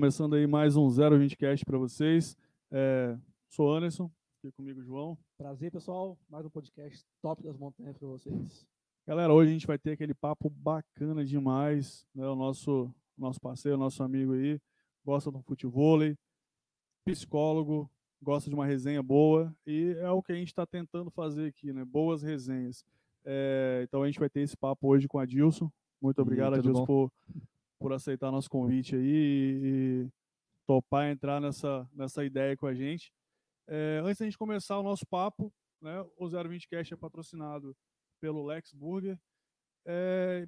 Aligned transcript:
Começando 0.00 0.34
aí 0.34 0.46
mais 0.46 0.76
um 0.76 0.88
020 0.88 1.36
Cast 1.36 1.62
para 1.62 1.76
vocês. 1.76 2.34
É, 2.70 3.18
sou 3.50 3.70
Anderson, 3.70 4.10
aqui 4.38 4.50
comigo 4.50 4.82
João. 4.82 5.18
Prazer, 5.36 5.70
pessoal. 5.70 6.18
Mais 6.26 6.42
um 6.46 6.48
podcast 6.48 7.04
top 7.20 7.42
das 7.42 7.54
montanhas 7.58 7.98
para 7.98 8.08
vocês. 8.08 8.66
Galera, 9.06 9.30
hoje 9.30 9.50
a 9.50 9.52
gente 9.52 9.66
vai 9.66 9.78
ter 9.78 9.90
aquele 9.90 10.14
papo 10.14 10.48
bacana 10.48 11.22
demais. 11.22 12.06
Né? 12.14 12.26
O 12.26 12.34
nosso, 12.34 12.90
nosso 13.14 13.38
parceiro, 13.42 13.76
nosso 13.76 14.02
amigo 14.02 14.32
aí, 14.32 14.58
gosta 15.04 15.30
do 15.30 15.42
futebol, 15.42 15.98
psicólogo, 17.04 17.86
gosta 18.22 18.48
de 18.48 18.56
uma 18.56 18.64
resenha 18.64 19.02
boa 19.02 19.54
e 19.66 19.94
é 19.98 20.08
o 20.08 20.22
que 20.22 20.32
a 20.32 20.36
gente 20.36 20.48
está 20.48 20.64
tentando 20.64 21.10
fazer 21.10 21.48
aqui, 21.48 21.74
né? 21.74 21.84
Boas 21.84 22.22
resenhas. 22.22 22.86
É, 23.22 23.82
então 23.86 24.02
a 24.02 24.06
gente 24.06 24.18
vai 24.18 24.30
ter 24.30 24.40
esse 24.40 24.56
papo 24.56 24.88
hoje 24.88 25.06
com 25.06 25.18
a 25.18 25.26
Dilson. 25.26 25.70
Muito 26.00 26.22
obrigado, 26.22 26.54
Adilson, 26.54 26.86
por, 26.86 27.12
por 27.80 27.92
aceitar 27.94 28.30
nosso 28.30 28.50
convite 28.50 28.94
aí 28.94 29.02
e, 29.02 30.04
e, 30.04 30.08
topar 30.66 31.10
entrar 31.10 31.40
nessa, 31.40 31.88
nessa 31.92 32.24
ideia 32.24 32.56
com 32.56 32.66
a 32.66 32.74
gente. 32.74 33.10
É, 33.66 34.00
antes 34.04 34.18
da 34.18 34.26
gente 34.26 34.38
começar 34.38 34.78
o 34.78 34.82
nosso 34.82 35.06
papo, 35.06 35.52
né, 35.80 36.04
o 36.16 36.28
020 36.28 36.68
Cast 36.68 36.92
é 36.92 36.96
patrocinado 36.96 37.74
pelo 38.20 38.44
Lex 38.44 38.72
Burger. 38.74 39.18
É, 39.86 40.46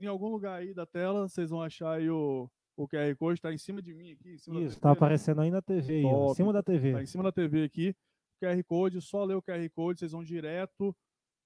em 0.00 0.06
algum 0.06 0.28
lugar 0.28 0.60
aí 0.60 0.72
da 0.72 0.86
tela, 0.86 1.28
vocês 1.28 1.50
vão 1.50 1.62
achar 1.62 1.92
aí 1.92 2.08
o, 2.08 2.50
o 2.76 2.88
QR 2.88 3.14
Code, 3.16 3.38
está 3.38 3.52
em 3.52 3.58
cima 3.58 3.82
de 3.82 3.94
mim 3.94 4.12
aqui. 4.12 4.30
Isso, 4.30 4.50
está 4.64 4.88
né? 4.88 4.92
aparecendo 4.94 5.42
aí 5.42 5.50
na 5.50 5.60
TV, 5.60 5.94
aí, 5.94 6.04
em 6.04 6.34
cima 6.34 6.52
da 6.52 6.62
TV. 6.62 6.88
Está 6.88 7.02
em 7.02 7.06
cima 7.06 7.22
da 7.22 7.32
TV 7.32 7.64
aqui. 7.64 7.94
QR 8.40 8.64
Code, 8.64 9.00
só 9.00 9.22
ler 9.24 9.36
o 9.36 9.42
QR 9.42 9.68
Code, 9.70 10.00
vocês 10.00 10.12
vão 10.12 10.24
direto 10.24 10.96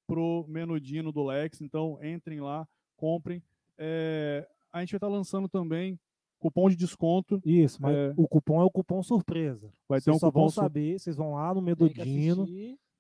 pro 0.07 0.47
menudino 0.49 1.13
do 1.13 1.25
Lex. 1.25 1.61
Então, 1.61 1.99
entrem 2.03 2.41
lá, 2.41 2.67
comprem. 2.97 3.43
É, 3.77 4.49
a 4.77 4.81
gente 4.81 4.93
vai 4.93 4.99
estar 4.99 5.07
tá 5.09 5.13
lançando 5.13 5.49
também 5.49 5.99
cupom 6.39 6.69
de 6.69 6.77
desconto. 6.77 7.41
Isso, 7.45 7.81
mas 7.81 7.97
é... 7.97 8.15
o 8.17 8.29
cupom 8.29 8.61
é 8.61 8.65
o 8.65 8.71
cupom 8.71 9.03
surpresa. 9.03 9.71
Vai 9.89 10.01
ter 10.01 10.05
vocês 10.05 10.17
um 10.17 10.19
só 10.19 10.27
cupom 10.29 10.41
vão 10.41 10.49
saber, 10.51 10.99
vocês 10.99 11.17
vão 11.17 11.35
lá 11.35 11.55
no 11.55 11.63
Medudino. 11.63 12.47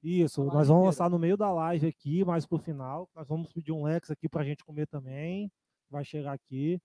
Isso, 0.03 0.45
nós 0.45 0.69
vamos 0.69 0.85
lançar 0.85 1.11
no 1.11 1.19
meio 1.19 1.37
da 1.37 1.53
live 1.53 1.87
aqui, 1.87 2.25
mais 2.25 2.47
pro 2.47 2.59
final. 2.59 3.09
Nós 3.15 3.29
vamos 3.29 3.53
pedir 3.53 3.73
um 3.73 3.85
Lex 3.85 4.11
aqui 4.11 4.29
pra 4.29 4.45
gente 4.45 4.65
comer 4.65 4.87
também. 4.87 5.51
Vai 5.91 6.05
chegar 6.05 6.33
aqui. 6.33 6.81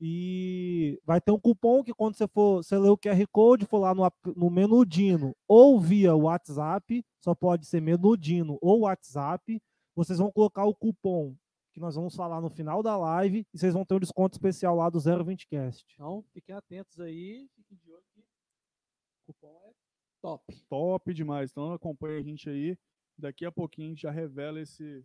E 0.00 0.98
vai 1.04 1.20
ter 1.20 1.30
um 1.30 1.38
cupom 1.38 1.82
que 1.84 1.94
quando 1.94 2.16
você 2.16 2.26
for, 2.26 2.64
você 2.64 2.76
ler 2.76 2.88
o 2.88 2.96
QR 2.96 3.24
Code, 3.30 3.66
for 3.66 3.78
lá 3.78 3.94
no, 3.94 4.10
no 4.34 4.50
Menudino 4.50 5.32
ou 5.46 5.78
via 5.78 6.16
WhatsApp, 6.16 7.04
só 7.22 7.34
pode 7.34 7.66
ser 7.66 7.80
Menudino 7.80 8.58
ou 8.60 8.80
WhatsApp, 8.80 9.60
vocês 9.94 10.18
vão 10.18 10.32
colocar 10.32 10.64
o 10.64 10.74
cupom 10.74 11.36
que 11.72 11.80
nós 11.80 11.94
vamos 11.94 12.14
falar 12.14 12.40
no 12.40 12.50
final 12.50 12.82
da 12.82 12.96
live 12.96 13.46
e 13.52 13.58
vocês 13.58 13.72
vão 13.72 13.84
ter 13.84 13.94
um 13.94 14.00
desconto 14.00 14.34
especial 14.34 14.76
lá 14.76 14.90
do 14.90 14.98
020cast. 14.98 15.84
Então, 15.94 16.22
fiquem 16.32 16.54
atentos 16.54 17.00
aí, 17.00 17.48
fiquem 17.56 17.78
de 17.78 17.90
olho 17.90 18.04
que 18.12 18.20
o 18.20 19.32
cupom 19.32 19.60
é 19.64 19.72
top. 20.20 20.64
Top 20.68 21.14
demais. 21.14 21.50
Então, 21.50 21.72
acompanhe 21.72 22.18
a 22.18 22.22
gente 22.22 22.48
aí. 22.48 22.78
Daqui 23.18 23.46
a 23.46 23.52
pouquinho 23.52 23.88
a 23.88 23.90
gente 23.90 24.02
já 24.02 24.10
revela 24.10 24.60
esse, 24.60 25.04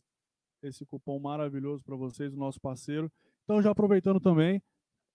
esse 0.62 0.86
cupom 0.86 1.20
maravilhoso 1.20 1.84
para 1.84 1.96
vocês, 1.96 2.34
o 2.34 2.38
nosso 2.38 2.60
parceiro. 2.60 3.12
Então, 3.44 3.62
já 3.62 3.72
aproveitando 3.72 4.20
também, 4.20 4.62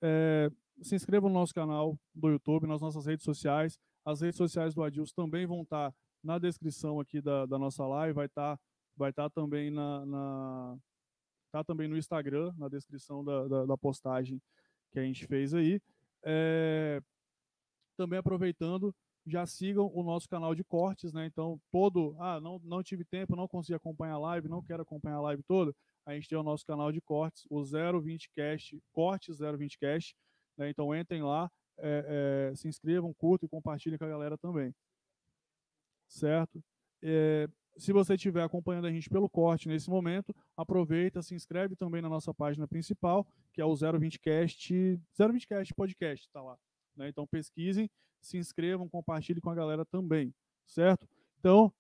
é, 0.03 0.51
se 0.81 0.95
inscreva 0.95 1.29
no 1.29 1.35
nosso 1.35 1.55
canal 1.55 1.99
do 2.15 2.31
YouTube, 2.31 2.67
nas 2.67 2.81
nossas 2.81 3.07
redes 3.07 3.25
sociais. 3.25 3.79
As 4.05 4.23
redes 4.23 4.37
sociais 4.37 4.75
do 4.75 4.83
Adilson 4.83 5.15
também 5.15 5.47
vão 5.47 5.63
estar 5.63 5.91
tá 5.91 5.97
na 6.25 6.39
descrição 6.39 6.99
aqui 6.99 7.21
da, 7.21 7.45
da 7.45 7.59
nossa 7.59 7.87
live, 7.87 8.15
vai 8.15 8.27
estar 8.27 8.57
tá, 8.57 8.63
vai 8.97 9.11
estar 9.11 9.29
tá 9.29 9.31
também 9.31 9.71
na, 9.71 10.07
na 10.07 10.79
tá 11.53 11.63
também 11.63 11.87
no 11.87 11.97
Instagram, 11.97 12.53
na 12.57 12.69
descrição 12.69 13.23
da, 13.25 13.47
da, 13.47 13.67
da 13.67 13.79
postagem 13.79 14.41
que 14.91 14.99
a 14.99 15.03
gente 15.03 15.27
fez 15.27 15.55
aí. 15.55 15.81
É, 16.25 17.03
também 17.97 18.19
aproveitando, 18.19 18.95
já 19.27 19.47
sigam 19.47 19.91
o 19.95 20.03
nosso 20.03 20.29
canal 20.29 20.55
de 20.55 20.65
cortes, 20.65 21.13
né? 21.13 21.27
Então, 21.27 21.61
todo, 21.71 22.17
ah, 22.19 22.41
não, 22.41 22.59
não 22.65 22.83
tive 22.83 23.05
tempo, 23.05 23.37
não 23.37 23.47
consegui 23.47 23.75
acompanhar 23.75 24.15
a 24.15 24.19
live, 24.19 24.49
não 24.49 24.63
quero 24.63 24.83
acompanhar 24.83 25.17
a 25.17 25.21
live 25.21 25.43
toda, 25.43 25.75
a 26.05 26.15
gente 26.15 26.29
tem 26.29 26.37
o 26.37 26.43
nosso 26.43 26.67
canal 26.67 26.91
de 26.91 27.01
cortes, 27.01 27.47
o 27.49 27.63
020 27.63 28.31
Cast, 28.31 28.83
Cortes 28.93 29.39
020 29.39 29.79
Cast, 29.79 30.17
né? 30.57 30.71
Então, 30.71 30.95
entrem 30.95 31.23
lá, 31.23 31.51
é, 31.79 32.51
é, 32.51 32.55
se 32.55 32.67
inscrevam, 32.67 33.15
curtam 33.15 33.47
e 33.47 33.51
compartilhem 33.51 33.99
com 33.99 34.05
a 34.05 34.09
galera 34.09 34.37
também. 34.37 34.75
Certo? 36.09 36.63
É, 37.03 37.49
se 37.77 37.93
você 37.93 38.15
estiver 38.15 38.43
acompanhando 38.43 38.87
a 38.87 38.91
gente 38.91 39.09
pelo 39.09 39.29
corte 39.29 39.69
nesse 39.69 39.89
momento, 39.89 40.35
aproveita, 40.57 41.23
se 41.23 41.35
inscreve 41.35 41.75
também 41.75 42.03
na 42.03 42.09
nossa 42.09 42.33
página 42.33 42.67
principal, 42.67 43.27
que 43.53 43.61
é 43.61 43.65
o 43.65 43.73
020cast, 43.73 45.01
020cast 45.19 45.75
podcast, 45.75 46.29
tá 46.31 46.43
lá. 46.43 46.59
Né? 46.97 47.09
Então 47.09 47.27
pesquisem, 47.27 47.91
se 48.21 48.37
inscrevam, 48.37 48.89
compartilhem 48.89 49.41
com 49.41 49.51
a 49.51 49.55
galera 49.55 49.85
também, 49.85 50.35
certo? 50.67 51.07
Então, 51.39 51.73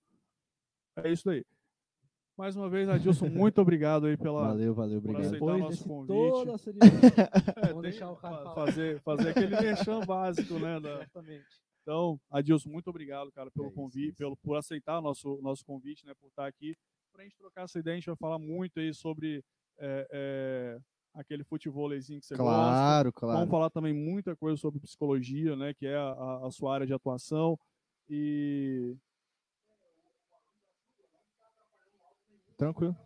é 0.96 1.10
isso 1.10 1.28
aí. 1.30 1.44
Mais 2.36 2.56
uma 2.56 2.68
vez, 2.68 2.88
Adilson, 2.88 3.28
muito 3.30 3.60
obrigado 3.60 4.06
aí 4.06 4.16
pela 4.16 4.48
valeu, 4.48 4.74
valeu, 4.74 4.98
obrigado. 4.98 5.38
por 5.38 5.50
aceitar 5.50 5.58
nosso 5.58 5.84
convite. 5.84 6.50
é, 7.62 7.66
Vamos 7.68 7.82
deixar 7.82 8.10
o 8.10 8.16
cara 8.16 8.54
fazer, 8.54 9.00
fazer 9.02 9.28
aquele 9.28 9.60
merchan 9.60 10.00
básico, 10.00 10.58
né? 10.58 10.80
Da... 10.80 10.94
Exatamente. 10.94 11.62
Então, 11.82 12.20
Adilson, 12.30 12.70
muito 12.70 12.88
obrigado, 12.88 13.30
cara, 13.32 13.50
pelo 13.50 13.68
é 13.68 13.72
convite, 13.72 14.16
pelo, 14.16 14.36
por 14.36 14.56
aceitar 14.56 14.98
o 14.98 15.02
nosso, 15.02 15.40
nosso 15.42 15.64
convite, 15.64 16.06
né, 16.06 16.14
por 16.14 16.28
estar 16.28 16.46
aqui. 16.46 16.76
Para 17.12 17.22
a 17.22 17.24
gente 17.24 17.36
trocar 17.36 17.64
essa 17.64 17.78
ideia, 17.78 17.94
a 17.94 17.98
gente 17.98 18.06
vai 18.06 18.16
falar 18.16 18.38
muito 18.38 18.78
aí 18.78 18.94
sobre 18.94 19.44
é, 19.78 20.08
é, 20.10 20.78
aquele 21.12 21.42
futebolzinho 21.42 22.20
que 22.20 22.26
você 22.26 22.36
claro, 22.36 22.50
gosta. 22.50 22.70
Claro, 22.70 23.12
claro. 23.12 23.38
Vamos 23.38 23.50
falar 23.50 23.70
também 23.70 23.92
muita 23.92 24.36
coisa 24.36 24.56
sobre 24.56 24.80
psicologia, 24.80 25.56
né, 25.56 25.74
que 25.74 25.86
é 25.86 25.96
a, 25.96 26.46
a 26.46 26.50
sua 26.50 26.72
área 26.72 26.86
de 26.86 26.94
atuação. 26.94 27.58
E. 28.08 28.96
Tranquilo. 32.56 32.96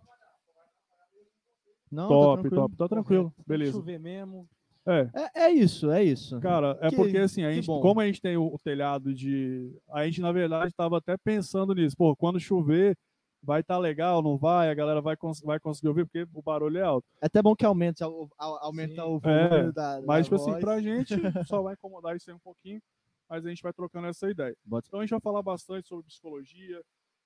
Não, 1.91 2.09
top, 2.09 2.51
tá 2.51 2.57
top, 2.57 2.77
tá 2.77 2.89
tranquilo. 2.89 3.35
Beleza. 3.47 3.73
Chover 3.73 3.99
mesmo. 3.99 4.47
É. 4.87 5.11
é. 5.15 5.47
É, 5.47 5.51
isso, 5.51 5.91
é 5.91 6.03
isso. 6.03 6.41
Cara, 6.41 6.79
é 6.81 6.91
que, 6.91 6.97
porque 6.97 7.19
assim, 7.19 7.45
a 7.45 7.53
gente, 7.53 7.67
como 7.67 8.01
a 8.01 8.07
gente 8.07 8.21
tem 8.21 8.37
o, 8.37 8.47
o, 8.47 8.59
telhado 8.59 9.13
de. 9.13 9.75
A 9.91 10.05
gente, 10.05 10.21
na 10.21 10.33
verdade, 10.33 10.69
estava 10.69 10.99
até 10.99 11.17
pensando 11.17 11.75
nisso. 11.75 11.97
Pô, 11.97 12.15
quando 12.15 12.39
chover, 12.39 12.97
vai 13.43 13.61
estar 13.61 13.75
tá 13.75 13.81
legal, 13.81 14.23
não 14.23 14.37
vai? 14.37 14.71
A 14.71 14.75
galera 14.75 15.01
vai, 15.01 15.17
cons 15.17 15.41
vai 15.41 15.59
conseguir 15.59 15.89
ouvir, 15.89 16.05
porque 16.05 16.27
o 16.33 16.43
barulho 16.43 16.79
é 16.79 16.83
alto. 16.83 17.07
É 17.21 17.27
até 17.27 17.43
bom 17.43 17.55
que 17.55 17.65
aumente, 17.65 18.03
aumenta 18.39 18.95
Sim. 18.95 19.09
o 19.09 19.19
volume 19.19 19.69
é, 19.69 19.73
da, 19.73 20.01
da. 20.01 20.07
Mas, 20.07 20.27
tipo 20.27 20.37
voz. 20.37 20.49
assim, 20.49 20.61
pra 20.61 20.81
gente 20.81 21.15
só 21.47 21.63
vai 21.63 21.75
incomodar 21.75 22.17
isso 22.17 22.31
aí 22.31 22.37
um 22.37 22.41
pouquinho, 22.41 22.81
mas 23.29 23.45
a 23.45 23.49
gente 23.49 23.63
vai 23.63 23.73
trocando 23.73 24.07
essa 24.07 24.31
ideia. 24.31 24.57
Então 24.67 25.01
a 25.01 25.03
gente 25.03 25.11
vai 25.11 25.21
falar 25.21 25.43
bastante 25.43 25.89
sobre 25.89 26.07
psicologia, 26.07 26.83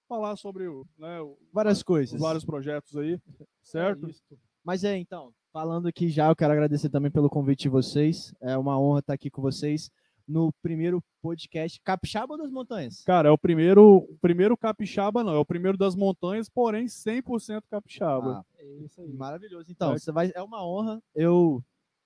falar 0.08 0.36
sobre 0.36 0.64
né, 0.98 1.18
várias 1.52 1.82
coisas, 1.82 2.20
vários 2.20 2.44
projetos 2.44 2.96
aí, 2.96 3.18
certo? 3.62 4.08
É 4.08 4.36
mas 4.62 4.84
é, 4.84 4.96
então, 4.96 5.32
falando 5.52 5.86
aqui 5.86 6.08
já, 6.08 6.28
eu 6.28 6.36
quero 6.36 6.52
agradecer 6.52 6.88
também 6.88 7.10
pelo 7.10 7.28
convite 7.28 7.62
de 7.62 7.68
vocês. 7.68 8.34
É 8.40 8.56
uma 8.56 8.78
honra 8.78 9.00
estar 9.00 9.14
aqui 9.14 9.30
com 9.30 9.42
vocês 9.42 9.90
no 10.26 10.52
primeiro 10.62 11.02
podcast 11.20 11.80
Capixaba 11.82 12.38
das 12.38 12.50
Montanhas. 12.50 13.02
Cara, 13.02 13.28
é 13.28 13.32
o 13.32 13.38
primeiro, 13.38 13.96
o 13.96 14.18
primeiro 14.20 14.56
capixaba 14.56 15.24
não, 15.24 15.34
é 15.34 15.38
o 15.38 15.44
primeiro 15.44 15.76
das 15.76 15.96
montanhas, 15.96 16.48
porém 16.48 16.86
100% 16.86 17.62
capixaba. 17.68 18.38
Ah, 18.38 18.44
é 18.58 18.66
isso 18.84 19.00
aí. 19.00 19.12
Maravilhoso. 19.12 19.70
Então, 19.70 19.92
é. 19.92 19.98
você 19.98 20.12
vai 20.12 20.30
é 20.34 20.42
uma 20.42 20.64
honra. 20.64 21.02
Eu 21.14 21.62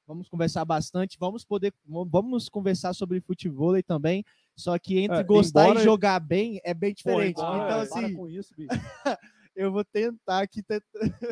vamos 0.07 0.29
conversar 0.29 0.65
bastante, 0.65 1.19
vamos 1.19 1.45
poder 1.45 1.73
vamos 1.87 2.49
conversar 2.49 2.95
sobre 2.95 3.21
futebol 3.23 3.75
também, 3.83 4.23
só 4.55 4.79
que 4.79 4.99
entre 4.99 5.19
é, 5.19 5.25
gostar 5.25 5.65
embora... 5.65 5.81
e 5.81 5.85
jogar 5.85 6.21
bem 6.21 6.61
é 6.63 6.75
bem 6.75 6.93
diferente. 6.93 7.37
Pô, 7.37 7.43
embora, 7.43 7.85
então 7.85 7.99
assim, 8.01 8.15
com 8.15 8.29
isso, 8.29 8.55
bicho. 8.55 8.69
eu 9.55 9.73
vou 9.73 9.85
tentar 9.85 10.41
aqui. 10.41 10.63
Tenta... 10.63 10.85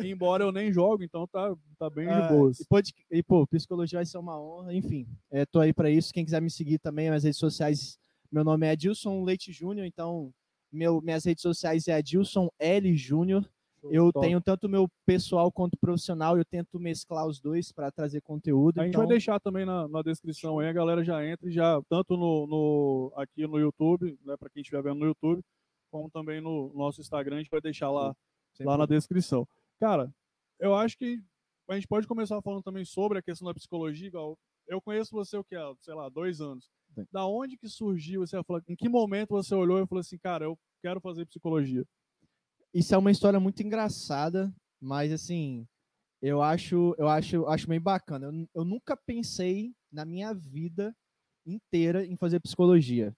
Embora 0.03 0.43
eu 0.43 0.51
nem 0.51 0.71
jogo, 0.71 1.03
então 1.03 1.27
tá, 1.27 1.55
tá 1.77 1.89
bem 1.89 2.07
ah, 2.07 2.21
de 2.21 2.33
boas. 2.33 2.59
E, 2.59 2.65
pode, 2.65 2.93
e, 3.11 3.23
pô, 3.23 3.45
psicologia 3.47 3.99
vai 3.99 4.05
ser 4.05 4.17
uma 4.17 4.39
honra. 4.39 4.73
Enfim, 4.73 5.07
é, 5.31 5.45
tô 5.45 5.59
aí 5.59 5.73
para 5.73 5.89
isso. 5.89 6.13
Quem 6.13 6.25
quiser 6.25 6.41
me 6.41 6.49
seguir 6.49 6.79
também 6.79 7.09
nas 7.09 7.23
redes 7.23 7.39
sociais, 7.39 7.97
meu 8.31 8.43
nome 8.43 8.65
é 8.65 8.71
Adilson 8.71 9.23
Leite 9.23 9.51
Júnior, 9.51 9.85
então 9.85 10.33
meu, 10.71 10.99
minhas 11.01 11.23
redes 11.23 11.41
sociais 11.41 11.87
é 11.87 11.93
Adilson 11.93 12.49
L 12.59 12.95
Júnior. 12.95 13.47
Eu 13.91 14.13
Top. 14.13 14.25
tenho 14.25 14.39
tanto 14.39 14.69
meu 14.69 14.87
pessoal 15.05 15.51
quanto 15.51 15.77
profissional, 15.77 16.37
eu 16.37 16.45
tento 16.45 16.79
mesclar 16.79 17.27
os 17.27 17.41
dois 17.41 17.69
para 17.71 17.91
trazer 17.91 18.21
conteúdo. 18.21 18.79
A 18.79 18.83
gente 18.83 18.93
então... 18.93 19.01
vai 19.01 19.09
deixar 19.09 19.41
também 19.41 19.65
na, 19.65 19.89
na, 19.89 20.01
descrição 20.01 20.59
aí, 20.59 20.69
a 20.69 20.73
galera 20.73 21.03
já 21.03 21.25
entra 21.25 21.51
já, 21.51 21.81
tanto 21.89 22.15
no, 22.15 22.47
no 22.47 23.13
aqui 23.17 23.45
no 23.45 23.59
YouTube, 23.59 24.17
né, 24.25 24.37
para 24.37 24.49
quem 24.49 24.61
estiver 24.61 24.81
vendo 24.81 24.99
no 24.99 25.07
YouTube, 25.07 25.43
como 25.93 26.09
também 26.09 26.41
no 26.41 26.73
nosso 26.73 26.99
Instagram, 26.99 27.35
a 27.35 27.39
gente 27.39 27.51
vai 27.51 27.61
deixar 27.61 27.91
lá, 27.91 28.15
lá 28.61 28.75
na 28.75 28.87
descrição. 28.87 29.47
Cara, 29.79 30.11
eu 30.59 30.73
acho 30.73 30.97
que 30.97 31.23
a 31.69 31.75
gente 31.75 31.87
pode 31.87 32.07
começar 32.07 32.41
falando 32.41 32.63
também 32.63 32.83
sobre 32.83 33.19
a 33.19 33.21
questão 33.21 33.47
da 33.47 33.53
psicologia, 33.53 34.07
igual 34.07 34.35
eu 34.67 34.81
conheço 34.81 35.11
você 35.11 35.37
o 35.37 35.43
que 35.43 35.55
é, 35.55 35.61
sei 35.81 35.93
lá, 35.93 36.09
dois 36.09 36.41
anos. 36.41 36.67
Sim. 36.95 37.05
Da 37.11 37.27
onde 37.27 37.57
que 37.57 37.69
surgiu? 37.69 38.21
Você 38.21 38.43
falou, 38.43 38.63
em 38.67 38.75
que 38.75 38.89
momento 38.89 39.29
você 39.29 39.53
olhou 39.53 39.79
e 39.83 39.85
falou 39.85 39.99
assim, 39.99 40.17
cara, 40.17 40.45
eu 40.45 40.57
quero 40.81 40.99
fazer 40.99 41.27
psicologia? 41.27 41.85
Isso 42.73 42.95
é 42.95 42.97
uma 42.97 43.11
história 43.11 43.39
muito 43.39 43.61
engraçada, 43.61 44.51
mas 44.81 45.11
assim, 45.11 45.67
eu 46.19 46.41
acho, 46.41 46.95
eu 46.97 47.07
acho, 47.07 47.45
acho 47.45 47.67
bem 47.67 47.79
bacana. 47.79 48.25
Eu, 48.25 48.47
eu 48.55 48.65
nunca 48.65 48.97
pensei 48.97 49.75
na 49.91 50.05
minha 50.05 50.33
vida 50.33 50.95
inteira 51.45 52.03
em 52.03 52.17
fazer 52.17 52.39
psicologia. 52.39 53.15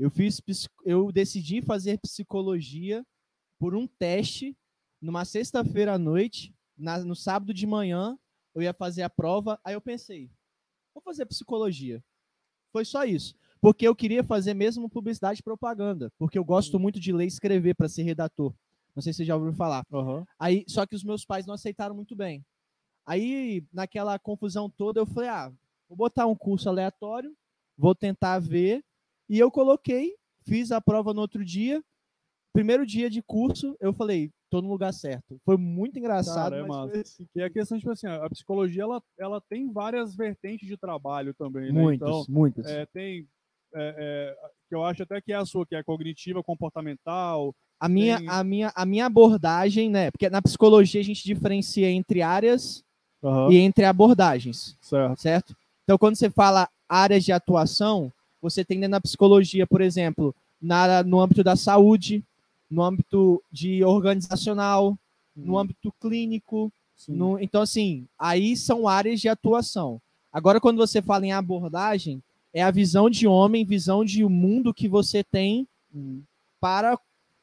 Eu 0.00 0.08
fiz, 0.08 0.40
eu 0.82 1.12
decidi 1.12 1.60
fazer 1.60 1.98
psicologia 1.98 3.04
por 3.58 3.74
um 3.74 3.86
teste 3.86 4.56
numa 4.98 5.26
sexta-feira 5.26 5.92
à 5.92 5.98
noite, 5.98 6.54
na, 6.74 6.98
no 7.00 7.14
sábado 7.14 7.52
de 7.52 7.66
manhã, 7.66 8.18
eu 8.54 8.62
ia 8.62 8.72
fazer 8.72 9.02
a 9.02 9.10
prova, 9.10 9.60
aí 9.62 9.74
eu 9.74 9.80
pensei, 9.80 10.30
vou 10.94 11.02
fazer 11.02 11.26
psicologia. 11.26 12.02
Foi 12.72 12.82
só 12.82 13.04
isso. 13.04 13.34
Porque 13.60 13.86
eu 13.86 13.94
queria 13.94 14.24
fazer 14.24 14.54
mesmo 14.54 14.88
publicidade 14.88 15.40
e 15.40 15.42
propaganda, 15.42 16.10
porque 16.16 16.38
eu 16.38 16.44
gosto 16.44 16.80
muito 16.80 16.98
de 16.98 17.12
ler 17.12 17.24
e 17.24 17.28
escrever 17.28 17.74
para 17.74 17.86
ser 17.86 18.02
redator. 18.02 18.54
Não 18.96 19.02
sei 19.02 19.12
se 19.12 19.18
você 19.18 19.26
já 19.26 19.36
ouviu 19.36 19.52
falar. 19.52 19.84
Uhum. 19.90 20.24
Aí, 20.38 20.64
só 20.66 20.86
que 20.86 20.96
os 20.96 21.04
meus 21.04 21.26
pais 21.26 21.44
não 21.44 21.52
aceitaram 21.52 21.94
muito 21.94 22.16
bem. 22.16 22.42
Aí, 23.04 23.62
naquela 23.70 24.18
confusão 24.18 24.70
toda, 24.70 24.98
eu 24.98 25.04
falei: 25.04 25.28
ah, 25.28 25.52
vou 25.86 25.96
botar 25.96 26.26
um 26.26 26.34
curso 26.34 26.70
aleatório, 26.70 27.36
vou 27.76 27.94
tentar 27.94 28.38
ver. 28.38 28.82
E 29.30 29.38
eu 29.38 29.48
coloquei, 29.48 30.16
fiz 30.42 30.72
a 30.72 30.80
prova 30.80 31.14
no 31.14 31.20
outro 31.20 31.44
dia. 31.44 31.80
Primeiro 32.52 32.84
dia 32.84 33.08
de 33.08 33.22
curso, 33.22 33.76
eu 33.80 33.92
falei: 33.92 34.32
tô 34.50 34.60
no 34.60 34.68
lugar 34.68 34.92
certo. 34.92 35.40
Foi 35.44 35.56
muito 35.56 35.96
engraçado. 36.00 36.50
Cara, 36.50 36.56
é 36.56 36.66
mas 36.66 36.90
foi 36.90 37.00
assim. 37.00 37.26
E 37.36 37.40
a 37.40 37.48
questão, 37.48 37.78
tipo 37.78 37.92
assim, 37.92 38.08
a 38.08 38.28
psicologia 38.28 38.82
ela, 38.82 39.00
ela 39.16 39.40
tem 39.40 39.72
várias 39.72 40.16
vertentes 40.16 40.66
de 40.66 40.76
trabalho 40.76 41.32
também, 41.32 41.72
né? 41.72 41.80
Muitos, 41.80 42.08
então, 42.08 42.26
muitos. 42.28 42.66
É, 42.66 42.84
tem. 42.86 43.28
É, 43.72 43.94
é, 44.36 44.48
que 44.68 44.74
eu 44.74 44.82
acho 44.82 45.04
até 45.04 45.20
que 45.20 45.32
é 45.32 45.36
a 45.36 45.46
sua, 45.46 45.64
que 45.64 45.76
é 45.76 45.82
cognitiva, 45.84 46.42
comportamental. 46.42 47.54
A 47.78 47.88
minha, 47.88 48.18
tem- 48.18 48.28
a, 48.28 48.42
minha, 48.42 48.72
a 48.74 48.84
minha 48.84 49.06
abordagem, 49.06 49.88
né? 49.88 50.10
Porque 50.10 50.28
na 50.28 50.42
psicologia 50.42 51.00
a 51.00 51.04
gente 51.04 51.22
diferencia 51.22 51.88
entre 51.88 52.20
áreas 52.20 52.84
Aham, 53.22 53.52
e 53.52 53.58
entre 53.58 53.84
abordagens, 53.84 54.76
certo. 54.80 55.20
certo? 55.20 55.56
Então, 55.84 55.96
quando 55.96 56.16
você 56.16 56.28
fala 56.28 56.68
áreas 56.88 57.24
de 57.24 57.30
atuação, 57.30 58.12
você 58.40 58.64
tem 58.64 58.78
dentro 58.78 58.92
da 58.92 59.00
psicologia, 59.00 59.66
por 59.66 59.80
exemplo, 59.80 60.34
na, 60.60 61.02
no 61.02 61.20
âmbito 61.20 61.42
da 61.44 61.56
saúde, 61.56 62.22
no 62.70 62.82
âmbito 62.82 63.42
de 63.50 63.84
organizacional, 63.84 64.96
no 65.34 65.58
âmbito 65.58 65.92
clínico. 66.00 66.72
No- 67.08 67.38
então, 67.40 67.62
assim, 67.62 68.06
aí 68.18 68.56
são 68.56 68.86
áreas 68.86 69.20
de 69.20 69.28
atuação. 69.28 70.00
Agora, 70.32 70.60
quando 70.60 70.76
você 70.76 71.00
fala 71.02 71.26
em 71.26 71.32
abordagem, 71.32 72.22
é 72.52 72.62
a 72.62 72.70
visão 72.70 73.08
de 73.08 73.26
homem, 73.26 73.64
visão 73.64 74.04
de 74.04 74.24
mundo 74.24 74.74
que 74.74 74.88
você 74.88 75.22
tem 75.24 75.66
Hum. 75.94 76.20
para 76.60 76.98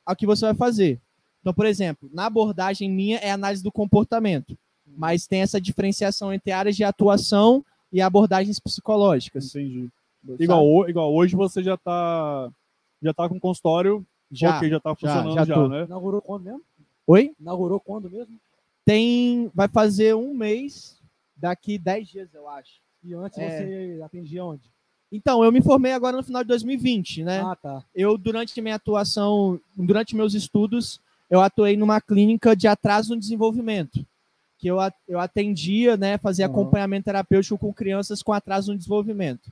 o 0.08 0.16
que 0.16 0.26
você 0.26 0.46
vai 0.46 0.54
fazer. 0.56 1.00
Então, 1.42 1.54
por 1.54 1.66
exemplo, 1.66 2.10
na 2.14 2.26
abordagem 2.28 2.90
minha 2.90 3.18
é 3.18 3.32
análise 3.32 3.64
do 3.64 3.72
comportamento, 3.72 4.58
mas 4.98 5.28
tem 5.28 5.42
essa 5.42 5.60
diferenciação 5.60 6.32
entre 6.34 6.52
áreas 6.52 6.76
de 6.76 6.84
atuação 6.84 7.64
e 7.92 8.02
abordagens 8.02 8.60
psicológicas. 8.60 9.54
Entendi. 9.56 9.90
Igual, 10.40 10.90
igual 10.90 11.14
hoje 11.14 11.36
você 11.36 11.64
já 11.64 11.78
tá 11.78 12.50
já 13.02 13.14
tá 13.14 13.30
com 13.30 13.40
consultório, 13.40 14.06
já. 14.32 14.58
ok, 14.58 14.70
já 14.70 14.80
tá 14.80 14.96
funcionando 14.96 15.34
já 15.36 15.46
já, 15.46 15.56
tô. 15.56 15.68
né? 15.68 15.84
Inaugurou 15.84 16.22
quando 16.22 16.44
mesmo? 16.44 16.62
Oi? 17.06 17.32
Inaugurou 17.40 17.80
quando 17.80 18.10
mesmo? 18.10 18.36
Tem, 18.84 19.52
vai 19.54 19.68
fazer 19.68 20.16
um 20.16 20.34
mês 20.34 21.00
daqui 21.36 21.78
10 21.78 22.08
dias, 22.08 22.34
eu 22.34 22.48
acho. 22.48 22.80
E 23.04 23.14
antes 23.14 23.38
É. 23.38 23.50
você 23.50 24.02
atendia 24.04 24.44
onde? 24.44 24.64
Então, 25.12 25.44
eu 25.44 25.52
me 25.52 25.62
formei 25.62 25.94
agora 25.94 26.18
no 26.18 26.24
final 26.24 26.44
de 26.44 26.48
2020, 26.50 27.24
né? 27.24 27.42
Ah, 27.42 27.56
tá. 27.56 27.84
eu, 27.96 28.18
durante 28.18 28.60
minha 28.62 28.76
atuação, 28.76 29.60
durante 29.76 30.16
meus 30.16 30.34
estudos, 30.34 31.00
eu 31.30 31.40
atuei 31.42 31.78
numa 31.78 32.02
clínica 32.02 32.56
de 32.56 32.68
atraso 32.68 33.14
no 33.14 33.20
desenvolvimento, 33.20 34.06
que 34.58 34.68
eu, 34.68 34.78
eu 35.08 35.20
atendia, 35.20 35.96
né, 35.96 36.18
fazia 36.18 36.46
Uhum. 36.48 36.52
acompanhamento 36.52 37.06
terapêutico 37.06 37.58
com 37.58 37.74
crianças 37.74 38.22
com 38.24 38.34
atraso 38.34 38.72
no 38.72 38.78
desenvolvimento. 38.78 39.50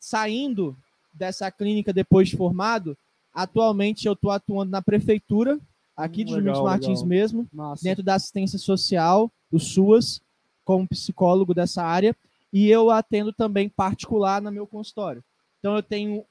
Saindo 0.00 0.76
dessa 1.12 1.50
clínica 1.50 1.92
depois 1.92 2.28
de 2.28 2.36
formado, 2.36 2.96
atualmente 3.34 4.06
eu 4.06 4.12
estou 4.12 4.30
atuando 4.30 4.70
na 4.70 4.82
prefeitura, 4.82 5.58
aqui 5.96 6.24
de 6.24 6.32
Hum, 6.32 6.36
Domingos 6.36 6.58
legal, 6.58 6.64
Martins 6.64 7.00
legal. 7.02 7.06
mesmo, 7.08 7.48
Massa. 7.52 7.82
dentro 7.82 8.02
da 8.02 8.14
assistência 8.14 8.58
social, 8.58 9.30
o 9.50 9.58
SUAS, 9.58 10.20
como 10.64 10.86
psicólogo 10.88 11.54
dessa 11.54 11.82
área, 11.82 12.14
e 12.52 12.68
eu 12.68 12.90
atendo 12.90 13.32
também 13.32 13.68
particular 13.68 14.40
no 14.40 14.50
meu 14.52 14.66
consultório. 14.66 15.22
Então 15.58 15.74
eu 15.76 15.82
tenho 15.82 16.24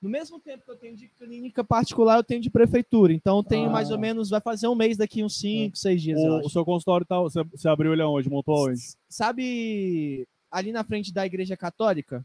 no 0.00 0.10
mesmo 0.10 0.38
tempo 0.38 0.62
que 0.64 0.70
eu 0.70 0.76
tenho 0.76 0.94
de 0.94 1.08
clínica 1.08 1.64
particular, 1.64 2.16
eu 2.18 2.22
tenho 2.22 2.40
de 2.40 2.50
prefeitura. 2.50 3.12
Então 3.12 3.38
eu 3.38 3.42
tenho 3.42 3.68
Ah. 3.68 3.72
mais 3.72 3.90
ou 3.90 3.98
menos, 3.98 4.28
vai 4.30 4.40
fazer 4.40 4.68
um 4.68 4.74
mês 4.74 4.96
daqui 4.96 5.24
uns 5.24 5.38
5, 5.38 5.76
6 5.76 6.00
dias, 6.00 6.18
eu 6.22 6.34
O, 6.34 6.46
o 6.46 6.50
seu 6.50 6.64
consultório 6.64 7.04
tá, 7.06 7.18
você, 7.18 7.42
você 7.44 7.66
abriu 7.68 7.92
ele 7.92 8.02
aonde? 8.02 8.28
Montou 8.30 8.68
onde? 8.68 8.80
Sabe 9.08 10.28
ali 10.50 10.70
na 10.70 10.84
frente 10.84 11.12
da 11.12 11.26
igreja 11.26 11.56
católica? 11.56 12.24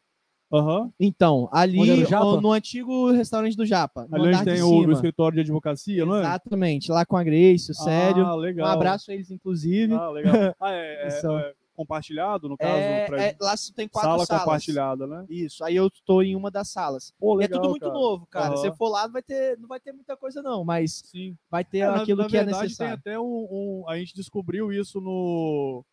Aham. 0.51 0.91
Então, 0.99 1.47
ali 1.51 1.79
Onde 1.79 1.91
era 1.91 2.01
o 2.01 2.05
Japa? 2.05 2.41
no 2.41 2.51
antigo 2.51 3.11
restaurante 3.11 3.55
do 3.55 3.65
Japa, 3.65 4.05
no 4.09 4.23
Ali 4.25 4.43
tem 4.43 4.61
o, 4.61 4.85
o 4.87 4.91
escritório 4.91 5.35
de 5.35 5.41
advocacia, 5.41 6.05
não 6.05 6.17
é? 6.17 6.19
Exatamente, 6.19 6.91
lá 6.91 7.05
com 7.05 7.15
a 7.15 7.23
Grace, 7.23 7.71
o 7.71 7.73
Sério. 7.73 8.25
Ah, 8.25 8.35
um 8.35 8.39
legal. 8.39 8.67
abraço 8.67 9.11
a 9.11 9.13
eles, 9.13 9.31
inclusive. 9.31 9.93
Ah, 9.93 10.09
legal. 10.09 10.33
Ah, 10.59 10.71
é, 10.73 11.07
é- 11.07 11.21
é 11.25 11.53
compartilhado, 11.73 12.47
no 12.49 12.57
caso? 12.57 12.73
É, 12.77 13.29
é, 13.29 13.35
lá 13.39 13.55
tem 13.75 13.87
quatro 13.87 14.09
sala 14.11 14.25
salas. 14.25 14.43
compartilhada, 14.43 15.07
né? 15.07 15.25
Isso, 15.29 15.63
aí 15.63 15.75
eu 15.75 15.87
estou 15.87 16.21
em 16.21 16.35
uma 16.35 16.51
das 16.51 16.67
salas. 16.69 17.11
Pô, 17.17 17.35
é 17.35 17.43
legal, 17.45 17.59
tudo 17.59 17.69
muito 17.71 17.81
cara. 17.81 17.93
novo, 17.93 18.27
cara. 18.27 18.47
Aham. 18.49 18.55
Se 18.57 18.61
você 18.63 18.71
for 18.75 18.89
lá, 18.89 19.05
não 19.05 19.13
vai 19.13 19.23
ter, 19.23 19.57
não 19.57 19.67
vai 19.67 19.79
ter 19.79 19.91
muita 19.93 20.15
coisa, 20.17 20.41
não, 20.43 20.63
mas 20.63 21.01
Sim. 21.05 21.35
vai 21.49 21.63
ter 21.63 21.79
É, 21.79 21.87
na- 21.87 22.01
aquilo 22.01 22.21
na 22.21 22.27
que 22.29 22.37
é 22.37 22.43
verdade, 22.43 22.63
necessário. 22.65 23.01
Tem 23.01 23.13
até 23.13 23.19
um, 23.19 23.23
um- 23.49 23.83
A 23.87 23.97
gente 23.97 24.13
descobriu 24.13 24.71
isso 24.71 24.99
no. 25.01 25.83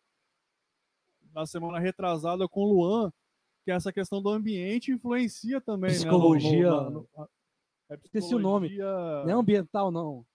Na 1.33 1.45
semana 1.45 1.79
retrasada 1.79 2.47
com 2.47 2.61
o 2.61 2.73
Luan, 2.73 3.13
que 3.69 3.73
essa 3.73 3.93
questão 3.93 4.19
do 4.21 4.29
ambiente 4.29 4.91
influencia 4.91 5.61
também. 5.61 5.91
Psicologia- 5.91 6.71
Né? 6.71 6.79
No- 6.85 6.89
no- 6.91 7.09
na- 7.15 7.27
é 7.91 7.95
Esqueci 8.03 8.33
o 8.33 8.39
nome. 8.39 8.75
Não 8.77 9.29
é 9.29 9.33
ambiental, 9.33 9.91
não. 9.91 10.25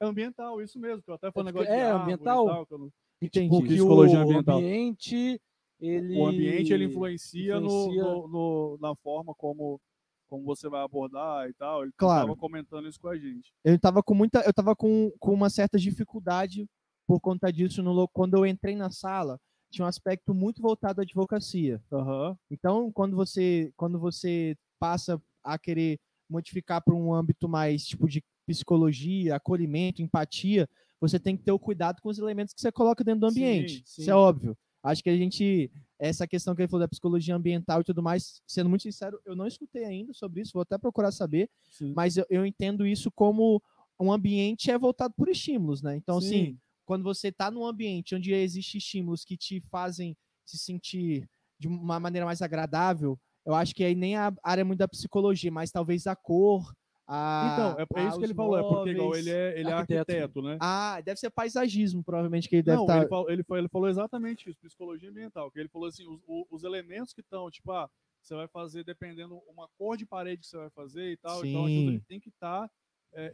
É 0.00 0.04
ambiental, 0.04 0.60
isso 0.60 0.78
mesmo. 0.78 1.02
Que 1.02 1.10
eu 1.10 1.14
até 1.14 1.30
falei 1.32 1.48
É 1.50 1.52
negócio 1.52 1.68
porque- 1.68 1.80
de 1.80 1.86
é, 1.86 1.88
e 1.88 1.90
ambiental? 2.02 2.46
tal, 2.46 2.66
que 2.66 2.74
eu 2.74 2.90
Entendi. 3.22 3.48
Porque 3.48 3.68
Psicologia 3.74 4.18
o 4.18 4.22
ambiental. 4.22 4.58
ambiente, 4.58 5.40
ele... 5.80 6.18
O 6.18 6.26
ambiente 6.26 6.72
ele 6.72 6.84
influencia, 6.86 7.60
no- 7.60 7.66
influencia- 7.66 8.02
No, 8.02 8.28
no- 8.28 8.78
na 8.80 8.94
forma 8.96 9.32
como, 9.36 9.80
como 10.28 10.44
você 10.44 10.68
vai 10.68 10.82
abordar 10.82 11.48
e 11.48 11.54
tal. 11.54 11.82
Ele 11.84 11.92
Claro. 11.96 12.22
estava 12.26 12.36
comentando 12.40 12.88
isso 12.88 13.00
com 13.00 13.08
a 13.08 13.16
gente. 13.16 13.52
Eu 13.64 13.78
tava 13.78 14.02
com 14.02 14.12
muita, 14.14 14.40
eu 14.40 14.52
tava 14.52 14.74
com, 14.76 15.10
com 15.20 15.32
uma 15.32 15.48
certa 15.48 15.78
dificuldade 15.78 16.66
por 17.06 17.20
conta 17.20 17.52
disso 17.52 17.82
no 17.82 18.08
quando 18.08 18.34
eu 18.34 18.44
entrei 18.44 18.74
na 18.74 18.90
sala, 18.90 19.38
tinha 19.72 19.84
um 19.84 19.88
aspecto 19.88 20.34
muito 20.34 20.62
voltado 20.62 21.00
à 21.00 21.02
advocacia. 21.02 21.82
Aham. 21.90 22.36
Então, 22.50 22.92
quando 22.92 23.16
você 23.16 23.72
quando 23.76 23.98
você 23.98 24.56
passa 24.78 25.20
a 25.42 25.58
querer 25.58 25.98
modificar 26.28 26.82
para 26.82 26.94
um 26.94 27.12
âmbito 27.12 27.48
mais 27.48 27.84
tipo 27.84 28.08
de 28.08 28.22
psicologia, 28.46 29.36
acolhimento, 29.36 30.02
empatia, 30.02 30.68
você 31.00 31.18
tem 31.18 31.36
que 31.36 31.42
ter 31.42 31.52
o 31.52 31.58
cuidado 31.58 32.00
com 32.00 32.08
os 32.08 32.18
elementos 32.18 32.54
que 32.54 32.60
você 32.60 32.70
coloca 32.70 33.02
dentro 33.02 33.20
do 33.20 33.30
Sim, 33.30 33.40
ambiente. 33.40 33.82
sim. 33.84 34.02
Isso 34.02 34.10
é 34.10 34.14
óbvio. 34.14 34.56
Acho 34.82 35.02
que 35.02 35.10
a 35.10 35.16
gente 35.16 35.70
essa 35.98 36.26
questão 36.26 36.54
que 36.54 36.62
ele 36.62 36.68
falou 36.68 36.84
da 36.84 36.88
psicologia 36.88 37.34
ambiental 37.36 37.80
e 37.80 37.84
tudo 37.84 38.02
mais, 38.02 38.42
sendo 38.46 38.68
muito 38.68 38.82
sincero, 38.82 39.20
eu 39.24 39.36
não 39.36 39.46
escutei 39.46 39.84
ainda 39.84 40.12
sobre 40.12 40.42
isso, 40.42 40.52
vou 40.52 40.62
até 40.62 40.76
procurar 40.76 41.12
saber, 41.12 41.48
Sim. 41.70 41.92
mas 41.94 42.16
eu, 42.16 42.26
eu 42.28 42.44
entendo 42.44 42.84
isso 42.84 43.08
como 43.12 43.62
um 44.00 44.12
ambiente 44.12 44.68
é 44.68 44.76
voltado 44.76 45.14
por 45.16 45.28
estímulos, 45.28 45.80
né? 45.80 45.94
Então, 45.94 46.18
assim, 46.18 46.46
Sim. 46.46 46.58
Quando 46.84 47.04
você 47.04 47.28
está 47.28 47.50
num 47.50 47.64
ambiente 47.64 48.14
onde 48.14 48.32
existem 48.32 48.78
estímulos 48.78 49.24
que 49.24 49.36
te 49.36 49.60
fazem 49.60 50.16
se 50.44 50.58
sentir 50.58 51.28
de 51.58 51.68
uma 51.68 52.00
maneira 52.00 52.26
mais 52.26 52.42
agradável, 52.42 53.18
eu 53.46 53.54
acho 53.54 53.74
que 53.74 53.84
aí 53.84 53.94
nem 53.94 54.16
a 54.16 54.32
área 54.42 54.64
muito 54.64 54.78
da 54.78 54.88
psicologia, 54.88 55.50
mas 55.50 55.70
talvez 55.70 56.06
a 56.06 56.14
cor, 56.14 56.72
a. 57.06 57.50
Então, 57.52 57.98
é, 57.98 58.04
é 58.04 58.08
isso 58.08 58.18
que 58.18 58.24
ele 58.24 58.34
falou, 58.34 58.58
é 58.58 58.62
porque 58.62 58.90
igual 58.90 59.16
ele 59.16 59.30
é, 59.30 59.58
ele 59.58 59.68
é 59.68 59.72
arquiteto, 59.72 60.12
arquiteto, 60.12 60.42
né? 60.42 60.58
Ah, 60.60 61.00
deve 61.04 61.18
ser 61.18 61.30
paisagismo, 61.30 62.02
provavelmente, 62.04 62.48
que 62.48 62.56
ele 62.56 62.62
deve 62.62 62.76
Não, 62.76 62.84
estar. 62.84 62.98
ele, 62.98 63.08
falou, 63.08 63.30
ele, 63.30 63.42
falou, 63.44 63.58
ele 63.58 63.68
falou 63.68 63.88
exatamente 63.88 64.48
isso, 64.48 64.58
psicologia 64.60 65.10
ambiental, 65.10 65.50
que 65.50 65.58
ele 65.58 65.68
falou 65.68 65.88
assim, 65.88 66.06
os, 66.06 66.20
os 66.50 66.64
elementos 66.64 67.12
que 67.12 67.20
estão, 67.20 67.50
tipo, 67.50 67.72
ah, 67.72 67.88
você 68.20 68.34
vai 68.34 68.48
fazer 68.48 68.84
dependendo 68.84 69.36
uma 69.48 69.68
cor 69.76 69.96
de 69.96 70.06
parede 70.06 70.42
que 70.42 70.46
você 70.46 70.56
vai 70.56 70.70
fazer 70.70 71.12
e 71.12 71.16
tal, 71.16 71.44
então 71.44 71.66
Sim. 71.66 71.88
ali 71.88 72.00
tem 72.02 72.20
que 72.20 72.28
estar 72.28 72.70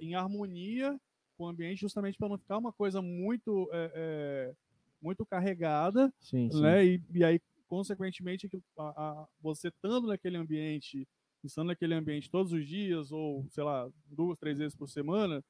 em 0.00 0.14
harmonia 0.14 0.98
com 1.38 1.44
o 1.44 1.48
ambiente, 1.48 1.80
justamente 1.80 2.18
para 2.18 2.28
não 2.28 2.36
ficar 2.36 2.58
uma 2.58 2.72
coisa 2.72 3.00
muito 3.00 3.70
é, 3.72 3.92
é, 3.94 4.54
muito 5.00 5.24
carregada, 5.24 6.12
Sim, 6.20 6.50
sim. 6.50 6.60
né? 6.60 6.84
E, 6.84 7.00
e 7.14 7.24
aí, 7.24 7.40
consequentemente, 7.68 8.50
a- 8.76 8.82
a- 9.22 9.28
você 9.40 9.68
estando 9.68 10.08
naquele 10.08 10.36
ambiente, 10.36 11.06
estando 11.44 11.68
naquele 11.68 11.94
ambiente 11.94 12.28
todos 12.28 12.52
os 12.52 12.66
dias, 12.66 13.12
ou, 13.12 13.46
sei 13.50 13.62
lá, 13.62 13.88
duas, 14.10 14.36
três 14.38 14.58
vezes 14.58 14.74
por 14.74 14.88
semana, 14.88 15.42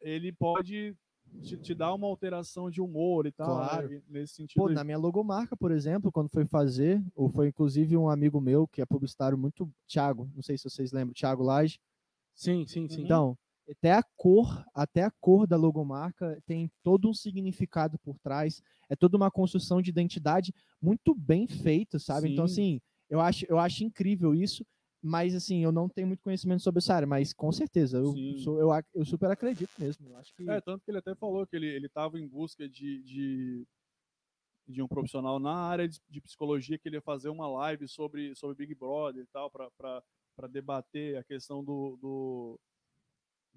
ele 0.00 0.32
pode 0.32 0.96
te, 1.42 1.56
te 1.58 1.74
dar 1.74 1.94
uma 1.94 2.08
alteração 2.08 2.68
de 2.68 2.80
humor 2.80 3.26
e 3.26 3.32
tal, 3.32 3.46
né? 3.46 3.54
Claro. 3.54 3.92
E 3.92 4.02
nesse 4.08 4.34
sentido. 4.34 4.60
Pô, 4.62 4.68
na 4.68 4.82
minha 4.82 4.98
logomarca, 4.98 5.56
por 5.56 5.70
exemplo, 5.70 6.10
quando 6.10 6.28
foi 6.28 6.44
fazer, 6.44 7.00
ou 7.14 7.30
foi 7.30 7.46
inclusive 7.48 7.96
um 7.96 8.10
amigo 8.10 8.40
meu, 8.40 8.66
que 8.66 8.82
é 8.82 8.86
publicitário 8.86 9.38
muito, 9.38 9.72
Thiago, 9.86 10.28
não 10.34 10.42
sei 10.42 10.58
se 10.58 10.68
vocês 10.68 10.90
lembram, 10.90 11.14
Thiago 11.14 11.44
Lage, 11.44 11.78
Sim, 12.34 12.66
sim, 12.66 12.88
sim. 12.88 13.02
Então, 13.02 13.36
até 13.70 13.92
a 13.92 14.02
cor, 14.16 14.64
até 14.74 15.04
a 15.04 15.10
cor 15.10 15.46
da 15.46 15.56
logomarca 15.56 16.40
tem 16.46 16.70
todo 16.82 17.08
um 17.08 17.14
significado 17.14 17.98
por 17.98 18.18
trás, 18.18 18.62
é 18.88 18.96
toda 18.96 19.16
uma 19.16 19.30
construção 19.30 19.80
de 19.80 19.90
identidade 19.90 20.52
muito 20.80 21.14
bem 21.14 21.46
feita, 21.46 21.98
sabe? 21.98 22.28
Então, 22.32 22.46
Sim. 22.46 22.52
assim, 22.52 22.80
eu 23.08 23.20
acho, 23.20 23.46
eu 23.48 23.58
acho 23.58 23.84
incrível 23.84 24.34
isso, 24.34 24.64
mas 25.02 25.34
assim, 25.34 25.62
eu 25.62 25.72
não 25.72 25.88
tenho 25.88 26.06
muito 26.06 26.22
conhecimento 26.22 26.62
sobre 26.62 26.78
essa 26.78 26.94
área, 26.94 27.06
mas 27.06 27.32
com 27.32 27.50
certeza, 27.50 27.98
eu, 27.98 28.14
sou, 28.38 28.60
eu, 28.60 28.68
eu 28.94 29.04
super 29.04 29.30
acredito 29.30 29.70
mesmo. 29.78 30.08
Eu 30.08 30.16
acho 30.16 30.34
que 30.34 30.48
É, 30.48 30.60
tanto 30.60 30.84
que 30.84 30.90
ele 30.90 30.98
até 30.98 31.14
falou 31.14 31.46
que 31.46 31.56
ele 31.56 31.66
ele 31.66 31.86
estava 31.86 32.18
em 32.18 32.26
busca 32.26 32.68
de, 32.68 33.02
de, 33.02 33.66
de 34.68 34.82
um 34.82 34.88
profissional 34.88 35.38
na 35.38 35.54
área 35.54 35.88
de, 35.88 36.00
de 36.08 36.20
psicologia, 36.20 36.78
que 36.78 36.88
ele 36.88 36.96
ia 36.96 37.02
fazer 37.02 37.28
uma 37.28 37.48
live 37.48 37.88
sobre, 37.88 38.34
sobre 38.34 38.56
Big 38.56 38.74
Brother 38.74 39.22
e 39.22 39.26
tal, 39.26 39.50
para 39.50 40.48
debater 40.48 41.16
a 41.16 41.24
questão 41.24 41.64
do, 41.64 41.96
do, 42.00 42.60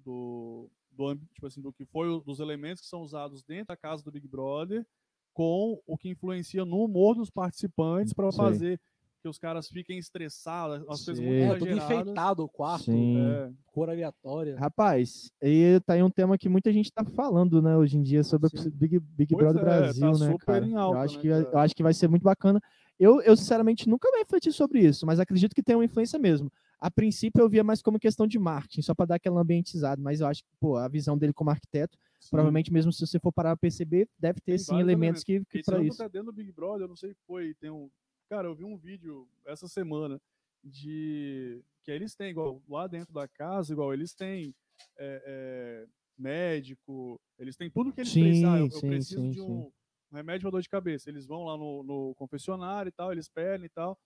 do, 0.04 0.68
do, 0.92 1.16
tipo 1.32 1.46
assim, 1.46 1.60
do 1.60 1.72
que 1.72 1.84
foi 1.84 2.08
o- 2.08 2.20
dos 2.20 2.40
elementos 2.40 2.82
que 2.82 2.88
são 2.88 3.00
usados 3.00 3.42
dentro 3.42 3.68
da 3.68 3.76
casa 3.76 4.02
do 4.04 4.10
Big 4.12 4.26
Brother 4.28 4.86
com 5.32 5.80
o 5.86 5.96
que 5.96 6.08
influencia 6.08 6.64
no 6.64 6.84
humor 6.84 7.16
dos 7.16 7.30
participantes 7.30 8.12
para 8.12 8.30
fazer 8.30 8.80
que 9.20 9.28
os 9.28 9.38
caras 9.38 9.68
fiquem 9.68 9.98
estressados, 9.98 10.86
as 10.86 11.02
coisas 11.02 11.24
muito. 11.24 11.42
É, 11.42 11.58
tudo 11.58 11.70
enfeitado 11.74 12.44
o 12.44 12.48
quarto, 12.48 12.84
Sim. 12.84 13.16
É, 13.16 13.50
cor 13.64 13.88
aleatória. 13.88 14.54
Rapaz, 14.58 15.32
e 15.42 15.80
tá 15.86 15.94
aí 15.94 16.02
um 16.02 16.10
tema 16.10 16.36
que 16.36 16.46
muita 16.46 16.70
gente 16.70 16.92
tá 16.92 17.02
falando, 17.06 17.62
né, 17.62 17.74
hoje 17.74 17.96
em 17.96 18.02
dia 18.02 18.22
sobre 18.22 18.50
Sim. 18.50 18.68
o 18.68 18.70
Big, 18.70 18.98
Big 19.00 19.34
Pois 19.34 19.42
Brother 19.42 19.62
é, 19.62 19.64
tá 19.64 19.80
Brasil, 19.80 20.10
né, 20.18 20.32
super 20.32 20.46
cara? 20.46 20.66
em 20.66 20.74
alta, 20.76 20.98
eu 20.98 21.00
acho 21.00 21.16
né, 21.16 21.22
que 21.22 21.28
cara? 21.30 21.48
eu 21.52 21.58
acho 21.58 21.74
que 21.74 21.82
vai 21.82 21.94
ser 21.94 22.06
muito 22.06 22.22
bacana. 22.22 22.60
Eu, 23.00 23.20
eu 23.22 23.34
sinceramente 23.34 23.88
nunca 23.88 24.10
me 24.12 24.18
refleti 24.18 24.52
sobre 24.52 24.80
isso, 24.86 25.06
mas 25.06 25.18
acredito 25.18 25.54
que 25.54 25.62
tem 25.62 25.74
uma 25.74 25.84
influência 25.86 26.18
mesmo. 26.18 26.52
A 26.84 26.90
princípio 26.90 27.40
eu 27.40 27.48
via 27.48 27.64
mais 27.64 27.80
como 27.80 27.98
questão 27.98 28.26
de 28.26 28.38
marketing, 28.38 28.82
só 28.82 28.94
para 28.94 29.06
dar 29.06 29.14
aquela 29.14 29.40
ambientizada, 29.40 30.02
mas 30.02 30.20
eu 30.20 30.26
acho 30.26 30.44
que, 30.44 30.50
pô, 30.60 30.76
a 30.76 30.86
visão 30.86 31.16
dele 31.16 31.32
como 31.32 31.48
arquiteto, 31.48 31.96
sim. 32.20 32.28
provavelmente 32.28 32.70
mesmo 32.70 32.92
se 32.92 33.06
você 33.06 33.18
for 33.18 33.32
parar 33.32 33.56
pra 33.56 33.62
perceber, 33.62 34.06
deve 34.18 34.38
ter 34.38 34.52
Tem 34.52 34.58
sim 34.58 34.80
elementos 34.80 35.24
que, 35.24 35.42
que 35.46 35.62
para 35.62 35.82
isso. 35.82 35.96
tá 35.96 36.08
dentro 36.08 36.26
do 36.26 36.32
Big 36.34 36.52
Brother, 36.52 36.82
eu 36.82 36.88
não 36.88 36.94
sei 36.94 37.12
o 37.12 37.14
que 37.14 37.22
foi. 37.26 37.54
Tem 37.54 37.70
um. 37.70 37.90
Cara, 38.28 38.48
eu 38.48 38.54
vi 38.54 38.64
um 38.64 38.76
vídeo 38.76 39.26
essa 39.46 39.66
semana 39.66 40.20
de. 40.62 41.62
Que 41.82 41.90
eles 41.90 42.14
têm, 42.14 42.32
igual 42.32 42.62
lá 42.68 42.86
dentro 42.86 43.14
da 43.14 43.26
casa, 43.26 43.72
igual 43.72 43.94
eles 43.94 44.12
têm 44.12 44.54
é, 44.98 45.22
é, 45.24 45.86
médico, 46.18 47.18
eles 47.38 47.56
têm 47.56 47.70
tudo 47.70 47.94
que 47.94 48.02
eles 48.02 48.12
Sim, 48.12 48.24
precisam. 48.24 48.52
Ah, 48.52 48.58
eu, 48.58 48.64
eu 48.64 48.80
sim, 48.80 48.88
preciso 48.88 49.22
sim, 49.22 49.30
de 49.30 49.40
um, 49.40 49.72
um 50.12 50.16
remédio 50.16 50.42
para 50.42 50.50
dor 50.50 50.60
de 50.60 50.68
cabeça. 50.68 51.08
Eles 51.08 51.24
vão 51.24 51.44
lá 51.44 51.56
no, 51.56 51.82
no 51.82 52.14
confessionário 52.14 52.90
e 52.90 52.92
tal, 52.92 53.10
eles 53.10 53.26
pedem 53.26 53.64
e 53.64 53.70
tal. 53.70 53.98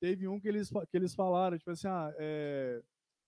Teve 0.00 0.28
um 0.28 0.38
que 0.38 0.48
eles, 0.48 0.68
que 0.70 0.96
eles 0.96 1.14
falaram, 1.14 1.56
tipo 1.58 1.70
assim, 1.70 1.88
ah, 1.88 2.12
é, 2.18 2.82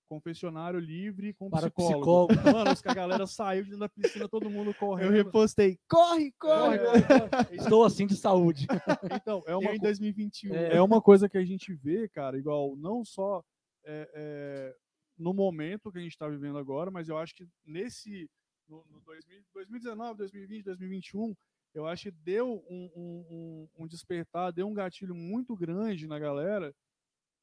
confessionário 0.08 0.78
livre 0.80 1.32
com 1.34 1.50
Para 1.50 1.70
psicólogo. 1.70 2.28
psicólogo. 2.28 2.32
Mano, 2.64 2.70
a 2.84 2.94
galera 2.94 3.26
saiu 3.26 3.62
de 3.64 3.70
dentro 3.70 3.80
da 3.80 3.88
piscina, 3.88 4.28
todo 4.28 4.48
mundo 4.50 4.70
Eu 4.70 4.74
correndo. 4.74 5.10
repostei, 5.12 5.78
corre, 5.88 6.32
corre! 6.38 6.78
Corre, 6.78 7.02
corre, 7.02 7.28
corre. 7.28 7.56
Estou 7.56 7.84
assim 7.84 8.06
de 8.06 8.16
saúde. 8.16 8.66
Então, 9.22 9.42
é 9.46 9.52
Eu 9.52 9.58
uma, 9.58 9.74
em 9.74 9.78
co- 9.78 9.84
2021. 9.84 10.54
É. 10.54 10.76
é 10.76 10.82
uma 10.82 11.00
coisa 11.00 11.28
que 11.28 11.38
a 11.38 11.44
gente 11.44 11.72
vê, 11.74 12.08
cara, 12.08 12.38
igual, 12.38 12.76
não 12.76 13.04
só 13.04 13.42
é, 13.84 14.10
é, 14.14 14.76
no 15.18 15.32
momento 15.34 15.90
que 15.92 15.98
a 15.98 16.02
gente 16.02 16.12
está 16.12 16.28
vivendo 16.28 16.58
agora, 16.58 16.90
mas 16.90 17.08
eu 17.08 17.16
acho 17.18 17.34
que 17.34 17.46
nesse, 17.66 18.28
no, 18.68 18.84
no 18.90 19.00
2000 19.00 19.42
2019, 19.54 20.18
2020, 20.18 20.64
2021, 20.64 21.34
eu 21.74 21.86
acho 21.86 22.04
que 22.04 22.10
deu 22.10 22.64
um, 22.68 22.90
um- 22.96 23.26
um- 23.30 23.68
um 23.84 23.86
despertar, 23.86 24.52
deu 24.52 24.66
um 24.66 24.74
gatilho 24.74 25.14
muito 25.14 25.54
grande 25.56 26.06
na 26.06 26.18
galera 26.18 26.74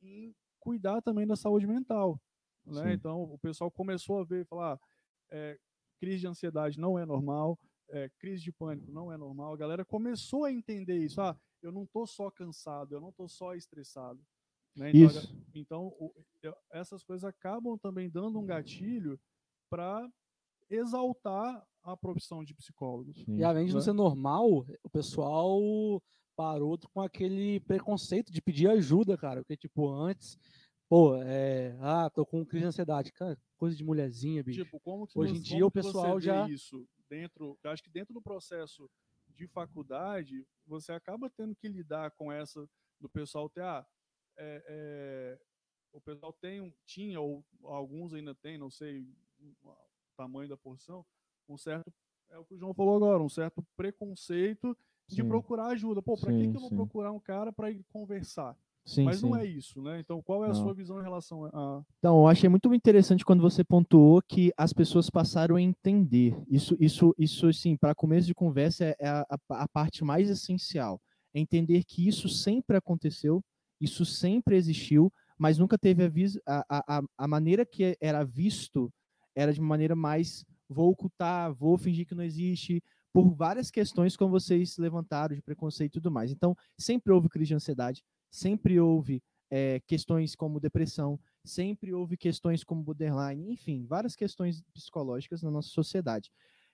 em 0.02 0.36
cuidar 0.60 1.02
também 1.02 1.26
da 1.28 1.36
saúde 1.36 1.66
mental. 1.68 2.20
Né? 2.66 2.94
Então, 2.94 3.24
o 3.24 3.38
pessoal 3.38 3.70
começou 3.72 4.20
a 4.20 4.24
ver 4.24 4.42
e 4.42 4.46
falar: 4.46 4.80
é, 5.30 5.58
crise 6.00 6.20
de 6.22 6.28
ansiedade 6.28 6.80
não 6.80 6.98
é 6.98 7.06
normal, 7.06 7.60
é, 7.90 8.10
crise 8.20 8.44
de 8.44 8.52
pânico 8.52 8.92
não 8.92 9.12
é 9.12 9.18
normal. 9.18 9.54
A 9.54 9.58
galera 9.58 9.86
começou 9.86 10.44
a 10.46 10.52
entender 10.52 10.98
isso. 10.98 11.22
Ah, 11.22 11.38
eu 11.62 11.72
não 11.72 11.86
tô 11.86 12.06
só 12.08 12.30
cansado, 12.32 12.94
eu 12.96 13.00
não 13.02 13.12
tô 13.12 13.28
só 13.28 13.54
estressado. 13.56 14.20
Né? 14.76 14.90
Então, 14.90 15.08
Isso. 15.08 15.36
então 15.54 15.88
o- 16.00 16.14
essas 16.72 17.04
coisas 17.04 17.24
acabam 17.24 17.78
também 17.78 18.10
dando 18.10 18.40
um 18.40 18.46
gatilho 18.46 19.20
para 19.70 20.08
exaltar 20.70 21.66
a 21.86 21.98
profissão 21.98 22.44
de 22.44 22.54
psicólogo. 22.54 23.14
Sim. 23.14 23.38
E 23.38 23.44
além 23.44 23.66
de 23.66 23.72
não 23.74 23.80
né? 23.80 23.86
ser 23.86 23.94
normal, 23.94 24.66
o 24.84 24.90
pessoal 24.90 25.60
parou 26.36 26.78
com 26.94 27.02
aquele 27.02 27.60
preconceito 27.62 28.32
de 28.32 28.42
pedir 28.42 28.68
ajuda, 28.68 29.18
cara. 29.18 29.42
Porque, 29.42 29.56
tipo, 29.56 29.90
antes, 29.90 30.38
pô, 30.90 31.16
é, 31.22 31.78
ah, 31.80 32.10
tô 32.10 32.26
com 32.26 32.46
crise 32.46 32.64
de 32.64 32.68
ansiedade. 32.68 33.12
Cara, 33.14 33.38
coisa 33.58 33.76
de 33.76 33.84
mulherzinha, 33.84 34.44
bicho. 34.44 34.64
Tipo, 34.64 34.80
como 34.80 35.08
que 35.08 35.18
Hoje 35.18 35.34
você- 35.34 35.40
em 35.40 35.42
dia 35.42 35.66
o 35.66 35.72
pessoal 35.72 36.20
já- 36.20 36.50
isso 36.50 36.88
dentro, 37.10 37.58
eu 37.64 37.72
acho 37.72 37.84
que 37.84 37.90
dentro 37.90 38.14
do 38.14 38.22
processo 38.22 38.90
de 39.30 39.48
faculdade, 39.48 40.46
você 40.66 40.92
acaba 40.92 41.30
tendo 41.30 41.56
que 41.56 41.68
lidar 41.68 42.12
com 42.12 42.32
essa 42.32 42.68
do 43.00 43.08
pessoal 43.10 43.50
ter 43.50 43.62
ah, 43.62 43.86
é, 44.38 44.64
é, 44.68 45.40
o 45.94 46.02
pessoal 46.02 46.34
tem 46.34 46.74
tinha 46.86 47.20
ou 47.22 47.46
alguns 47.64 48.14
ainda 48.14 48.34
tem, 48.36 48.58
não 48.58 48.70
sei 48.70 49.08
o 49.64 49.76
tamanho 50.18 50.50
da 50.50 50.58
porção, 50.58 51.06
um 51.54 51.58
certo 51.58 51.92
é 52.30 52.38
o 52.40 52.46
que 52.46 52.56
o 52.56 52.58
João 52.58 52.74
falou 52.74 52.96
agora, 52.96 53.22
um 53.24 53.30
certo 53.30 53.64
preconceito 53.78 54.76
de 55.08 55.22
Sim. 55.22 55.28
procurar 55.28 55.68
ajuda. 55.68 56.02
Pô, 56.02 56.18
para 56.18 56.34
que, 56.34 56.48
que 56.48 56.58
eu 56.58 56.62
vou 56.62 56.72
procurar 56.72 57.12
um 57.12 57.20
cara 57.20 57.54
para 57.54 57.70
ir 57.72 57.84
conversar? 57.90 58.58
Sim, 58.84 59.04
Mas 59.06 59.22
não 59.22 59.36
sim. 59.36 59.42
é 59.42 59.46
isso, 59.46 59.82
né? 59.82 60.00
Então, 60.00 60.22
qual 60.22 60.44
é 60.44 60.48
a 60.48 60.50
Não. 60.50 60.56
sua 60.56 60.74
visão 60.74 61.00
em 61.00 61.04
relação 61.04 61.46
a 61.46 61.84
Então, 62.00 62.18
eu 62.20 62.28
achei 62.28 62.50
muito 62.50 62.72
interessante 62.74 63.24
quando 63.26 63.42
você 63.42 63.64
pontuou 63.64 64.22
que 64.28 64.52
as 64.58 64.74
pessoas 64.74 65.10
passaram 65.10 65.56
a 65.56 65.62
entender. 65.62 66.36
Isso, 66.48 66.76
isso, 66.80 67.16
isso 67.18 67.48
assim, 67.48 67.76
para 67.78 67.96
começo 67.96 68.28
de 68.28 68.34
conversa, 68.36 68.96
é 69.00 69.08
a, 69.08 69.22
a- 69.30 69.64
a 69.64 69.68
parte 69.68 70.04
mais 70.04 70.30
essencial. 70.30 71.00
É 71.34 71.40
entender 71.40 71.84
que 71.84 72.08
isso 72.08 72.28
sempre 72.30 72.78
aconteceu, 72.78 73.44
isso 73.80 74.06
sempre 74.06 74.56
existiu, 74.56 75.12
mas 75.38 75.58
nunca 75.58 75.78
teve 75.78 76.04
a, 76.46 76.66
a, 76.70 76.98
a- 76.98 77.04
a 77.18 77.28
maneira 77.28 77.66
que 77.66 77.98
era 78.00 78.24
visto 78.24 78.92
era 79.36 79.52
de 79.54 79.60
uma 79.60 79.68
maneira 79.70 79.96
mais 79.96 80.46
vou 80.70 80.92
ocultar, 80.92 81.54
vou 81.54 81.78
fingir 81.78 82.06
que 82.06 82.16
não 82.16 82.24
existe, 82.24 82.84
por 83.14 83.34
várias 83.34 83.72
questões 83.72 84.18
como 84.18 84.32
vocês 84.32 84.78
levantaram 84.78 85.36
de 85.36 85.42
preconceito 85.42 85.94
e 85.94 86.02
tudo 86.02 86.12
mais. 86.12 86.32
Então, 86.32 86.56
sempre 86.78 87.14
houve 87.14 87.30
crise 87.30 87.50
de 87.50 87.56
ansiedade, 87.56 88.04
sempre 88.30 88.80
houve 88.80 89.24
eh, 89.50 89.82
questões 89.88 90.36
como 90.36 90.60
depressão, 90.60 91.20
sempre 91.44 91.94
houve 91.94 92.18
questões 92.18 92.64
como 92.64 92.84
borderline, 92.84 93.52
enfim, 93.52 93.86
várias 93.86 94.16
questões 94.16 94.62
psicológicas 94.74 95.42
na 95.42 95.52
nossa 95.52 95.70
sociedade. 95.70 96.30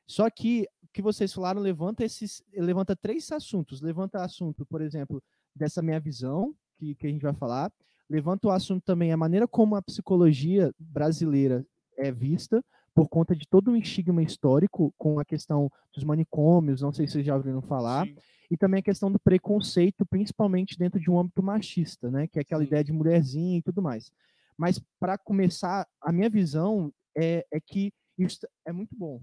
Só 0.07 0.29
que 0.29 0.67
o 0.83 0.87
que 0.91 1.01
vocês 1.01 1.31
falaram 1.31 1.61
levanta 1.61 2.03
esses, 2.03 2.43
levanta 2.53 2.95
três 2.95 3.31
assuntos. 3.31 3.81
Levanta 3.81 4.23
assunto, 4.23 4.65
por 4.65 4.81
exemplo, 4.81 5.23
dessa 5.55 5.81
minha 5.81 5.99
visão 5.99 6.55
que, 6.77 6.95
que 6.95 7.07
a 7.07 7.09
gente 7.09 7.21
vai 7.21 7.33
falar. 7.33 7.71
Levanta 8.09 8.47
o 8.47 8.51
assunto 8.51 8.83
também 8.83 9.13
a 9.13 9.17
maneira 9.17 9.47
como 9.47 9.75
a 9.75 9.81
psicologia 9.81 10.73
brasileira 10.77 11.65
é 11.97 12.11
vista 12.11 12.63
por 12.93 13.07
conta 13.07 13.35
de 13.35 13.47
todo 13.47 13.71
um 13.71 13.75
estigma 13.75 14.21
histórico 14.21 14.93
com 14.97 15.19
a 15.19 15.25
questão 15.25 15.71
dos 15.93 16.03
manicômios, 16.03 16.81
não 16.81 16.91
sei 16.91 17.07
se 17.07 17.13
vocês 17.13 17.25
já 17.25 17.35
ouviram 17.35 17.61
falar 17.61 18.05
Sim, 18.05 18.15
e 18.49 18.57
também 18.57 18.79
a 18.79 18.83
questão 18.83 19.11
do 19.11 19.19
preconceito, 19.19 20.05
principalmente 20.05 20.77
dentro 20.77 20.99
de 20.99 21.09
um 21.09 21.17
âmbito 21.17 21.41
machista, 21.41 22.11
né? 22.11 22.27
Que 22.27 22.39
é 22.39 22.41
aquela 22.41 22.61
Sim. 22.61 22.67
ideia 22.67 22.83
de 22.83 22.91
mulherzinha 22.91 23.57
e 23.57 23.61
tudo 23.61 23.81
mais. 23.81 24.11
Mas 24.57 24.79
para 24.99 25.17
começar, 25.17 25.87
a 26.01 26.11
minha 26.11 26.29
visão 26.29 26.93
é, 27.15 27.45
é 27.51 27.59
que 27.61 27.93
isso 28.17 28.45
é 28.65 28.71
muito 28.73 28.95
bom. 28.95 29.21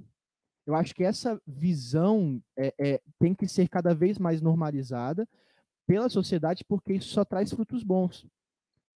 Eu 0.67 0.75
acho 0.75 0.95
que 0.95 1.05
essa 1.05 1.41
visão 1.47 2.43
é, 2.57 2.75
é- 2.79 3.01
tem 3.19 3.35
que 3.35 3.47
ser 3.47 3.69
cada 3.69 3.95
vez 3.95 4.19
mais 4.19 4.41
normalizada 4.41 5.29
pela 5.87 6.09
sociedade, 6.09 6.65
porque 6.67 6.95
isso 6.95 7.09
só 7.09 7.25
traz 7.25 7.51
frutos 7.51 7.83
bons. 7.83 8.27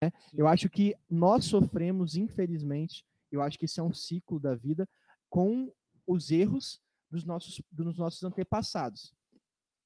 né? 0.01 0.11
Eu 0.33 0.47
acho 0.47 0.69
que 0.69 0.95
nós 1.09 1.45
sofremos, 1.45 2.15
infelizmente, 2.15 3.03
eu 3.31 3.41
acho 3.41 3.57
que 3.57 3.65
isso 3.65 3.79
é 3.79 3.83
um 3.83 3.93
ciclo 3.93 4.39
da 4.39 4.55
vida, 4.55 4.87
com 5.29 5.71
os 6.05 6.31
erros 6.31 6.81
dos 7.09 7.23
nossos, 7.23 7.61
dos 7.71 7.97
nossos 7.97 8.23
antepassados. 8.23 9.13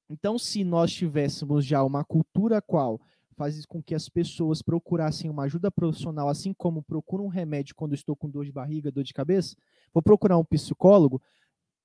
Então, 0.08 0.38
se 0.38 0.64
nós 0.64 0.92
tivéssemos 0.92 1.64
já 1.64 1.82
uma 1.82 2.04
cultura 2.04 2.60
qual 2.60 3.00
faz 3.34 3.64
com 3.66 3.82
que 3.82 3.94
as 3.94 4.08
pessoas 4.08 4.62
procurassem 4.62 5.28
uma 5.28 5.44
ajuda 5.44 5.70
profissional, 5.70 6.28
assim 6.28 6.52
como 6.54 6.82
procuram 6.82 7.24
um 7.24 7.28
remédio 7.28 7.74
quando 7.74 7.94
estou 7.94 8.14
com 8.14 8.30
dor 8.30 8.44
de 8.44 8.52
barriga, 8.52 8.92
dor 8.92 9.02
de 9.02 9.12
cabeça, 9.12 9.56
vou 9.92 10.02
procurar 10.02 10.38
um 10.38 10.44
psicólogo, 10.44 11.20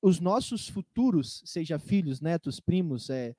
os 0.02 0.20
nossos 0.20 0.70
futuros, 0.70 1.42
seja 1.46 1.80
filhos, 1.80 2.22
netos, 2.22 2.60
primos, 2.60 3.10
é, 3.10 3.36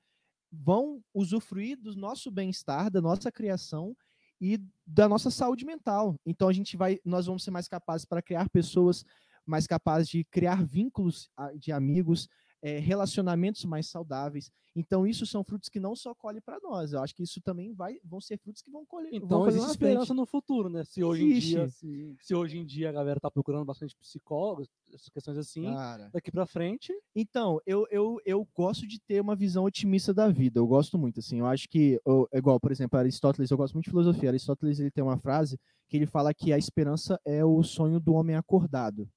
vão 0.51 1.01
usufruir 1.13 1.79
do 1.79 1.95
nosso 1.95 2.29
bem-estar, 2.29 2.91
da 2.91 3.01
nossa 3.01 3.31
criação 3.31 3.95
e 4.41 4.59
da 4.85 5.07
nossa 5.07 5.29
saúde 5.29 5.63
mental. 5.63 6.15
Então 6.25 6.49
a 6.49 6.53
gente 6.53 6.75
vai, 6.75 6.99
nós 7.05 7.27
vamos 7.27 7.43
ser 7.43 7.51
mais 7.51 7.67
capazes 7.67 8.05
para 8.05 8.21
criar 8.21 8.49
pessoas 8.49 9.05
mais 9.45 9.67
capazes 9.67 10.07
de 10.07 10.23
criar 10.25 10.63
vínculos 10.63 11.29
de 11.57 11.71
amigos, 11.71 12.27
é, 12.61 12.79
relacionamentos 12.79 13.65
mais 13.65 13.87
saudáveis. 13.87 14.51
Então, 14.75 15.05
isso 15.05 15.25
são 15.25 15.43
frutos 15.43 15.67
que 15.67 15.79
não 15.79 15.95
só 15.95 16.13
colhem 16.15 16.41
para 16.41 16.57
nós. 16.61 16.93
Eu 16.93 17.01
acho 17.01 17.13
que 17.13 17.23
isso 17.23 17.41
também 17.41 17.73
vai, 17.73 17.97
vão 18.05 18.21
ser 18.21 18.37
frutos 18.37 18.61
que 18.61 18.71
vão 18.71 18.85
colher. 18.85 19.09
Então, 19.11 19.39
vão 19.39 19.47
existe 19.47 19.69
esperança 19.71 20.13
no 20.13 20.25
futuro, 20.25 20.69
né? 20.69 20.83
Se 20.85 21.03
hoje, 21.03 21.23
em 21.25 21.39
dia, 21.39 21.67
se 21.67 22.33
hoje 22.33 22.57
em 22.57 22.65
dia 22.65 22.89
a 22.89 22.91
galera 22.93 23.19
tá 23.19 23.29
procurando 23.29 23.65
bastante 23.65 23.95
psicólogos, 23.97 24.69
essas 24.93 25.09
questões 25.09 25.37
assim, 25.37 25.63
Cara. 25.63 26.09
daqui 26.13 26.31
pra 26.31 26.45
frente, 26.45 26.93
Então, 27.13 27.59
eu, 27.65 27.85
eu, 27.91 28.17
eu 28.25 28.47
gosto 28.55 28.87
de 28.87 28.99
ter 28.99 29.19
uma 29.19 29.35
visão 29.35 29.65
otimista 29.65 30.13
da 30.13 30.29
vida. 30.29 30.59
Eu 30.59 30.67
gosto 30.67 30.97
muito, 30.97 31.19
assim. 31.19 31.39
Eu 31.39 31.47
acho 31.47 31.67
que, 31.67 31.99
eu- 32.05 32.27
igual, 32.33 32.59
por 32.59 32.71
exemplo, 32.71 32.97
Aristóteles, 32.97 33.51
eu 33.51 33.57
gosto 33.57 33.73
muito 33.73 33.85
de 33.85 33.91
filosofia. 33.91 34.29
Aristóteles, 34.29 34.79
ele 34.79 34.91
tem 34.91 35.03
uma 35.03 35.17
frase 35.17 35.59
que 35.89 35.97
ele 35.97 36.05
fala 36.05 36.33
que 36.33 36.53
a 36.53 36.57
esperança 36.57 37.19
é 37.25 37.43
o 37.43 37.61
sonho 37.63 37.99
do 37.99 38.13
homem 38.13 38.35
acordado. 38.37 39.09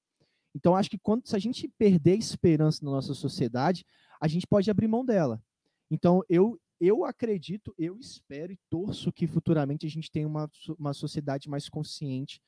Então, 0.54 0.76
acho 0.76 0.88
que 0.88 0.98
quando, 0.98 1.26
se 1.26 1.34
a 1.34 1.38
gente 1.38 1.68
perder 1.76 2.16
esperança 2.16 2.84
na 2.84 2.90
nossa 2.90 3.12
sociedade, 3.12 3.84
a 4.20 4.28
gente 4.28 4.46
pode 4.46 4.70
abrir 4.70 4.86
mão 4.86 5.04
dela. 5.04 5.42
Então, 5.90 6.22
eu, 6.28 6.58
eu 6.80 7.04
acredito, 7.04 7.74
eu 7.76 7.98
espero 7.98 8.52
e 8.52 8.58
torço 8.70 9.12
que 9.12 9.26
futuramente 9.26 9.84
a 9.86 9.90
gente 9.90 10.10
tenha 10.10 10.26
uma, 10.26 10.50
uma 10.78 10.94
sociedade 10.94 11.48
mais 11.48 11.68
consciente, 11.68 12.40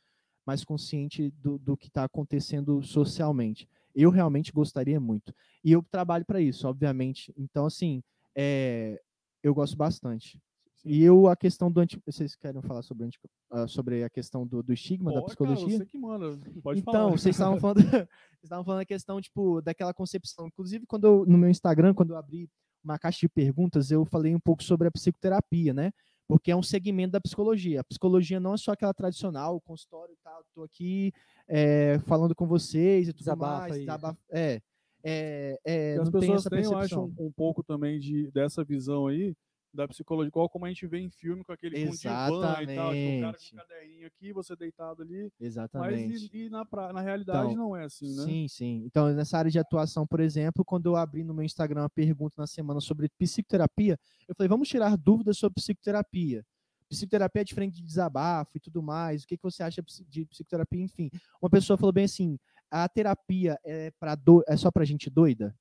mais 0.46 0.64
consciente 0.64 1.30
do, 1.30 1.58
do 1.58 1.76
que 1.76 1.88
está 1.88 2.04
acontecendo 2.04 2.80
socialmente. 2.82 3.68
Eu 3.94 4.10
realmente 4.10 4.52
gostaria 4.52 5.00
muito. 5.00 5.34
E 5.64 5.72
eu 5.72 5.82
trabalho 5.82 6.24
para 6.24 6.40
isso, 6.40 6.68
obviamente. 6.68 7.34
Então, 7.36 7.66
assim, 7.66 8.02
é, 8.36 9.00
eu 9.42 9.54
gosto 9.54 9.76
bastante. 9.76 10.40
E 10.86 11.02
eu, 11.02 11.26
a 11.26 11.34
questão 11.34 11.70
do 11.70 11.80
anti... 11.80 12.00
Vocês 12.06 12.36
querem 12.36 12.62
falar 12.62 12.82
sobre, 12.82 13.04
anti... 13.04 13.18
ah, 13.50 13.66
sobre 13.66 14.04
a 14.04 14.08
questão 14.08 14.46
do, 14.46 14.62
do 14.62 14.72
estigma 14.72 15.12
da 15.12 15.20
Pô, 15.20 15.26
cara, 15.26 15.26
psicologia? 15.26 15.78
você 15.78 15.84
que 15.84 15.98
manda. 15.98 16.38
Pode 16.62 16.80
então, 16.80 16.92
falar. 16.92 17.10
vocês 17.10 17.34
estavam 17.34 17.58
falando, 17.58 17.76
vocês 17.82 18.08
estavam 18.44 18.64
falando 18.64 18.80
a 18.82 18.86
questão, 18.86 19.20
tipo, 19.20 19.60
daquela 19.60 19.92
concepção. 19.92 20.46
Inclusive, 20.46 20.86
quando 20.86 21.04
eu, 21.04 21.26
no 21.26 21.36
meu 21.36 21.50
Instagram, 21.50 21.92
quando 21.92 22.10
eu 22.10 22.16
abri 22.16 22.48
uma 22.84 22.98
caixa 22.98 23.18
de 23.18 23.28
perguntas, 23.28 23.90
eu 23.90 24.04
falei 24.04 24.32
um 24.32 24.38
pouco 24.38 24.62
sobre 24.62 24.86
a 24.86 24.90
psicoterapia, 24.92 25.74
né? 25.74 25.92
Porque 26.28 26.52
é 26.52 26.56
um 26.56 26.62
segmento 26.62 27.12
da 27.12 27.20
psicologia. 27.20 27.80
A 27.80 27.84
psicologia 27.84 28.38
não 28.38 28.54
é 28.54 28.56
só 28.56 28.70
aquela 28.70 28.94
tradicional, 28.94 29.56
o 29.56 29.60
consultório 29.60 30.12
e 30.12 30.18
tal, 30.22 30.44
tô 30.54 30.62
aqui 30.62 31.12
é, 31.48 31.98
falando 32.06 32.34
com 32.34 32.46
vocês 32.46 33.08
e 33.08 33.12
tudo 33.12 33.20
Desabafa 33.20 33.60
mais. 33.60 33.72
aí. 33.72 33.80
desaba- 33.80 34.18
É, 34.30 34.60
é, 35.04 35.58
é, 35.64 35.92
as 35.98 36.04
não 36.04 36.12
tem 36.12 36.20
pessoas 36.20 36.40
essa 36.40 36.50
têm, 36.50 36.64
eu 36.64 36.78
acho, 36.78 37.00
um, 37.00 37.14
um 37.26 37.32
pouco 37.32 37.62
também 37.62 37.98
de, 37.98 38.30
dessa 38.30 38.64
visão 38.64 39.06
aí 39.08 39.36
da 39.76 39.86
psicologia, 39.86 40.28
igual 40.28 40.48
como 40.48 40.64
a 40.64 40.68
gente 40.68 40.86
vê 40.86 40.98
em 40.98 41.10
filme 41.10 41.44
com 41.44 41.52
aquele 41.52 41.84
com 41.84 41.92
divã 41.92 41.92
e 41.92 42.02
tal, 42.02 42.38
o 42.38 42.40
cara 42.40 42.66
com 42.66 42.72
Exatamente. 42.72 43.54
um 43.54 43.58
caderninho 43.58 44.06
aqui, 44.06 44.32
você 44.32 44.56
deitado 44.56 45.02
ali. 45.02 45.30
Exatamente. 45.38 46.08
Mas 46.08 46.22
e, 46.22 46.30
e 46.32 46.50
na, 46.50 46.64
pra- 46.64 46.92
na 46.92 47.00
realidade 47.00 47.52
Então, 47.52 47.54
não 47.54 47.76
é 47.76 47.84
assim, 47.84 48.16
né? 48.16 48.24
Sim, 48.24 48.48
sim. 48.48 48.82
Então, 48.86 49.12
nessa 49.12 49.38
área 49.38 49.50
de 49.50 49.58
atuação, 49.58 50.06
por 50.06 50.20
exemplo, 50.20 50.64
quando 50.64 50.86
eu 50.86 50.96
abri 50.96 51.22
no 51.22 51.34
meu 51.34 51.44
Instagram 51.44 51.82
uma 51.82 51.90
pergunta 51.90 52.34
na 52.38 52.46
semana 52.46 52.80
sobre 52.80 53.08
psicoterapia, 53.18 53.98
eu 54.26 54.34
falei, 54.34 54.48
vamos 54.48 54.68
tirar 54.68 54.96
dúvidas 54.96 55.38
sobre 55.38 55.54
psicoterapia. 55.54 56.44
Psicoterapia 56.88 57.42
é 57.42 57.44
diferente 57.44 57.76
de 57.76 57.82
desabafo 57.82 58.52
e 58.56 58.60
tudo 58.60 58.82
mais. 58.82 59.24
O 59.24 59.26
que, 59.26 59.36
que 59.36 59.42
você 59.42 59.62
acha 59.62 59.82
de 60.08 60.24
psicoterapia? 60.26 60.82
Enfim, 60.82 61.10
uma 61.42 61.50
pessoa 61.50 61.76
falou 61.76 61.92
bem 61.92 62.04
assim: 62.04 62.38
a 62.70 62.88
terapia 62.88 63.58
é, 63.64 63.90
pra 63.98 64.14
do... 64.14 64.42
é 64.46 64.56
só 64.56 64.70
pra 64.70 64.84
gente 64.84 65.10
doida? 65.10 65.54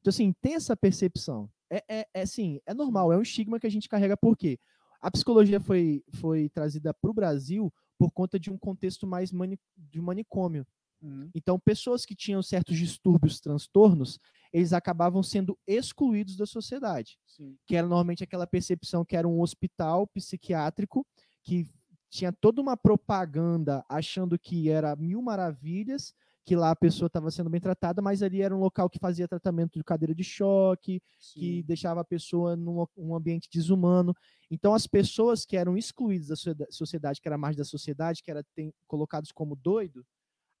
Então, 0.00 0.10
assim, 0.10 0.32
tem 0.40 0.54
essa 0.54 0.76
percepção. 0.76 1.50
É, 1.70 1.84
é, 1.88 2.08
é 2.14 2.22
assim, 2.22 2.60
é 2.66 2.72
normal, 2.72 3.12
é 3.12 3.16
um 3.16 3.22
estigma 3.22 3.58
que 3.58 3.66
a 3.66 3.70
gente 3.70 3.88
carrega, 3.88 4.16
por 4.16 4.36
quê? 4.36 4.58
A 5.00 5.10
psicologia 5.10 5.60
foi, 5.60 6.02
foi 6.14 6.48
trazida 6.48 6.94
para 6.94 7.10
o 7.10 7.14
Brasil 7.14 7.72
por 7.98 8.10
conta 8.10 8.38
de 8.38 8.50
um 8.50 8.58
contexto 8.58 9.06
mais 9.06 9.32
mani... 9.32 9.58
de 9.76 10.00
manicômio. 10.00 10.66
Uhum. 11.02 11.30
Então, 11.34 11.58
pessoas 11.58 12.04
que 12.04 12.14
tinham 12.14 12.42
certos 12.42 12.76
distúrbios, 12.76 13.40
transtornos, 13.40 14.18
eles 14.52 14.72
acabavam 14.72 15.22
sendo 15.22 15.58
excluídos 15.66 16.36
da 16.36 16.46
sociedade, 16.46 17.18
Sim. 17.26 17.56
que 17.66 17.76
era 17.76 17.86
normalmente 17.86 18.24
aquela 18.24 18.46
percepção 18.46 19.04
que 19.04 19.16
era 19.16 19.28
um 19.28 19.40
hospital 19.40 20.06
psiquiátrico 20.06 21.06
que 21.42 21.68
tinha 22.08 22.32
toda 22.32 22.62
uma 22.62 22.76
propaganda 22.76 23.84
achando 23.88 24.38
que 24.38 24.70
era 24.70 24.96
mil 24.96 25.20
maravilhas, 25.20 26.14
que 26.46 26.54
lá 26.54 26.70
a 26.70 26.76
pessoa 26.76 27.08
estava 27.08 27.28
sendo 27.28 27.50
bem 27.50 27.60
tratada, 27.60 28.00
mas 28.00 28.22
ali 28.22 28.40
era 28.40 28.54
um 28.56 28.60
local 28.60 28.88
que 28.88 29.00
fazia 29.00 29.26
tratamento 29.26 29.76
de 29.76 29.82
cadeira 29.82 30.14
de 30.14 30.22
choque, 30.22 31.02
que 31.34 31.40
sim. 31.58 31.62
deixava 31.66 32.00
a 32.02 32.04
pessoa 32.04 32.54
num 32.54 32.86
um 32.96 33.16
ambiente 33.16 33.48
desumano. 33.52 34.14
Então, 34.48 34.72
as 34.72 34.86
pessoas 34.86 35.44
que 35.44 35.56
eram 35.56 35.76
excluídas 35.76 36.28
da 36.28 36.36
socie- 36.36 36.66
sociedade, 36.70 37.20
que 37.20 37.26
era 37.26 37.36
margem 37.36 37.58
da 37.58 37.64
sociedade, 37.64 38.22
que 38.22 38.30
eram 38.30 38.42
colocados 38.86 39.32
como 39.32 39.56
doido, 39.56 40.06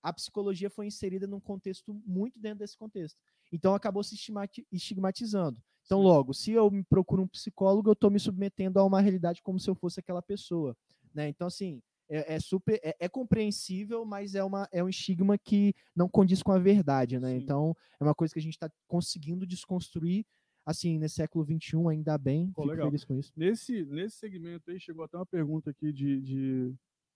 a 0.02 0.12
psicologia 0.12 0.68
foi 0.68 0.86
inserida 0.86 1.24
num 1.24 1.38
contexto 1.38 1.94
muito 2.04 2.40
dentro 2.40 2.58
desse 2.58 2.76
contexto. 2.76 3.16
Então, 3.52 3.72
acabou 3.72 4.02
se 4.02 4.16
estigmati- 4.16 4.66
estigmatizando. 4.72 5.56
Então, 5.84 6.00
Sim. 6.00 6.04
logo, 6.04 6.34
se 6.34 6.50
eu 6.50 6.68
me 6.68 6.82
procuro 6.82 7.22
um 7.22 7.28
psicólogo, 7.28 7.88
eu 7.88 7.92
estou 7.92 8.10
me 8.10 8.18
submetendo 8.18 8.80
a 8.80 8.84
uma 8.84 9.00
realidade 9.00 9.40
como 9.40 9.60
se 9.60 9.70
eu 9.70 9.74
fosse 9.76 10.00
aquela 10.00 10.20
pessoa. 10.20 10.76
Né? 11.14 11.28
Então, 11.28 11.46
assim, 11.46 11.80
é, 12.08 12.34
é 12.34 12.40
super 12.40 12.80
é, 12.82 12.96
é 13.00 13.08
compreensível, 13.08 14.04
mas 14.04 14.34
é, 14.34 14.42
uma, 14.42 14.68
é 14.72 14.82
um 14.82 14.88
estigma 14.88 15.36
que 15.38 15.74
não 15.94 16.08
condiz 16.08 16.42
com 16.42 16.52
a 16.52 16.58
verdade. 16.58 17.18
Né? 17.18 17.30
Sim. 17.36 17.44
Então, 17.44 17.76
é 18.00 18.04
uma 18.04 18.14
coisa 18.14 18.32
que 18.32 18.40
a 18.40 18.42
gente 18.42 18.54
está 18.54 18.70
conseguindo 18.86 19.46
desconstruir 19.46 20.24
assim, 20.66 20.98
nesse 20.98 21.14
século 21.14 21.44
XXI, 21.44 21.76
ainda 21.88 22.18
bem. 22.18 22.50
Pô, 22.50 22.62
fico 22.62 22.72
legal. 22.72 22.88
feliz 22.88 23.04
com 23.04 23.14
isso. 23.14 23.32
Nesse, 23.36 23.84
nesse 23.84 24.16
segmento 24.16 24.68
aí, 24.68 24.80
chegou 24.80 25.04
até 25.04 25.16
uma 25.16 25.24
pergunta 25.24 25.70
aqui 25.70 25.92
de, 25.92 26.20
de- 26.20 26.74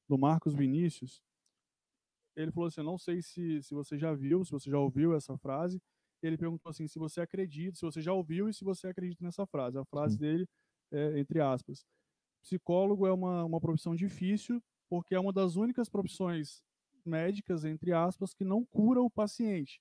do 0.08 0.16
Marcos 0.16 0.54
Vinícius. 0.54 1.20
Ele 2.36 2.52
falou 2.52 2.68
assim: 2.68 2.82
não 2.82 2.96
sei 2.96 3.20
se, 3.20 3.60
se 3.60 3.74
você 3.74 3.98
já 3.98 4.14
viu, 4.14 4.44
se 4.44 4.52
você 4.52 4.70
já 4.70 4.78
ouviu 4.78 5.16
essa 5.16 5.36
frase. 5.36 5.82
Ele 6.22 6.38
perguntou 6.38 6.70
assim: 6.70 6.86
se 6.86 6.98
você 6.98 7.20
acredita, 7.20 7.76
se 7.76 7.82
você 7.82 8.00
já 8.00 8.12
ouviu 8.12 8.48
e 8.48 8.54
se 8.54 8.62
você 8.62 8.86
acredita 8.86 9.24
nessa 9.24 9.44
frase. 9.46 9.76
A 9.76 9.84
frase 9.84 10.14
Sim. 10.14 10.20
dele 10.20 10.48
é, 10.92 11.18
entre 11.18 11.40
aspas: 11.40 11.84
psicólogo 12.40 13.04
é 13.04 13.12
uma, 13.12 13.44
uma 13.44 13.60
profissão 13.60 13.96
difícil 13.96 14.62
porque 14.90 15.14
é 15.14 15.20
uma 15.20 15.32
das 15.32 15.54
únicas 15.54 15.88
profissões 15.88 16.62
médicas, 17.04 17.64
entre 17.64 17.92
aspas, 17.92 18.34
que 18.34 18.44
não 18.44 18.64
cura 18.64 19.00
o 19.00 19.08
paciente. 19.08 19.80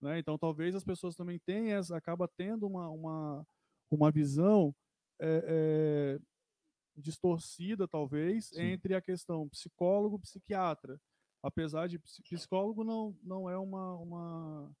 Né? 0.00 0.18
Então, 0.18 0.38
talvez 0.38 0.74
as 0.74 0.84
pessoas 0.84 1.16
também 1.16 1.38
tenham, 1.38 1.80
acaba 1.94 2.28
tendo 2.28 2.66
uma, 2.66 2.88
uma, 2.90 3.46
uma 3.90 4.10
visão 4.10 4.74
é, 5.18 6.18
é, 6.18 6.20
distorcida, 6.94 7.88
talvez, 7.88 8.46
Sim. 8.46 8.60
entre 8.60 8.94
a 8.94 9.00
questão 9.00 9.48
psicólogo 9.48 10.18
psiquiatra. 10.18 11.00
Apesar 11.42 11.88
de 11.88 11.98
ps- 11.98 12.20
psicólogo 12.20 12.84
não, 12.84 13.16
não 13.22 13.48
é 13.48 13.58
uma, 13.58 13.94
uma 13.96 14.76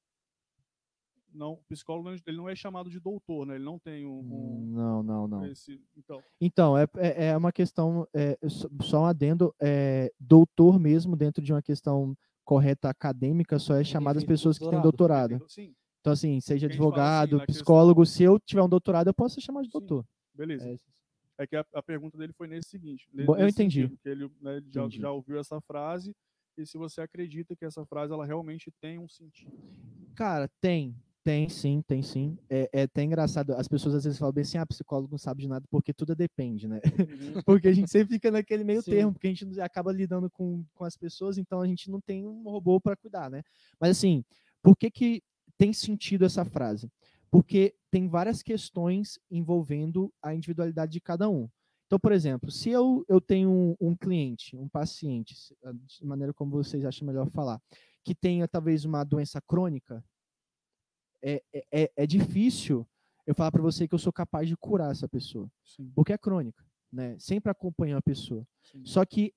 não 1.34 1.58
psicólogo 1.68 2.08
não- 2.10 2.16
ele 2.26 2.36
não 2.36 2.48
é 2.48 2.54
chamado 2.56 2.88
de 2.88 2.98
doutor, 3.00 3.46
né? 3.46 3.56
Ele 3.56 3.64
não 3.64 3.78
tem 3.78 4.06
um, 4.06 4.20
um- 4.20 4.66
Não, 4.72 5.02
não, 5.02 5.28
não. 5.28 5.44
esse 5.46 5.80
então 5.96 6.22
Então, 6.40 6.78
é, 6.78 6.86
é 6.96 7.26
é 7.28 7.36
uma 7.36 7.52
questão, 7.52 8.06
é, 8.14 8.38
só- 8.48 9.00
um 9.00 9.04
adendo, 9.06 9.54
é, 9.60 10.12
doutor 10.18 10.78
mesmo, 10.78 11.16
dentro 11.16 11.42
de 11.42 11.52
uma 11.52 11.62
questão 11.62 12.16
correta 12.44 12.88
acadêmica, 12.88 13.58
só 13.58 13.74
é 13.76 13.84
chamado 13.84 14.18
as 14.18 14.24
pessoas 14.24 14.58
que 14.58 14.68
têm 14.68 14.80
doutorado. 14.80 15.28
doutorado. 15.30 15.50
sim, 15.50 15.74
Então, 16.00 16.12
assim, 16.12 16.40
seja 16.40 16.66
assim, 16.66 16.74
advogado, 16.74 17.36
na 17.38 17.46
questão- 17.46 17.54
psicólogo, 17.62 18.04
se 18.06 18.22
eu 18.22 18.38
tiver 18.38 18.62
um 18.62 18.68
doutorado, 18.68 19.08
eu 19.08 19.14
posso 19.14 19.34
ser 19.36 19.40
chamado 19.40 19.64
de 19.64 19.70
Sim. 19.72 19.78
doutor. 19.78 20.04
beleza. 20.34 20.68
É, 20.68 20.78
É 21.36 21.46
que 21.48 21.56
a, 21.56 21.66
a 21.74 21.82
pergunta 21.82 22.16
dele 22.16 22.32
foi 22.32 22.46
nesse 22.46 22.68
seguinte. 22.68 23.08
ne- 23.12 23.24
Bom, 23.24 23.34
eu 23.34 23.46
nesse 23.46 23.60
entendi. 23.60 23.80
sentido, 23.82 23.98
que 24.00 24.08
ele 24.08 24.30
né, 24.40 24.60
já, 24.70 24.82
Entendi. 24.82 25.00
já 25.00 25.10
ouviu 25.10 25.36
essa 25.38 25.60
frase 25.62 26.14
e 26.56 26.64
se 26.64 26.78
você 26.78 27.00
acredita 27.00 27.56
que 27.56 27.64
essa 27.64 27.84
frase 27.86 28.12
ela 28.12 28.24
realmente 28.24 28.70
tem 28.80 29.00
um 29.00 29.08
sentido. 29.08 29.50
Cara, 30.14 30.48
tem. 30.60 30.94
Tem 31.24 31.48
sim, 31.48 31.80
tem 31.80 32.02
sim. 32.02 32.36
É, 32.50 32.68
é 32.70 32.82
até 32.82 33.02
engraçado. 33.02 33.54
As 33.54 33.66
pessoas 33.66 33.94
às 33.94 34.04
vezes 34.04 34.18
falam 34.18 34.34
bem 34.34 34.42
assim: 34.42 34.58
ah, 34.58 34.66
psicólogo 34.66 35.10
não 35.10 35.16
sabe 35.16 35.40
de 35.40 35.48
nada, 35.48 35.66
porque 35.70 35.94
tudo 35.94 36.14
depende, 36.14 36.68
né? 36.68 36.82
porque 37.46 37.66
a 37.66 37.72
gente 37.72 37.90
sempre 37.90 38.12
fica 38.14 38.30
naquele 38.30 38.62
meio 38.62 38.82
Sim. 38.82 38.90
termo, 38.90 39.12
porque 39.14 39.28
a 39.28 39.30
gente 39.30 39.60
acaba 39.60 39.90
lidando 39.90 40.30
com, 40.30 40.62
com 40.74 40.84
as 40.84 40.98
pessoas, 40.98 41.38
então 41.38 41.62
a 41.62 41.66
gente 41.66 41.90
não 41.90 41.98
tem 41.98 42.26
um 42.26 42.42
robô 42.42 42.78
para 42.78 42.94
cuidar, 42.94 43.30
né? 43.30 43.42
Mas 43.80 43.92
assim, 43.92 44.22
por 44.62 44.76
que, 44.76 44.90
que 44.90 45.22
tem 45.56 45.72
sentido 45.72 46.26
essa 46.26 46.44
frase? 46.44 46.92
Porque 47.30 47.74
tem 47.90 48.06
várias 48.06 48.42
questões 48.42 49.18
envolvendo 49.30 50.12
a 50.22 50.34
individualidade 50.34 50.92
de 50.92 51.00
cada 51.00 51.26
um. 51.26 51.48
Então, 51.86 51.98
por 51.98 52.12
exemplo, 52.12 52.50
se 52.50 52.68
eu, 52.68 53.02
eu 53.08 53.18
tenho 53.18 53.50
um, 53.50 53.76
um 53.80 53.96
cliente, 53.96 54.56
um 54.56 54.68
paciente, 54.68 55.34
de 55.86 56.04
maneira 56.04 56.34
como 56.34 56.50
vocês 56.50 56.84
acham 56.84 57.06
melhor 57.06 57.30
falar, 57.30 57.60
que 58.04 58.14
tenha 58.14 58.46
talvez 58.46 58.84
uma 58.84 59.02
doença 59.04 59.40
crônica, 59.40 60.04
é, 61.24 61.42
é- 61.52 61.66
é, 61.72 61.92
é 61.96 62.06
difícil 62.06 62.86
eu 63.26 63.34
falar 63.34 63.50
para 63.50 63.62
você 63.62 63.88
que 63.88 63.94
eu 63.94 63.98
sou 63.98 64.12
capaz 64.12 64.46
de 64.46 64.56
curar 64.56 64.92
essa 64.92 65.08
pessoa, 65.08 65.50
Sim, 65.64 65.90
porque 65.94 66.12
é 66.12 66.18
crônica, 66.18 66.62
né? 66.92 67.16
Sempre 67.18 67.50
acompanha 67.50 67.96
a 67.96 68.02
pessoa. 68.02 68.46
sim. 68.62 68.84
Só 68.84 69.04
que 69.04 69.32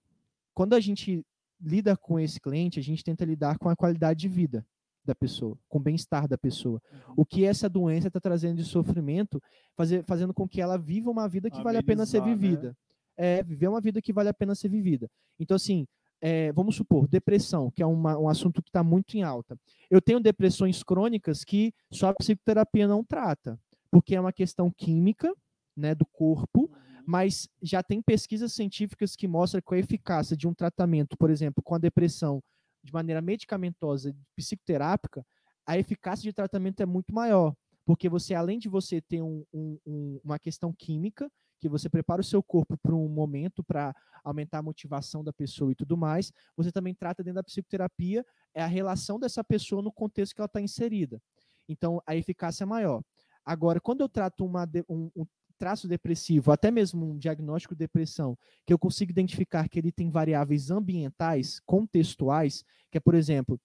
quando 0.54 0.74
a 0.74 0.80
gente 0.80 1.26
lida 1.62 1.96
com 1.96 2.20
esse 2.20 2.40
cliente, 2.40 2.80
a 2.80 2.84
gente 2.84 3.04
tenta 3.04 3.24
lidar 3.24 3.58
com 3.58 3.70
a 3.70 3.76
qualidade 3.76 4.20
de 4.20 4.28
vida 4.28 4.66
da 5.06 5.16
pessoa, 5.16 5.58
com 5.70 5.78
o 5.80 5.82
bem-estar 5.82 6.28
da 6.28 6.38
pessoa. 6.38 6.82
Uhum. 6.92 7.14
O 7.18 7.26
que 7.26 7.46
essa 7.46 7.70
doença 7.70 8.10
está 8.10 8.20
trazendo 8.20 8.58
de 8.58 8.66
sofrimento, 8.66 9.42
fazer, 9.74 10.04
fazendo 10.04 10.34
com 10.34 10.48
que 10.48 10.60
ela 10.60 10.78
viva 10.78 11.10
uma 11.10 11.30
vida 11.30 11.50
que 11.50 11.64
vale 11.64 11.78
a 11.78 11.84
pena 11.84 12.06
ser 12.06 12.20
né? 12.22 12.28
vivida. 12.28 12.78
É, 13.16 13.42
viver 13.42 13.70
uma 13.70 13.80
vida 13.80 14.02
que 14.02 14.12
vale 14.12 14.30
a 14.30 14.34
pena 14.34 14.54
ser 14.54 14.68
vivida. 14.68 15.10
Então, 15.40 15.56
assim, 15.56 15.88
é, 16.22 16.52
vamos 16.52 16.76
supor, 16.76 17.08
depressão, 17.08 17.70
que 17.72 17.82
é 17.82 17.86
uma, 17.86 18.18
um 18.18 18.28
assunto 18.30 18.62
que 18.62 18.70
está 18.70 18.84
muito 18.84 19.16
em 19.16 19.24
alta. 19.24 19.58
Eu 19.90 20.02
tenho 20.02 20.20
depressões 20.20 20.84
crônicas 20.84 21.44
que 21.44 21.74
só 21.92 22.10
a 22.10 22.14
psicoterapia 22.14 22.88
não 22.88 23.04
trata, 23.04 23.60
porque 23.92 24.16
é 24.16 24.20
uma 24.22 24.34
questão 24.34 24.72
química, 24.72 25.34
né, 25.76 25.94
do 25.94 26.06
corpo, 26.06 26.62
Uhum. 26.62 27.04
mas 27.06 27.48
já 27.62 27.84
tem 27.84 28.02
pesquisas 28.02 28.52
científicas 28.54 29.16
que 29.16 29.28
mostram 29.28 29.62
que 29.62 29.76
a 29.76 29.78
eficácia 29.78 30.36
de 30.36 30.48
um 30.48 30.54
tratamento, 30.54 31.16
por 31.18 31.30
exemplo, 31.30 31.64
com 31.64 31.76
a 31.76 31.80
depressão 31.80 32.42
de 32.84 32.92
maneira 32.92 33.22
medicamentosa, 33.22 34.16
psicoterápica, 34.36 35.24
a 35.66 35.78
eficácia 35.78 36.24
de 36.24 36.34
tratamento 36.34 36.82
é 36.82 36.86
muito 36.86 37.14
maior, 37.14 37.54
porque 37.86 38.10
você, 38.10 38.34
além 38.34 38.58
de 38.58 38.68
você 38.70 39.02
ter 39.02 39.22
um- 39.22 39.44
um- 39.54 39.78
um- 39.86 40.20
uma 40.24 40.40
questão 40.40 40.74
química, 40.74 41.30
que 41.60 41.70
você 41.70 41.90
prepara 41.90 42.22
o 42.22 42.24
seu 42.24 42.42
corpo 42.42 42.78
para 42.78 42.96
um 42.96 43.08
momento 43.08 43.64
para 43.64 43.96
aumentar 44.24 44.60
a 44.60 44.64
motivação 44.64 45.24
da 45.24 45.34
pessoa 45.34 45.72
e 45.72 45.76
tudo 45.76 45.98
mais, 45.98 46.32
você 46.56 46.72
também 46.72 46.94
trata 46.94 47.24
dentro 47.24 47.36
da 47.36 47.44
psicoterapia 47.44 48.26
é 48.54 48.62
a 48.62 48.68
relação 48.68 49.20
dessa 49.20 49.44
pessoa 49.44 49.82
no 49.82 49.92
contexto 49.92 50.34
que 50.34 50.42
ela 50.42 50.48
está 50.48 50.62
inserida. 50.62 51.22
Então, 51.68 52.02
a 52.06 52.16
eficácia 52.16 52.64
é 52.64 52.66
maior. 52.66 53.04
Agora, 53.46 53.80
quando 53.80 54.02
eu 54.02 54.10
trato 54.10 54.46
uma 54.46 54.68
um, 54.90 55.10
um 55.16 55.26
traço 55.58 55.88
depressivo, 55.88 56.52
até 56.52 56.70
mesmo 56.70 57.10
um 57.10 57.18
diagnóstico 57.18 57.74
de 57.74 57.80
depressão, 57.80 58.38
que 58.66 58.74
eu 58.74 58.80
consigo 58.80 59.12
identificar 59.12 59.68
que 59.68 59.80
ele 59.80 59.92
tem 59.92 60.10
variáveis 60.10 60.70
ambientais, 60.70 61.60
contextuais, 61.66 62.64
que 62.92 62.98
é, 62.98 63.02
por 63.02 63.16
exemplo, 63.16 63.60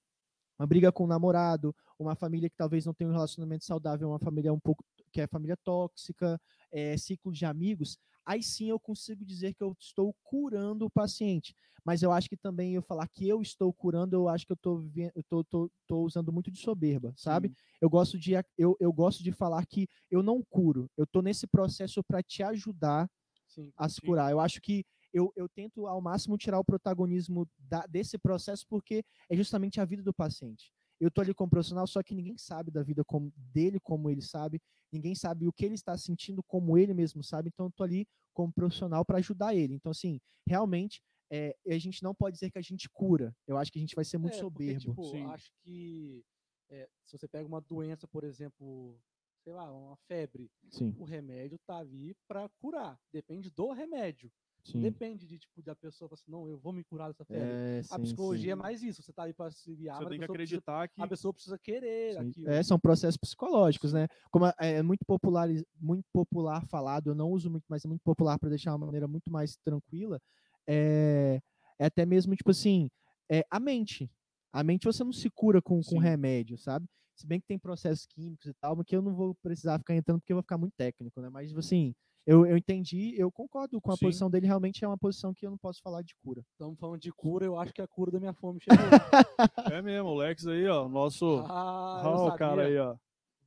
uma 0.63 0.67
briga 0.67 0.93
com 0.93 1.03
o 1.03 1.09
namorado, 1.09 1.75
uma 1.99 2.15
família 2.15 2.49
que 2.49 2.57
talvez 2.57 2.87
não 2.87 2.95
tenha 2.95 3.11
um 3.11 3.13
relacionamento 3.13 3.65
saudável, 3.65 4.09
uma 4.09 4.19
família 4.21 4.53
um 4.53 4.61
pouco 4.61 4.85
que 5.13 5.21
é 5.21 5.27
família 5.27 5.57
tóxica, 5.57 6.41
é, 6.71 6.97
ciclo 6.97 7.33
de 7.33 7.45
amigos, 7.45 7.99
aí 8.25 8.43
sim 8.43 8.71
eu 8.71 8.79
consigo 8.79 9.25
dizer 9.25 9.55
que 9.55 9.63
eu 9.63 9.75
estou 9.79 10.15
curando 10.23 10.87
o 10.87 10.91
paciente. 10.91 11.53
Mas 11.85 12.01
eu 12.01 12.13
acho 12.13 12.29
que 12.29 12.37
também 12.37 12.75
eu 12.75 12.83
falar 12.83 13.09
que 13.09 13.29
eu 13.29 13.43
estou 13.43 13.73
curando, 13.73 14.15
eu 14.15 14.29
acho 14.29 14.47
que 14.47 14.53
eu 14.53 14.55
estou 14.55 14.81
eu 14.97 15.23
tô, 15.29 15.43
tô, 15.45 15.71
tô 15.89 16.03
usando 16.05 16.33
muito 16.33 16.49
de 16.49 16.61
soberba, 16.61 17.13
sabe? 17.17 17.49
Sim. 17.49 17.55
Eu 17.81 17.91
gosto 17.91 18.17
de 18.17 18.35
eu, 18.57 18.77
eu 18.79 18.93
gosto 18.93 19.25
de 19.25 19.33
falar 19.33 19.67
que 19.67 19.89
eu 20.09 20.23
não 20.23 20.41
curo, 20.49 20.89
eu 20.97 21.03
estou 21.03 21.23
nesse 21.23 21.45
processo 21.49 22.05
para 22.05 22.23
te 22.23 22.41
ajudar 22.45 23.11
Sim. 23.49 23.73
a 23.77 23.89
se 23.89 24.01
Sim. 24.01 24.07
curar. 24.07 24.31
Eu 24.31 24.39
acho 24.39 24.61
que 24.61 24.85
eu, 25.13 25.33
eu 25.37 25.49
tento 25.49 25.87
ao 25.87 26.01
máximo 26.01 26.37
tirar 26.39 26.59
o 26.59 26.65
protagonismo 26.65 27.49
da- 27.59 27.87
desse 27.87 28.19
processo 28.19 28.67
porque 28.69 29.05
é 29.29 29.37
justamente 29.37 29.81
a 29.81 29.85
vida 29.85 30.03
do 30.03 30.13
paciente. 30.15 30.73
Eu 31.01 31.11
tô 31.11 31.21
ali 31.21 31.35
como 31.35 31.51
profissional, 31.51 31.87
só 31.87 32.03
que 32.03 32.15
ninguém 32.15 32.37
sabe 32.39 32.71
da 32.71 32.83
vida 32.83 33.05
como, 33.05 33.33
dele 33.37 33.81
como 33.81 34.09
ele 34.09 34.23
sabe, 34.23 34.61
ninguém 34.93 35.15
sabe 35.15 35.49
o 35.49 35.53
que 35.53 35.65
ele 35.65 35.75
está 35.75 35.97
sentindo 35.97 36.43
como 36.45 36.79
ele 36.79 36.95
mesmo 36.95 37.23
sabe, 37.25 37.51
então 37.53 37.67
eu 37.67 37.73
tô 37.73 37.83
ali 37.83 38.07
como 38.33 38.53
profissional 38.53 39.05
para 39.05 39.19
ajudar 39.19 39.55
ele. 39.55 39.75
Então, 39.75 39.91
assim, 39.91 40.21
realmente, 40.49 41.03
é, 41.31 41.57
a 41.69 41.79
gente 41.79 42.03
não 42.03 42.15
pode 42.15 42.35
dizer 42.35 42.51
que 42.51 42.59
a 42.59 42.63
gente 42.63 42.89
cura. 42.91 43.35
Eu 43.47 43.57
acho 43.59 43.73
que 43.73 43.79
a 43.79 43.81
gente 43.83 43.95
vai 43.97 44.05
ser 44.05 44.19
muito 44.19 44.37
É, 44.37 44.41
porque, 44.41 44.57
soberbo. 44.75 44.79
tipo, 44.81 45.03
Sim. 45.03 45.25
acho 45.27 45.51
que 45.65 46.25
é, 46.71 46.89
se 47.05 47.19
você 47.19 47.27
pega 47.27 47.47
uma 47.49 47.61
doença, 47.61 48.07
por 48.07 48.23
exemplo, 48.23 48.99
sei 49.43 49.53
lá, 49.53 49.71
uma 49.73 49.97
febre, 50.07 50.51
Sim, 50.71 50.95
o 50.99 51.05
remédio 51.05 51.59
tá 51.67 51.79
ali 51.79 52.15
para 52.29 52.49
curar. 52.61 52.99
Depende 53.13 53.51
do 53.51 53.73
remédio. 53.73 54.31
Sim. 54.65 54.81
Depende 54.81 55.27
de 55.27 55.39
tipo 55.39 55.61
da 55.63 55.75
pessoa 55.75 56.09
falar 56.09 56.19
assim, 56.21 56.31
não, 56.31 56.49
eu 56.49 56.59
vou 56.59 56.73
me 56.73 56.83
curar 56.85 57.09
dessa 57.09 57.25
febre. 57.25 57.43
É, 57.53 57.81
a 57.91 57.97
sim, 57.97 58.03
psicologia 58.03 58.53
é 58.53 58.57
sim. 58.57 58.63
mais 58.63 58.83
isso. 58.83 59.03
Você 59.03 59.13
tá 59.13 59.23
ali 59.25 59.33
para 59.33 59.51
se 59.51 59.75
guiar, 59.75 59.99
Você 59.99 60.09
tem 60.09 60.19
que 60.19 60.21
pessoa 60.21 60.37
precisa- 60.37 60.57
acreditar 60.59 60.89
que. 60.89 61.03
a 61.03 61.07
pessoa 61.07 61.33
precisa 61.35 61.59
querer 61.59 62.19
aquilo. 62.19 62.51
É, 62.51 62.63
são 62.63 62.79
processos 62.79 63.17
psicológicos, 63.17 63.93
né? 63.93 64.07
Como 64.31 64.47
é- 64.47 64.55
é 64.61 64.83
muito 64.83 65.05
popular, 65.05 65.49
muito 65.81 66.05
popular 66.13 66.65
falado, 66.67 67.09
eu 67.11 67.15
não 67.15 67.31
uso 67.31 67.51
muito, 67.51 67.65
mas 67.69 67.85
é 67.85 67.89
muito 67.89 68.03
popular 68.03 68.39
para 68.39 68.49
deixar 68.51 68.75
uma 68.75 68.87
maneira 68.87 69.09
muito 69.09 69.31
mais 69.31 69.57
tranquila. 69.65 70.21
É, 70.67 71.41
é 71.79 71.85
até 71.87 72.07
mesmo 72.07 72.35
tipo 72.37 72.51
assim, 72.51 72.89
é 73.31 73.45
a 73.51 73.59
mente. 73.59 74.11
A 74.53 74.63
mente 74.63 74.85
você 74.85 75.03
não 75.03 75.13
se 75.13 75.31
cura 75.31 75.61
com, 75.63 75.81
com 75.83 75.99
remédio, 75.99 76.57
sabe? 76.59 76.87
Se 77.17 77.27
bem 77.27 77.41
que 77.41 77.47
tem 77.47 77.59
processos 77.59 78.07
químicos 78.07 78.47
e 78.47 78.55
tal, 78.55 78.77
mas 78.77 78.87
que 78.87 78.95
eu 78.97 79.03
não 79.03 79.15
vou 79.15 79.35
precisar 79.43 79.79
ficar 79.79 79.95
entrando 79.95 80.21
porque 80.21 80.33
eu 80.33 80.37
vou 80.37 80.43
ficar 80.43 80.59
muito 80.59 80.75
técnico, 80.77 81.21
né? 81.21 81.29
Mas 81.31 81.49
tipo 81.49 81.61
assim, 81.61 81.95
eu, 82.27 82.47
eu 82.47 82.57
entendi, 82.57 83.15
eu 83.19 83.31
concordo 83.33 83.81
com 83.81 83.91
a 83.93 83.97
Sim. 83.97 84.07
posição 84.07 84.31
dele, 84.31 84.47
realmente 84.47 84.85
é 84.85 84.89
uma 84.89 84.97
posição 84.99 85.35
que 85.35 85.45
eu 85.47 85.51
não 85.51 85.59
posso 85.59 85.81
falar 85.83 86.03
de 86.03 86.15
cura. 86.23 86.43
Estamos 86.53 86.79
falando 86.79 87.01
de 87.01 87.11
cura, 87.13 87.45
eu 87.45 87.59
acho 87.59 87.73
que 87.73 87.83
a 87.83 87.87
cura 87.89 88.11
da 88.13 88.21
minha 88.21 88.33
fome 88.35 88.61
chegou. 88.61 88.77
É 89.73 89.83
mesmo, 89.83 90.09
o 90.11 90.15
Lex 90.15 90.47
aí, 90.47 90.67
ó. 90.69 90.89
Nosso. 90.89 91.45
ah, 91.49 92.01
eu 92.05 92.11
Olha 92.11 92.35
o 92.35 92.37
cara 92.37 92.67
aí, 92.67 92.79
ó. 92.79 92.95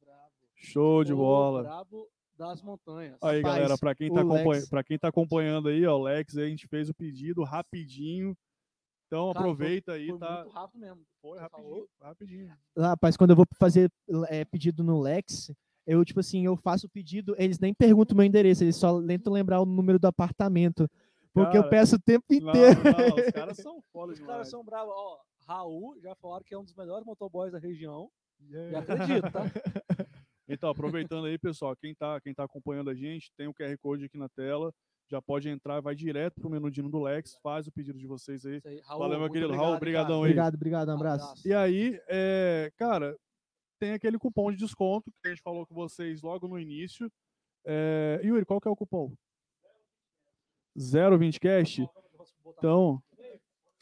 Brabo. 0.03 0.31
Show 0.55 1.03
de 1.03 1.13
O 1.13 1.17
bola. 1.17 1.63
brabo 1.63 2.07
das 2.37 2.61
montanhas. 2.61 3.17
Aí, 3.21 3.41
galera, 3.41 3.77
pra 3.77 3.95
quem, 3.95 4.11
tá 4.13 4.21
Lex- 4.21 4.69
quem 4.85 4.99
tá 4.99 5.07
acompanhando 5.07 5.69
aí, 5.69 5.85
ó, 5.85 5.97
o 5.97 6.03
Lex, 6.03 6.35
aí, 6.37 6.45
a 6.45 6.49
gente 6.49 6.67
fez 6.67 6.89
o 6.89 6.93
pedido 6.93 7.43
rapidinho. 7.43 8.35
Então 9.07 9.31
Cara, 9.31 9.39
aproveita 9.45 9.93
aí, 9.93 10.07
Foi 10.09 10.17
tá? 10.19 10.35
muito 10.41 10.49
rápido 10.53 10.79
mesmo. 10.79 11.01
Foi 11.21 11.39
rapidinho, 11.39 11.69
falou. 11.71 11.89
rapidinho. 12.01 12.53
Rapaz, 12.77 13.15
quando 13.15 13.29
eu 13.29 13.35
vou 13.35 13.45
fazer 13.57 13.89
é, 14.29 14.43
pedido 14.43 14.83
no 14.83 14.99
Lex, 14.99 15.51
eu, 15.85 16.03
tipo 16.05 16.19
assim, 16.19 16.45
eu 16.45 16.55
faço 16.57 16.87
o 16.87 16.89
pedido, 16.89 17.35
eles 17.37 17.59
nem 17.59 17.73
perguntam 17.73 18.13
o 18.13 18.17
meu 18.17 18.25
endereço, 18.25 18.63
eles 18.63 18.75
só 18.75 19.01
tentam 19.01 19.31
lembrar 19.33 19.61
o 19.61 19.65
número 19.65 19.99
do 19.99 20.07
apartamento. 20.07 20.89
Porque 21.33 21.57
eu 21.57 21.63
Cara, 21.63 21.69
peço 21.69 21.95
o 21.97 21.99
tempo 21.99 22.23
Não, 22.31 22.37
inteiro. 22.37 22.79
não, 22.83 23.15
os 23.25 23.31
caras 23.31 23.57
são 23.57 23.81
foda 23.91 24.13
Os 24.13 24.19
caras 24.21 24.49
são 24.49 24.63
bravos. 24.63 24.93
Ó, 24.95 25.17
Raul 25.45 25.99
já 26.01 26.15
falaram 26.15 26.43
que 26.45 26.53
é 26.53 26.57
um 26.57 26.63
dos 26.63 26.73
melhores 26.73 27.05
motoboys 27.05 27.51
da 27.51 27.59
região. 27.59 28.09
E 28.39 28.53
Yeah. 28.55 28.79
acredito, 28.79 29.31
tá? 29.31 29.41
Então, 30.47 30.69
aproveitando 30.69 31.25
aí, 31.25 31.39
pessoal, 31.39 31.75
quem 31.75 31.95
tá, 31.95 32.21
quem 32.21 32.31
tá 32.33 32.43
acompanhando 32.43 32.91
a 32.91 32.93
gente, 32.93 33.31
tem 33.35 33.47
o 33.47 33.53
QR 33.53 33.75
Code 33.79 34.05
aqui 34.05 34.15
na 34.17 34.29
tela. 34.29 34.71
Já 35.09 35.19
pode 35.21 35.49
entrar, 35.49 35.81
vai 35.81 35.95
direto 35.95 36.39
pro 36.39 36.49
menudinho 36.49 36.87
do 36.89 37.01
Lex, 37.01 37.35
faz 37.41 37.65
o 37.67 37.71
pedido 37.71 37.97
de 37.97 38.05
vocês 38.07 38.45
aí. 38.45 38.61
Aí. 38.63 38.79
Raul, 38.85 38.99
Valeu, 39.01 39.19
meu 39.19 39.29
querido. 39.29 39.47
obrigado, 39.47 39.63
Raul, 39.65 39.75
obrigadão 39.77 40.15
aí. 40.17 40.21
Obrigado, 40.31 40.53
obrigado, 40.55 40.89
um 40.89 40.93
abraço. 40.93 41.47
E 41.47 41.53
aí, 41.53 41.99
é, 42.07 42.71
cara, 42.77 43.15
tem 43.79 43.91
aquele 43.93 44.17
cupom 44.17 44.51
de 44.51 44.57
desconto 44.57 45.11
que 45.21 45.27
a 45.27 45.29
gente 45.29 45.41
falou 45.41 45.65
com 45.65 45.73
vocês 45.75 46.21
logo 46.21 46.47
no 46.47 46.59
início. 46.59 47.11
É, 47.65 48.19
Yuri, 48.23 48.45
qual 48.45 48.59
que 48.61 48.67
é 48.67 48.71
o 48.71 48.75
cupom? 48.75 49.11
020cast? 50.77 51.87
Então, 52.57 53.01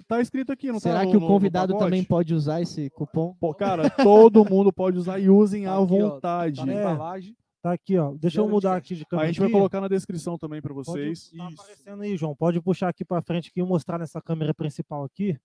tá 0.08 0.22
escrito 0.22 0.52
aqui, 0.52 0.68
não 0.68 0.76
tá? 0.76 0.82
Será 0.82 1.04
no- 1.04 1.12
que 1.12 1.18
o 1.18 1.22
convidado 1.28 1.78
também 1.78 2.04
pode 2.04 2.34
usar 2.34 2.62
esse 2.62 2.90
cupom? 2.92 3.36
Pô, 3.40 3.54
cara, 3.54 3.90
todo 3.90 4.46
mundo 4.46 4.72
pode 4.72 4.98
usar 4.98 5.20
e 5.20 5.30
usem 5.30 5.64
Tá 5.66 5.72
à 5.72 5.84
aqui, 5.84 5.94
ó, 5.94 6.10
vontade. 6.10 6.60
Tá 6.60 6.66
na 6.66 6.74
É. 6.74 6.82
embalagem. 6.82 7.38
Tá 7.62 7.72
aqui, 7.72 7.98
ó. 7.98 8.14
Deixa 8.16 8.42
eu 8.42 8.48
mudar 8.50 8.76
aqui 8.76 8.94
de 8.96 9.04
A 9.04 9.06
câmera. 9.06 9.28
gente 9.30 9.40
vai 9.40 9.50
colocar 9.50 9.80
na 9.80 9.88
descrição 9.88 10.38
também 10.38 10.62
para 10.62 10.74
Pode- 10.74 10.86
vocês. 10.86 11.30
Tá 11.32 11.48
Isso. 11.50 11.62
aparecendo 11.62 12.02
aí, 12.04 12.18
João. 12.18 12.36
Pode 12.36 12.62
puxar 12.62 12.90
aqui 12.90 13.06
para 13.06 13.22
frente 13.22 13.50
aqui 13.50 13.62
e 13.62 13.64
mostrar 13.64 13.98
nessa 13.98 14.22
câmera 14.22 14.54
principal 14.54 15.04
aqui. 15.06 15.38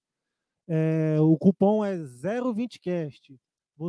É, 0.68 1.16
o 1.20 1.36
cupom 1.38 1.84
é 1.84 1.96
020cast. 1.96 3.38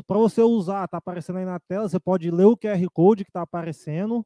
Para 0.05 0.17
você 0.17 0.41
usar, 0.41 0.87
tá 0.87 0.97
aparecendo 0.97 1.37
aí 1.37 1.45
na 1.45 1.59
tela, 1.59 1.89
você 1.89 1.99
pode 1.99 2.29
ler 2.29 2.45
o 2.45 2.55
QR 2.55 2.87
Code 2.93 3.25
que 3.25 3.31
tá 3.31 3.41
aparecendo 3.41 4.23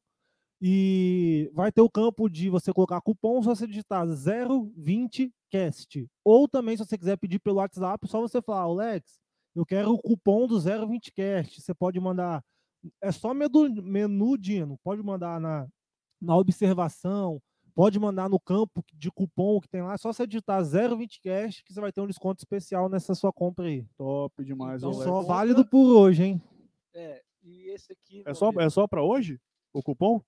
e 0.62 1.50
vai 1.54 1.72
ter 1.72 1.82
o 1.82 1.90
campo 1.90 2.30
de 2.30 2.50
você 2.50 2.74
colocar 2.74 3.02
cupom, 3.02 3.42
só 3.42 3.56
você 3.56 3.68
digitar 3.68 4.06
020cast. 4.06 6.08
Ou 6.24 6.48
também, 6.48 6.78
se 6.78 6.86
você 6.86 6.98
quiser 6.98 7.18
pedir 7.18 7.40
pelo 7.40 7.58
WhatsApp, 7.58 8.08
só 8.08 8.22
você 8.22 8.42
falar, 8.42 8.62
Alex, 8.62 9.20
eu 9.56 9.66
quero 9.66 9.94
o 9.94 10.02
cupom 10.02 10.48
do 10.48 10.56
020cast. 10.56 11.62
Você 11.62 11.74
pode 11.74 12.00
mandar, 12.00 12.44
é 13.02 13.12
só 13.12 13.34
menu, 13.34 13.70
menu 13.84 14.38
Dino, 14.38 14.78
pode 14.84 15.02
mandar 15.04 15.40
na, 15.40 15.68
na 16.22 16.38
observação, 16.38 17.42
pode 17.76 18.00
mandar 18.00 18.30
no 18.30 18.40
campo 18.40 18.84
de 18.94 19.12
cupom 19.12 19.60
que 19.60 19.68
tem 19.68 19.82
lá, 19.82 19.94
é 19.94 19.98
só 19.98 20.12
você 20.14 20.26
digitar 20.28 20.62
020cast 20.64 21.64
que 21.64 21.74
você 21.74 21.82
vai 21.82 21.92
ter 21.92 22.02
um 22.02 22.08
desconto 22.08 22.40
especial 22.40 22.88
nessa 22.90 23.14
sua 23.16 23.32
compra 23.34 23.66
aí. 23.66 23.86
Top 23.98 24.44
demais, 24.44 24.82
Então, 24.82 24.94
só 24.94 25.04
compra- 25.20 25.24
válido 25.36 25.66
por 25.66 25.96
hoje, 25.96 26.24
hein? 26.24 26.42
É, 26.94 27.22
e 27.44 27.70
esse 27.72 27.92
aqui. 27.92 28.24
É 28.26 28.34
só, 28.34 28.52
é 28.60 28.70
só 28.70 28.88
para 28.88 29.02
hoje? 29.04 29.40
O 29.74 29.82
cupom? 29.82 30.22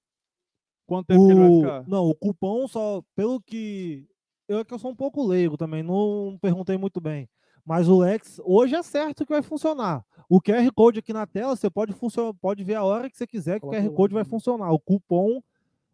Quanto 0.88 1.08
tempo 1.08 1.26
que 1.26 1.32
ele 1.32 1.40
vai 1.40 1.50
O, 1.50 1.56
ficar? 1.62 1.88
não, 1.88 2.06
o 2.10 2.16
cupom 2.16 2.68
só, 2.68 3.02
pelo 3.16 3.42
que. 3.42 4.08
Eu 4.48 4.60
é 4.60 4.64
que 4.66 4.74
eu 4.74 4.78
sou 4.80 4.92
um 4.92 4.96
pouco 4.96 5.26
leigo 5.26 5.58
também, 5.58 5.82
não 5.82 6.38
perguntei 6.42 6.78
muito 6.78 7.02
bem. 7.02 7.28
Mas 7.66 7.88
o 7.88 7.98
Lex, 7.98 8.40
hoje 8.44 8.76
é 8.76 8.84
certo 8.84 9.26
que 9.26 9.34
vai 9.34 9.42
funcionar. 9.42 10.06
O 10.30 10.40
QR 10.40 10.72
Code 10.72 11.00
aqui 11.00 11.12
na 11.12 11.26
tela, 11.26 11.56
você 11.56 11.68
pode, 11.68 11.94
funcionar, 11.94 12.32
pode 12.36 12.64
ver 12.64 12.76
a 12.76 12.84
hora 12.84 13.10
que 13.10 13.18
você 13.18 13.26
quiser 13.26 13.56
que 13.56 13.62
Coloca 13.62 13.80
o 13.80 13.82
QR 13.90 13.96
Code 13.96 14.14
vai 14.14 14.24
né? 14.24 14.30
funcionar. 14.30 14.72
O 14.72 14.80
cupom, 14.80 15.42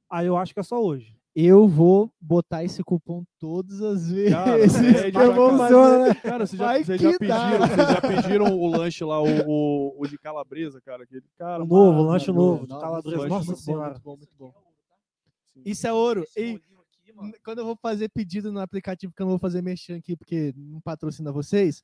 aí 0.09 0.27
eu 0.27 0.35
acho 0.35 0.53
que 0.53 0.59
é 0.59 0.63
só 0.63 0.83
hoje. 0.83 1.15
Eu 1.33 1.65
vou 1.65 2.11
botar 2.19 2.63
esse 2.63 2.83
cupom 2.83 3.23
todas 3.39 3.81
as 3.81 4.11
vezes. 4.11 4.33
Cara, 4.33 4.57
que 5.11 5.17
eu 5.17 5.33
vou 5.33 5.57
fazer. 5.57 6.21
Cara, 6.21 6.45
vocês 6.45 6.59
já, 6.59 6.65
Vai 6.65 6.83
vocês 6.83 7.01
já 7.01 7.11
dá. 7.11 7.17
pediram, 7.17 7.67
vocês 7.67 7.87
já 7.87 8.01
pediram 8.01 8.57
o 8.57 8.67
lanche 8.67 9.03
lá, 9.05 9.21
o, 9.21 9.27
o, 9.47 10.01
o 10.01 10.07
de 10.07 10.17
calabresa, 10.17 10.81
cara? 10.81 11.03
Aquele 11.03 11.23
cara 11.37 11.63
O 11.63 11.67
novo, 11.67 11.99
o 11.99 12.03
lanche 12.03 12.31
novo, 12.31 12.63
de 12.63 12.69
Nossa, 12.69 12.85
calabresa. 12.85 13.27
Nossa 13.27 13.55
senhora. 13.55 13.89
Muito 13.91 14.01
bom, 14.01 14.17
muito 14.17 14.35
bom. 14.37 14.53
Isso 15.65 15.87
é 15.87 15.93
ouro. 15.93 16.25
E 16.35 16.59
quando 17.43 17.59
eu 17.59 17.65
vou 17.65 17.77
fazer 17.81 18.09
pedido 18.09 18.51
no 18.51 18.59
aplicativo, 18.59 19.13
que 19.15 19.21
eu 19.21 19.25
não 19.25 19.31
vou 19.31 19.39
fazer 19.39 19.61
mexer 19.61 19.93
aqui 19.93 20.17
porque 20.17 20.53
não 20.57 20.81
patrocina 20.81 21.31
vocês, 21.31 21.81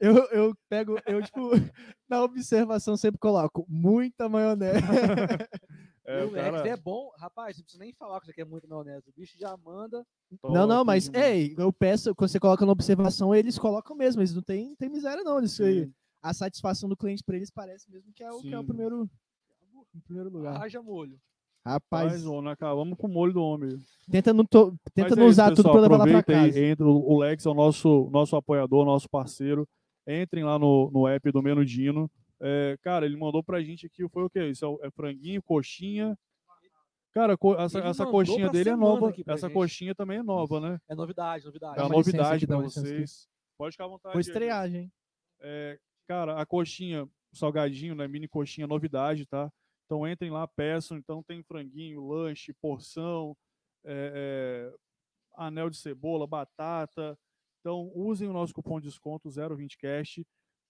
eu, 0.00 0.16
eu 0.30 0.54
pego, 0.68 0.96
eu 1.06 1.22
tipo, 1.22 1.50
na 2.08 2.22
observação 2.22 2.96
sempre 2.96 3.18
coloco 3.18 3.64
muita 3.68 4.28
maionese. 4.28 4.80
É, 6.08 6.20
e 6.20 6.24
o 6.24 6.28
o 6.28 6.32
Lex 6.32 6.50
cara 6.50 6.68
é 6.68 6.76
bom. 6.76 7.10
Rapaz, 7.18 7.56
não 7.56 7.62
precisa 7.64 7.84
nem 7.84 7.92
falar 7.92 8.18
que 8.20 8.26
você 8.26 8.32
quer 8.32 8.44
muito 8.46 8.66
maionese. 8.68 9.10
O 9.10 9.12
bicho 9.20 9.36
já 9.38 9.56
manda. 9.56 10.04
Não, 10.42 10.66
não, 10.66 10.84
mas, 10.84 11.10
ei, 11.12 11.54
eu 11.58 11.72
peço, 11.72 12.14
quando 12.14 12.30
você 12.30 12.40
coloca 12.40 12.64
na 12.64 12.72
observação, 12.72 13.34
eles 13.34 13.58
colocam 13.58 13.94
mesmo, 13.96 14.20
eles 14.20 14.34
não 14.34 14.42
tem, 14.42 14.74
tem 14.76 14.88
miséria, 14.88 15.22
não. 15.22 15.38
Eles, 15.38 15.52
Sim. 15.52 15.92
a 16.22 16.32
satisfação 16.32 16.88
do 16.88 16.96
cliente 16.96 17.22
para 17.24 17.36
eles 17.36 17.50
parece 17.50 17.90
mesmo 17.90 18.10
que 18.14 18.22
é 18.22 18.30
o, 18.32 18.40
que 18.40 18.52
é 18.52 18.56
o 18.58 18.60
Sim. 18.62 18.66
primeiro, 18.66 19.10
em 19.94 20.00
primeiro 20.00 20.30
lugar. 20.30 20.60
Haja 20.62 20.82
molho. 20.82 21.18
Rapaz, 21.66 22.12
Mas, 22.12 22.26
ô, 22.26 22.40
né, 22.40 22.56
cara, 22.56 22.74
vamos 22.74 22.96
com 22.96 23.06
o 23.06 23.10
molho 23.10 23.32
do 23.34 23.42
homem. 23.42 23.76
tenta 24.10 24.32
não, 24.32 24.44
to- 24.46 24.74
tenta 24.94 25.14
não 25.14 25.24
é 25.24 25.26
isso, 25.26 25.32
usar 25.34 25.48
tudo 25.50 25.56
pessoal, 25.56 25.72
pra 25.74 25.82
levar 25.82 25.98
lá 25.98 26.04
pra 26.06 26.18
aí, 26.40 26.46
casa. 26.52 26.60
entra, 26.64 26.86
o 26.86 27.12
o 27.12 27.18
Lex 27.18 27.44
é 27.44 27.50
o 27.50 27.54
nosso, 27.54 28.08
nosso 28.10 28.34
apoiador, 28.36 28.86
nosso 28.86 29.08
parceiro. 29.10 29.68
Entrem 30.06 30.44
lá 30.44 30.58
no, 30.58 30.90
no 30.90 31.06
app 31.06 31.30
do 31.30 31.42
Menudino. 31.42 32.10
É, 32.40 32.76
cara, 32.82 33.04
ele 33.04 33.16
mandou 33.16 33.42
pra 33.42 33.60
gente 33.62 33.86
aqui, 33.86 34.08
foi 34.08 34.22
o 34.22 34.30
quê? 34.30 34.48
Isso 34.48 34.78
é, 34.82 34.86
é 34.86 34.90
franguinho, 34.90 35.42
coxinha. 35.42 36.16
Cara, 37.12 37.36
co- 37.36 37.56
essa, 37.58 37.80
essa 37.80 38.06
coxinha 38.06 38.48
dele 38.50 38.70
é 38.70 38.76
nova. 38.76 39.12
Essa 39.26 39.48
gente. 39.48 39.54
coxinha 39.54 39.94
também 39.94 40.18
é 40.18 40.22
nova, 40.22 40.60
né? 40.60 40.78
É 40.88 40.94
novidade, 40.94 41.44
novidade. 41.44 41.78
É 41.78 41.82
uma 41.82 41.88
novidade 41.88 42.44
aqui. 42.44 42.54
vocês. 42.54 43.28
Pode 43.56 43.72
ficar 43.72 43.86
à 43.86 43.88
vontade. 43.88 44.12
Foi 44.12 44.20
estreagem. 44.20 44.92
É, 45.40 45.78
cara, 46.06 46.40
a 46.40 46.46
coxinha, 46.46 47.08
salgadinho, 47.32 47.94
né? 47.94 48.06
Mini 48.06 48.28
coxinha, 48.28 48.66
novidade, 48.66 49.26
tá? 49.26 49.50
Então 49.86 50.06
entrem 50.06 50.30
lá, 50.30 50.46
peçam. 50.46 50.96
Então 50.96 51.22
tem 51.22 51.42
franguinho, 51.42 52.06
lanche, 52.06 52.52
porção, 52.60 53.36
é, 53.84 54.70
é, 54.70 54.74
anel 55.36 55.70
de 55.70 55.76
cebola, 55.78 56.26
batata. 56.26 57.18
Então 57.60 57.90
usem 57.94 58.28
o 58.28 58.32
nosso 58.32 58.54
cupom 58.54 58.78
de 58.78 58.86
desconto 58.86 59.28
020cast. 59.28 60.24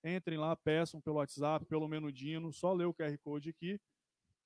Entrem 0.05 0.39
lá, 0.39 0.55
peçam 0.57 1.01
pelo 1.01 1.17
WhatsApp, 1.17 1.67
pelo 1.67 1.89
Menudino, 1.89 2.53
só 2.53 2.73
ler 2.73 2.87
o 2.87 2.95
QR 2.95 3.17
Code 3.19 3.51
aqui. 3.51 3.81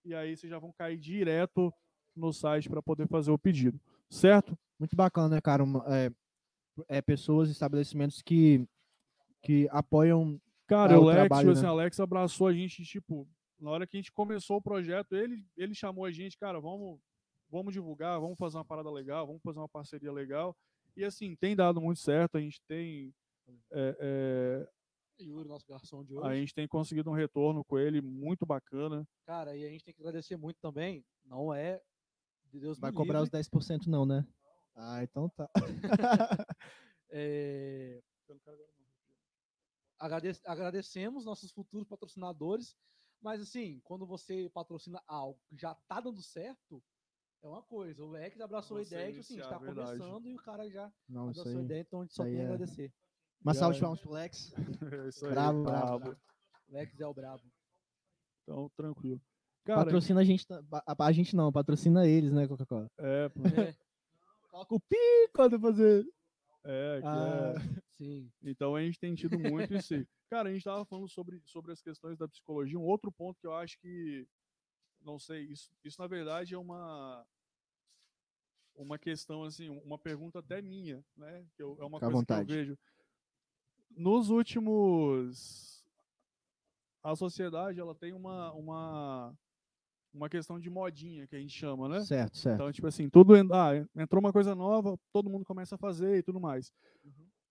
E 0.05 0.15
aí 0.15 0.37
vocês 0.37 0.51
já 0.51 0.59
vão 0.59 0.73
cair 0.73 0.99
direto 0.99 1.73
no 2.17 2.33
site 2.33 2.69
para 2.69 2.83
poder 2.83 3.07
fazer 3.07 3.31
o 3.31 3.39
pedido. 3.39 3.81
Certo? 4.09 4.59
Muito 4.79 4.97
bacana, 4.97 5.37
né, 5.37 5.41
cara? 5.41 5.65
É, 5.87 6.11
é, 6.89 7.03
pessoas, 7.03 7.51
estabelecimentos 7.51 8.23
que, 8.23 8.67
que 9.43 9.69
apoiam. 9.71 10.41
Cara, 10.67 10.95
Ah, 10.95 10.99
o 10.99 11.03
o 11.03 11.07
Lex, 11.07 11.19
trabalho, 11.19 11.51
assim, 11.51 11.63
né? 11.63 11.69
Alex 11.69 12.01
abraçou 12.01 12.47
a 12.47 12.53
gente, 12.53 12.83
tipo, 12.85 13.29
na 13.61 13.71
hora 13.71 13.87
que 13.87 13.97
a 13.97 14.01
gente 14.01 14.13
começou 14.13 14.57
o 14.57 14.63
projeto, 14.63 15.15
ele, 15.15 15.47
ele 15.57 15.75
chamou 15.75 16.05
a 16.05 16.11
gente, 16.11 16.37
cara, 16.37 16.61
vamos, 16.61 16.99
vamos 17.49 17.73
divulgar, 17.73 18.19
vamos 18.19 18.39
fazer 18.39 18.57
uma 18.57 18.65
parada 18.65 18.91
legal, 18.91 19.27
vamos 19.27 19.43
fazer 19.43 19.59
uma 19.59 19.69
parceria 19.69 20.13
legal. 20.13 20.57
E 20.97 21.05
assim, 21.05 21.37
tem 21.37 21.55
dado 21.55 21.81
muito 21.81 22.01
certo, 22.01 22.37
a 22.37 22.41
gente 22.41 22.61
tem. 22.67 23.15
é, 23.71 23.97
é, 24.01 24.69
Yuri, 25.23 25.49
nosso 25.49 25.67
garçom 25.67 26.05
de 26.05 26.15
a 26.17 26.21
hoje. 26.21 26.41
gente 26.41 26.55
tem 26.55 26.67
conseguido 26.69 27.11
um 27.11 27.15
retorno 27.15 27.65
com 27.65 27.79
ele 27.79 28.01
muito 28.01 28.45
bacana. 28.47 29.07
Cara, 29.27 29.57
e 29.57 29.65
a 29.65 29.69
gente 29.69 29.85
tem 29.85 29.95
que 29.95 30.01
agradecer 30.01 30.37
muito 30.37 30.59
também. 30.61 31.05
Não 31.25 31.53
é. 31.53 31.83
De 32.51 32.61
Deus 32.61 32.79
Vai 32.79 32.91
me 32.91 32.97
cobrar 32.97 33.23
os 33.23 33.29
livre, 33.31 33.39
10%, 33.39 33.87
não, 33.89 34.05
né? 34.05 34.27
Ah, 34.75 35.03
então 35.03 35.29
tá. 35.31 35.49
é, 37.11 38.03
agrade- 39.99 40.41
agradecemos 40.45 41.25
nossos 41.25 41.51
futuros 41.53 41.87
patrocinadores, 41.89 42.77
mas 43.21 43.41
assim, 43.41 43.81
quando 43.85 44.07
você 44.07 44.51
patrocina 44.51 45.03
algo 45.07 45.41
que 45.49 45.57
já 45.57 45.75
tá 45.75 46.01
dando 46.01 46.23
certo, 46.23 46.83
é 47.43 47.49
uma 47.49 47.63
coisa. 47.63 48.03
O 48.05 48.11
Lex 48.11 48.41
abraçou 48.41 48.77
Você 48.79 48.95
a 48.95 48.99
ideia 49.01 49.13
que 49.15 49.21
assim, 49.21 49.39
está 49.39 49.59
verdade. 49.59 49.99
começando 49.99 50.27
e 50.29 50.35
o 50.35 50.43
cara 50.43 50.69
já 50.71 50.93
Não, 51.09 51.29
abraçou 51.31 51.59
a 51.59 51.63
ideia, 51.63 51.81
então 51.81 52.01
a 52.01 52.05
gente 52.05 52.15
só 52.15 52.25
tem 52.25 52.37
a 52.37 52.43
é- 52.43 52.45
agradecer. 52.45 52.93
Uma 53.45 53.55
salva 53.55 53.75
de 53.75 53.81
palmas 53.81 54.01
pro 54.01 54.13
Lex. 54.13 54.53
É 55.05 55.09
isso 55.09 55.27
aí, 55.27 55.33
Bravo, 55.33 55.63
bravo. 55.65 56.17
Lex 56.69 57.01
é 57.01 57.07
o 57.07 57.15
brabo. 57.15 57.43
Então, 58.43 58.71
tranquilo. 58.77 59.21
Cara, 59.65 59.85
Patrocina 59.85 60.21
a 60.21 60.25
gente, 60.25 60.45
a, 60.53 61.07
a 61.07 61.13
gente 61.13 61.37
não, 61.37 61.53
patrocina 61.53 62.07
eles, 62.07 62.33
né, 62.33 62.49
Coca-Cola? 62.49 62.91
é, 62.99 63.29
pô, 63.29 63.43
É, 63.73 63.77
Coloca 64.51 64.75
o 64.75 64.81
pi 64.81 64.97
quando 65.33 65.59
fazer. 65.59 66.05
é, 66.65 67.01
Ah, 67.05 67.55
é- 67.57 67.81
sim. 67.91 68.31
Então 68.43 68.75
a 68.77 68.83
gente 68.83 68.99
tem 68.99 69.15
tido 69.15 69.39
muito 69.39 69.73
isso 69.75 69.95
aí. 69.95 70.07
Cara, 70.29 70.49
a 70.49 70.53
gente 70.53 70.61
estava 70.61 70.85
falando 70.85 71.09
sobre, 71.09 71.41
sobre 71.47 71.73
as 71.73 71.81
questões 71.81 72.19
da 72.19 72.29
psicologia. 72.29 72.79
Um 72.79 72.85
outro 72.85 73.11
ponto 73.13 73.41
que 73.41 73.47
eu 73.47 73.55
acho 73.55 73.79
que, 73.79 74.27
não 75.01 75.19
sei, 75.19 75.45
isso, 75.45 75.71
isso 75.85 76.01
na 76.01 76.07
verdade 76.07 76.55
é 76.55 76.59
uma 76.59 77.25
uma 78.75 78.99
questão 78.99 79.45
assim, 79.45 79.69
uma 79.69 79.99
pergunta 79.99 80.39
até 80.39 80.61
minha, 80.63 81.05
né? 81.17 81.47
Que 81.55 81.63
eu- 81.63 81.77
é 81.81 81.85
uma 81.85 81.99
Fica 81.99 82.11
coisa 82.11 82.25
que 82.27 82.33
eu 82.33 82.45
vejo. 82.47 82.79
Nos 83.97 84.31
últimos, 84.31 85.85
a 87.03 87.15
sociedade 87.17 87.81
ela 87.81 87.95
tem 87.95 88.13
uma 88.13 88.53
uma 88.53 89.35
uma 90.15 90.29
questão 90.29 90.61
de 90.61 90.69
modinha 90.69 91.27
que 91.27 91.35
a 91.35 91.39
gente 91.39 91.53
chama, 91.55 91.89
né? 91.89 92.01
certo, 92.03 92.37
certo. 92.37 92.57
Então, 92.57 92.73
tipo 92.73 92.87
assim, 92.87 93.09
tudo 93.09 93.35
ah, 93.35 93.71
entrou 93.97 94.21
uma 94.21 94.33
coisa 94.33 94.55
nova, 94.55 94.99
todo 95.11 95.31
mundo 95.31 95.45
começa 95.45 95.75
a 95.75 95.79
fazer 95.79 96.19
e 96.19 96.23
tudo 96.23 96.39
mais. 96.39 96.71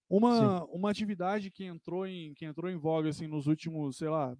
Uma, 0.08 0.66
uma 0.66 0.92
atividade 0.92 1.50
que 1.50 1.64
entrou 1.64 2.06
em 2.06 2.34
que 2.34 2.46
entrou 2.46 2.70
em 2.70 2.76
voga 2.76 3.10
assim 3.10 3.28
nos 3.28 3.48
últimos, 3.48 3.98
sei 3.98 4.10
lá, 4.10 4.38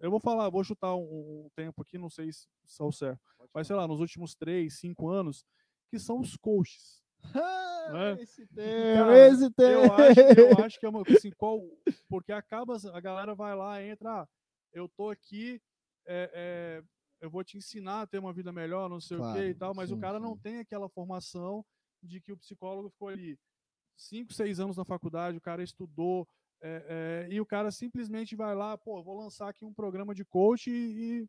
eu 0.00 0.10
vou 0.10 0.18
falar, 0.18 0.48
vou 0.48 0.64
chutar 0.64 0.96
um, 0.96 1.44
um 1.44 1.50
tempo 1.54 1.82
aqui, 1.82 1.98
não 1.98 2.08
sei 2.08 2.32
se 2.32 2.48
se 2.64 2.82
é 2.82 2.84
o 2.84 2.92
certo, 2.92 3.20
mas 3.52 3.66
sei 3.66 3.76
lá, 3.76 3.86
nos 3.86 4.00
últimos 4.00 4.34
três, 4.34 4.78
cinco 4.78 5.08
anos, 5.08 5.44
que 5.90 5.98
são 5.98 6.20
os 6.20 6.36
coaches. 6.36 7.02
né? 7.88 8.22
Esse 8.22 8.46
tema, 8.46 9.06
Cara, 9.06 9.28
esse 9.28 9.50
tema. 9.50 9.70
Eu 9.70 9.92
acho, 9.92 10.20
eu 10.58 10.64
acho 10.64 10.80
que 10.80 10.86
é 10.86 10.88
uma 10.88 11.02
assim, 11.08 11.30
qual, 11.32 11.60
porque 12.08 12.32
acaba 12.32 12.76
a 12.92 13.00
galera 13.00 13.34
vai 13.34 13.54
lá, 13.54 13.82
entra, 13.82 14.22
ah, 14.22 14.28
eu 14.72 14.88
tô 14.88 15.10
aqui, 15.10 15.60
é, 16.06 16.30
é, 16.32 16.84
eu 17.20 17.30
vou 17.30 17.44
te 17.44 17.56
ensinar 17.56 18.02
a 18.02 18.06
ter 18.06 18.18
uma 18.18 18.32
vida 18.32 18.52
melhor, 18.52 18.88
não 18.88 19.00
sei 19.00 19.16
o 19.16 19.20
que 19.20 19.26
e 19.26 19.32
Claro, 19.32 19.58
tal, 19.58 19.74
mas 19.74 19.90
o 19.90 19.94
sim, 19.94 20.00
cara 20.00 20.18
não 20.18 20.34
sim. 20.34 20.40
tem 20.40 20.58
aquela 20.58 20.88
formação 20.88 21.64
de 22.02 22.20
que 22.20 22.32
o 22.32 22.36
psicólogo 22.36 22.90
ficou 22.90 23.08
ali 23.08 23.38
cinco, 23.96 24.32
seis 24.32 24.58
anos 24.58 24.76
na 24.76 24.84
faculdade, 24.84 25.36
o 25.36 25.42
cara 25.42 25.62
estudou 25.62 26.26
é, 26.62 27.26
é, 27.28 27.32
e 27.32 27.40
o 27.40 27.46
cara 27.46 27.70
simplesmente 27.70 28.36
vai 28.36 28.54
lá, 28.54 28.76
pô, 28.76 29.02
vou 29.02 29.18
lançar 29.18 29.48
aqui 29.48 29.64
um 29.64 29.72
programa 29.72 30.14
de 30.14 30.24
coach 30.24 30.70
e, 30.70 31.22
e, 31.22 31.28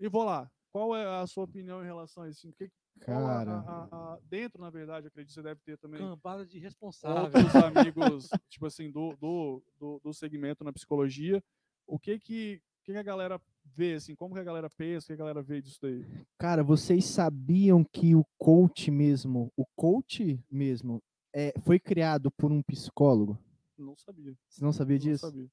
e 0.00 0.08
vou 0.08 0.24
lá. 0.24 0.50
Qual 0.70 0.96
é 0.96 1.04
a 1.04 1.26
sua 1.26 1.44
opinião 1.44 1.82
em 1.82 1.86
relação 1.86 2.22
a 2.22 2.30
isso? 2.30 2.48
O 2.48 2.52
que, 2.54 2.70
Cara, 3.00 3.58
a- 3.60 3.88
a- 3.90 4.14
a- 4.14 4.18
dentro, 4.28 4.60
na 4.60 4.70
verdade, 4.70 5.08
acredito 5.08 5.28
que 5.28 5.34
você 5.34 5.42
deve 5.42 5.60
ter 5.60 5.76
também 5.78 5.98
Cambada 6.00 6.46
de 6.46 6.58
responsável. 6.58 7.24
outros 7.24 7.32
amigos, 7.92 8.30
tipo 8.48 8.66
assim, 8.66 8.90
do, 8.90 9.16
do, 9.16 9.62
do, 9.78 10.00
do 10.04 10.14
segmento 10.14 10.62
na 10.62 10.72
psicologia, 10.72 11.42
o 11.86 11.98
que 11.98 12.18
que, 12.20 12.60
o 12.80 12.84
que 12.84 12.92
que 12.92 12.98
a 12.98 13.02
galera 13.02 13.40
vê, 13.64 13.94
assim, 13.94 14.14
como 14.14 14.34
que 14.34 14.40
a 14.40 14.44
galera 14.44 14.70
pensa, 14.70 15.04
o 15.04 15.06
que 15.08 15.12
a 15.14 15.16
galera 15.16 15.42
vê 15.42 15.60
disso 15.60 15.78
daí? 15.82 16.04
cara, 16.38 16.62
vocês 16.62 17.04
sabiam 17.06 17.84
que 17.84 18.14
o 18.14 18.24
coach 18.38 18.90
mesmo, 18.90 19.52
o 19.56 19.64
coach 19.76 20.38
mesmo, 20.50 21.02
é, 21.34 21.52
foi 21.64 21.80
criado 21.80 22.30
por 22.30 22.52
um 22.52 22.62
psicólogo? 22.62 23.38
Não 23.76 23.96
sabia. 23.96 24.34
Você 24.48 24.62
não 24.64 24.72
sabia 24.72 24.96
Não 24.96 25.02
disso? 25.02 25.26
sabia. 25.26 25.48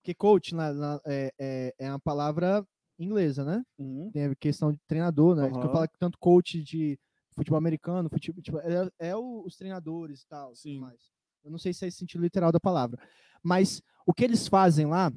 Porque 0.00 0.14
coach 0.14 0.54
na- 0.54 0.72
na- 0.72 1.00
é, 1.06 1.32
é, 1.38 1.74
é 1.78 1.88
uma 1.90 2.00
palavra 2.00 2.66
inglesa, 3.04 3.44
né? 3.44 3.64
Uhum. 3.78 4.10
Tem 4.12 4.26
a 4.26 4.34
questão 4.34 4.72
de 4.72 4.78
treinador, 4.86 5.36
né? 5.36 5.50
Que 5.50 5.56
eu 5.56 5.72
falo 5.72 5.88
que 5.88 5.98
tanto 5.98 6.18
coach 6.18 6.62
de 6.62 6.98
futebol 7.34 7.58
americano, 7.58 8.08
futebol, 8.08 8.42
tipo, 8.42 8.58
é, 8.58 8.88
é 8.98 9.16
os 9.16 9.56
treinadores 9.56 10.22
e 10.22 10.28
tal. 10.28 10.54
Sim. 10.54 10.80
Mais. 10.80 11.00
Eu 11.44 11.50
não 11.50 11.58
sei 11.58 11.72
se 11.72 11.84
é 11.84 11.88
esse 11.88 11.98
sentido 11.98 12.22
literal 12.22 12.52
da 12.52 12.60
palavra. 12.60 12.98
Mas 13.42 13.82
o 14.06 14.12
que 14.12 14.24
eles 14.24 14.46
fazem 14.46 14.86
lá 14.86 15.12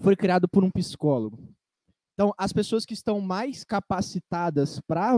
foi 0.00 0.16
criado 0.16 0.48
por 0.48 0.64
um 0.64 0.70
psicólogo. 0.70 1.38
Então, 2.14 2.32
as 2.36 2.52
pessoas 2.52 2.84
que 2.84 2.94
estão 2.94 3.20
mais 3.20 3.64
capacitadas 3.64 4.80
para 4.80 5.14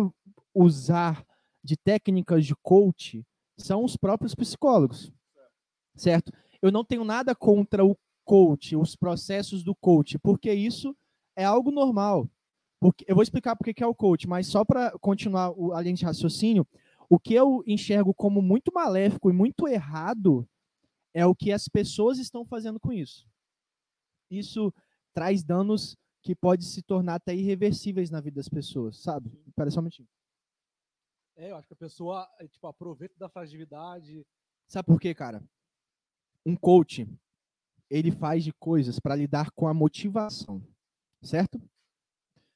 usar 0.54 1.24
de 1.62 1.76
técnicas 1.76 2.44
de 2.44 2.54
coach 2.56 3.24
são 3.58 3.84
os 3.84 3.96
próprios 3.96 4.34
psicólogos. 4.34 5.12
Certo? 5.96 6.32
Eu 6.60 6.70
não 6.70 6.84
tenho 6.84 7.04
nada 7.04 7.34
contra 7.34 7.84
o 7.84 7.96
coach, 8.24 8.74
os 8.76 8.96
processos 8.96 9.62
do 9.62 9.74
coach, 9.74 10.18
porque 10.18 10.52
isso 10.52 10.96
é 11.36 11.44
algo 11.44 11.70
normal. 11.70 12.28
Porque, 12.80 13.04
eu 13.08 13.14
vou 13.14 13.22
explicar 13.22 13.56
por 13.56 13.72
que 13.72 13.82
é 13.82 13.86
o 13.86 13.94
coach, 13.94 14.26
mas 14.28 14.46
só 14.46 14.64
para 14.64 14.90
continuar 14.98 15.50
o- 15.52 15.72
a 15.72 15.80
linha 15.80 15.94
de 15.94 16.04
raciocínio, 16.04 16.66
o 17.08 17.18
que 17.18 17.32
eu 17.34 17.62
enxergo 17.66 18.12
como 18.12 18.42
muito 18.42 18.72
maléfico 18.74 19.30
e 19.30 19.32
muito 19.32 19.66
errado 19.66 20.46
é 21.14 21.24
o 21.24 21.34
que 21.34 21.50
as 21.52 21.68
pessoas 21.68 22.18
estão 22.18 22.44
fazendo 22.44 22.78
com 22.78 22.92
isso. 22.92 23.26
Isso 24.30 24.72
traz 25.14 25.42
danos 25.42 25.96
que 26.22 26.34
podem 26.34 26.66
se 26.66 26.82
tornar 26.82 27.16
até 27.16 27.34
irreversíveis 27.34 28.10
na 28.10 28.20
vida 28.20 28.36
das 28.36 28.48
pessoas, 28.48 28.98
sabe? 28.98 29.30
Parece 29.54 29.74
só 29.74 29.80
um 29.80 29.84
minutinho. 29.84 30.08
É, 31.36 31.50
eu 31.50 31.56
acho 31.56 31.66
que 31.66 31.74
a 31.74 31.76
pessoa 31.76 32.28
é, 32.38 32.46
tipo, 32.46 32.66
aproveita 32.66 33.14
da 33.18 33.28
fragilidade. 33.28 34.26
Sabe 34.68 34.86
por 34.86 35.00
quê, 35.00 35.14
cara? 35.14 35.42
Um 36.44 36.56
coach, 36.56 37.08
ele 37.90 38.10
faz 38.10 38.44
de 38.44 38.52
coisas 38.52 38.98
para 38.98 39.16
lidar 39.16 39.50
com 39.52 39.66
a 39.68 39.74
motivação, 39.74 40.62
certo? 41.24 41.60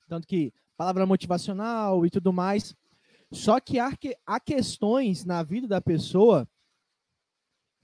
Tanto 0.09 0.27
que 0.27 0.53
palavra 0.77 1.05
motivacional 1.07 2.07
e 2.07 2.11
tudo 2.11 2.33
mais. 2.33 2.75
Só 3.33 3.61
que 3.61 3.79
há, 3.79 3.95
que- 3.97 4.17
há 4.27 4.39
questões 4.41 5.25
na 5.25 5.43
vida 5.43 5.67
da 5.67 5.81
pessoa 5.81 6.49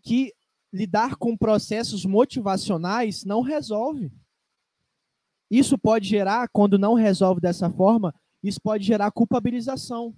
que 0.03 0.33
lidar 0.73 1.17
com 1.17 1.37
processos 1.37 2.05
motivacionais 2.05 3.25
não 3.25 3.41
resolve. 3.41 4.13
Isso 5.51 5.79
pode 5.79 6.09
gerar, 6.09 6.49
quando 6.49 6.79
não 6.79 6.95
resolve 6.95 7.41
dessa 7.41 7.71
forma, 7.71 8.15
isso 8.43 8.61
pode 8.61 8.85
gerar 8.85 9.11
culpabilização. 9.13 10.15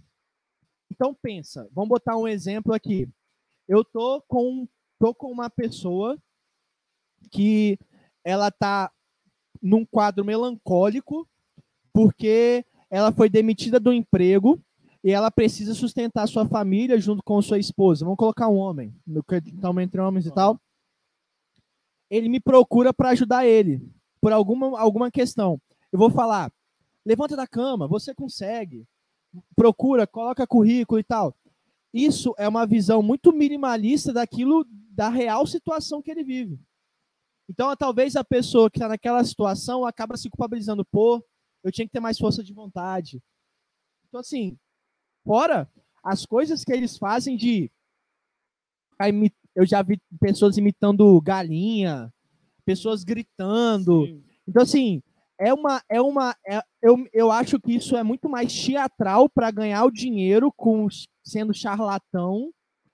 Então 0.90 1.14
pensa, 1.14 1.68
vamos 1.72 1.88
botar 1.90 2.16
um 2.16 2.28
exemplo 2.28 2.72
aqui. 2.72 3.08
Eu 3.68 3.84
tô 3.84 4.22
com 4.22 4.68
tô 4.98 5.14
com 5.14 5.30
uma 5.30 5.50
pessoa 5.50 6.18
que 7.30 7.78
ela 8.24 8.50
tá 8.50 8.90
num 9.66 9.84
quadro 9.84 10.24
melancólico 10.24 11.28
porque 11.92 12.64
ela 12.88 13.10
foi 13.10 13.28
demitida 13.28 13.80
do 13.80 13.92
emprego 13.92 14.60
e 15.02 15.10
ela 15.10 15.30
precisa 15.30 15.74
sustentar 15.74 16.26
sua 16.28 16.46
família 16.46 17.00
junto 17.00 17.22
com 17.22 17.40
sua 17.42 17.58
esposa. 17.58 18.04
Vamos 18.04 18.18
colocar 18.18 18.48
um 18.48 18.56
homem, 18.56 18.94
no 19.06 19.24
estamos 19.44 19.82
entre 19.82 20.00
homens 20.00 20.26
e 20.26 20.30
tal. 20.30 20.60
Ele 22.08 22.28
me 22.28 22.38
procura 22.38 22.94
para 22.94 23.10
ajudar 23.10 23.46
ele 23.46 23.82
por 24.20 24.32
alguma, 24.32 24.78
alguma 24.78 25.10
questão. 25.10 25.60
Eu 25.90 25.98
vou 25.98 26.10
falar: 26.10 26.52
levanta 27.04 27.34
da 27.34 27.46
cama, 27.46 27.88
você 27.88 28.14
consegue. 28.14 28.86
Procura, 29.54 30.06
coloca 30.06 30.46
currículo 30.46 31.00
e 31.00 31.04
tal. 31.04 31.34
Isso 31.92 32.34
é 32.38 32.48
uma 32.48 32.66
visão 32.66 33.02
muito 33.02 33.32
minimalista 33.32 34.12
daquilo, 34.12 34.66
da 34.90 35.08
real 35.08 35.46
situação 35.46 36.00
que 36.00 36.10
ele 36.10 36.22
vive. 36.22 36.58
Então, 37.48 37.74
talvez 37.76 38.16
a 38.16 38.24
pessoa 38.24 38.70
que 38.70 38.78
está 38.78 38.88
naquela 38.88 39.22
situação 39.24 39.84
acaba 39.84 40.16
se 40.16 40.28
culpabilizando, 40.28 40.84
pô, 40.84 41.24
eu 41.62 41.70
tinha 41.70 41.86
que 41.86 41.92
ter 41.92 42.00
mais 42.00 42.18
força 42.18 42.42
de 42.42 42.52
vontade. 42.52 43.22
Então, 44.08 44.20
assim, 44.20 44.58
fora 45.24 45.70
as 46.02 46.24
coisas 46.24 46.64
que 46.64 46.72
eles 46.72 46.96
fazem 46.96 47.36
de. 47.36 47.70
Eu 49.54 49.66
já 49.66 49.82
vi 49.82 50.00
pessoas 50.20 50.56
imitando 50.56 51.20
galinha, 51.20 52.12
pessoas 52.64 53.04
gritando. 53.04 54.06
Sim. 54.06 54.24
Então, 54.46 54.62
assim, 54.62 55.02
é 55.38 55.52
uma. 55.52 55.82
É 55.88 56.00
uma 56.00 56.36
é, 56.46 56.62
eu, 56.82 56.96
eu 57.12 57.30
acho 57.30 57.60
que 57.60 57.72
isso 57.72 57.96
é 57.96 58.02
muito 58.02 58.28
mais 58.28 58.52
teatral 58.52 59.28
para 59.28 59.50
ganhar 59.50 59.84
o 59.84 59.90
dinheiro 59.90 60.52
com 60.56 60.88
sendo 61.24 61.52
charlatão. 61.54 62.52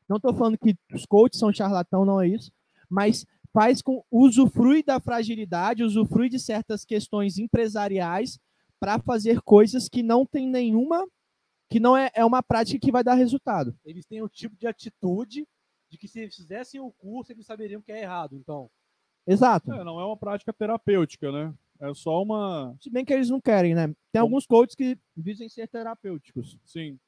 Não 0.08 0.16
estou 0.16 0.34
falando 0.34 0.58
que 0.58 0.74
os 0.92 1.06
coaches 1.06 1.38
são 1.38 1.52
charlatão, 1.52 2.04
não 2.04 2.20
é 2.20 2.28
isso. 2.28 2.50
Mas 2.88 3.24
faz 3.52 3.82
com 3.82 4.04
usufrui 4.10 4.82
da 4.82 4.98
fragilidade, 4.98 5.84
usufrui 5.84 6.28
de 6.28 6.38
certas 6.38 6.84
questões 6.84 7.38
empresariais 7.38 8.38
para 8.80 8.98
fazer 8.98 9.40
coisas 9.42 9.88
que 9.88 10.02
não 10.02 10.26
tem 10.26 10.48
nenhuma, 10.48 11.06
que 11.70 11.78
não 11.78 11.96
é, 11.96 12.10
é 12.14 12.24
uma 12.24 12.42
prática 12.42 12.78
que 12.78 12.90
vai 12.90 13.04
dar 13.04 13.14
resultado. 13.14 13.76
Eles 13.84 14.04
têm 14.06 14.22
o 14.22 14.28
tipo 14.28 14.56
de 14.56 14.66
atitude 14.66 15.46
de 15.88 15.98
que 15.98 16.08
se 16.08 16.20
eles 16.20 16.34
fizessem 16.34 16.80
o 16.80 16.90
curso, 16.90 17.32
eles 17.32 17.46
saberiam 17.46 17.82
que 17.82 17.92
é 17.92 18.02
errado, 18.02 18.34
então. 18.34 18.70
Exato. 19.26 19.72
É, 19.72 19.84
não 19.84 20.00
é 20.00 20.04
uma 20.04 20.16
prática 20.16 20.52
terapêutica, 20.52 21.30
né? 21.30 21.54
É 21.78 21.92
só 21.94 22.22
uma. 22.22 22.74
Se 22.80 22.90
bem 22.90 23.04
que 23.04 23.12
eles 23.12 23.28
não 23.28 23.40
querem, 23.40 23.74
né? 23.74 23.94
Tem 24.10 24.20
alguns 24.20 24.46
coaches 24.46 24.74
que 24.74 24.98
dizem 25.16 25.48
ser 25.48 25.68
terapêuticos. 25.68 26.58
Sim. 26.64 26.98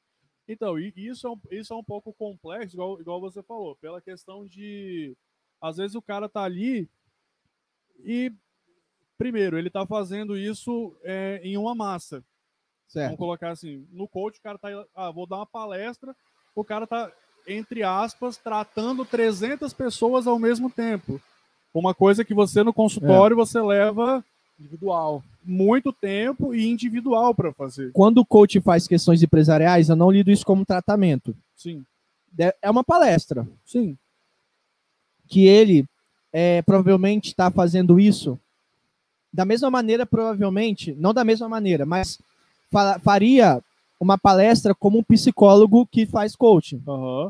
Então, 0.47 0.77
isso 0.77 1.27
é 1.27 1.31
um, 1.31 1.39
isso 1.51 1.73
é 1.73 1.75
um 1.75 1.83
pouco 1.83 2.13
complexo, 2.13 2.75
igual, 2.75 3.01
igual 3.01 3.19
você 3.19 3.41
falou, 3.41 3.75
pela 3.77 3.99
questão 3.99 4.45
de 4.45 5.17
às 5.61 5.77
vezes 5.77 5.95
o 5.95 6.01
cara 6.01 6.29
tá 6.29 6.43
ali 6.43 6.89
e, 8.03 8.31
primeiro, 9.17 9.57
ele 9.57 9.69
tá 9.69 9.85
fazendo 9.85 10.37
isso 10.37 10.95
é, 11.03 11.41
em 11.43 11.57
uma 11.57 11.73
massa. 11.73 12.23
Certo. 12.87 13.05
Vamos 13.05 13.19
colocar 13.19 13.51
assim, 13.51 13.85
no 13.91 14.07
coach 14.07 14.37
o 14.37 14.41
cara 14.41 14.57
tá, 14.57 14.69
ah, 14.95 15.11
vou 15.11 15.25
dar 15.25 15.37
uma 15.37 15.45
palestra, 15.45 16.15
o 16.55 16.63
cara 16.63 16.85
tá, 16.85 17.11
entre 17.47 17.83
aspas, 17.83 18.37
tratando 18.37 19.03
300 19.03 19.73
pessoas 19.73 20.27
ao 20.27 20.37
mesmo 20.37 20.69
tempo. 20.69 21.19
Uma 21.73 21.93
coisa 21.93 22.23
que 22.23 22.33
você 22.33 22.63
no 22.63 22.73
consultório 22.73 23.33
é. 23.33 23.37
você 23.37 23.59
leva 23.59 24.23
individual 24.57 25.21
muito 25.43 25.91
tempo 25.91 26.55
e 26.55 26.65
individual 26.65 27.35
para 27.35 27.51
fazer. 27.53 27.91
Quando 27.91 28.19
o 28.19 28.25
coach 28.25 28.61
faz 28.61 28.87
questões 28.87 29.21
empresariais, 29.21 29.89
eu 29.89 29.95
não 29.95 30.09
lido 30.09 30.31
isso 30.31 30.45
como 30.45 30.65
tratamento. 30.65 31.35
Sim. 31.55 31.85
É 32.61 32.69
uma 32.69 32.83
palestra. 32.83 33.47
Sim 33.65 33.97
que 35.27 35.47
ele 35.47 35.85
é, 36.31 36.61
provavelmente 36.61 37.27
está 37.27 37.49
fazendo 37.49 37.99
isso 37.99 38.39
da 39.31 39.43
mesma 39.43 39.69
maneira, 39.69 40.05
provavelmente, 40.05 40.95
não 40.97 41.13
da 41.13 41.23
mesma 41.23 41.49
maneira, 41.49 41.85
mas 41.85 42.17
faria 43.03 43.61
uma 43.99 44.17
palestra 44.17 44.73
como 44.73 44.99
um 44.99 45.03
psicólogo 45.03 45.85
que 45.85 46.05
faz 46.05 46.35
coaching. 46.35 46.81
Uhum. 46.87 47.29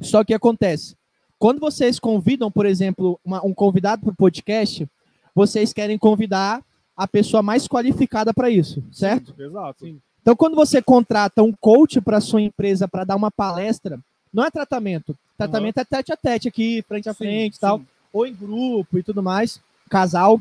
Só 0.00 0.22
que 0.22 0.34
acontece, 0.34 0.96
quando 1.38 1.58
vocês 1.58 1.98
convidam, 1.98 2.50
por 2.50 2.66
exemplo, 2.66 3.18
uma, 3.24 3.44
um 3.44 3.52
convidado 3.52 4.02
para 4.02 4.12
o 4.12 4.16
podcast, 4.16 4.86
vocês 5.34 5.72
querem 5.72 5.98
convidar 5.98 6.62
a 6.96 7.08
pessoa 7.08 7.42
mais 7.42 7.66
qualificada 7.66 8.32
para 8.32 8.48
isso, 8.50 8.82
certo? 8.92 9.34
Sim, 9.36 9.42
exato. 9.42 9.84
Sim. 9.84 10.00
Então, 10.20 10.36
quando 10.36 10.54
você 10.54 10.80
contrata 10.80 11.42
um 11.42 11.52
coach 11.52 12.00
para 12.00 12.20
sua 12.20 12.40
empresa 12.40 12.86
para 12.86 13.02
dar 13.02 13.16
uma 13.16 13.30
palestra, 13.30 13.98
não 14.32 14.44
é 14.44 14.50
tratamento. 14.50 15.16
Tratamento 15.36 15.76
uhum. 15.76 15.82
é 15.82 15.84
tete 15.84 16.12
a 16.12 16.16
tete 16.16 16.48
aqui, 16.48 16.84
frente 16.88 17.08
a 17.08 17.14
frente 17.14 17.56
e 17.56 17.60
tal. 17.60 17.82
Ou 18.12 18.26
em 18.26 18.34
grupo 18.34 18.98
e 18.98 19.02
tudo 19.02 19.22
mais, 19.22 19.60
casal. 19.88 20.40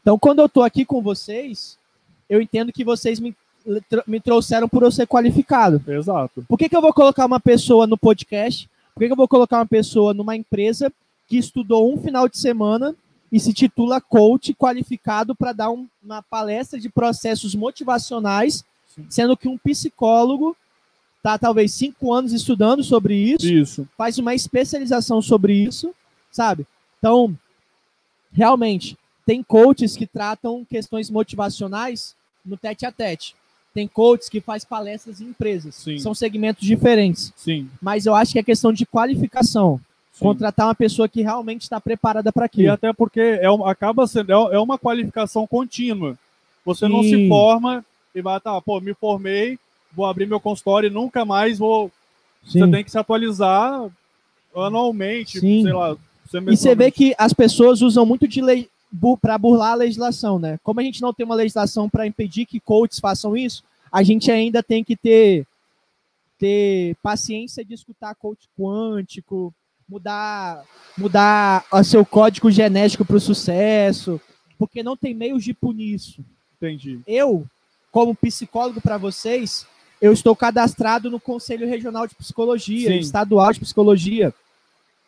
Então, 0.00 0.18
quando 0.18 0.40
eu 0.40 0.48
tô 0.48 0.62
aqui 0.62 0.84
com 0.84 1.02
vocês, 1.02 1.78
eu 2.28 2.40
entendo 2.40 2.72
que 2.72 2.84
vocês 2.84 3.18
me, 3.18 3.34
me 4.06 4.20
trouxeram 4.20 4.68
por 4.68 4.82
eu 4.82 4.90
ser 4.90 5.06
qualificado. 5.06 5.82
Exato. 5.86 6.44
Por 6.48 6.58
que, 6.58 6.68
que 6.68 6.76
eu 6.76 6.82
vou 6.82 6.92
colocar 6.92 7.26
uma 7.26 7.40
pessoa 7.40 7.86
no 7.86 7.96
podcast? 7.96 8.68
Por 8.94 9.00
que, 9.00 9.06
que 9.06 9.12
eu 9.12 9.16
vou 9.16 9.28
colocar 9.28 9.58
uma 9.58 9.66
pessoa 9.66 10.14
numa 10.14 10.36
empresa 10.36 10.92
que 11.26 11.36
estudou 11.36 11.92
um 11.92 12.00
final 12.00 12.28
de 12.28 12.38
semana 12.38 12.94
e 13.30 13.40
se 13.40 13.52
titula 13.52 14.00
coach 14.00 14.54
qualificado 14.54 15.34
para 15.34 15.52
dar 15.52 15.70
um, 15.70 15.86
uma 16.02 16.22
palestra 16.22 16.78
de 16.78 16.88
processos 16.88 17.54
motivacionais, 17.54 18.64
Sim. 18.94 19.06
sendo 19.10 19.36
que 19.36 19.48
um 19.48 19.58
psicólogo 19.58 20.56
tá 21.22 21.38
talvez 21.38 21.72
cinco 21.72 22.12
anos 22.12 22.32
estudando 22.32 22.84
sobre 22.84 23.14
isso, 23.14 23.46
isso, 23.46 23.88
faz 23.96 24.18
uma 24.18 24.34
especialização 24.34 25.20
sobre 25.20 25.54
isso, 25.54 25.92
sabe? 26.30 26.66
Então, 26.98 27.36
realmente, 28.32 28.96
tem 29.24 29.42
coaches 29.42 29.96
que 29.96 30.06
tratam 30.06 30.64
questões 30.64 31.10
motivacionais 31.10 32.14
no 32.44 32.56
tete 32.56 32.86
a 32.86 32.92
tete. 32.92 33.34
Tem 33.74 33.86
coaches 33.88 34.28
que 34.28 34.40
faz 34.40 34.64
palestras 34.64 35.20
em 35.20 35.26
empresas. 35.26 35.74
Sim. 35.74 35.98
São 35.98 36.14
segmentos 36.14 36.66
diferentes. 36.66 37.32
Sim. 37.36 37.68
Mas 37.82 38.06
eu 38.06 38.14
acho 38.14 38.32
que 38.32 38.38
é 38.38 38.42
questão 38.42 38.72
de 38.72 38.86
qualificação. 38.86 39.80
Sim. 40.12 40.24
Contratar 40.24 40.68
uma 40.68 40.74
pessoa 40.74 41.08
que 41.08 41.20
realmente 41.20 41.62
está 41.62 41.78
preparada 41.78 42.32
para 42.32 42.46
aquilo. 42.46 42.68
E 42.68 42.70
até 42.70 42.92
porque 42.92 43.20
é, 43.20 43.46
acaba 43.66 44.06
sendo 44.06 44.30
é, 44.30 44.54
é 44.54 44.58
uma 44.58 44.78
qualificação 44.78 45.46
contínua. 45.46 46.16
Você 46.64 46.88
não 46.88 47.02
se 47.02 47.28
forma 47.28 47.84
e 48.14 48.22
vai, 48.22 48.40
tá, 48.40 48.58
pô, 48.62 48.80
me 48.80 48.94
formei, 48.94 49.58
vou 49.96 50.04
abrir 50.04 50.26
meu 50.26 50.38
consultório 50.38 50.88
e 50.88 50.92
nunca 50.92 51.24
mais 51.24 51.58
vou. 51.58 51.90
Sim. 52.44 52.60
Você 52.60 52.70
tem 52.70 52.84
que 52.84 52.90
se 52.90 52.98
atualizar 52.98 53.88
anualmente, 54.54 55.40
Sim. 55.40 55.62
sei 55.62 55.72
lá. 55.72 55.96
Você 56.24 56.38
e 56.38 56.56
você 56.56 56.74
vê 56.74 56.90
que 56.90 57.14
as 57.16 57.32
pessoas 57.32 57.80
usam 57.80 58.04
muito 58.04 58.28
de 58.28 58.42
lei 58.42 58.68
para 59.20 59.38
burlar 59.38 59.72
a 59.72 59.76
legislação, 59.76 60.38
né? 60.38 60.58
Como 60.62 60.80
a 60.80 60.82
gente 60.82 61.00
não 61.00 61.12
tem 61.12 61.24
uma 61.24 61.34
legislação 61.34 61.88
para 61.88 62.06
impedir 62.06 62.46
que 62.46 62.60
coaches 62.60 63.00
façam 63.00 63.36
isso, 63.36 63.64
a 63.90 64.02
gente 64.02 64.30
ainda 64.30 64.62
tem 64.62 64.84
que 64.84 64.96
ter 64.96 65.46
ter 66.38 66.94
paciência 67.02 67.64
de 67.64 67.72
escutar 67.72 68.14
coach 68.14 68.46
quântico, 68.58 69.54
mudar 69.88 70.62
mudar 70.96 71.64
o 71.72 71.82
seu 71.82 72.04
código 72.04 72.50
genético 72.50 73.04
para 73.04 73.16
o 73.16 73.20
sucesso, 73.20 74.20
porque 74.58 74.82
não 74.82 74.96
tem 74.96 75.14
meios 75.14 75.42
de 75.42 75.54
punir 75.54 75.94
isso. 75.94 76.24
Entendi. 76.56 77.00
Eu, 77.06 77.46
como 77.90 78.14
psicólogo 78.14 78.80
para 78.80 78.98
vocês, 78.98 79.66
eu 80.00 80.12
estou 80.12 80.36
cadastrado 80.36 81.10
no 81.10 81.18
Conselho 81.18 81.66
Regional 81.66 82.06
de 82.06 82.14
Psicologia, 82.14 82.90
Sim. 82.90 82.98
Estadual 82.98 83.52
de 83.52 83.60
Psicologia. 83.60 84.32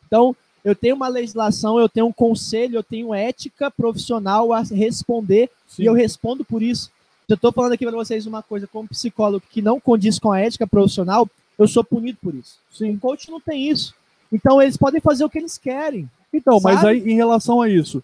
Então, 0.07 0.35
eu 0.65 0.75
tenho 0.75 0.97
uma 0.97 1.09
legislação, 1.09 1.79
eu 1.79 1.89
tenho 1.89 2.07
um 2.07 2.13
conselho, 2.13 2.77
eu 2.77 2.83
tenho 2.83 3.15
ética 3.15 3.71
profissional 3.71 4.53
a 4.53 4.63
responder 4.63 5.51
Sim. 5.67 5.83
e 5.83 5.87
eu 5.87 5.93
respondo 5.93 6.45
por 6.45 6.63
isso. 6.63 6.91
Eu 7.29 7.35
estou 7.35 7.53
falando 7.53 7.73
aqui 7.73 7.85
para 7.85 7.97
vocês 7.97 8.27
uma 8.27 8.43
coisa, 8.43 8.67
como 8.67 8.89
psicólogo 8.89 9.45
que 9.51 9.61
não 9.61 9.79
condiz 9.79 10.19
com 10.19 10.33
a 10.33 10.41
ética 10.41 10.67
profissional, 10.67 11.29
eu 11.59 11.69
sou 11.69 11.85
punido 11.85 12.19
por 12.23 12.35
isso. 12.35 12.59
Sim. 12.73 12.95
O 12.95 12.99
coach 12.99 13.31
não 13.31 13.41
tem 13.41 13.69
isso. 13.69 13.95
Então, 14.33 14.61
eles 14.61 14.77
podem 14.77 15.01
fazer 15.01 15.25
o 15.25 15.31
que 15.31 15.39
eles 15.39 15.59
querem. 15.59 16.09
Então, 16.33 16.59
sabe? 16.59 16.75
mas 16.75 16.85
aí, 16.85 17.11
em 17.11 17.17
relação 17.17 17.61
a 17.61 17.69
isso, 17.69 18.03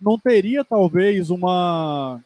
não 0.00 0.18
teria 0.18 0.64
talvez 0.64 1.30
uma, 1.30 2.20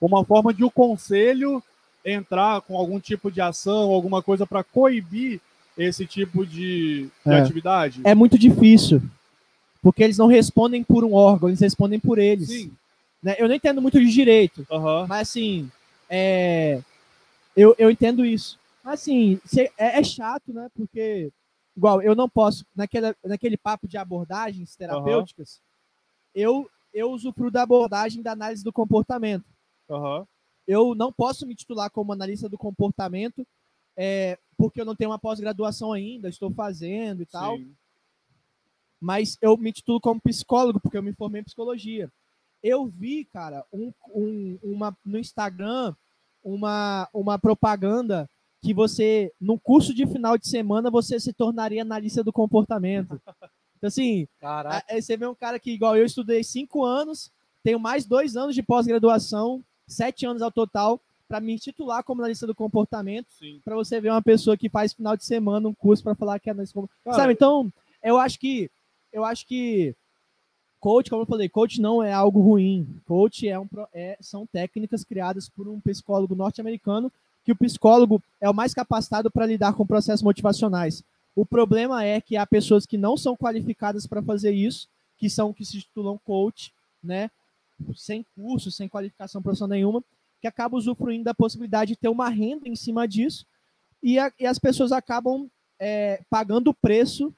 uma 0.00 0.24
forma 0.24 0.52
de 0.52 0.64
o 0.64 0.68
um 0.68 0.70
conselho 0.70 1.62
entrar 2.04 2.60
com 2.60 2.76
algum 2.76 3.00
tipo 3.00 3.30
de 3.30 3.40
ação, 3.40 3.90
alguma 3.90 4.22
coisa 4.22 4.46
para 4.46 4.62
coibir 4.62 5.40
esse 5.76 6.06
tipo 6.06 6.44
de, 6.44 7.08
de 7.24 7.32
é. 7.32 7.40
atividade? 7.40 8.00
É 8.04 8.14
muito 8.14 8.38
difícil, 8.38 9.02
porque 9.82 10.04
eles 10.04 10.18
não 10.18 10.26
respondem 10.26 10.84
por 10.84 11.04
um 11.04 11.14
órgão, 11.14 11.48
eles 11.48 11.60
respondem 11.60 11.98
por 11.98 12.18
eles. 12.18 12.48
Sim. 12.48 12.72
Né? 13.22 13.34
Eu 13.38 13.48
não 13.48 13.54
entendo 13.54 13.80
muito 13.80 13.98
de 13.98 14.10
direito, 14.10 14.66
uhum. 14.70 15.06
mas 15.06 15.28
assim, 15.28 15.70
é... 16.10 16.82
eu, 17.56 17.74
eu 17.78 17.90
entendo 17.90 18.24
isso. 18.24 18.58
Mas 18.82 19.00
assim, 19.00 19.40
é, 19.78 19.98
é, 19.98 20.04
chato, 20.04 20.52
né? 20.52 20.68
Porque, 20.74 21.32
igual, 21.74 22.02
eu 22.02 22.14
não 22.14 22.28
posso, 22.28 22.66
naquele, 22.76 23.14
naquele 23.24 23.56
papo 23.56 23.88
de 23.88 23.96
abordagens 23.96 24.76
terapêuticas, 24.76 25.54
uhum. 25.54 26.42
eu, 26.42 26.70
eu 26.92 27.10
usufruo 27.10 27.50
da 27.50 27.62
abordagem 27.62 28.22
da 28.22 28.32
análise 28.32 28.62
do 28.62 28.72
comportamento. 28.72 29.46
Uhum 29.88 30.26
eu 30.66 30.94
não 30.94 31.12
posso 31.12 31.46
me 31.46 31.54
titular 31.54 31.90
como 31.90 32.12
analista 32.12 32.48
do 32.48 32.58
comportamento, 32.58 33.46
é, 33.96 34.38
porque 34.56 34.80
eu 34.80 34.84
não 34.84 34.96
tenho 34.96 35.10
uma 35.10 35.18
pós-graduação 35.18 35.92
ainda, 35.92 36.28
estou 36.28 36.50
fazendo 36.52 37.22
e 37.22 37.26
tal. 37.26 37.56
Sim. 37.56 37.74
Mas 39.00 39.36
eu 39.42 39.56
me 39.56 39.72
titulo 39.72 40.00
como 40.00 40.20
psicólogo, 40.20 40.80
porque 40.80 40.96
eu 40.96 41.02
me 41.02 41.12
formei 41.12 41.40
em 41.40 41.44
psicologia. 41.44 42.10
Eu 42.62 42.86
vi, 42.86 43.26
cara, 43.26 43.64
um, 43.72 43.92
um, 44.14 44.58
uma, 44.62 44.96
no 45.04 45.18
Instagram 45.18 45.94
uma, 46.44 47.08
uma 47.12 47.38
propaganda 47.38 48.28
que 48.60 48.74
você, 48.74 49.32
no 49.40 49.58
curso 49.58 49.94
de 49.94 50.06
final 50.06 50.36
de 50.38 50.48
semana, 50.48 50.90
você 50.90 51.18
se 51.18 51.32
tornaria 51.32 51.82
analista 51.82 52.22
do 52.22 52.32
comportamento. 52.32 53.20
Então, 53.76 53.88
assim, 53.88 54.26
Caraca. 54.40 54.84
Aí 54.88 55.02
você 55.02 55.16
vê 55.16 55.26
um 55.26 55.34
cara 55.34 55.58
que, 55.58 55.70
igual 55.70 55.96
eu, 55.96 56.06
estudei 56.06 56.42
cinco 56.42 56.84
anos, 56.84 57.30
tenho 57.62 57.78
mais 57.78 58.06
dois 58.06 58.36
anos 58.36 58.54
de 58.54 58.62
pós-graduação, 58.62 59.62
sete 59.86 60.26
anos 60.26 60.42
ao 60.42 60.50
total, 60.50 61.00
para 61.28 61.40
me 61.40 61.58
titular 61.58 62.04
como 62.04 62.20
analista 62.20 62.46
do 62.46 62.54
comportamento, 62.54 63.26
para 63.64 63.74
você 63.74 64.00
ver 64.00 64.10
uma 64.10 64.22
pessoa 64.22 64.56
que 64.56 64.68
faz 64.68 64.92
final 64.92 65.16
de 65.16 65.24
semana 65.24 65.68
um 65.68 65.74
curso 65.74 66.02
para 66.02 66.14
falar 66.14 66.38
que 66.38 66.48
é 66.48 66.52
analista 66.52 66.78
do 66.78 66.82
comportamento. 66.82 67.16
Sabe, 67.16 67.32
então, 67.32 67.72
eu 68.02 68.18
acho 68.18 68.38
que 68.38 68.70
eu 69.12 69.24
acho 69.24 69.46
que 69.46 69.94
coach, 70.80 71.08
como 71.08 71.22
eu 71.22 71.26
falei, 71.26 71.48
coach 71.48 71.80
não 71.80 72.02
é 72.02 72.12
algo 72.12 72.40
ruim. 72.40 73.00
Coach 73.06 73.48
é 73.48 73.58
um, 73.58 73.66
é, 73.94 74.18
são 74.20 74.46
técnicas 74.46 75.02
criadas 75.02 75.48
por 75.48 75.66
um 75.66 75.80
psicólogo 75.80 76.34
norte-americano, 76.34 77.10
que 77.42 77.52
o 77.52 77.56
psicólogo 77.56 78.22
é 78.40 78.50
o 78.50 78.54
mais 78.54 78.74
capacitado 78.74 79.30
para 79.30 79.46
lidar 79.46 79.72
com 79.72 79.86
processos 79.86 80.22
motivacionais. 80.22 81.02
O 81.34 81.46
problema 81.46 82.04
é 82.04 82.20
que 82.20 82.36
há 82.36 82.46
pessoas 82.46 82.84
que 82.84 82.98
não 82.98 83.16
são 83.16 83.36
qualificadas 83.36 84.06
para 84.06 84.22
fazer 84.22 84.52
isso, 84.52 84.88
que 85.16 85.30
são 85.30 85.52
que 85.52 85.64
se 85.64 85.80
titulam 85.80 86.18
coach, 86.24 86.72
né? 87.02 87.30
Sem 87.94 88.24
curso, 88.34 88.70
sem 88.70 88.88
qualificação 88.88 89.42
profissional 89.42 89.74
nenhuma, 89.76 90.02
que 90.40 90.46
acabam 90.46 90.78
usufruindo 90.78 91.24
da 91.24 91.34
possibilidade 91.34 91.90
de 91.92 91.96
ter 91.98 92.08
uma 92.08 92.28
renda 92.28 92.68
em 92.68 92.76
cima 92.76 93.06
disso, 93.08 93.44
e, 94.02 94.18
a- 94.18 94.32
e 94.38 94.46
as 94.46 94.58
pessoas 94.58 94.92
acabam 94.92 95.48
é, 95.80 96.22
pagando 96.30 96.68
o 96.70 96.74
preço, 96.74 97.34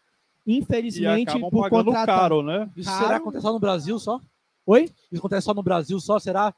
E 0.47 0.59
infelizmente, 0.59 1.31
acabam 1.31 1.51
por 1.51 1.63
pagando 1.63 1.87
contratar. 1.87 2.19
caro, 2.21 2.43
né? 2.43 2.71
Isso 2.77 2.89
Caro. 2.91 2.99
será 3.05 3.11
que 3.19 3.23
acontece 3.23 3.43
só 3.43 3.53
no 3.53 3.59
Brasil 3.59 3.99
só? 3.99 4.21
Oi? 4.67 4.91
Isso 5.11 5.19
acontece 5.21 5.45
só 5.47 5.55
no 5.55 5.63
Brasil 5.63 5.99
só, 5.99 6.19
será? 6.19 6.55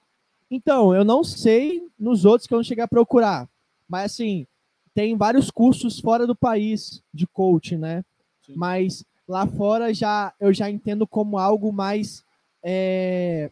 Então, 0.50 0.94
eu 0.94 1.04
não 1.04 1.22
sei 1.22 1.86
nos 1.98 2.24
outros 2.24 2.46
que 2.46 2.52
eu 2.54 2.58
não 2.58 2.64
cheguei 2.64 2.82
a 2.82 2.88
procurar. 2.88 3.48
Mas, 3.88 4.12
assim, 4.12 4.46
tem 4.92 5.16
vários 5.16 5.50
cursos 5.50 6.00
fora 6.00 6.26
do 6.26 6.34
país 6.34 7.02
de 7.14 7.26
coach, 7.26 7.76
né? 7.76 8.04
Sim. 8.44 8.54
Mas 8.56 9.04
lá 9.26 9.46
fora 9.46 9.94
já 9.94 10.34
eu 10.40 10.52
já 10.52 10.68
entendo 10.70 11.06
como 11.06 11.38
algo 11.38 11.72
mais. 11.72 12.24
É, 12.62 13.50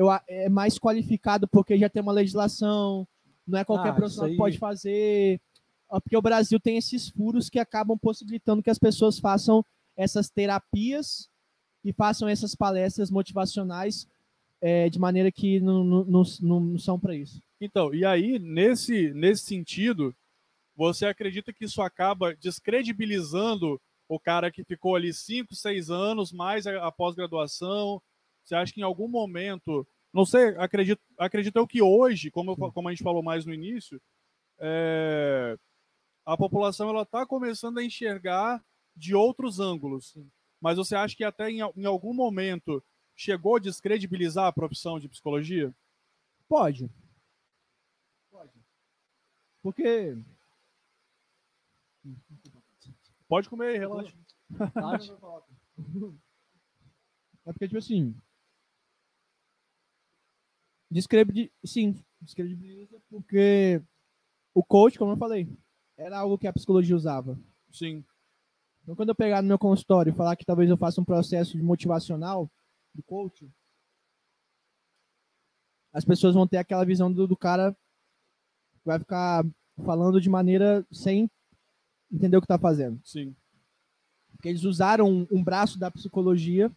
eu, 0.00 0.08
é 0.28 0.48
mais 0.48 0.78
qualificado 0.78 1.46
porque 1.46 1.76
já 1.76 1.88
tem 1.90 2.00
uma 2.02 2.12
legislação, 2.12 3.06
não 3.46 3.58
é 3.58 3.64
qualquer 3.64 3.90
Ah, 3.90 3.94
profissional 3.94 4.30
que 4.30 4.36
pode 4.36 4.58
fazer. 4.58 5.40
Porque 5.88 6.16
o 6.16 6.22
Brasil 6.22 6.58
tem 6.58 6.78
esses 6.78 7.08
furos 7.10 7.50
que 7.50 7.58
acabam 7.58 7.98
possibilitando 7.98 8.62
que 8.62 8.70
as 8.70 8.78
pessoas 8.78 9.18
façam 9.18 9.62
essas 9.96 10.30
terapias 10.30 11.28
e 11.84 11.92
façam 11.92 12.28
essas 12.28 12.54
palestras 12.54 13.10
motivacionais 13.10 14.08
é, 14.62 14.88
de 14.88 14.98
maneira 14.98 15.30
que 15.32 15.60
não, 15.60 15.84
não, 15.84 16.04
não, 16.04 16.22
não- 16.40 16.60
não 16.60 16.78
são 16.78 16.98
para 16.98 17.14
isso. 17.14 17.42
Então, 17.60 17.92
e 17.92 18.04
aí, 18.04 18.38
nesse, 18.38 19.12
nesse 19.12 19.44
sentido, 19.44 20.14
você 20.74 21.04
acredita 21.06 21.52
que 21.52 21.64
isso 21.66 21.82
acaba 21.82 22.34
descredibilizando 22.36 23.78
o 24.08 24.18
cara 24.18 24.50
que 24.50 24.64
ficou 24.64 24.96
ali 24.96 25.12
5, 25.12 25.54
6 25.54 25.90
anos, 25.90 26.32
mais 26.32 26.66
a, 26.66 26.86
a 26.86 26.92
pós-graduação? 26.92 28.00
Você 28.50 28.56
acha 28.56 28.72
que 28.72 28.80
em 28.80 28.84
algum 28.84 29.06
momento, 29.06 29.86
não 30.12 30.24
sei, 30.26 30.48
acredito, 30.56 31.00
acredito 31.16 31.54
eu 31.54 31.68
que 31.68 31.80
hoje, 31.80 32.32
como, 32.32 32.50
eu 32.50 32.72
como 32.72 32.88
a 32.88 32.90
gente 32.90 33.04
falou 33.04 33.22
mais 33.22 33.46
no 33.46 33.54
início, 33.54 34.02
é, 34.58 35.56
a 36.26 36.36
população 36.36 36.88
ela 36.88 37.02
está 37.02 37.24
começando 37.24 37.78
a 37.78 37.84
enxergar 37.84 38.60
de 38.96 39.14
outros 39.14 39.60
ângulos. 39.60 40.18
Mas 40.60 40.78
você 40.78 40.96
acha 40.96 41.14
que 41.14 41.22
até 41.22 41.48
em, 41.48 41.60
em 41.76 41.84
algum 41.84 42.12
momento 42.12 42.82
chegou 43.14 43.54
a 43.54 43.60
descredibilizar 43.60 44.48
a 44.48 44.52
profissão 44.52 44.98
de 44.98 45.08
psicologia? 45.08 45.72
Pode. 46.48 46.90
Pode. 48.32 48.52
Porque. 49.62 50.18
Pode 53.28 53.48
comer 53.48 53.78
relaxa. 53.78 54.18
É 57.46 57.52
porque, 57.52 57.66
tipo 57.66 57.78
assim. 57.78 58.14
Descredi... 60.90 61.52
Sim, 61.64 61.94
descredibiliza 62.20 63.00
porque 63.08 63.80
o 64.52 64.64
coach, 64.64 64.98
como 64.98 65.12
eu 65.12 65.16
falei, 65.16 65.48
era 65.96 66.18
algo 66.18 66.38
que 66.38 66.46
a 66.46 66.52
psicologia 66.52 66.96
usava. 66.96 67.38
Sim. 67.70 68.04
Então, 68.82 68.96
quando 68.96 69.10
eu 69.10 69.14
pegar 69.14 69.42
no 69.42 69.48
meu 69.48 69.58
consultório 69.58 70.10
e 70.10 70.16
falar 70.16 70.34
que 70.36 70.44
talvez 70.44 70.68
eu 70.68 70.76
faça 70.76 71.00
um 71.00 71.04
processo 71.04 71.56
de 71.56 71.62
motivacional 71.62 72.50
do 72.94 73.02
coach, 73.02 73.48
as 75.92 76.04
pessoas 76.04 76.34
vão 76.34 76.46
ter 76.46 76.56
aquela 76.56 76.84
visão 76.84 77.12
do, 77.12 77.26
do 77.26 77.36
cara 77.36 77.72
que 77.72 78.86
vai 78.86 78.98
ficar 78.98 79.44
falando 79.84 80.20
de 80.20 80.28
maneira 80.28 80.84
sem 80.90 81.30
entender 82.10 82.36
o 82.36 82.40
que 82.40 82.46
está 82.46 82.58
fazendo. 82.58 83.00
Sim. 83.04 83.34
Porque 84.32 84.48
eles 84.48 84.64
usaram 84.64 85.08
um, 85.08 85.26
um 85.30 85.44
braço 85.44 85.78
da 85.78 85.90
psicologia 85.90 86.70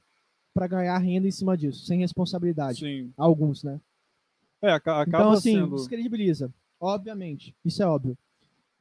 para 0.53 0.67
ganhar 0.67 0.97
renda 0.97 1.27
em 1.27 1.31
cima 1.31 1.57
disso, 1.57 1.85
sem 1.85 1.99
responsabilidade. 1.99 2.79
Sim. 2.79 3.13
Alguns, 3.17 3.63
né? 3.63 3.79
É, 4.63 4.71
aca- 4.71 5.01
acaba 5.01 5.23
Então, 5.25 5.31
assim, 5.33 5.53
sendo. 5.55 5.75
descredibiliza. 5.75 6.51
Obviamente. 6.79 7.53
Isso 7.65 7.83
é 7.83 7.85
óbvio. 7.85 8.17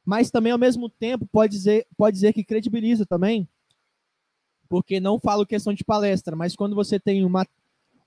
Mas 0.05 0.31
também, 0.31 0.51
ao 0.53 0.57
mesmo 0.57 0.89
tempo, 0.89 1.25
pode 1.25 1.51
dizer, 1.53 1.85
pode 1.97 2.15
dizer 2.15 2.31
que 2.33 2.43
credibiliza 2.43 3.05
também. 3.05 3.47
Porque 4.69 4.99
não 4.99 5.19
falo 5.19 5.45
questão 5.45 5.73
de 5.73 5.83
palestra, 5.83 6.35
mas 6.35 6.55
quando 6.55 6.73
você 6.75 6.99
tem 6.99 7.25
uma, 7.25 7.45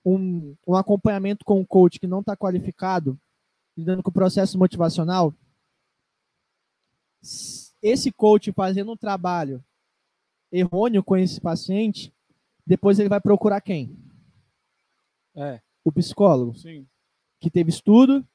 um, 0.05 0.57
um 0.67 0.75
acompanhamento 0.75 1.45
com 1.45 1.61
um 1.61 1.65
coach 1.65 2.01
que 2.01 2.07
não 2.07 2.21
está 2.21 2.35
qualificado, 2.35 3.19
lidando 3.77 4.03
com 4.03 4.11
o 4.11 4.13
processo 4.15 4.59
motivacional, 4.59 5.35
esse 7.83 8.11
coach 8.11 8.53
fazendo 8.53 8.93
um 8.93 8.97
trabalho 8.97 9.63
errôneo 10.51 11.03
com 11.05 11.17
esse 11.17 11.41
paciente, 11.41 12.13
depois 12.67 12.99
ele 12.99 13.09
vai 13.09 13.21
procurar 13.21 13.61
quem? 13.61 13.97
É. 15.35 15.61
O 15.85 15.93
psicólogo 15.93 16.55
Sim. 16.55 16.87
Que 17.41 17.51
teve 17.51 17.71
estudo, 17.71 18.27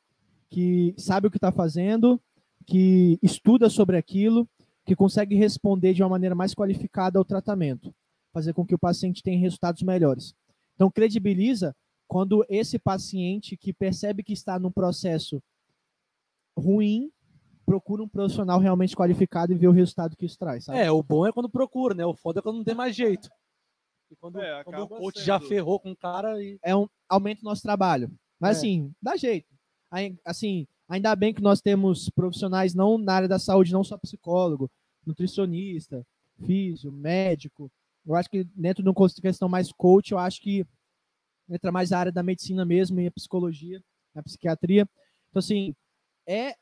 que 0.49 0.93
sabe 0.97 1.27
o 1.27 1.31
que 1.31 1.37
está 1.37 1.51
fazendo, 1.51 2.21
que 2.65 3.17
estuda 3.21 3.69
sobre 3.69 3.97
aquilo, 3.97 4.47
que 4.85 4.95
consegue 4.95 5.35
responder 5.35 5.93
de 5.93 6.03
uma 6.03 6.09
maneira 6.09 6.35
mais 6.35 6.53
qualificada 6.53 7.17
ao 7.17 7.25
tratamento, 7.25 7.93
fazer 8.33 8.53
com 8.53 8.65
que 8.65 8.75
o 8.75 8.79
paciente 8.79 9.23
tenha 9.23 9.39
resultados 9.39 9.81
melhores. 9.83 10.33
Então, 10.75 10.89
credibiliza 10.91 11.75
quando 12.07 12.45
esse 12.49 12.77
paciente 12.77 13.55
que 13.55 13.71
percebe 13.71 14.23
que 14.23 14.33
está 14.33 14.59
num 14.59 14.71
processo 14.71 15.41
ruim 16.57 17.11
procura 17.65 18.03
um 18.03 18.07
profissional 18.07 18.59
realmente 18.59 18.95
qualificado 18.95 19.53
e 19.53 19.55
vê 19.55 19.67
o 19.67 19.71
resultado 19.71 20.15
que 20.17 20.25
isso 20.25 20.37
traz. 20.37 20.65
Sabe? 20.65 20.79
É, 20.79 20.91
o 20.91 21.01
bom 21.01 21.25
é 21.25 21.31
quando 21.31 21.49
procura, 21.49 21.95
né? 21.95 22.05
O 22.05 22.13
foda 22.13 22.39
é 22.39 22.41
quando 22.43 22.57
não 22.57 22.63
tem 22.63 22.75
mais 22.75 22.95
jeito. 22.95 23.29
E 24.09 24.15
quando, 24.17 24.41
É, 24.41 24.61
quando 24.63 24.83
o 24.83 24.87
coach 24.89 25.19
sendo. 25.19 25.25
já 25.25 25.39
ferrou 25.39 25.79
com 25.79 25.91
o 25.91 25.95
cara 25.95 26.41
e. 26.43 26.59
é 26.61 26.75
um 26.75 26.87
aumenta 27.07 27.41
o 27.41 27.45
nosso 27.45 27.61
trabalho. 27.61 28.11
Mas 28.41 28.57
É. 28.57 28.59
assim, 28.59 28.93
dá 28.99 29.15
jeito. 29.15 29.47
Aí, 29.91 30.17
Assim, 30.25 30.67
ainda 30.89 31.15
bem 31.15 31.33
que 31.33 31.41
nós 31.41 31.61
temos 31.61 32.09
profissionais 32.09 32.73
não 32.73 32.97
na 32.97 33.13
área 33.13 33.27
da 33.27 33.37
saúde, 33.37 33.71
não 33.71 33.83
só 33.83 33.97
psicólogo, 33.97 34.69
nutricionista, 35.05 36.05
físio, 36.45 36.91
médico. 36.91 37.71
Eu 38.05 38.15
acho 38.15 38.29
que 38.29 38.43
dentro 38.55 38.81
de 38.81 38.89
uma 38.89 39.09
questão 39.21 39.47
mais 39.47 39.71
coach, 39.71 40.11
eu 40.11 40.17
acho 40.17 40.41
que 40.41 40.65
entra 41.47 41.71
mais 41.71 41.91
a 41.91 41.99
área 41.99 42.11
da 42.11 42.23
medicina 42.23 42.65
mesmo 42.65 42.99
e 42.99 43.07
a 43.07 43.11
psicologia, 43.11 43.83
a 44.15 44.23
psiquiatria. 44.23 44.89
Então 45.29 45.39
assim, 45.39 45.75
é 46.27 46.55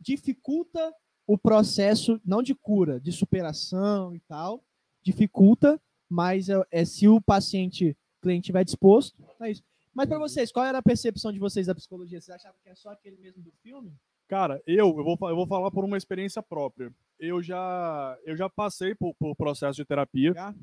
dificulta 0.00 0.94
o 1.26 1.36
processo 1.36 2.20
não 2.24 2.42
de 2.42 2.54
cura, 2.54 2.98
de 3.00 3.12
superação 3.12 4.14
e 4.14 4.20
tal, 4.20 4.64
dificulta, 5.02 5.78
mas 6.08 6.48
é, 6.48 6.62
é 6.70 6.84
se 6.84 7.06
o 7.06 7.20
paciente 7.20 7.96
cliente 8.22 8.44
estiver 8.44 8.64
disposto, 8.64 9.22
é 9.40 9.50
isso. 9.50 9.62
Mas 9.98 10.06
para 10.06 10.20
vocês, 10.20 10.52
qual 10.52 10.64
era 10.64 10.78
a 10.78 10.82
percepção 10.82 11.32
de 11.32 11.40
vocês 11.40 11.66
da 11.66 11.74
psicologia? 11.74 12.20
Vocês 12.20 12.36
achavam 12.36 12.56
que 12.62 12.68
é 12.68 12.74
só 12.76 12.90
aquele 12.90 13.16
mesmo 13.16 13.42
do 13.42 13.50
filme? 13.60 13.92
Cara, 14.28 14.62
eu, 14.64 14.96
eu, 14.96 15.02
vou, 15.02 15.18
eu 15.22 15.34
vou 15.34 15.44
falar 15.44 15.72
por 15.72 15.84
uma 15.84 15.96
experiência 15.96 16.40
própria. 16.40 16.94
Eu 17.18 17.42
já, 17.42 18.16
eu 18.24 18.36
já 18.36 18.48
passei 18.48 18.94
por, 18.94 19.12
por 19.16 19.34
processo 19.34 19.74
de 19.74 19.84
terapia. 19.84 20.32
Já? 20.32 20.54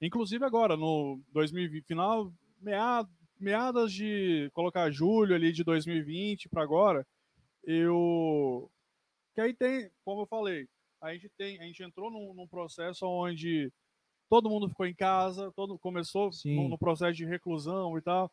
Inclusive 0.00 0.44
agora, 0.44 0.76
no 0.76 1.20
2020, 1.32 1.84
final, 1.84 2.32
meado, 2.60 3.10
meadas 3.36 3.92
de 3.92 4.48
colocar 4.54 4.88
julho 4.92 5.34
ali 5.34 5.50
de 5.50 5.64
2020 5.64 6.48
para 6.48 6.62
agora, 6.62 7.04
eu. 7.64 8.70
Que 9.34 9.40
aí 9.40 9.52
tem, 9.54 9.90
como 10.04 10.22
eu 10.22 10.26
falei, 10.26 10.68
a 11.00 11.12
gente 11.12 11.28
tem, 11.30 11.60
a 11.60 11.64
gente 11.64 11.82
entrou 11.82 12.12
num, 12.12 12.32
num 12.32 12.46
processo 12.46 13.04
onde 13.08 13.72
todo 14.30 14.48
mundo 14.48 14.68
ficou 14.68 14.86
em 14.86 14.94
casa, 14.94 15.50
todo 15.56 15.76
começou 15.80 16.30
no, 16.44 16.68
no 16.68 16.78
processo 16.78 17.14
de 17.14 17.24
reclusão 17.24 17.98
e 17.98 18.00
tal. 18.00 18.30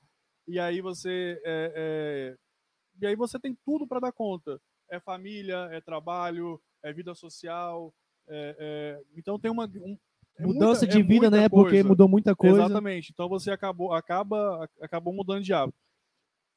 E 0.47 0.59
aí 0.59 0.81
você 0.81 1.41
é, 1.45 1.73
é, 1.75 2.37
e 3.01 3.07
aí 3.07 3.15
você 3.15 3.39
tem 3.39 3.57
tudo 3.65 3.87
para 3.87 3.99
dar 3.99 4.11
conta. 4.11 4.59
É 4.89 4.99
família, 4.99 5.69
é 5.71 5.79
trabalho, 5.79 6.61
é 6.83 6.91
vida 6.91 7.13
social. 7.15 7.93
É, 8.27 8.55
é, 8.59 9.03
então 9.15 9.39
tem 9.39 9.49
uma. 9.49 9.65
Um, 9.65 9.97
é 10.37 10.45
mudança 10.45 10.85
muita, 10.85 10.97
de 10.97 11.03
vida, 11.03 11.29
né? 11.29 11.49
Coisa. 11.49 11.49
Porque 11.49 11.83
mudou 11.83 12.07
muita 12.07 12.35
coisa. 12.35 12.65
Exatamente. 12.65 13.11
Então 13.11 13.27
você 13.27 13.51
acabou, 13.51 13.93
acaba, 13.93 14.69
acabou 14.81 15.13
mudando 15.13 15.43
de 15.43 15.53
hábito. 15.53 15.77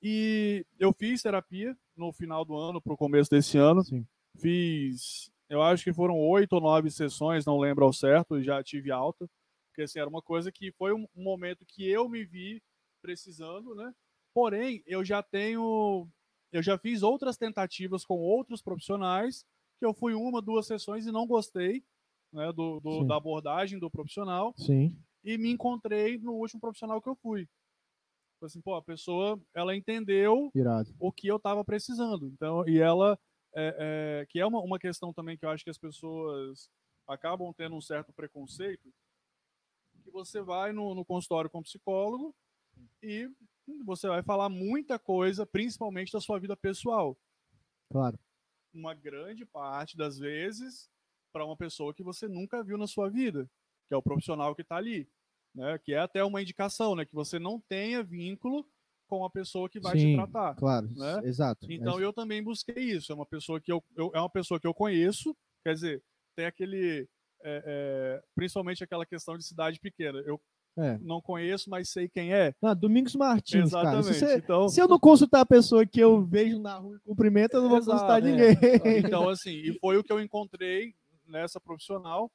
E 0.03 0.67
eu 0.79 0.93
fiz 0.93 1.23
terapia 1.23 1.77
no 1.97 2.13
final 2.13 2.45
do 2.45 2.55
ano, 2.57 2.81
para 2.81 2.93
o 2.93 2.97
começo 2.97 3.31
desse 3.31 3.57
ano. 3.57 3.83
Sim. 3.83 4.07
Fiz, 4.39 5.31
eu 5.49 5.63
acho 5.63 5.85
que 5.85 5.93
foram 5.93 6.19
oito 6.19 6.55
ou 6.55 6.61
nove 6.61 6.91
sessões, 6.91 7.47
não 7.47 7.59
lembro 7.59 7.85
ao 7.85 7.93
certo, 7.93 8.43
já 8.43 8.63
tive 8.63 8.91
alta. 8.91 9.27
Porque 9.69 9.83
assim, 9.83 9.99
era 9.99 10.09
uma 10.09 10.21
coisa 10.21 10.53
que 10.53 10.71
foi 10.73 10.93
um 10.93 11.07
momento 11.15 11.65
que 11.67 11.89
eu 11.89 12.09
me 12.09 12.25
vi 12.25 12.63
precisando, 13.05 13.75
né? 13.75 13.95
Porém, 14.33 14.83
eu 14.87 15.05
já 15.05 15.23
tenho, 15.23 16.09
eu 16.51 16.63
já 16.63 16.79
fiz 16.79 17.03
outras 17.03 17.37
tentativas 17.37 18.03
com 18.03 18.19
outros 18.19 18.63
profissionais, 18.63 19.45
que 19.79 19.85
eu 19.85 19.93
fui 19.93 20.15
uma, 20.15 20.41
duas 20.41 20.67
sessões 20.67 21.07
e 21.07 21.13
não 21.13 21.27
gostei, 21.27 21.85
né, 22.33 22.51
do, 22.51 22.81
do 22.81 23.05
da 23.05 23.17
abordagem 23.17 23.79
do 23.79 23.91
profissional. 23.91 24.55
Sim. 24.57 24.97
E 25.23 25.37
me 25.37 25.51
encontrei 25.51 26.19
no 26.19 26.33
último 26.33 26.61
profissional 26.61 27.01
que 27.01 27.09
eu 27.09 27.15
fui. 27.17 27.47
Assim, 28.43 28.61
pô, 28.61 28.75
a 28.75 28.83
pessoa, 28.83 29.41
ela 29.55 29.77
entendeu 29.77 30.51
Irado. 30.55 30.95
o 30.99 31.13
que 31.13 31.29
eu 31.29 31.37
estava 31.37 31.65
precisando. 31.65 32.27
Então, 32.29 32.67
e 32.67 32.79
ela, 32.79 33.19
é, 33.55 33.77
é, 34.23 34.27
que 34.29 34.41
é 34.41 34.47
uma, 34.47 34.61
uma 34.61 34.79
questão 34.79 35.13
também 35.13 35.37
que 35.37 35.45
eu 35.45 35.51
acho 35.51 35.65
que 35.65 35.71
as 35.71 35.79
pessoas 35.79 36.71
acabam 37.07 37.53
tendo 37.55 37.77
um 37.77 37.81
certo 37.81 38.13
preconceito, 38.13 38.93
que 40.03 40.11
você 40.11 40.43
vai 40.43 40.73
no, 40.73 40.95
no 40.95 41.05
consultório 41.05 41.51
com 41.51 41.63
psicólogo 41.63 42.35
e 43.03 43.31
você 43.85 44.09
vai 44.09 44.23
falar 44.23 44.49
muita 44.49 44.99
coisa, 44.99 45.47
principalmente 45.47 46.13
da 46.13 46.21
sua 46.21 46.39
vida 46.39 46.57
pessoal. 46.57 47.17
Claro. 47.91 48.19
Uma 48.73 48.95
grande 48.95 49.45
parte 49.45 49.97
das 49.97 50.19
vezes 50.19 50.91
para 51.33 51.45
uma 51.45 51.57
pessoa 51.57 51.95
que 51.95 52.03
você 52.03 52.29
nunca 52.29 52.63
viu 52.63 52.77
na 52.77 52.87
sua 52.87 53.09
vida, 53.09 53.49
que 53.89 53.95
é 53.95 53.97
o 53.97 54.03
profissional 54.03 54.55
que 54.55 54.63
está 54.63 54.77
ali 54.77 55.09
né? 55.55 55.79
Que 55.79 55.95
é 55.95 55.99
até 55.99 56.25
uma 56.25 56.43
indicação, 56.43 56.97
né? 56.97 57.05
Que 57.05 57.15
você 57.15 57.39
não 57.39 57.61
tenha 57.61 58.03
vínculo 58.03 58.67
com 59.07 59.25
a 59.25 59.31
pessoa 59.31 59.69
que 59.69 59.79
vai 59.79 59.99
Sim, 59.99 60.11
te 60.11 60.17
tratar. 60.17 60.55
Claro, 60.57 60.89
né? 60.97 61.21
exato. 61.25 61.71
Então 61.71 62.01
é 62.01 62.05
eu 62.05 62.13
também 62.13 62.43
busquei 62.43 62.83
isso. 62.83 63.13
É 63.13 63.15
uma 63.15 63.27
pessoa 63.27 63.61
que 63.61 63.71
eu, 63.71 63.83
eu, 63.97 64.11
é 64.15 64.19
uma 64.19 64.31
pessoa 64.31 64.59
que 64.59 64.67
eu 64.67 64.75
conheço, 64.75 65.37
quer 65.63 65.75
dizer, 65.75 66.03
tem 66.35 66.47
aquele, 66.47 67.09
é, 67.43 67.63
é, 67.65 68.23
principalmente 68.35 68.83
aquela 68.83 69.07
questão 69.07 69.39
de 69.39 69.45
cidade 69.45 69.79
pequena. 69.79 70.19
Eu 70.21 70.41
é. 70.77 70.99
não 70.99 71.21
conheço, 71.21 71.71
mas 71.71 71.91
sei 71.91 72.09
quem 72.09 72.33
é. 72.33 72.55
Ah, 72.63 72.75
Domingos 72.75 73.15
Martins, 73.15 73.67
Exatamente. 73.67 74.03
cara. 74.03 74.15
Se, 74.15 74.21
você, 74.21 74.37
então... 74.37 74.69
se 74.69 74.81
eu 74.81 74.89
não 74.89 74.99
consultar 74.99 75.41
a 75.41 75.47
pessoa 75.47 75.87
que 75.87 76.01
eu 76.01 76.25
vejo 76.25 76.59
na 76.59 76.77
rua 76.77 76.97
e 76.97 77.01
cumprimento, 77.01 77.55
eu 77.55 77.63
não 77.63 77.69
vou 77.69 77.79
Exato, 77.79 77.93
consultar 77.93 78.23
ninguém. 78.23 78.57
Então, 78.99 79.29
assim, 79.29 79.53
e 79.53 79.79
foi 79.79 79.97
o 79.97 80.05
que 80.05 80.13
eu 80.13 80.21
encontrei 80.21 80.95
nessa 81.27 81.61
profissional. 81.61 82.31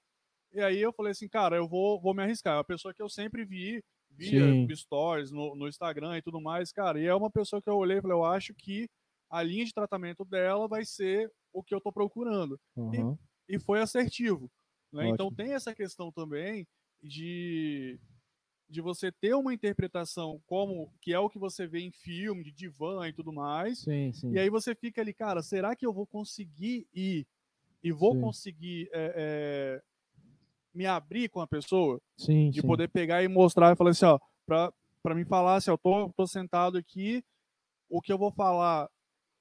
E 0.54 0.62
aí 0.62 0.80
eu 0.80 0.94
falei 0.94 1.12
assim, 1.12 1.28
cara, 1.28 1.56
eu 1.56 1.68
vou, 1.68 2.00
vou 2.02 2.14
me 2.14 2.24
arriscar. 2.24 2.54
É 2.54 2.58
uma 2.58 2.64
pessoa 2.64 2.94
que 2.94 3.02
eu 3.02 3.10
sempre 3.10 3.46
vi, 3.46 3.84
via 4.10 4.42
Sim. 4.42 4.68
stories 4.76 5.32
no, 5.32 5.56
no 5.56 5.68
Instagram 5.68 6.18
e 6.18 6.22
tudo 6.22 6.42
mais, 6.42 6.72
cara. 6.72 7.00
E 7.00 7.06
é 7.06 7.14
uma 7.14 7.30
pessoa 7.30 7.62
que 7.62 7.70
eu 7.70 7.76
olhei 7.76 7.98
e 7.98 8.02
falei, 8.02 8.18
eu 8.18 8.26
acho 8.26 8.54
que 8.56 8.90
a 9.30 9.44
linha 9.44 9.66
de 9.66 9.74
tratamento 9.74 10.26
dela 10.26 10.68
vai 10.68 10.84
ser 10.84 11.32
o 11.54 11.62
que 11.62 11.74
eu 11.74 11.82
tô 11.82 11.92
procurando. 11.92 12.60
Uhum. 12.76 13.18
E, 13.48 13.56
e, 13.56 13.60
foi 13.60 13.80
assertivo. 13.80 14.50
Né? 14.92 15.10
Então 15.10 15.32
tem 15.32 15.54
essa 15.54 15.74
questão 15.74 16.12
também 16.12 16.68
de, 17.04 18.00
de 18.70 18.82
você 18.82 19.12
ter 19.12 19.34
uma 19.34 19.54
interpretação 19.54 20.40
como 20.46 20.94
que 21.02 21.12
é 21.12 21.20
o 21.20 21.30
que 21.30 21.40
você 21.40 21.66
vê 21.66 21.80
em 21.80 21.92
filme, 21.92 22.44
de 22.44 22.52
divã 22.52 23.08
e 23.08 23.14
tudo 23.14 23.34
mais. 23.34 23.80
Sim, 23.80 24.12
sim. 24.14 24.32
E 24.32 24.40
aí 24.40 24.50
você 24.50 24.76
fica 24.76 25.02
ali, 25.02 25.14
cara, 25.14 25.42
será 25.42 25.76
que 25.76 25.86
eu 25.86 25.92
vou 25.92 26.06
conseguir 26.06 26.88
ir 26.94 27.26
e 27.84 27.92
vou 27.92 28.14
sim. 28.14 28.22
conseguir 28.22 28.90
é, 28.94 29.14
é, 29.16 29.82
me 30.74 30.86
abrir 30.86 31.30
com 31.30 31.42
a 31.42 31.48
pessoa, 31.48 32.00
sim, 32.18 32.52
de 32.52 32.62
poder 32.62 32.90
pegar 32.90 33.24
e 33.24 33.28
mostrar 33.28 33.74
e 33.74 33.76
falar 33.76 33.92
assim, 33.92 34.06
ó, 34.06 34.20
para 34.46 34.72
para 35.02 35.16
mim 35.16 35.24
falar 35.24 35.56
assim, 35.56 35.72
eu 35.72 35.78
tô, 35.78 36.12
tô 36.12 36.28
sentado 36.28 36.78
aqui, 36.78 37.24
o 37.90 38.02
que 38.02 38.12
eu 38.12 38.18
vou 38.18 38.32
falar, 38.32 38.90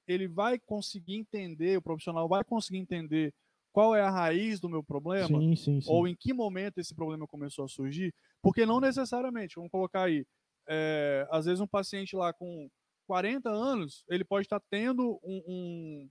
ele 0.07 0.25
vai 0.25 0.57
conseguir 0.57 1.15
entender, 1.15 1.77
o 1.77 1.81
profissional 1.81 2.29
vai 2.29 2.45
conseguir 2.45 2.77
entender 2.77 3.33
qual 3.71 3.95
é 3.95 4.01
a 4.01 4.09
raiz 4.09 4.59
do 4.59 4.69
meu 4.69 4.83
problema, 4.83 5.39
sim, 5.39 5.55
sim, 5.55 5.81
ou 5.87 6.07
em 6.07 6.15
que 6.15 6.33
momento 6.33 6.79
esse 6.79 6.93
problema 6.93 7.27
começou 7.27 7.65
a 7.65 7.67
surgir, 7.67 8.13
porque 8.41 8.65
não 8.65 8.79
necessariamente, 8.79 9.55
vamos 9.55 9.71
colocar 9.71 10.03
aí, 10.03 10.25
é, 10.67 11.27
às 11.31 11.45
vezes 11.45 11.59
um 11.59 11.67
paciente 11.67 12.15
lá 12.15 12.33
com 12.33 12.69
40 13.07 13.49
anos, 13.49 14.03
ele 14.07 14.23
pode 14.23 14.45
estar 14.45 14.61
tendo 14.69 15.19
um, 15.23 15.43
um, 15.47 16.09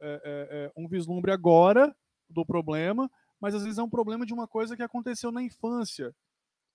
é, 0.00 0.20
é, 0.24 0.72
um 0.76 0.88
vislumbre 0.88 1.32
agora 1.32 1.94
do 2.28 2.44
problema, 2.44 3.10
mas 3.40 3.54
às 3.54 3.62
vezes 3.62 3.78
é 3.78 3.82
um 3.82 3.88
problema 3.88 4.26
de 4.26 4.34
uma 4.34 4.46
coisa 4.46 4.76
que 4.76 4.82
aconteceu 4.82 5.32
na 5.32 5.42
infância, 5.42 6.14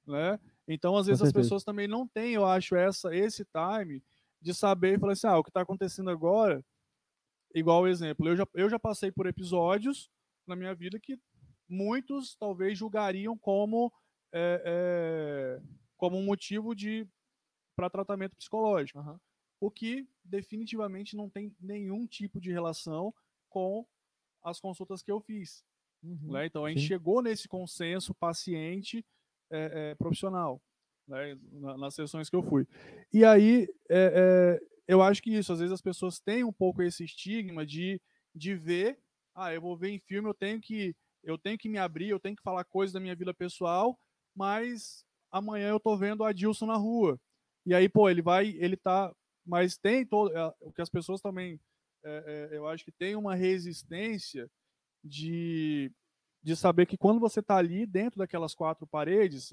né? 0.06 0.39
Então, 0.68 0.97
às 0.97 1.06
vezes 1.06 1.22
as 1.22 1.32
pessoas 1.32 1.64
também 1.64 1.88
não 1.88 2.08
têm, 2.08 2.34
eu 2.34 2.45
acho, 2.45 2.76
essa 2.76 3.16
esse 3.16 3.45
time 3.45 4.01
de 4.41 4.53
saber 4.53 4.95
e 4.95 4.99
falar 4.99 5.14
assim, 5.14 5.28
ah, 5.28 5.38
o 5.38 5.43
que 5.43 5.49
está 5.49 5.62
acontecendo 5.62 6.10
agora, 6.10 6.64
igual 7.56 7.88
exemplo, 7.88 8.28
eu 8.28 8.36
já, 8.36 8.47
eu 8.53 8.70
já 8.70 8.78
passei 8.78 9.12
por 9.12 9.26
episódios 9.26 10.10
na 10.45 10.56
minha 10.56 10.76
vida 10.76 10.99
que 10.99 11.18
muitos 11.68 12.36
talvez 12.36 12.78
julgariam 12.78 13.38
como 13.38 13.91
é, 14.34 14.62
é, 14.66 15.62
como 15.97 16.18
um 16.18 16.24
motivo 16.24 16.76
de 16.76 17.08
para 17.76 17.89
tratamento 17.89 18.36
psicológico, 18.36 18.99
uhum. 18.99 19.18
o 19.60 19.72
que 19.72 20.08
definitivamente 20.24 21.16
não 21.16 21.30
tem 21.30 21.53
nenhum 21.60 22.06
tipo 22.06 22.39
de 22.39 22.51
relação 22.51 23.14
com 23.49 23.86
as 24.43 24.60
consultas 24.60 25.01
que 25.01 25.12
eu 25.12 25.20
fiz. 25.20 25.64
Uhum, 26.03 26.34
né? 26.34 26.45
Então 26.45 26.64
a 26.64 26.70
gente 26.70 26.82
sim. 26.82 26.88
chegou 26.88 27.22
nesse 27.22 27.47
consenso 27.47 28.14
paciente 28.14 29.06
é, 29.49 29.95
profissional 29.95 30.62
né? 31.08 31.38
Na, 31.51 31.78
nas 31.78 31.95
sessões 31.95 32.30
que 32.30 32.36
eu 32.36 32.43
fui. 32.43 32.68
E 33.14 33.24
aí 33.24 33.68
eu 34.88 35.01
acho 35.01 35.21
que 35.21 35.31
isso, 35.31 35.51
às 35.51 35.59
vezes 35.59 35.73
as 35.73 35.81
pessoas 35.81 36.19
têm 36.19 36.43
um 36.43 36.53
pouco 36.53 36.81
esse 36.81 37.03
estigma 37.03 37.65
de, 37.65 37.99
de 38.33 38.55
ver, 38.55 38.99
ah, 39.33 39.53
eu 39.53 39.61
vou 39.61 39.75
ver 39.75 39.89
em 39.89 39.99
filme, 39.99 40.29
eu 40.29 40.33
tenho 40.33 40.61
que 40.61 40.95
eu 41.23 41.39
tenho 41.39 41.57
que 41.57 41.67
me 41.67 41.79
abrir, 41.79 42.09
eu 42.09 42.19
tenho 42.19 42.36
que 42.36 42.43
falar 42.43 42.63
coisas 42.63 42.93
da 42.93 42.99
minha 42.99 43.15
vida 43.15 43.33
pessoal, 43.33 43.99
mas 44.36 45.03
amanhã 45.31 45.69
eu 45.69 45.79
tô 45.79 45.97
vendo 45.97 46.23
a 46.23 46.31
Dilson 46.31 46.67
na 46.67 46.75
rua. 46.75 47.19
E 47.65 47.73
aí, 47.73 47.89
pô, 47.89 48.07
ele 48.07 48.21
vai, 48.21 48.49
ele 48.59 48.77
tá, 48.77 49.11
mas 49.43 49.75
tem 49.75 50.05
todo, 50.05 50.38
é, 50.38 50.53
o 50.61 50.71
que 50.71 50.83
as 50.83 50.89
pessoas 50.89 51.21
também, 51.21 51.59
é, 52.03 52.49
é, 52.51 52.57
eu 52.57 52.67
acho 52.67 52.86
que 52.86 52.91
tem 52.91 53.15
uma 53.15 53.33
resistência 53.33 54.47
de, 55.03 55.91
de 56.43 56.55
saber 56.55 56.86
que 56.86 56.95
quando 56.95 57.19
você 57.19 57.39
está 57.39 57.57
ali 57.57 57.88
dentro 57.88 58.19
daquelas 58.19 58.53
quatro 58.53 58.86
paredes, 58.86 59.51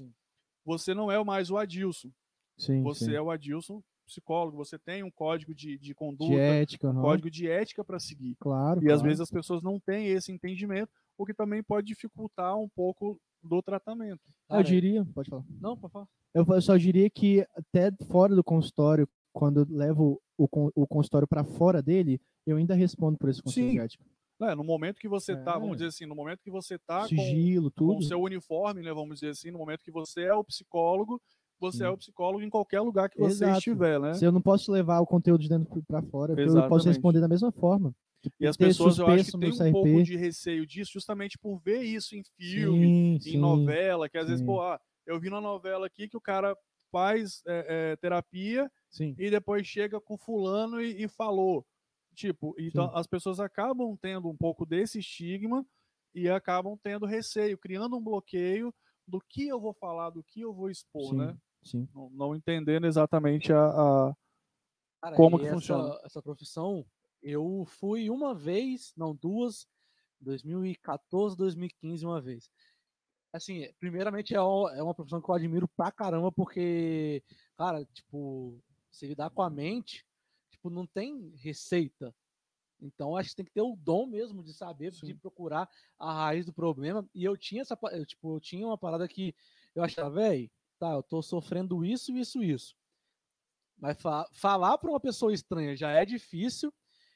você 0.63 0.93
não 0.93 1.11
é 1.11 1.21
mais 1.23 1.49
o 1.49 1.57
Adilson. 1.57 2.11
Sim, 2.55 2.83
você 2.83 3.05
sim. 3.05 3.15
é 3.15 3.21
o 3.21 3.31
Adilson 3.31 3.83
psicólogo, 4.03 4.57
você 4.57 4.77
tem 4.77 5.03
um 5.03 5.11
código 5.11 5.53
de, 5.53 5.77
de 5.77 5.93
conduta, 5.93 6.31
de 6.31 6.39
ética, 6.39 6.89
um 6.89 7.01
código 7.01 7.29
de 7.29 7.49
ética 7.49 7.83
para 7.83 7.99
seguir. 7.99 8.35
Claro. 8.39 8.79
E 8.79 8.85
claro. 8.85 8.95
às 8.95 9.01
vezes 9.01 9.21
as 9.21 9.29
pessoas 9.29 9.61
não 9.61 9.79
têm 9.79 10.07
esse 10.07 10.31
entendimento, 10.31 10.91
o 11.17 11.25
que 11.25 11.33
também 11.33 11.63
pode 11.63 11.87
dificultar 11.87 12.57
um 12.57 12.69
pouco 12.69 13.19
do 13.41 13.61
tratamento. 13.61 14.21
Cara, 14.47 14.61
eu 14.61 14.63
diria, 14.63 15.05
pode 15.13 15.29
falar. 15.29 15.43
Não, 15.59 15.77
pode 15.77 15.91
falar. 15.91 16.07
Eu 16.33 16.61
só 16.61 16.77
diria 16.77 17.09
que 17.09 17.45
até 17.55 17.91
fora 18.09 18.35
do 18.35 18.43
consultório, 18.43 19.07
quando 19.31 19.61
eu 19.61 19.67
levo 19.69 20.21
o, 20.37 20.47
o 20.75 20.87
consultório 20.87 21.27
para 21.27 21.43
fora 21.43 21.81
dele, 21.81 22.19
eu 22.45 22.57
ainda 22.57 22.73
respondo 22.73 23.17
por 23.17 23.29
esse 23.29 23.41
conselho 23.41 23.71
de 23.71 23.79
ética. 23.79 24.03
É, 24.41 24.55
no 24.55 24.63
momento 24.63 24.99
que 24.99 25.07
você 25.07 25.33
está, 25.33 25.51
é. 25.51 25.59
vamos 25.59 25.77
dizer 25.77 25.87
assim, 25.87 26.05
no 26.05 26.15
momento 26.15 26.41
que 26.41 26.51
você 26.51 26.75
está 26.75 27.07
com 27.07 27.97
o 27.97 28.01
seu 28.01 28.19
uniforme, 28.19 28.81
né, 28.81 28.91
vamos 28.91 29.19
dizer 29.19 29.29
assim, 29.29 29.51
no 29.51 29.59
momento 29.59 29.83
que 29.83 29.91
você 29.91 30.23
é 30.23 30.33
o 30.33 30.43
psicólogo, 30.43 31.21
você 31.63 31.85
é 31.85 31.89
o 31.89 31.97
psicólogo 31.97 32.43
em 32.43 32.49
qualquer 32.49 32.81
lugar 32.81 33.09
que 33.09 33.17
você 33.17 33.45
Exato. 33.45 33.57
estiver, 33.57 33.99
né? 33.99 34.13
Se 34.13 34.25
eu 34.25 34.31
não 34.31 34.41
posso 34.41 34.71
levar 34.71 34.99
o 34.99 35.05
conteúdo 35.05 35.41
de 35.41 35.49
dentro 35.49 35.83
para 35.87 36.01
fora, 36.01 36.33
eu 36.39 36.67
posso 36.67 36.87
responder 36.87 37.21
da 37.21 37.27
mesma 37.27 37.51
forma. 37.51 37.93
E 38.39 38.47
as 38.47 38.55
pessoas, 38.55 38.97
eu 38.97 39.07
acho 39.07 39.31
que 39.31 39.37
tem 39.37 39.51
um 39.51 39.71
pouco 39.71 40.03
de 40.03 40.15
receio 40.15 40.65
disso, 40.65 40.91
justamente 40.93 41.37
por 41.37 41.59
ver 41.59 41.81
isso 41.83 42.15
em 42.15 42.23
filme, 42.37 42.85
sim, 42.87 43.15
em 43.15 43.19
sim, 43.19 43.37
novela, 43.37 44.07
que 44.07 44.17
às 44.17 44.25
sim. 44.25 44.31
vezes, 44.31 44.45
pô, 44.45 44.61
ah, 44.61 44.79
eu 45.05 45.19
vi 45.19 45.29
na 45.29 45.41
novela 45.41 45.87
aqui 45.87 46.07
que 46.07 46.15
o 46.15 46.21
cara 46.21 46.55
faz 46.91 47.41
é, 47.47 47.65
é, 47.67 47.95
terapia 47.97 48.71
e 49.17 49.29
depois 49.29 49.65
chega 49.65 49.99
com 49.99 50.17
fulano 50.17 50.81
e, 50.81 51.03
e 51.03 51.07
falou. 51.07 51.65
Tipo, 52.13 52.55
então 52.59 52.95
as 52.95 53.07
pessoas 53.07 53.39
acabam 53.39 53.97
tendo 53.99 54.29
um 54.29 54.37
pouco 54.37 54.65
desse 54.65 54.99
estigma 54.99 55.65
e 56.13 56.29
acabam 56.29 56.77
tendo 56.81 57.05
receio, 57.07 57.57
criando 57.57 57.97
um 57.97 58.03
bloqueio 58.03 58.73
do 59.07 59.19
que 59.19 59.47
eu 59.47 59.59
vou 59.59 59.73
falar, 59.73 60.11
do 60.11 60.23
que 60.23 60.41
eu 60.41 60.53
vou 60.53 60.69
expor, 60.69 61.13
né? 61.13 61.35
Sim. 61.63 61.87
Não, 61.93 62.09
não, 62.09 62.35
entendendo 62.35 62.85
exatamente 62.85 63.51
a, 63.53 63.65
a 63.67 64.15
Cara, 65.01 65.15
como 65.15 65.39
que 65.39 65.45
essa, 65.45 65.53
funciona. 65.53 65.99
Essa 66.03 66.21
profissão, 66.21 66.85
eu 67.21 67.65
fui 67.65 68.09
uma 68.09 68.33
vez, 68.33 68.93
não 68.95 69.15
duas, 69.15 69.67
2014, 70.21 71.35
2015 71.35 72.05
uma 72.05 72.21
vez. 72.21 72.49
Assim, 73.33 73.67
primeiramente 73.79 74.35
é 74.35 74.41
uma, 74.41 74.75
é 74.75 74.83
uma 74.83 74.93
profissão 74.93 75.21
que 75.21 75.29
eu 75.29 75.35
admiro 75.35 75.67
pra 75.67 75.91
caramba, 75.91 76.31
porque, 76.31 77.23
cara, 77.57 77.83
tipo, 77.85 78.61
se 78.91 79.07
lidar 79.07 79.29
com 79.31 79.41
a 79.41 79.49
mente, 79.49 80.05
tipo, 80.51 80.69
não 80.69 80.85
tem 80.85 81.33
receita. 81.35 82.13
Então, 82.79 83.15
acho 83.15 83.29
que 83.29 83.35
tem 83.37 83.45
que 83.45 83.53
ter 83.53 83.61
o 83.61 83.77
dom 83.77 84.05
mesmo 84.05 84.43
de 84.43 84.53
saber, 84.53 84.93
Sim. 84.93 85.07
de 85.07 85.13
procurar 85.15 85.69
a 85.97 86.13
raiz 86.13 86.45
do 86.45 86.53
problema. 86.53 87.07
E 87.15 87.23
eu 87.23 87.35
tinha 87.35 87.61
essa, 87.61 87.77
eu, 87.91 88.05
tipo, 88.05 88.35
eu 88.35 88.39
tinha 88.39 88.67
uma 88.67 88.77
parada 88.77 89.07
que 89.07 89.33
eu 89.73 89.83
achava, 89.83 90.11
velho, 90.11 90.51
tá, 90.83 90.91
eu 90.93 91.03
tô 91.03 91.21
sofrendo 91.21 91.85
isso, 91.85 92.11
isso, 92.11 92.43
isso. 92.43 92.75
Mas 93.77 94.01
fa 94.01 94.27
falar 94.33 94.77
para 94.77 94.89
uma 94.89 94.99
pessoa 94.99 95.33
estranha 95.33 95.75
já 95.75 95.91
é 95.91 96.05
difícil. 96.05 96.73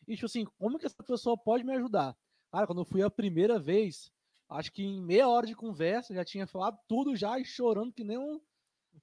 E, 0.07 0.15
tipo 0.15 0.25
assim, 0.25 0.45
como 0.57 0.79
que 0.79 0.85
essa 0.85 1.03
pessoa 1.03 1.37
pode 1.37 1.65
me 1.65 1.73
ajudar? 1.75 2.17
Cara, 2.49 2.65
quando 2.65 2.79
eu 2.79 2.85
fui 2.85 3.01
a 3.01 3.09
primeira 3.09 3.59
vez, 3.59 4.09
acho 4.47 4.71
que 4.71 4.83
em 4.83 5.01
meia 5.01 5.27
hora 5.27 5.45
de 5.45 5.53
conversa, 5.53 6.13
já 6.13 6.23
tinha 6.23 6.47
falado 6.47 6.79
tudo 6.87 7.13
já 7.13 7.37
e 7.37 7.43
chorando 7.43 7.93
que 7.93 8.05
nem 8.05 8.17
um, 8.17 8.39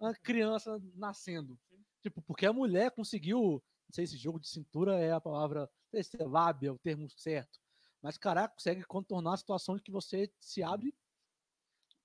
uma 0.01 0.15
criança 0.15 0.81
nascendo. 0.95 1.59
Tipo, 2.01 2.23
porque 2.23 2.47
a 2.47 2.53
mulher 2.53 2.91
conseguiu, 2.91 3.63
não 3.87 3.93
sei 3.93 4.07
se 4.07 4.17
jogo 4.17 4.41
de 4.41 4.49
cintura 4.49 4.99
é 4.99 5.13
a 5.13 5.21
palavra, 5.21 5.61
não 5.61 5.91
sei 5.91 6.03
se 6.03 6.21
é 6.21 6.25
lábia, 6.25 6.73
o 6.73 6.79
termo 6.79 7.07
certo. 7.19 7.61
Mas, 8.01 8.17
caraca, 8.17 8.55
consegue 8.55 8.83
contornar 8.85 9.35
a 9.35 9.37
situação 9.37 9.77
de 9.77 9.83
que 9.83 9.91
você 9.91 10.31
se 10.41 10.63
abre 10.63 10.95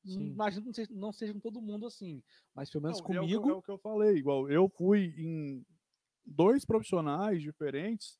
Sim. 0.06 0.28
Imagino 0.28 0.62
que 0.62 0.68
não 0.68 0.74
seja, 0.74 0.94
não 0.94 1.12
seja 1.12 1.34
com 1.34 1.40
todo 1.40 1.62
mundo 1.62 1.86
assim, 1.86 2.24
mas 2.56 2.70
pelo 2.70 2.84
menos 2.84 3.00
não, 3.00 3.06
comigo. 3.06 3.50
É 3.50 3.52
o, 3.52 3.56
é 3.56 3.58
o, 3.58 3.62
que 3.62 3.72
eu 3.72 3.78
falei, 3.78 4.18
igual 4.18 4.50
eu 4.50 4.70
fui 4.70 5.14
em 5.18 5.66
dois 6.26 6.66
profissionais 6.66 7.42
diferentes 7.42 8.18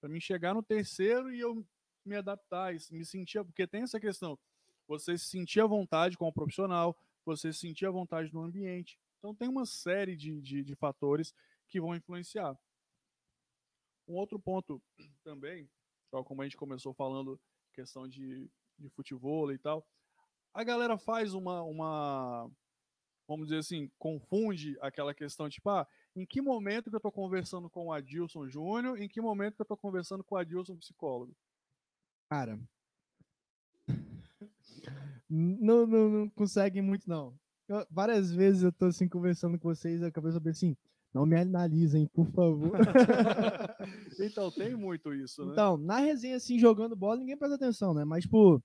para 0.00 0.08
mim 0.08 0.20
chegar 0.20 0.54
no 0.54 0.62
terceiro 0.62 1.32
e 1.34 1.40
eu 1.40 1.66
me 2.04 2.14
adaptar, 2.14 2.72
me 2.90 3.04
sentir, 3.04 3.44
porque 3.44 3.66
tem 3.66 3.82
essa 3.82 3.98
questão, 3.98 4.38
você 4.86 5.18
se 5.18 5.26
sentir 5.26 5.60
à 5.60 5.66
vontade 5.66 6.16
com 6.16 6.28
o 6.28 6.32
profissional, 6.32 6.96
você 7.24 7.52
se 7.52 7.58
sentir 7.58 7.86
à 7.86 7.90
vontade 7.90 8.32
no 8.32 8.42
ambiente. 8.42 8.98
Então 9.18 9.34
tem 9.34 9.48
uma 9.48 9.66
série 9.66 10.14
de, 10.14 10.40
de, 10.40 10.62
de 10.62 10.76
fatores 10.76 11.34
que 11.68 11.80
vão 11.80 11.96
influenciar. 11.96 12.56
Um 14.06 14.14
outro 14.14 14.38
ponto 14.38 14.80
também, 15.24 15.68
como 16.10 16.42
a 16.42 16.44
gente 16.44 16.56
começou 16.56 16.94
falando, 16.94 17.40
questão 17.72 18.06
de, 18.06 18.48
de 18.78 18.88
futebol 18.90 19.52
e 19.52 19.58
tal, 19.58 19.84
a 20.56 20.64
galera 20.64 20.96
faz 20.96 21.34
uma, 21.34 21.62
uma, 21.62 22.50
vamos 23.28 23.48
dizer 23.48 23.58
assim, 23.58 23.90
confunde 23.98 24.74
aquela 24.80 25.14
questão, 25.14 25.50
tipo, 25.50 25.68
ah, 25.68 25.86
em 26.16 26.24
que 26.24 26.40
momento 26.40 26.88
que 26.88 26.96
eu 26.96 26.98
estou 26.98 27.12
conversando 27.12 27.68
com 27.68 27.88
o 27.88 27.92
Adilson 27.92 28.48
Júnior, 28.48 28.98
em 28.98 29.06
que 29.06 29.20
momento 29.20 29.56
que 29.56 29.60
eu 29.60 29.64
estou 29.64 29.76
conversando 29.76 30.24
com 30.24 30.34
o 30.34 30.38
Adilson 30.38 30.74
psicólogo? 30.78 31.36
Cara, 32.30 32.58
não, 35.28 35.86
não, 35.86 36.08
não 36.08 36.28
consegue 36.30 36.80
muito, 36.80 37.06
não. 37.06 37.38
Eu, 37.68 37.86
várias 37.90 38.32
vezes 38.32 38.62
eu 38.62 38.72
tô 38.72 38.86
assim 38.86 39.06
conversando 39.06 39.58
com 39.58 39.68
vocês, 39.68 40.02
a 40.02 40.10
cabeça 40.10 40.40
bem 40.40 40.52
assim, 40.52 40.74
não 41.12 41.26
me 41.26 41.38
analisem, 41.38 42.06
por 42.06 42.30
favor. 42.30 42.72
então, 44.18 44.50
tem 44.50 44.74
muito 44.74 45.12
isso, 45.12 45.44
né? 45.44 45.52
Então, 45.52 45.76
na 45.76 45.98
resenha, 45.98 46.36
assim, 46.36 46.58
jogando 46.58 46.96
bola, 46.96 47.18
ninguém 47.18 47.36
presta 47.36 47.56
atenção, 47.56 47.92
né? 47.92 48.06
Mas, 48.06 48.24
tipo, 48.24 48.62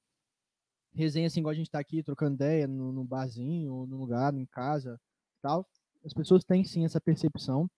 resenha 0.93 1.27
assim, 1.27 1.39
igual 1.39 1.51
a 1.51 1.55
gente 1.55 1.69
tá 1.69 1.79
aqui 1.79 2.03
trocando 2.03 2.35
ideia 2.35 2.67
no, 2.67 2.91
no 2.91 3.03
barzinho, 3.03 3.73
ou 3.73 3.87
no 3.87 3.97
lugar, 3.97 4.33
em 4.33 4.45
casa, 4.45 4.99
tal. 5.41 5.67
As 6.03 6.13
pessoas 6.13 6.43
têm 6.43 6.63
sim 6.63 6.83
essa 6.85 6.99
percepção, 6.99 7.69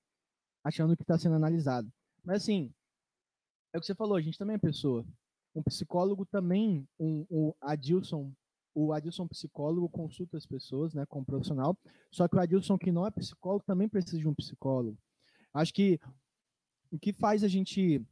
achando 0.64 0.96
que 0.96 1.04
está 1.04 1.18
sendo 1.18 1.36
analisado. 1.36 1.92
Mas 2.24 2.44
assim, 2.44 2.74
é 3.74 3.78
o 3.78 3.82
que 3.82 3.88
você 3.88 3.96
falou, 3.96 4.16
a 4.16 4.22
gente 4.22 4.38
também 4.38 4.56
é 4.56 4.60
pessoa. 4.60 5.06
Um 5.56 5.62
psicólogo 5.62 6.26
também, 6.26 6.88
um, 7.00 7.26
o 7.30 7.56
Adilson, 7.62 8.32
o 8.74 8.92
Adilson 8.92 9.28
psicólogo 9.28 9.88
consulta 9.90 10.38
as 10.38 10.46
pessoas, 10.46 10.94
né, 10.94 11.06
como 11.06 11.26
profissional. 11.26 11.78
Só 12.12 12.28
que 12.28 12.36
o 12.36 12.40
Adilson 12.40 12.78
que 12.78 12.92
não 12.92 13.06
é 13.06 13.12
psicólogo 13.12 13.64
também 13.66 13.88
precisa 13.88 14.18
de 14.18 14.28
um 14.28 14.34
psicólogo. 14.34 14.98
Acho 15.54 15.74
que 15.74 16.00
o 16.92 16.98
que 16.98 17.14
faz 17.14 17.44
a 17.44 17.48
gente 17.48 18.04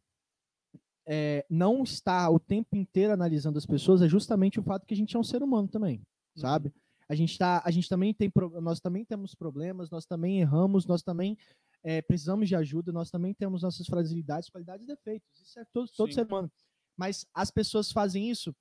é, 1.06 1.46
não 1.50 1.84
estar 1.84 2.30
o 2.30 2.40
tempo 2.40 2.76
inteiro 2.76 3.14
analisando 3.14 3.58
as 3.58 3.66
pessoas 3.66 4.02
é 4.02 4.08
justamente 4.08 4.60
o 4.60 4.64
fato 4.64 4.86
que 4.86 4.94
a 4.94 4.98
gente 4.98 5.16
é 5.16 5.20
um 5.20 5.24
ser 5.24 5.42
humano 5.42 5.68
também, 5.68 5.98
uhum. 5.98 6.42
sabe? 6.42 6.74
A 7.10 7.16
gente 7.16 7.38
tá, 7.38 7.62
a 7.66 7.72
gente 7.72 7.90
também 7.90 8.14
tem, 8.14 8.32
nós 8.62 8.80
também 8.80 9.04
temos 9.04 9.36
problemas, 9.36 9.90
nós 9.90 10.06
também 10.06 10.40
erramos, 10.40 10.86
nós 10.86 11.02
também 11.02 11.38
é, 11.84 12.02
precisamos 12.02 12.48
de 12.48 12.56
ajuda, 12.56 12.92
nós 12.92 13.10
também 13.10 13.34
temos 13.34 13.64
nossas 13.64 13.86
fragilidades, 13.86 14.50
qualidades 14.50 14.86
e 14.86 14.88
defeitos. 14.88 15.28
Isso 15.42 15.60
é 15.60 15.66
todo, 15.74 15.92
todo 15.92 16.14
ser 16.14 16.26
humano. 16.26 16.50
Mas 16.96 17.26
as 17.34 17.52
pessoas 17.52 17.92
fazem 17.92 18.30
isso, 18.30 18.56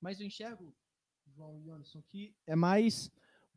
mas 0.00 0.20
eu 0.20 0.26
enxergo, 0.26 0.74
João 1.34 1.58
e 1.60 1.70
Anderson, 1.70 2.02
que 2.02 2.34
é 2.46 2.54
mais 2.54 3.10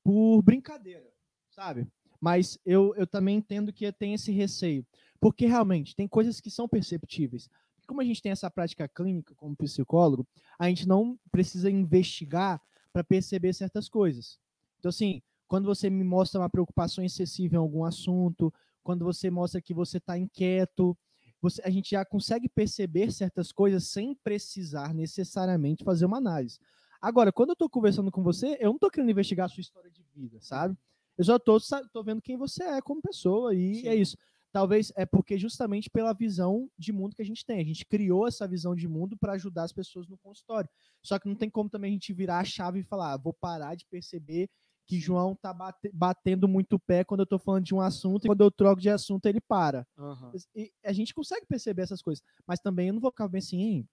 por 0.03 0.41
brincadeira, 0.43 1.11
sabe? 1.49 1.87
Mas 2.21 2.57
eu, 2.65 2.93
eu 2.95 3.07
também 3.07 3.37
entendo 3.37 3.73
que 3.73 3.91
tem 3.91 4.13
esse 4.13 4.31
receio. 4.31 4.85
Porque 5.19 5.45
realmente 5.45 5.95
tem 5.95 6.07
coisas 6.07 6.39
que 6.39 6.49
são 6.49 6.67
perceptíveis 6.67 7.49
como 7.89 8.01
a 8.01 8.05
gente 8.05 8.21
tem 8.21 8.31
essa 8.31 8.51
prática 8.51 8.87
clínica 8.87 9.33
como 9.33 9.55
psicólogo, 9.55 10.27
a 10.59 10.69
gente 10.69 10.87
não 10.87 11.19
precisa 11.31 11.71
investigar 11.71 12.61
para 12.93 13.03
perceber 13.03 13.51
certas 13.51 13.89
coisas. 13.89 14.37
Então, 14.77 14.89
assim, 14.89 15.23
quando 15.47 15.65
você 15.65 15.89
me 15.89 16.03
mostra 16.03 16.39
uma 16.39 16.49
preocupação 16.49 17.03
excessiva 17.03 17.55
em 17.55 17.57
algum 17.57 17.83
assunto, 17.83 18.53
quando 18.83 19.03
você 19.03 19.31
mostra 19.31 19.59
que 19.59 19.73
você 19.73 19.97
está 19.97 20.15
inquieto, 20.15 20.95
você, 21.41 21.63
a 21.65 21.69
gente 21.71 21.89
já 21.89 22.05
consegue 22.05 22.47
perceber 22.47 23.11
certas 23.11 23.51
coisas 23.51 23.87
sem 23.87 24.13
precisar 24.13 24.93
necessariamente 24.93 25.83
fazer 25.83 26.05
uma 26.05 26.17
análise. 26.17 26.59
Agora, 27.01 27.31
quando 27.31 27.49
eu 27.49 27.53
estou 27.53 27.69
conversando 27.69 28.11
com 28.11 28.21
você, 28.21 28.55
eu 28.59 28.67
não 28.67 28.75
estou 28.75 28.91
querendo 28.91 29.09
investigar 29.09 29.47
a 29.47 29.49
sua 29.49 29.61
história 29.61 29.89
de 29.89 30.03
vida, 30.13 30.37
sabe? 30.41 30.77
Eu 31.17 31.23
só 31.23 31.37
estou 31.37 32.03
vendo 32.03 32.21
quem 32.21 32.37
você 32.37 32.63
é 32.63 32.81
como 32.81 33.01
pessoa 33.01 33.55
e 33.55 33.75
Sim. 33.81 33.87
é 33.87 33.95
isso. 33.95 34.15
Talvez 34.51 34.91
é 34.95 35.05
porque 35.05 35.37
justamente 35.37 35.89
pela 35.89 36.13
visão 36.13 36.69
de 36.77 36.91
mundo 36.91 37.15
que 37.15 37.21
a 37.21 37.25
gente 37.25 37.45
tem. 37.45 37.59
A 37.59 37.65
gente 37.65 37.85
criou 37.85 38.27
essa 38.27 38.47
visão 38.47 38.75
de 38.75 38.87
mundo 38.87 39.15
para 39.17 39.33
ajudar 39.33 39.63
as 39.63 39.71
pessoas 39.71 40.07
no 40.07 40.17
consultório. 40.17 40.69
Só 41.03 41.19
que 41.19 41.27
não 41.27 41.35
tem 41.35 41.49
como 41.49 41.69
também 41.69 41.89
a 41.89 41.93
gente 41.93 42.13
virar 42.13 42.39
a 42.39 42.43
chave 42.43 42.79
e 42.79 42.83
falar, 42.83 43.13
ah, 43.13 43.17
vou 43.17 43.33
parar 43.33 43.75
de 43.75 43.85
perceber 43.85 44.49
que 44.89 44.99
João 44.99 45.35
tá 45.35 45.55
batendo 45.93 46.47
muito 46.47 46.73
o 46.73 46.79
pé 46.79 47.03
quando 47.03 47.19
eu 47.19 47.25
tô 47.27 47.37
falando 47.37 47.63
de 47.63 47.75
um 47.75 47.79
assunto 47.79 48.25
e 48.25 48.27
quando 48.27 48.41
eu 48.41 48.49
troco 48.49 48.81
de 48.81 48.89
assunto 48.89 49.27
ele 49.27 49.39
para. 49.39 49.85
Uhum. 49.95 50.31
E 50.55 50.71
a 50.83 50.91
gente 50.91 51.13
consegue 51.13 51.45
perceber 51.45 51.83
essas 51.83 52.01
coisas, 52.01 52.23
mas 52.47 52.59
também 52.59 52.87
eu 52.87 52.95
não 52.95 52.99
vou 52.99 53.11
ficar 53.11 53.27
bem 53.27 53.37
assim, 53.37 53.61
hein? 53.61 53.89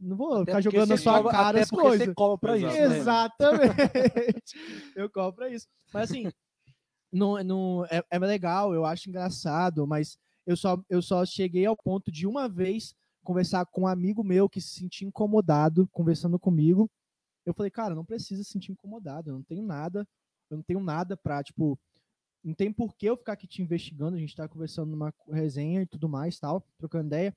não 0.00 0.16
vou 0.16 0.34
até 0.34 0.52
ficar 0.52 0.60
jogando 0.60 0.90
na 0.90 0.96
sua 0.96 1.28
cara 1.28 1.60
as 1.60 1.68
coisas. 1.68 2.06
Você 2.06 2.14
cobra 2.14 2.38
pra 2.38 2.56
isso. 2.56 2.66
Né? 2.66 2.96
Exatamente. 2.96 4.54
eu 4.94 5.10
cobro 5.10 5.34
pra 5.34 5.50
isso. 5.50 5.66
Mas 5.92 6.08
assim, 6.08 6.30
não, 7.16 7.42
não 7.42 7.84
é, 7.86 8.02
é 8.10 8.18
legal, 8.18 8.74
eu 8.74 8.84
acho 8.84 9.08
engraçado, 9.08 9.86
mas 9.86 10.18
eu 10.46 10.56
só, 10.56 10.78
eu 10.88 11.00
só 11.00 11.24
cheguei 11.24 11.66
ao 11.66 11.76
ponto 11.76 12.12
de 12.12 12.26
uma 12.26 12.48
vez 12.48 12.94
conversar 13.24 13.66
com 13.66 13.82
um 13.82 13.86
amigo 13.86 14.22
meu 14.22 14.48
que 14.48 14.60
se 14.60 14.78
sentia 14.78 15.08
incomodado 15.08 15.88
conversando 15.88 16.38
comigo. 16.38 16.88
Eu 17.44 17.54
falei, 17.54 17.70
cara, 17.70 17.94
não 17.94 18.04
precisa 18.04 18.44
se 18.44 18.50
sentir 18.50 18.72
incomodado, 18.72 19.30
eu 19.30 19.34
não 19.34 19.42
tenho 19.42 19.64
nada, 19.64 20.06
eu 20.50 20.58
não 20.58 20.62
tenho 20.62 20.80
nada 20.80 21.16
pra, 21.16 21.42
tipo, 21.42 21.78
não 22.44 22.54
tem 22.54 22.72
por 22.72 22.94
que 22.94 23.06
eu 23.06 23.16
ficar 23.16 23.32
aqui 23.32 23.46
te 23.46 23.62
investigando, 23.62 24.16
a 24.16 24.20
gente 24.20 24.36
tá 24.36 24.46
conversando 24.46 24.90
numa 24.90 25.12
resenha 25.28 25.82
e 25.82 25.86
tudo 25.86 26.08
mais, 26.08 26.38
tal, 26.38 26.64
trocando 26.78 27.06
ideia. 27.06 27.34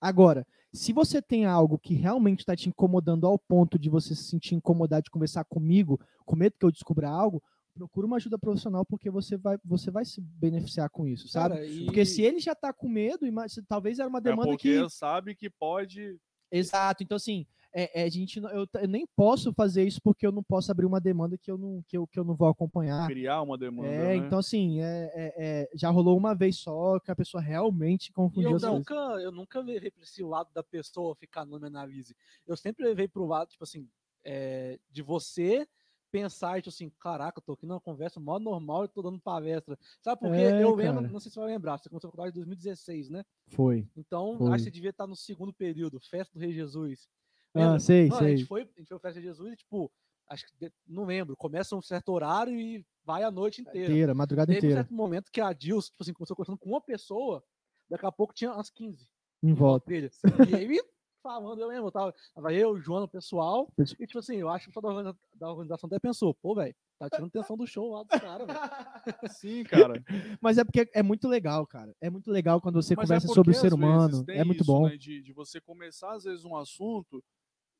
Agora, 0.00 0.46
se 0.72 0.92
você 0.92 1.20
tem 1.20 1.44
algo 1.44 1.78
que 1.78 1.94
realmente 1.94 2.40
está 2.40 2.56
te 2.56 2.68
incomodando 2.68 3.26
ao 3.26 3.38
ponto 3.38 3.78
de 3.78 3.88
você 3.88 4.14
se 4.14 4.24
sentir 4.24 4.54
incomodado 4.54 5.04
de 5.04 5.10
conversar 5.10 5.44
comigo, 5.44 6.00
com 6.24 6.36
medo 6.36 6.56
que 6.58 6.64
eu 6.64 6.72
descubra 6.72 7.08
algo, 7.08 7.42
procura 7.74 8.06
uma 8.06 8.16
ajuda 8.16 8.38
profissional 8.38 8.84
porque 8.84 9.10
você 9.10 9.36
vai, 9.36 9.56
você 9.64 9.90
vai 9.90 10.04
se 10.04 10.20
beneficiar 10.20 10.90
com 10.90 11.06
isso, 11.06 11.28
sabe? 11.28 11.54
Cara, 11.54 11.66
e... 11.66 11.84
Porque 11.84 12.04
se 12.04 12.22
ele 12.22 12.38
já 12.38 12.54
tá 12.54 12.72
com 12.72 12.88
medo, 12.88 13.26
talvez 13.68 13.98
era 13.98 14.08
uma 14.08 14.18
é 14.18 14.22
demanda 14.22 14.48
é 14.48 14.52
porque 14.52 14.82
que 14.82 14.90
sabe 14.90 15.34
que 15.34 15.48
pode 15.48 16.18
Exato. 16.50 17.02
Então 17.02 17.16
assim, 17.16 17.46
é, 17.72 18.02
é, 18.02 18.04
a 18.04 18.08
gente 18.08 18.38
eu, 18.40 18.66
eu, 18.74 18.88
nem 18.88 19.06
posso 19.16 19.52
fazer 19.52 19.84
isso 19.84 20.00
porque 20.02 20.26
eu 20.26 20.32
não 20.32 20.42
posso 20.42 20.70
abrir 20.70 20.86
uma 20.86 21.00
demanda 21.00 21.38
que 21.38 21.50
eu 21.50 21.56
não 21.56 21.82
que 21.86 21.96
eu, 21.96 22.06
que 22.06 22.18
eu 22.18 22.24
não 22.24 22.34
vou 22.34 22.48
acompanhar. 22.48 23.06
Criar 23.06 23.42
uma 23.42 23.56
demanda. 23.56 23.88
É, 23.88 24.08
né? 24.08 24.16
então 24.16 24.38
assim, 24.38 24.80
é, 24.80 25.10
é, 25.14 25.34
é, 25.38 25.70
já 25.74 25.88
rolou 25.90 26.16
uma 26.16 26.34
vez 26.34 26.56
só 26.56 26.98
que 26.98 27.10
a 27.10 27.16
pessoa 27.16 27.40
realmente 27.40 28.12
confundiu. 28.12 28.50
E 28.50 28.62
eu 28.62 28.72
nunca, 28.72 28.94
eu 28.94 29.32
nunca 29.32 29.60
levei 29.60 29.90
para 29.90 30.02
esse 30.02 30.22
lado 30.22 30.50
da 30.52 30.62
pessoa 30.62 31.14
ficar 31.14 31.44
no 31.44 31.64
análise. 31.64 32.16
Eu 32.46 32.56
sempre 32.56 32.84
levei 32.84 33.06
para 33.06 33.22
o 33.22 33.26
lado 33.26 33.50
tipo 33.50 33.62
assim, 33.62 33.88
é, 34.24 34.78
de 34.90 35.02
você 35.02 35.66
pensar, 36.10 36.60
tipo 36.60 36.68
assim, 36.68 36.90
caraca, 37.00 37.38
eu 37.38 37.42
tô 37.42 37.52
aqui 37.52 37.66
numa 37.66 37.80
conversa 37.80 38.20
mó 38.20 38.38
normal 38.38 38.84
e 38.84 38.88
tô 38.88 39.02
dando 39.02 39.20
palestra. 39.20 39.78
Sabe 40.00 40.20
por 40.20 40.30
quê? 40.32 40.38
É, 40.38 40.62
eu 40.62 40.74
lembro, 40.74 41.02
não 41.02 41.20
sei 41.20 41.30
se 41.30 41.34
você 41.34 41.40
vai 41.40 41.48
lembrar, 41.50 41.78
você 41.78 41.88
começou 41.88 42.08
a 42.08 42.10
faculdade 42.10 42.36
em 42.36 42.40
2016, 42.40 43.10
né? 43.10 43.24
Foi. 43.48 43.88
Então, 43.96 44.38
foi. 44.38 44.48
acho 44.48 44.56
que 44.56 44.64
você 44.64 44.70
devia 44.70 44.90
estar 44.90 45.06
no 45.06 45.16
segundo 45.16 45.52
período, 45.52 46.00
Festa 46.00 46.32
do 46.34 46.40
Rei 46.40 46.52
Jesus. 46.52 47.08
Lembra? 47.54 47.74
Ah, 47.74 47.80
sei, 47.80 48.08
Mano, 48.08 48.18
sei. 48.18 48.34
A 48.34 48.36
gente, 48.36 48.46
foi, 48.46 48.62
a 48.62 48.78
gente 48.80 48.88
foi 48.88 48.98
Festa 48.98 49.20
de 49.20 49.26
Jesus 49.26 49.52
e, 49.52 49.56
tipo, 49.56 49.92
acho 50.28 50.46
que, 50.46 50.72
não 50.86 51.04
lembro, 51.04 51.36
começa 51.36 51.76
um 51.76 51.82
certo 51.82 52.12
horário 52.12 52.58
e 52.58 52.84
vai 53.04 53.22
a 53.22 53.30
noite 53.30 53.60
inteira. 53.60 53.90
Inteira, 53.90 54.14
madrugada 54.14 54.46
Teve 54.46 54.58
inteira. 54.58 54.74
um 54.74 54.82
certo 54.82 54.94
momento 54.94 55.30
que 55.32 55.40
a 55.40 55.52
Dilson, 55.52 55.90
tipo 55.90 56.02
assim, 56.02 56.12
começou 56.12 56.36
conversando 56.36 56.58
com 56.58 56.70
uma 56.70 56.80
pessoa, 56.80 57.42
daqui 57.88 58.06
a 58.06 58.12
pouco 58.12 58.34
tinha 58.34 58.52
umas 58.52 58.70
15. 58.70 59.08
Em 59.42 59.54
volta. 59.54 59.86
Dele. 59.88 60.10
E 60.52 60.54
aí 60.54 60.80
falando, 61.22 61.60
eu 61.60 61.68
lembro, 61.68 61.90
tava, 61.90 62.14
tava 62.34 62.52
eu, 62.52 62.70
o 62.70 62.80
João, 62.80 63.04
o 63.04 63.08
pessoal, 63.08 63.72
e 63.78 64.06
tipo 64.06 64.18
assim, 64.18 64.36
eu 64.36 64.48
acho 64.48 64.66
que 64.66 64.70
o 64.70 64.74
pessoal 64.74 65.02
da, 65.02 65.14
da 65.34 65.50
organização 65.50 65.86
até 65.86 65.98
pensou, 65.98 66.34
pô, 66.34 66.54
velho, 66.54 66.74
tá 66.98 67.08
tirando 67.08 67.28
atenção 67.28 67.56
do 67.56 67.66
show 67.66 67.92
lá 67.92 68.02
do 68.02 68.08
cara, 68.08 68.46
velho. 68.46 68.58
Sim, 69.40 69.64
cara. 69.64 69.94
Mas 70.40 70.58
é 70.58 70.64
porque 70.64 70.90
é 70.92 71.02
muito 71.02 71.28
legal, 71.28 71.66
cara. 71.66 71.94
É 72.00 72.10
muito 72.10 72.30
legal 72.30 72.60
quando 72.60 72.82
você 72.82 72.94
Mas 72.94 73.04
é 73.04 73.06
conversa 73.06 73.26
porque, 73.26 73.34
sobre 73.34 73.52
o 73.52 73.60
ser 73.60 73.72
humano. 73.72 74.24
É 74.28 74.44
muito 74.44 74.62
isso, 74.62 74.72
bom. 74.72 74.88
né, 74.88 74.96
de, 74.96 75.22
de 75.22 75.32
você 75.32 75.60
começar, 75.60 76.12
às 76.12 76.24
vezes, 76.24 76.44
um 76.44 76.56
assunto 76.56 77.22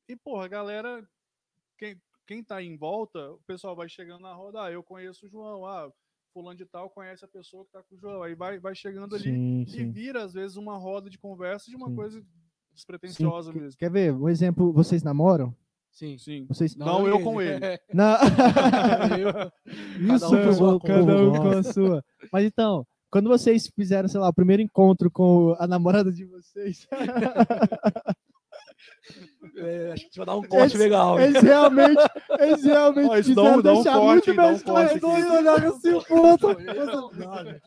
e, 0.07 0.15
porra, 0.15 0.45
a 0.45 0.49
galera, 0.49 1.07
quem, 1.77 2.01
quem 2.27 2.43
tá 2.43 2.61
em 2.61 2.75
volta, 2.75 3.31
o 3.31 3.41
pessoal 3.47 3.75
vai 3.75 3.87
chegando 3.87 4.21
na 4.21 4.33
roda, 4.33 4.63
ah, 4.63 4.71
eu 4.71 4.83
conheço 4.83 5.25
o 5.25 5.29
João, 5.29 5.65
ah, 5.65 5.91
fulano 6.33 6.57
de 6.57 6.65
tal 6.65 6.89
conhece 6.89 7.23
a 7.23 7.27
pessoa 7.27 7.65
que 7.65 7.71
tá 7.71 7.83
com 7.83 7.95
o 7.95 7.97
João, 7.97 8.23
aí 8.23 8.35
vai, 8.35 8.59
vai 8.59 8.75
chegando 8.75 9.15
ali 9.15 9.31
Sim, 9.31 9.61
e 9.61 9.71
sim. 9.71 9.91
vira, 9.91 10.23
às 10.23 10.33
vezes, 10.33 10.57
uma 10.57 10.77
roda 10.77 11.09
de 11.09 11.17
conversa 11.17 11.69
de 11.69 11.75
uma 11.75 11.87
Sim. 11.89 11.95
coisa. 11.95 12.25
Despretensiosa 12.73 13.51
Quer- 13.51 13.61
mesmo. 13.61 13.77
Quer 13.77 13.91
ver? 13.91 14.13
Um 14.13 14.29
exemplo, 14.29 14.71
vocês 14.73 15.03
namoram? 15.03 15.55
Sim. 15.91 16.17
Sim. 16.17 16.45
Vocês. 16.47 16.75
Não, 16.75 17.07
eu 17.07 17.19
com 17.21 17.41
ele. 17.41 17.59
Não. 17.93 18.15
Cada 18.17 20.15
Isso, 20.15 20.35
um 20.65 20.79
com 20.79 20.87
cada 20.87 21.15
um 21.17 21.31
com 21.37 21.49
a 21.49 21.63
sua. 21.63 22.03
Mas 22.31 22.45
então, 22.45 22.85
quando 23.11 23.27
vocês 23.29 23.69
fizeram, 23.75 24.07
sei 24.07 24.19
lá, 24.19 24.29
o 24.29 24.33
primeiro 24.33 24.61
encontro 24.61 25.11
com 25.11 25.53
a 25.59 25.67
namorada 25.67 26.11
de 26.11 26.25
vocês, 26.25 26.87
É, 29.57 29.91
acho 29.91 29.95
que 29.95 30.07
a 30.07 30.09
gente 30.09 30.17
vai 30.17 30.25
dar 30.25 30.35
um 30.37 30.43
corte 30.43 30.67
Esse- 30.67 30.77
legal. 30.77 31.19
hein? 31.19 31.25
eles 31.27 31.41
realmente, 31.41 32.01
eles 32.39 32.63
realmente 32.63 33.09
Ó, 33.09 33.17
isso 33.17 33.35
dá 33.35 33.41
um- 33.43 33.61
dá 33.61 33.73
um 33.73 33.83
corte, 33.83 34.31
muito 34.31 34.35
dá 34.35 34.43
um 34.43 34.45
mais 34.51 34.63
corte 34.63 34.95
esclarecedor 34.95 35.11
aqui. 35.11 35.21
e 35.21 35.37
olhar 35.37 35.65
assim, 35.65 35.99
puta. 36.07 36.47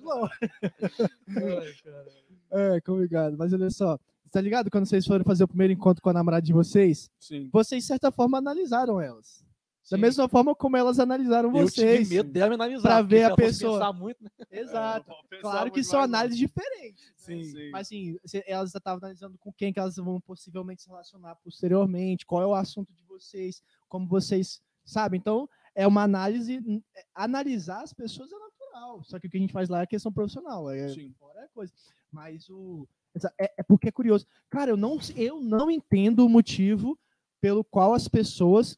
Não, 0.00 0.24
Ai, 0.24 1.74
cara. 1.84 2.06
É, 2.52 2.80
complicado. 2.80 3.36
Mas 3.38 3.52
olha 3.52 3.70
só, 3.70 3.98
tá 4.34 4.40
ligado? 4.40 4.70
Quando 4.70 4.86
vocês 4.86 5.06
foram 5.06 5.24
fazer 5.24 5.44
o 5.44 5.48
primeiro 5.48 5.72
encontro 5.72 6.02
com 6.02 6.10
a 6.10 6.12
namorada 6.12 6.42
de 6.44 6.52
vocês, 6.52 7.08
Sim. 7.18 7.48
vocês, 7.52 7.82
de 7.84 7.86
certa 7.86 8.10
forma, 8.10 8.38
analisaram 8.38 9.00
elas. 9.00 9.44
Da 9.90 9.96
Sim. 9.96 10.00
mesma 10.02 10.28
forma 10.28 10.54
como 10.54 10.76
elas 10.76 10.98
analisaram 10.98 11.54
Eu 11.54 11.68
vocês. 11.68 12.00
tive 12.08 12.16
medo 12.16 12.30
dela 12.32 12.48
me 12.48 12.54
analisar. 12.54 12.82
pra 12.88 13.02
ver 13.02 13.24
a 13.24 13.36
pessoa. 13.36 13.92
muito, 13.92 14.22
né? 14.24 14.30
Exato. 14.50 15.12
É, 15.32 15.40
Claro 15.40 15.70
que 15.70 15.84
são 15.84 16.00
análises 16.00 16.38
diferentes. 16.38 17.12
Sim. 17.16 17.44
Sim. 17.44 17.70
Mas 17.70 17.86
assim, 17.86 18.16
elas 18.46 18.70
já 18.70 18.78
estavam 18.78 18.98
analisando 18.98 19.36
com 19.38 19.52
quem 19.52 19.72
que 19.72 19.78
elas 19.78 19.96
vão 19.96 20.20
possivelmente 20.20 20.82
se 20.82 20.88
relacionar 20.88 21.36
posteriormente, 21.36 22.24
qual 22.26 22.42
é 22.42 22.46
o 22.46 22.54
assunto 22.54 22.92
de 22.94 23.04
vocês, 23.04 23.62
como 23.88 24.08
vocês 24.08 24.60
sabem. 24.84 25.18
Então, 25.18 25.48
é 25.74 25.86
uma 25.86 26.02
análise. 26.02 26.60
é- 26.96 27.04
Analisar 27.14 27.82
as 27.82 27.92
pessoas 27.92 28.30
é 28.32 28.38
natural. 28.38 29.04
Só 29.04 29.18
que 29.20 29.26
o 29.26 29.30
que 29.30 29.36
a 29.36 29.40
gente 29.40 29.52
faz 29.52 29.68
lá 29.68 29.82
é 29.82 29.86
questão 29.86 30.10
profissional. 30.10 30.70
É, 30.70 30.88
Sim. 30.88 31.14
fora 31.20 31.40
é 31.42 31.48
coisa. 31.48 31.72
Mas 32.10 32.48
o. 32.48 32.88
É, 33.38 33.54
é 33.58 33.62
porque 33.62 33.88
é 33.88 33.92
curioso. 33.92 34.26
Cara, 34.50 34.70
eu 34.70 34.76
não, 34.76 34.98
eu 35.16 35.40
não 35.40 35.70
entendo 35.70 36.24
o 36.24 36.28
motivo 36.28 36.98
pelo 37.40 37.62
qual 37.62 37.94
as 37.94 38.08
pessoas 38.08 38.76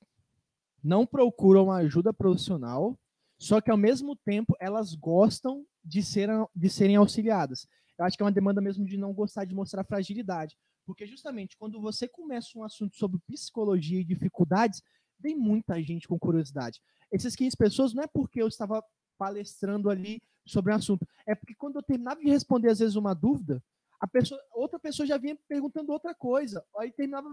não 0.82 1.06
procuram 1.06 1.70
ajuda 1.70 2.12
profissional, 2.12 2.98
só 3.38 3.60
que 3.60 3.70
ao 3.70 3.76
mesmo 3.76 4.16
tempo 4.16 4.56
elas 4.60 4.94
gostam 4.94 5.64
de, 5.84 6.02
ser, 6.02 6.28
de 6.54 6.68
serem 6.68 6.96
auxiliadas. 6.96 7.66
Eu 7.98 8.04
acho 8.04 8.16
que 8.16 8.22
é 8.22 8.26
uma 8.26 8.32
demanda 8.32 8.60
mesmo 8.60 8.84
de 8.84 8.96
não 8.96 9.12
gostar 9.12 9.44
de 9.44 9.54
mostrar 9.54 9.84
fragilidade. 9.84 10.56
Porque 10.84 11.06
justamente 11.06 11.56
quando 11.56 11.80
você 11.80 12.06
começa 12.06 12.56
um 12.56 12.62
assunto 12.62 12.96
sobre 12.96 13.20
psicologia 13.26 14.00
e 14.00 14.04
dificuldades, 14.04 14.82
vem 15.18 15.36
muita 15.36 15.82
gente 15.82 16.06
com 16.06 16.18
curiosidade. 16.18 16.80
Essas 17.10 17.34
15 17.34 17.56
pessoas 17.56 17.94
não 17.94 18.02
é 18.02 18.06
porque 18.06 18.40
eu 18.40 18.48
estava 18.48 18.82
palestrando 19.18 19.90
ali 19.90 20.20
sobre 20.46 20.72
um 20.72 20.76
assunto, 20.76 21.06
é 21.26 21.34
porque 21.34 21.54
quando 21.54 21.76
eu 21.76 21.82
terminava 21.82 22.20
de 22.20 22.28
responder 22.28 22.70
às 22.70 22.78
vezes 22.78 22.94
uma 22.94 23.14
dúvida, 23.14 23.62
a 24.00 24.06
pessoa, 24.06 24.40
outra 24.52 24.78
pessoa 24.78 25.06
já 25.06 25.16
vinha 25.16 25.36
perguntando 25.48 25.92
outra 25.92 26.14
coisa. 26.14 26.64
Aí 26.78 26.90
terminava 26.92 27.28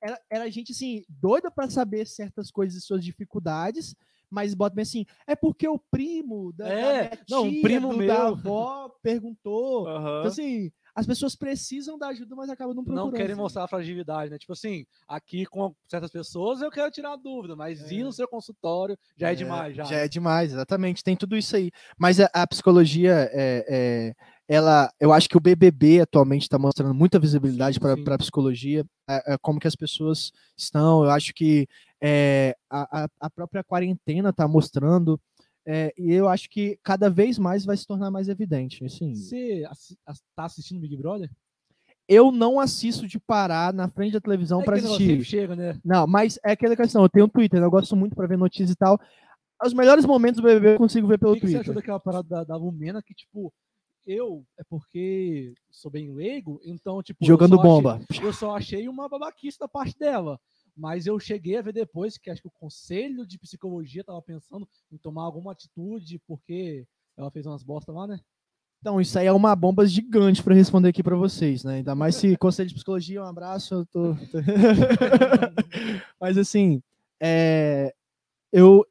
era, 0.00 0.20
era 0.30 0.50
gente 0.50 0.72
assim 0.72 1.04
doida 1.08 1.50
para 1.50 1.68
saber 1.70 2.06
certas 2.06 2.50
coisas 2.50 2.82
e 2.82 2.84
suas 2.84 3.04
dificuldades, 3.04 3.94
mas 4.30 4.52
bota 4.54 4.74
bem 4.74 4.82
assim, 4.82 5.06
é 5.26 5.34
porque 5.36 5.66
o 5.68 5.78
primo 5.78 6.52
da, 6.52 6.64
da 6.64 6.72
É, 6.72 7.00
minha 7.00 7.18
não, 7.30 7.44
um 7.44 7.50
tia, 7.52 7.62
primo 7.62 7.88
do- 7.90 7.96
meu. 7.98 8.06
da 8.08 8.28
avó 8.28 8.88
perguntou. 9.02 9.86
Aham. 9.86 10.18
Então, 10.20 10.30
assim, 10.30 10.72
as 10.94 11.06
pessoas 11.06 11.34
precisam 11.36 11.96
da 11.98 12.08
ajuda, 12.08 12.34
mas 12.36 12.48
acabam 12.50 12.74
não 12.74 12.84
procurando. 12.84 13.10
Não 13.10 13.12
querem 13.12 13.34
mostrar 13.36 13.64
a 13.64 13.68
fragilidade, 13.68 14.30
né? 14.30 14.38
Tipo 14.38 14.52
assim, 14.52 14.84
aqui 15.08 15.44
com 15.46 15.74
certas 15.88 16.10
pessoas 16.10 16.60
eu 16.62 16.70
quero 16.70 16.90
tirar 16.90 17.12
a 17.12 17.16
dúvida, 17.16 17.54
mas 17.56 17.90
ir 17.90 18.02
no 18.04 18.12
seu 18.12 18.28
consultório 18.28 18.96
já 19.16 19.30
é, 19.32 19.34
demais. 19.34 19.74
Já, 19.76 19.84
Já 19.84 19.96
é 19.98 20.08
demais, 20.08 20.52
exatamente. 20.52 21.02
Tem 21.02 21.16
tudo 21.16 21.36
isso 21.36 21.54
aí. 21.56 21.70
Mas 21.98 22.20
a, 22.20 22.28
a 22.32 22.46
psicologia, 22.46 23.28
é, 23.32 23.64
é, 23.68 24.14
ela, 24.48 24.92
eu 25.00 25.12
acho 25.12 25.28
que 25.28 25.36
o 25.36 25.40
BBB 25.40 26.00
atualmente 26.02 26.42
está 26.42 26.58
mostrando 26.58 26.92
muita 26.94 27.18
visibilidade 27.18 27.80
para 27.80 27.94
a 28.14 28.18
psicologia, 28.18 28.84
é, 29.08 29.34
é, 29.34 29.38
como 29.40 29.58
que 29.58 29.66
as 29.68 29.74
pessoas 29.76 30.30
estão. 30.56 31.04
Eu 31.04 31.10
acho 31.10 31.32
que 31.34 31.66
é, 32.02 32.54
a, 32.70 33.08
a- 33.20 33.30
própria 33.30 33.64
quarentena 33.64 34.28
está 34.30 34.46
mostrando. 34.46 35.18
é, 35.66 35.92
e 35.96 36.12
eu 36.12 36.28
acho 36.28 36.50
que 36.50 36.78
cada 36.82 37.08
vez 37.08 37.38
mais 37.38 37.64
vai 37.64 37.74
se 37.76 37.86
tornar 37.86 38.10
mais 38.10 38.28
evidente. 38.28 38.84
Assim, 38.84 39.14
Você 39.14 39.64
assi- 39.70 39.96
ass- 40.06 40.22
tá 40.36 40.44
assistindo 40.44 40.80
Big 40.80 40.96
Brother? 40.96 41.30
eu 42.06 42.30
não 42.30 42.60
assisto 42.60 43.06
de 43.08 43.18
parar 43.18 43.72
na 43.72 43.88
frente 43.88 44.12
da 44.12 44.20
televisão 44.20 44.60
É 44.60 44.64
para 44.66 44.76
assistir. 44.76 45.24
chega, 45.24 45.56
né? 45.56 45.80
Não, 45.82 46.06
mas 46.06 46.38
é 46.44 46.52
aquela 46.52 46.76
questão. 46.76 47.02
Eu 47.02 47.08
tenho 47.08 47.24
um 47.24 47.28
Twitter, 47.30 47.62
eu 47.62 47.70
gosto 47.70 47.96
muito 47.96 48.14
para 48.14 48.26
ver 48.26 48.36
notícias 48.36 48.72
e 48.72 48.76
tal. 48.76 49.00
Os 49.64 49.72
melhores 49.72 50.04
momentos 50.04 50.38
do 50.42 50.46
BBB 50.46 50.74
eu 50.74 50.78
consigo 50.78 51.06
ver 51.08 51.18
pelo 51.18 51.32
que, 51.32 51.40
que 51.40 51.46
você 51.46 51.52
Twitter. 51.54 51.60
achou 51.62 51.74
daquela 51.74 51.98
parada 51.98 52.28
da, 52.28 52.44
da 52.44 52.56
Lumena 52.56 53.02
que, 53.02 53.14
tipo, 53.14 53.50
eu, 54.06 54.44
é 54.58 54.64
porque 54.64 55.54
sou 55.70 55.90
bem 55.90 56.12
leigo, 56.12 56.60
então, 56.64 57.02
tipo. 57.02 57.22
eu 57.22 57.26
Jogando 57.28 57.54
achei- 57.54 57.68
bomba. 57.68 58.00
eu 58.22 58.32
só 58.32 58.56
achei 58.56 58.88
uma 58.88 59.08
babaquice 59.08 59.58
da 59.58 59.68
parte 59.68 59.98
dela. 59.98 60.38
Mas 60.76 61.06
eu 61.06 61.20
cheguei 61.20 61.56
a 61.56 61.62
ver 61.62 61.72
depois 61.72 62.18
que 62.18 62.28
acho 62.30 62.42
que 62.42 62.48
o 62.48 62.58
conselho 62.58 63.24
de 63.26 63.38
psicologia 63.38 64.00
estava 64.00 64.20
pensando 64.20 64.68
em 64.90 64.96
tomar 64.98 65.22
alguma 65.22 65.52
atitude, 65.52 66.18
porque 66.26 66.84
ela 67.16 67.30
fez 67.30 67.46
umas 67.46 67.62
bostas 67.62 67.94
lá, 67.94 68.06
né? 68.08 68.18
Então, 68.80 69.00
isso 69.00 69.18
aí 69.18 69.26
é 69.26 69.32
uma 69.32 69.54
bomba 69.56 69.86
gigante 69.86 70.42
para 70.42 70.52
responder 70.54 70.88
aqui 70.88 71.02
para 71.02 71.16
vocês, 71.16 71.64
né? 71.64 71.76
Ainda 71.76 71.94
mais 71.94 72.16
se 72.16 72.36
conselho 72.36 72.68
de 72.68 72.74
psicologia, 72.74 73.22
um 73.22 73.26
abraço. 73.26 73.74
Eu 73.74 73.86
tô... 73.86 74.14
Mas 76.20 76.36
assim, 76.36 76.82
é, 77.20 77.94
eu, 78.52 78.84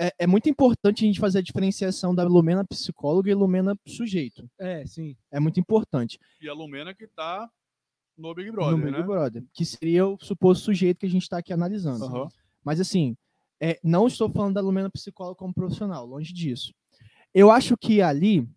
é, 0.00 0.14
é 0.20 0.26
muito 0.26 0.48
importante 0.48 1.04
a 1.04 1.06
gente 1.06 1.20
fazer 1.20 1.38
a 1.38 1.42
diferenciação 1.42 2.14
da 2.14 2.24
Lumena 2.24 2.64
psicóloga 2.64 3.30
e 3.30 3.34
Lumena 3.34 3.76
sujeito. 3.86 4.48
É, 4.58 4.86
sim. 4.86 5.14
É 5.30 5.38
muito 5.38 5.60
importante. 5.60 6.18
E 6.40 6.48
a 6.48 6.54
Lumena 6.54 6.94
que 6.94 7.06
tá 7.06 7.50
no 8.16 8.34
Big 8.34 8.48
no 8.48 8.54
Brother, 8.54 8.76
Big 8.78 8.90
né? 8.90 9.02
Brother, 9.02 9.44
que 9.52 9.64
seria 9.64 10.06
o 10.06 10.18
suposto 10.18 10.64
sujeito 10.64 11.00
que 11.00 11.06
a 11.06 11.10
gente 11.10 11.22
está 11.22 11.38
aqui 11.38 11.52
analisando. 11.52 12.06
Aham. 12.06 12.28
Mas 12.64 12.80
assim, 12.80 13.14
é, 13.60 13.78
não 13.84 14.06
estou 14.06 14.30
falando 14.30 14.54
da 14.54 14.62
Lumena 14.62 14.90
psicóloga 14.90 15.36
como 15.36 15.52
profissional, 15.52 16.06
longe 16.06 16.32
disso. 16.32 16.72
Eu 17.34 17.50
acho 17.50 17.76
que 17.76 18.00
ali 18.00 18.48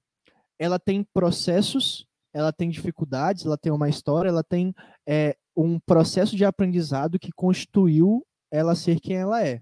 ela 0.58 0.80
tem 0.80 1.04
processos, 1.14 2.06
ela 2.34 2.54
tem 2.54 2.70
dificuldades, 2.70 3.46
ela 3.46 3.58
tem 3.58 3.72
uma 3.72 3.90
história, 3.90 4.30
ela 4.30 4.44
tem 4.44 4.74
é, 5.06 5.36
um 5.56 5.78
processo 5.78 6.38
de 6.38 6.46
aprendizado 6.46 7.20
que 7.20 7.32
constituiu 7.34 8.26
ela 8.50 8.76
ser 8.76 9.02
quem 9.02 9.18
ela 9.18 9.46
é. 9.46 9.62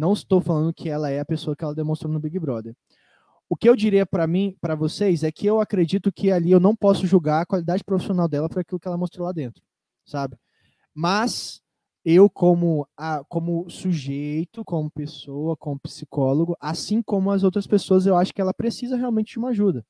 Não 0.00 0.14
estou 0.14 0.40
falando 0.40 0.72
que 0.72 0.88
ela 0.88 1.10
é 1.10 1.20
a 1.20 1.26
pessoa 1.26 1.54
que 1.54 1.62
ela 1.62 1.74
demonstrou 1.74 2.10
no 2.10 2.18
Big 2.18 2.38
Brother. 2.38 2.74
O 3.46 3.54
que 3.54 3.68
eu 3.68 3.76
diria 3.76 4.06
para 4.06 4.26
mim, 4.26 4.56
para 4.58 4.74
vocês, 4.74 5.22
é 5.22 5.30
que 5.30 5.46
eu 5.46 5.60
acredito 5.60 6.10
que 6.10 6.32
ali 6.32 6.50
eu 6.50 6.58
não 6.58 6.74
posso 6.74 7.06
julgar 7.06 7.42
a 7.42 7.44
qualidade 7.44 7.84
profissional 7.84 8.26
dela 8.26 8.48
por 8.48 8.60
aquilo 8.60 8.80
que 8.80 8.88
ela 8.88 8.96
mostrou 8.96 9.26
lá 9.26 9.32
dentro, 9.32 9.62
sabe? 10.06 10.38
Mas 10.94 11.60
eu 12.02 12.30
como 12.30 12.88
a, 12.96 13.22
como 13.28 13.68
sujeito, 13.68 14.64
como 14.64 14.90
pessoa, 14.90 15.54
como 15.54 15.78
psicólogo, 15.78 16.56
assim 16.58 17.02
como 17.02 17.30
as 17.30 17.44
outras 17.44 17.66
pessoas, 17.66 18.06
eu 18.06 18.16
acho 18.16 18.32
que 18.32 18.40
ela 18.40 18.54
precisa 18.54 18.96
realmente 18.96 19.32
de 19.32 19.38
uma 19.38 19.50
ajuda. 19.50 19.84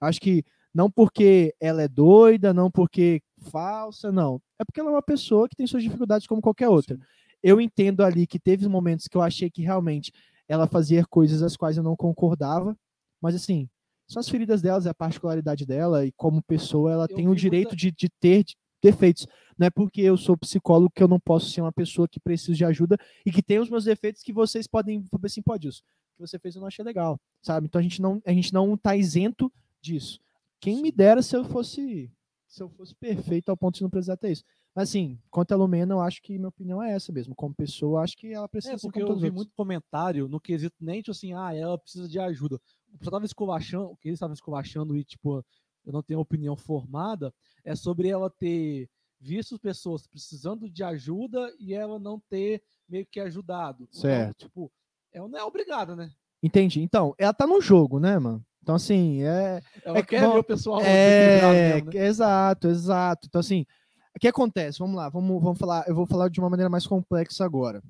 Acho 0.00 0.20
que 0.20 0.44
não 0.74 0.90
porque 0.90 1.54
ela 1.60 1.82
é 1.82 1.88
doida, 1.88 2.52
não 2.52 2.68
porque 2.68 3.22
falsa, 3.52 4.10
não. 4.10 4.42
É 4.58 4.64
porque 4.64 4.80
ela 4.80 4.90
é 4.90 4.94
uma 4.94 5.02
pessoa 5.02 5.48
que 5.48 5.54
tem 5.54 5.68
suas 5.68 5.84
dificuldades 5.84 6.26
como 6.26 6.42
qualquer 6.42 6.68
outra. 6.68 6.98
Eu 7.42 7.60
entendo 7.60 8.02
ali 8.02 8.26
que 8.26 8.38
teve 8.38 8.68
momentos 8.68 9.06
que 9.08 9.16
eu 9.16 9.22
achei 9.22 9.50
que 9.50 9.62
realmente 9.62 10.12
ela 10.48 10.66
fazia 10.66 11.04
coisas 11.04 11.42
as 11.42 11.56
quais 11.56 11.76
eu 11.76 11.82
não 11.82 11.96
concordava, 11.96 12.76
mas 13.20 13.34
assim, 13.34 13.68
são 14.08 14.20
as 14.20 14.28
feridas 14.28 14.62
delas, 14.62 14.86
é 14.86 14.90
a 14.90 14.94
particularidade 14.94 15.66
dela 15.66 16.06
e 16.06 16.12
como 16.12 16.42
pessoa 16.42 16.92
ela 16.92 17.06
Eu 17.10 17.14
tem 17.16 17.28
o 17.28 17.34
direito 17.34 17.68
muita- 17.70 17.76
de, 17.76 17.90
de 17.92 18.08
ter 18.20 18.44
defeitos. 18.82 19.26
Não 19.58 19.66
é 19.66 19.70
porque 19.70 20.00
eu 20.00 20.16
sou 20.16 20.36
psicólogo 20.36 20.92
que 20.94 21.02
eu 21.02 21.08
não 21.08 21.18
posso 21.18 21.50
ser 21.50 21.60
uma 21.60 21.72
pessoa 21.72 22.06
que 22.06 22.20
precisa 22.20 22.54
de 22.54 22.64
ajuda 22.64 22.96
e 23.24 23.32
que 23.32 23.42
tem 23.42 23.58
os 23.58 23.68
meus 23.70 23.84
defeitos 23.84 24.22
que 24.22 24.32
vocês 24.32 24.66
podem 24.66 25.02
falar 25.10 25.20
assim, 25.24 25.42
pode 25.42 25.66
isso. 25.68 25.82
O 26.12 26.16
que 26.22 26.28
você 26.28 26.38
fez 26.38 26.54
eu 26.54 26.60
não 26.60 26.68
achei 26.68 26.84
legal, 26.84 27.18
sabe? 27.42 27.66
Então 27.66 27.78
a 27.78 27.82
gente 27.82 28.00
não 28.00 28.22
a 28.24 28.32
gente 28.32 28.52
não 28.52 28.76
tá 28.76 28.94
isento 28.94 29.52
disso. 29.82 30.20
Quem 30.60 30.80
me 30.80 30.92
dera 30.92 31.20
se 31.22 31.36
eu 31.36 31.44
fosse 31.44 32.10
se 32.56 32.62
eu 32.62 32.70
fosse 32.70 32.94
perfeito 32.94 33.50
ao 33.50 33.56
ponto 33.56 33.76
de 33.76 33.82
não 33.82 33.90
precisar 33.90 34.16
ter 34.16 34.32
isso. 34.32 34.42
Mas 34.74 34.88
assim, 34.88 35.18
quanto 35.30 35.52
a 35.52 35.56
Lumena, 35.56 35.94
eu 35.94 36.00
acho 36.00 36.22
que 36.22 36.38
minha 36.38 36.48
opinião 36.48 36.82
é 36.82 36.92
essa 36.92 37.12
mesmo. 37.12 37.34
Como 37.34 37.54
pessoa, 37.54 37.98
eu 37.98 38.02
acho 38.02 38.16
que 38.16 38.32
ela 38.32 38.48
precisa 38.48 38.74
É, 38.74 38.78
porque 38.78 39.02
eu 39.02 39.16
vi 39.16 39.30
muito 39.30 39.52
comentário 39.54 40.26
no 40.26 40.40
quesito 40.40 40.76
nem, 40.80 41.02
tipo 41.02 41.10
assim, 41.10 41.34
ah, 41.34 41.54
ela 41.54 41.78
precisa 41.78 42.08
de 42.08 42.18
ajuda. 42.18 42.56
O 42.92 42.98
pessoal 42.98 43.12
tava 43.12 43.26
esculachando, 43.26 43.90
o 43.90 43.96
que 43.96 44.08
eles 44.08 44.16
estavam 44.16 44.32
esculachando 44.32 44.96
e, 44.96 45.04
tipo, 45.04 45.44
eu 45.84 45.92
não 45.92 46.02
tenho 46.02 46.20
opinião 46.20 46.56
formada, 46.56 47.32
é 47.62 47.74
sobre 47.76 48.08
ela 48.08 48.30
ter 48.30 48.88
visto 49.20 49.58
pessoas 49.58 50.06
precisando 50.06 50.68
de 50.68 50.82
ajuda 50.82 51.54
e 51.58 51.74
ela 51.74 51.98
não 51.98 52.18
ter 52.18 52.62
meio 52.88 53.06
que 53.06 53.20
ajudado. 53.20 53.88
Certo. 53.92 54.30
Então, 54.30 54.48
tipo, 54.48 54.72
ela 55.12 55.28
não 55.28 55.38
é 55.38 55.44
obrigada, 55.44 55.94
né? 55.94 56.10
Entendi. 56.42 56.80
Então, 56.80 57.14
ela 57.18 57.34
tá 57.34 57.46
no 57.46 57.60
jogo, 57.60 57.98
né, 57.98 58.18
mano? 58.18 58.44
Então, 58.66 58.74
assim, 58.74 59.22
é. 59.22 59.62
Ela 59.84 59.98
É 59.98 60.02
que 60.02 60.08
quer 60.08 60.22
bom- 60.26 60.32
ver 60.32 60.38
o 60.40 60.44
pessoal 60.44 60.80
É, 60.80 61.74
mesmo, 61.76 61.92
né? 61.92 62.04
exato, 62.04 62.66
exato. 62.66 63.28
Então, 63.28 63.38
assim, 63.38 63.64
o 64.12 64.18
que 64.18 64.26
acontece? 64.26 64.80
Vamos 64.80 64.96
lá, 64.96 65.08
vamos, 65.08 65.40
vamos 65.40 65.56
falar. 65.56 65.84
Eu 65.86 65.94
vou 65.94 66.04
falar 66.04 66.28
de 66.28 66.40
uma 66.40 66.50
maneira 66.50 66.68
mais 66.68 66.84
complexa 66.84 67.44
agora. 67.44 67.80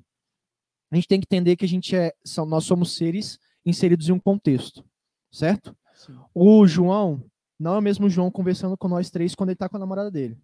A 0.91 0.95
gente 0.95 1.07
tem 1.07 1.19
que 1.19 1.25
entender 1.25 1.55
que 1.55 1.65
a 1.65 1.67
gente 1.67 1.95
é. 1.95 2.13
São, 2.23 2.45
nós 2.45 2.63
somos 2.63 2.95
seres 2.95 3.39
inseridos 3.65 4.07
em 4.07 4.11
um 4.11 4.19
contexto, 4.19 4.85
certo? 5.31 5.75
Sim. 5.95 6.15
O 6.31 6.67
João 6.67 7.23
não 7.59 7.73
é 7.73 7.79
o 7.79 7.81
mesmo 7.81 8.07
João 8.07 8.29
conversando 8.29 8.77
com 8.77 8.87
nós 8.87 9.09
três 9.09 9.33
quando 9.33 9.49
ele 9.49 9.55
tá 9.57 9.67
com 9.67 9.77
a 9.77 9.79
namorada 9.79 10.11
dele. 10.11 10.37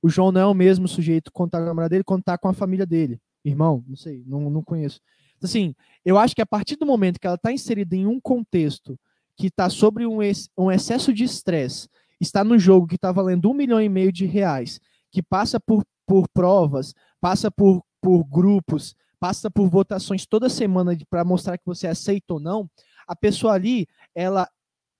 O 0.00 0.08
João 0.08 0.30
não 0.30 0.40
é 0.40 0.46
o 0.46 0.54
mesmo 0.54 0.86
sujeito 0.86 1.32
quando 1.32 1.50
tá 1.50 1.58
com 1.58 1.64
a 1.64 1.66
namorada 1.66 1.90
dele 1.90 2.04
quando 2.04 2.22
tá 2.22 2.38
com 2.38 2.46
a 2.48 2.52
família 2.52 2.86
dele. 2.86 3.20
Irmão, 3.44 3.84
não 3.88 3.96
sei, 3.96 4.22
não, 4.28 4.48
não 4.48 4.62
conheço. 4.62 5.00
Então, 5.36 5.48
assim, 5.48 5.74
eu 6.04 6.16
acho 6.16 6.36
que 6.36 6.40
a 6.42 6.46
partir 6.46 6.76
do 6.76 6.86
momento 6.86 7.18
que 7.18 7.26
ela 7.26 7.34
está 7.34 7.50
inserida 7.52 7.96
em 7.96 8.06
um 8.06 8.20
contexto 8.20 8.96
que 9.36 9.46
está 9.46 9.68
sobre 9.70 10.06
um, 10.06 10.22
ex- 10.22 10.48
um 10.56 10.70
excesso 10.70 11.12
de 11.12 11.24
estresse, 11.24 11.88
está 12.20 12.44
no 12.44 12.58
jogo 12.58 12.86
que 12.86 12.96
está 12.96 13.10
valendo 13.10 13.50
um 13.50 13.54
milhão 13.54 13.80
e 13.80 13.88
meio 13.88 14.12
de 14.12 14.26
reais, 14.26 14.80
que 15.10 15.22
passa 15.22 15.58
por, 15.58 15.84
por 16.06 16.28
provas, 16.28 16.94
passa 17.20 17.50
por, 17.50 17.82
por 18.00 18.24
grupos, 18.24 18.94
passa 19.18 19.50
por 19.50 19.68
votações 19.68 20.26
toda 20.26 20.48
semana 20.48 20.96
para 21.08 21.24
mostrar 21.24 21.56
que 21.58 21.66
você 21.66 21.86
aceita 21.86 22.34
ou 22.34 22.40
não, 22.40 22.68
a 23.06 23.14
pessoa 23.16 23.54
ali, 23.54 23.86
ela 24.14 24.48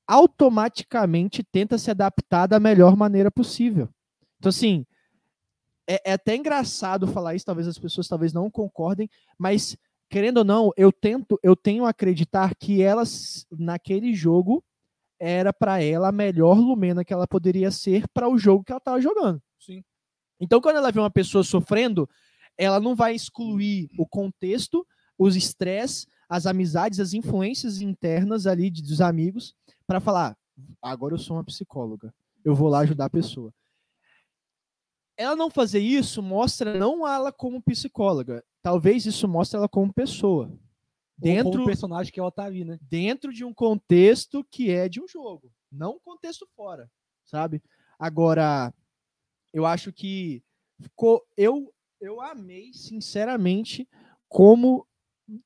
automaticamente 0.06 1.42
tenta 1.42 1.78
se 1.78 1.90
adaptar 1.90 2.46
da 2.46 2.60
melhor 2.60 2.96
maneira 2.96 3.30
possível. 3.30 3.88
Então, 4.38 4.50
assim, 4.50 4.84
é, 5.88 6.10
é 6.10 6.12
até 6.12 6.36
engraçado 6.36 7.06
falar 7.06 7.34
isso, 7.34 7.46
talvez 7.46 7.66
as 7.66 7.78
pessoas 7.78 8.08
talvez 8.08 8.32
não 8.32 8.50
concordem, 8.50 9.08
mas 9.38 9.76
querendo 10.12 10.36
ou 10.38 10.44
não, 10.44 10.70
eu 10.76 10.92
tento, 10.92 11.40
eu 11.42 11.56
tenho 11.56 11.86
a 11.86 11.88
acreditar 11.88 12.54
que 12.54 12.82
elas 12.82 13.46
naquele 13.50 14.14
jogo 14.14 14.62
era 15.18 15.54
para 15.54 15.82
ela 15.82 16.08
a 16.08 16.12
melhor 16.12 16.58
Lumena 16.58 17.02
que 17.02 17.14
ela 17.14 17.26
poderia 17.26 17.70
ser 17.70 18.06
para 18.12 18.28
o 18.28 18.36
jogo 18.36 18.62
que 18.62 18.70
ela 18.72 18.78
estava 18.78 19.00
jogando. 19.00 19.42
Sim. 19.58 19.82
Então, 20.38 20.60
quando 20.60 20.76
ela 20.76 20.92
vê 20.92 21.00
uma 21.00 21.10
pessoa 21.10 21.42
sofrendo, 21.42 22.06
ela 22.58 22.78
não 22.78 22.94
vai 22.94 23.14
excluir 23.14 23.88
o 23.96 24.06
contexto, 24.06 24.86
os 25.16 25.34
estresse, 25.34 26.06
as 26.28 26.44
amizades, 26.44 27.00
as 27.00 27.14
influências 27.14 27.80
internas 27.80 28.46
ali 28.46 28.68
de- 28.68 28.82
dos 28.82 29.00
amigos, 29.00 29.54
para 29.86 29.98
falar: 29.98 30.36
agora 30.82 31.14
eu 31.14 31.18
sou 31.18 31.38
uma 31.38 31.44
psicóloga, 31.44 32.12
eu 32.44 32.54
vou 32.54 32.68
lá 32.68 32.80
ajudar 32.80 33.06
a 33.06 33.10
pessoa. 33.10 33.50
Ela 35.16 35.34
não 35.34 35.48
fazer 35.48 35.78
isso 35.80 36.22
mostra 36.22 36.78
não 36.78 37.08
ela 37.08 37.32
como 37.32 37.62
psicóloga, 37.62 38.44
talvez 38.62 39.06
isso 39.06 39.26
mostre 39.28 39.56
ela 39.58 39.68
como 39.68 39.92
pessoa. 39.92 40.46
Ou 40.46 40.60
Dentro, 41.18 41.52
como 41.52 41.66
personagem 41.66 42.12
que 42.12 42.20
ela 42.20 42.32
tá 42.32 42.44
ali, 42.44 42.64
né? 42.64 42.78
dentro 42.82 43.32
de 43.32 43.44
um 43.44 43.52
contexto 43.52 44.44
que 44.50 44.70
é 44.70 44.88
de 44.88 45.00
um 45.00 45.06
jogo, 45.06 45.52
não 45.70 45.96
um 45.96 46.00
contexto 46.00 46.48
fora, 46.56 46.90
sabe? 47.24 47.62
Agora, 47.98 48.72
eu 49.52 49.66
acho 49.66 49.92
que 49.92 50.42
ficou, 50.80 51.22
eu 51.36 51.72
eu 52.00 52.20
amei 52.20 52.72
sinceramente 52.72 53.88
como 54.28 54.84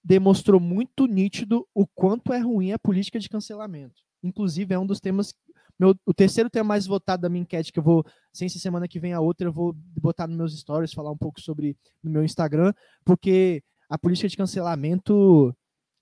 demonstrou 0.03 0.59
muito 0.59 1.07
nítido 1.07 1.69
o 1.75 1.87
quanto 1.87 2.33
é 2.33 2.39
ruim 2.39 2.73
a 2.73 2.79
política 2.79 3.19
de 3.21 3.29
cancelamento. 3.29 4.03
Inclusive 4.23 4.75
é 4.75 4.79
um 4.79 4.87
dos 4.87 4.99
temas 4.99 5.35
meu, 5.79 5.95
o 6.07 6.14
terceiro 6.14 6.49
tema 6.51 6.68
mais 6.68 6.87
votado 6.87 7.22
da 7.22 7.29
minha 7.29 7.43
enquete 7.43 7.72
que 7.72 7.79
eu 7.79 7.83
vou, 7.83 8.05
sem 8.33 8.49
ser 8.49 8.59
semana 8.59 8.89
que 8.89 8.99
vem 9.01 9.12
a 9.12 9.20
outra, 9.20 9.47
eu 9.49 9.53
vou 9.53 9.74
botar 10.01 10.27
nos 10.27 10.37
meus 10.37 10.59
stories, 10.59 10.93
falar 10.93 11.11
um 11.11 11.16
pouco 11.16 11.41
sobre 11.41 11.77
no 12.03 12.11
meu 12.11 12.24
Instagram, 12.24 12.72
porque 13.05 13.62
a 13.89 13.99
política 13.99 14.29
de 14.29 14.37
cancelamento 14.37 15.55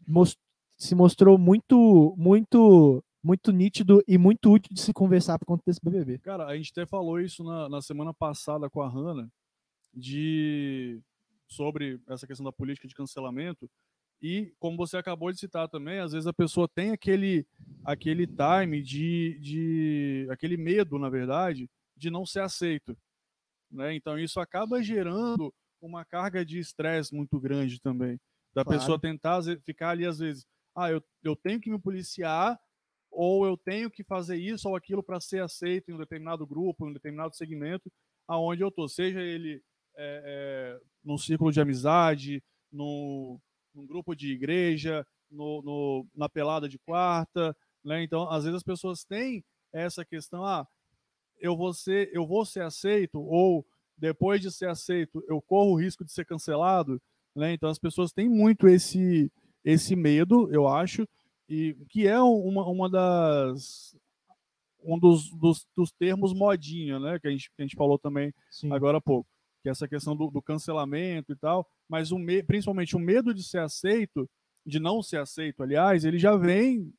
mos- 0.07 0.37
se 0.77 0.95
mostrou 0.95 1.37
muito, 1.39 2.15
muito, 2.17 3.03
muito 3.23 3.53
nítido 3.53 4.03
e 4.07 4.17
muito 4.19 4.53
útil 4.53 4.73
de 4.73 4.81
se 4.81 4.93
conversar 4.93 5.39
por 5.39 5.47
conta 5.47 5.63
desse 5.67 5.81
BBB. 5.83 6.19
Cara, 6.19 6.47
a 6.47 6.57
gente 6.57 6.71
até 6.71 6.87
falou 6.87 7.21
isso 7.21 7.43
na, 7.45 7.69
na 7.69 7.83
semana 7.83 8.13
passada 8.15 8.69
com 8.71 8.81
a 8.81 8.89
Hanna, 8.89 9.29
de 9.93 11.01
sobre 11.47 12.01
essa 12.09 12.27
questão 12.27 12.45
da 12.45 12.53
política 12.53 12.89
de 12.89 12.95
cancelamento. 12.95 13.71
E 14.23 14.55
como 14.59 14.77
você 14.77 14.97
acabou 14.97 15.31
de 15.33 15.39
citar 15.39 15.69
também, 15.69 15.99
às 15.99 16.13
vezes 16.13 16.27
a 16.27 16.33
pessoa 16.33 16.69
tem 16.69 16.91
aquele 16.93 17.47
aquele 17.85 18.27
time 18.27 18.83
de, 18.83 19.39
de 19.41 20.27
aquele 20.31 20.57
medo, 20.57 20.99
na 20.99 21.11
verdade, 21.11 21.69
de 21.97 22.09
não 22.11 22.25
ser 22.25 22.41
aceito, 22.41 22.97
né? 23.71 23.95
Então 23.95 24.19
isso 24.19 24.41
acaba 24.41 24.83
gerando 24.83 25.53
uma 25.81 26.05
carga 26.05 26.45
de 26.45 26.59
estresse 26.59 27.15
muito 27.15 27.39
grande 27.41 27.81
também, 27.81 28.19
da 28.55 28.65
Claro. 28.65 28.81
pessoa 28.81 28.99
tentar 29.01 29.43
ficar 29.65 29.91
ali 29.91 30.07
às 30.07 30.19
vezes, 30.19 30.47
ah, 30.75 30.91
eu, 30.91 31.03
eu 31.23 31.37
tenho 31.37 31.61
que 31.61 31.71
me 31.71 31.79
policiar 31.79 32.59
ou 33.11 33.47
eu 33.47 33.57
tenho 33.57 33.91
que 33.91 34.03
fazer 34.05 34.37
isso 34.37 34.69
ou 34.69 34.77
aquilo 34.77 35.03
para 35.03 35.21
ser 35.21 35.43
aceito 35.43 35.91
em 35.91 35.95
um 35.95 35.99
determinado 35.99 36.47
grupo, 36.47 36.87
em 36.87 36.91
um 36.91 36.93
determinado 36.93 37.37
segmento, 37.37 37.91
aonde 38.27 38.63
eu 38.63 38.71
tô, 38.71 38.89
seja 38.89 39.21
ele 39.21 39.63
é, 39.97 40.79
é, 40.79 40.81
num 41.05 41.19
círculo 41.19 41.53
de 41.53 41.61
amizade, 41.61 42.43
no, 42.73 43.41
num 43.75 43.87
grupo 43.87 44.15
de 44.15 44.33
igreja, 44.33 45.07
no, 45.31 45.63
no- 45.63 46.07
na 46.15 46.29
pelada 46.29 46.69
de 46.69 46.79
quarta, 46.79 47.57
né? 47.85 48.03
Então, 48.03 48.29
às 48.31 48.45
vezes 48.45 48.57
as 48.59 48.63
pessoas 48.63 49.05
têm 49.05 49.45
essa 49.73 50.05
questão, 50.05 50.45
ah, 50.45 50.67
eu 51.41 51.57
vou 51.57 51.73
ser, 51.75 52.11
eu 52.13 52.27
vou 52.27 52.45
ser 52.45 52.63
aceito 52.63 53.21
ou 53.21 53.67
depois 53.97 54.41
de 54.41 54.51
ser 54.51 54.69
aceito 54.69 55.23
eu 55.29 55.41
corro 55.43 55.73
o 55.73 55.77
risco 55.81 56.05
de 56.05 56.13
ser 56.13 56.25
cancelado, 56.27 57.01
né? 57.35 57.53
Então 57.53 57.69
as 57.69 57.79
pessoas 57.79 58.13
têm 58.13 58.29
muito 58.29 58.69
esse 58.69 59.31
esse 59.65 59.97
medo, 59.97 60.49
eu 60.53 60.69
acho, 60.69 61.09
e 61.49 61.75
que 61.89 62.07
é 62.07 62.21
uma, 62.21 62.67
uma 62.69 62.89
das 62.91 63.97
um 64.83 64.99
dos, 64.99 65.31
dos, 65.31 65.67
dos 65.75 65.91
termos 65.93 66.35
modinha, 66.35 66.99
né? 67.01 67.19
Que 67.19 67.29
a 67.29 67.31
gente, 67.31 67.49
que 67.51 67.63
a 67.63 67.63
gente 67.63 67.77
falou 67.77 67.99
também 67.99 68.33
Sim. 68.51 68.71
agora 68.73 68.99
há 68.99 69.01
pouco, 69.01 69.29
que 69.65 69.69
é 69.71 69.73
essa 69.73 69.89
questão 69.89 70.15
do, 70.15 70.31
do 70.31 70.43
cancelamento 70.43 71.33
e 71.33 71.37
tal, 71.37 71.67
mas 71.89 72.13
o 72.13 72.19
me, 72.19 72.43
principalmente 72.43 72.95
o 72.95 72.99
medo 72.99 73.33
de 73.33 73.43
ser 73.43 73.61
aceito, 73.61 74.29
de 74.65 74.79
não 74.79 75.03
ser 75.03 75.17
aceito, 75.17 75.63
aliás, 75.63 76.05
ele 76.05 76.19
já 76.19 76.37
vem 76.37 76.93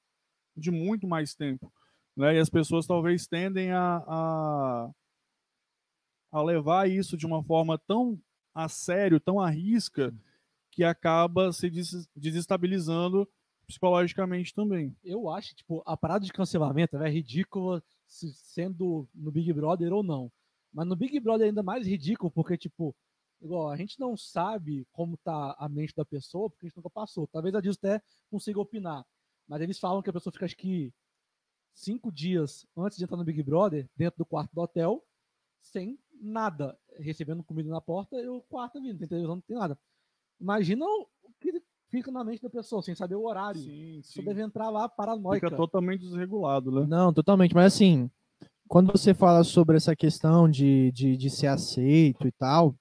de 0.57 0.71
muito 0.71 1.07
mais 1.07 1.35
tempo, 1.35 1.71
né? 2.17 2.35
E 2.35 2.39
as 2.39 2.49
pessoas 2.49 2.87
talvez 2.87 3.27
tendem 3.27 3.71
a, 3.71 4.03
a, 4.07 4.89
a 6.31 6.41
levar 6.41 6.89
isso 6.89 7.15
de 7.15 7.27
uma 7.27 7.43
forma 7.43 7.77
tão 7.77 8.19
a 8.53 8.67
sério, 8.67 9.19
tão 9.19 9.39
à 9.39 9.47
risca, 9.47 10.11
que 10.71 10.83
acaba 10.83 11.53
se 11.53 11.69
des- 11.69 12.09
desestabilizando 12.15 13.29
psicologicamente 13.67 14.55
também. 14.55 14.95
Eu 15.03 15.29
acho, 15.29 15.55
tipo, 15.55 15.83
a 15.85 15.95
parada 15.95 16.25
de 16.25 16.33
cancelamento 16.33 16.97
é 16.97 17.09
ridícula 17.09 17.83
se- 18.07 18.33
sendo 18.33 19.07
no 19.13 19.31
Big 19.31 19.53
Brother 19.53 19.93
ou 19.93 20.01
não. 20.01 20.31
Mas 20.75 20.85
no 20.85 20.95
Big 20.95 21.17
Brother 21.21 21.45
é 21.45 21.49
ainda 21.49 21.63
mais 21.63 21.87
ridículo, 21.87 22.29
porque, 22.29 22.57
tipo, 22.57 22.93
igual, 23.41 23.69
a 23.69 23.77
gente 23.77 23.97
não 23.97 24.17
sabe 24.17 24.85
como 24.91 25.15
tá 25.15 25.55
a 25.57 25.69
mente 25.69 25.95
da 25.95 26.03
pessoa, 26.03 26.49
porque 26.49 26.65
a 26.65 26.67
gente 26.67 26.75
nunca 26.75 26.89
passou. 26.89 27.25
Talvez 27.27 27.55
a 27.55 27.61
Dilson 27.61 27.79
até 27.81 28.03
consiga 28.29 28.59
opinar. 28.59 29.05
Mas 29.47 29.61
eles 29.61 29.79
falam 29.79 30.01
que 30.01 30.09
a 30.09 30.13
pessoa 30.13 30.33
fica, 30.33 30.43
acho 30.43 30.57
que, 30.57 30.93
cinco 31.73 32.11
dias 32.11 32.67
antes 32.75 32.97
de 32.97 33.05
entrar 33.05 33.15
no 33.15 33.23
Big 33.23 33.41
Brother, 33.41 33.89
dentro 33.95 34.17
do 34.17 34.25
quarto 34.25 34.53
do 34.53 34.59
hotel, 34.59 35.01
sem 35.61 35.97
nada. 36.19 36.77
Recebendo 36.99 37.41
comida 37.41 37.69
na 37.69 37.79
porta 37.79 38.17
e 38.17 38.27
o 38.27 38.41
quarto 38.41 38.81
vindo. 38.81 38.99
Tem 38.99 39.07
televisão, 39.07 39.35
não 39.35 39.41
tem 39.41 39.55
nada. 39.55 39.79
Imagina 40.41 40.85
o 40.85 41.07
que 41.39 41.63
fica 41.89 42.11
na 42.11 42.21
mente 42.25 42.41
da 42.41 42.49
pessoa, 42.49 42.81
sem 42.81 42.93
saber 42.93 43.15
o 43.15 43.23
horário. 43.25 43.61
Sim, 43.61 44.01
Só 44.03 44.21
deve 44.21 44.41
entrar 44.41 44.69
lá 44.69 44.89
paranoica. 44.89 45.47
Fica 45.47 45.55
totalmente 45.55 46.01
desregulado, 46.01 46.69
né? 46.69 46.85
Não, 46.85 47.13
totalmente. 47.13 47.55
Mas 47.55 47.73
assim, 47.73 48.11
quando 48.67 48.91
você 48.91 49.13
fala 49.13 49.43
sobre 49.43 49.77
essa 49.77 49.95
questão 49.95 50.49
de, 50.49 50.91
de, 50.91 51.15
de 51.17 51.29
ser 51.29 51.47
aceito 51.47 52.27
e 52.27 52.31
tal, 52.31 52.75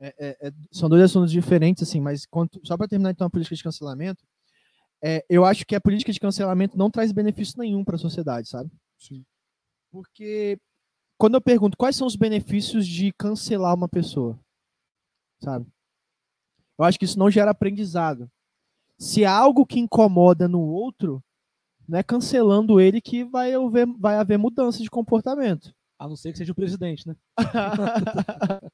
é- 0.00 0.14
é- 0.18 0.48
é- 0.48 0.52
são 0.72 0.88
dois 0.88 1.02
assuntos 1.02 1.30
diferentes, 1.30 1.82
assim, 1.88 2.00
mas 2.00 2.26
quanto- 2.26 2.60
só 2.64 2.76
para 2.76 2.88
terminar 2.88 3.10
então 3.12 3.26
a 3.26 3.30
política 3.30 3.56
de 3.56 3.62
cancelamento, 3.62 4.24
é, 5.02 5.24
eu 5.28 5.44
acho 5.44 5.64
que 5.66 5.74
a 5.74 5.80
política 5.80 6.12
de 6.12 6.20
cancelamento 6.20 6.76
não 6.76 6.90
traz 6.90 7.12
benefício 7.12 7.58
nenhum 7.58 7.84
para 7.84 7.96
a 7.96 7.98
sociedade, 7.98 8.48
sabe? 8.48 8.70
Sim. 8.98 9.24
Porque 9.92 10.58
quando 11.18 11.34
eu 11.34 11.40
pergunto 11.40 11.76
quais 11.78 11.96
são 11.96 12.06
os 12.06 12.16
benefícios 12.16 12.86
de 12.86 13.12
cancelar 13.12 13.74
uma 13.74 13.88
pessoa, 13.88 14.38
sabe? 15.42 15.66
Eu 16.78 16.84
acho 16.84 16.98
que 16.98 17.04
isso 17.04 17.18
não 17.18 17.30
gera 17.30 17.50
aprendizado. 17.52 18.30
Se 18.98 19.24
há 19.24 19.32
algo 19.32 19.66
que 19.66 19.78
incomoda 19.78 20.48
no 20.48 20.60
outro, 20.60 21.22
não 21.88 21.98
é 21.98 22.02
cancelando 22.02 22.80
ele 22.80 23.00
que 23.00 23.24
vai 23.24 23.54
haver, 23.54 23.86
vai 23.98 24.16
haver 24.16 24.38
mudança 24.38 24.82
de 24.82 24.90
comportamento. 24.90 25.74
A 25.98 26.08
não 26.08 26.16
ser 26.16 26.32
que 26.32 26.38
seja 26.38 26.52
o 26.52 26.56
presidente, 26.56 27.08
né? 27.08 27.16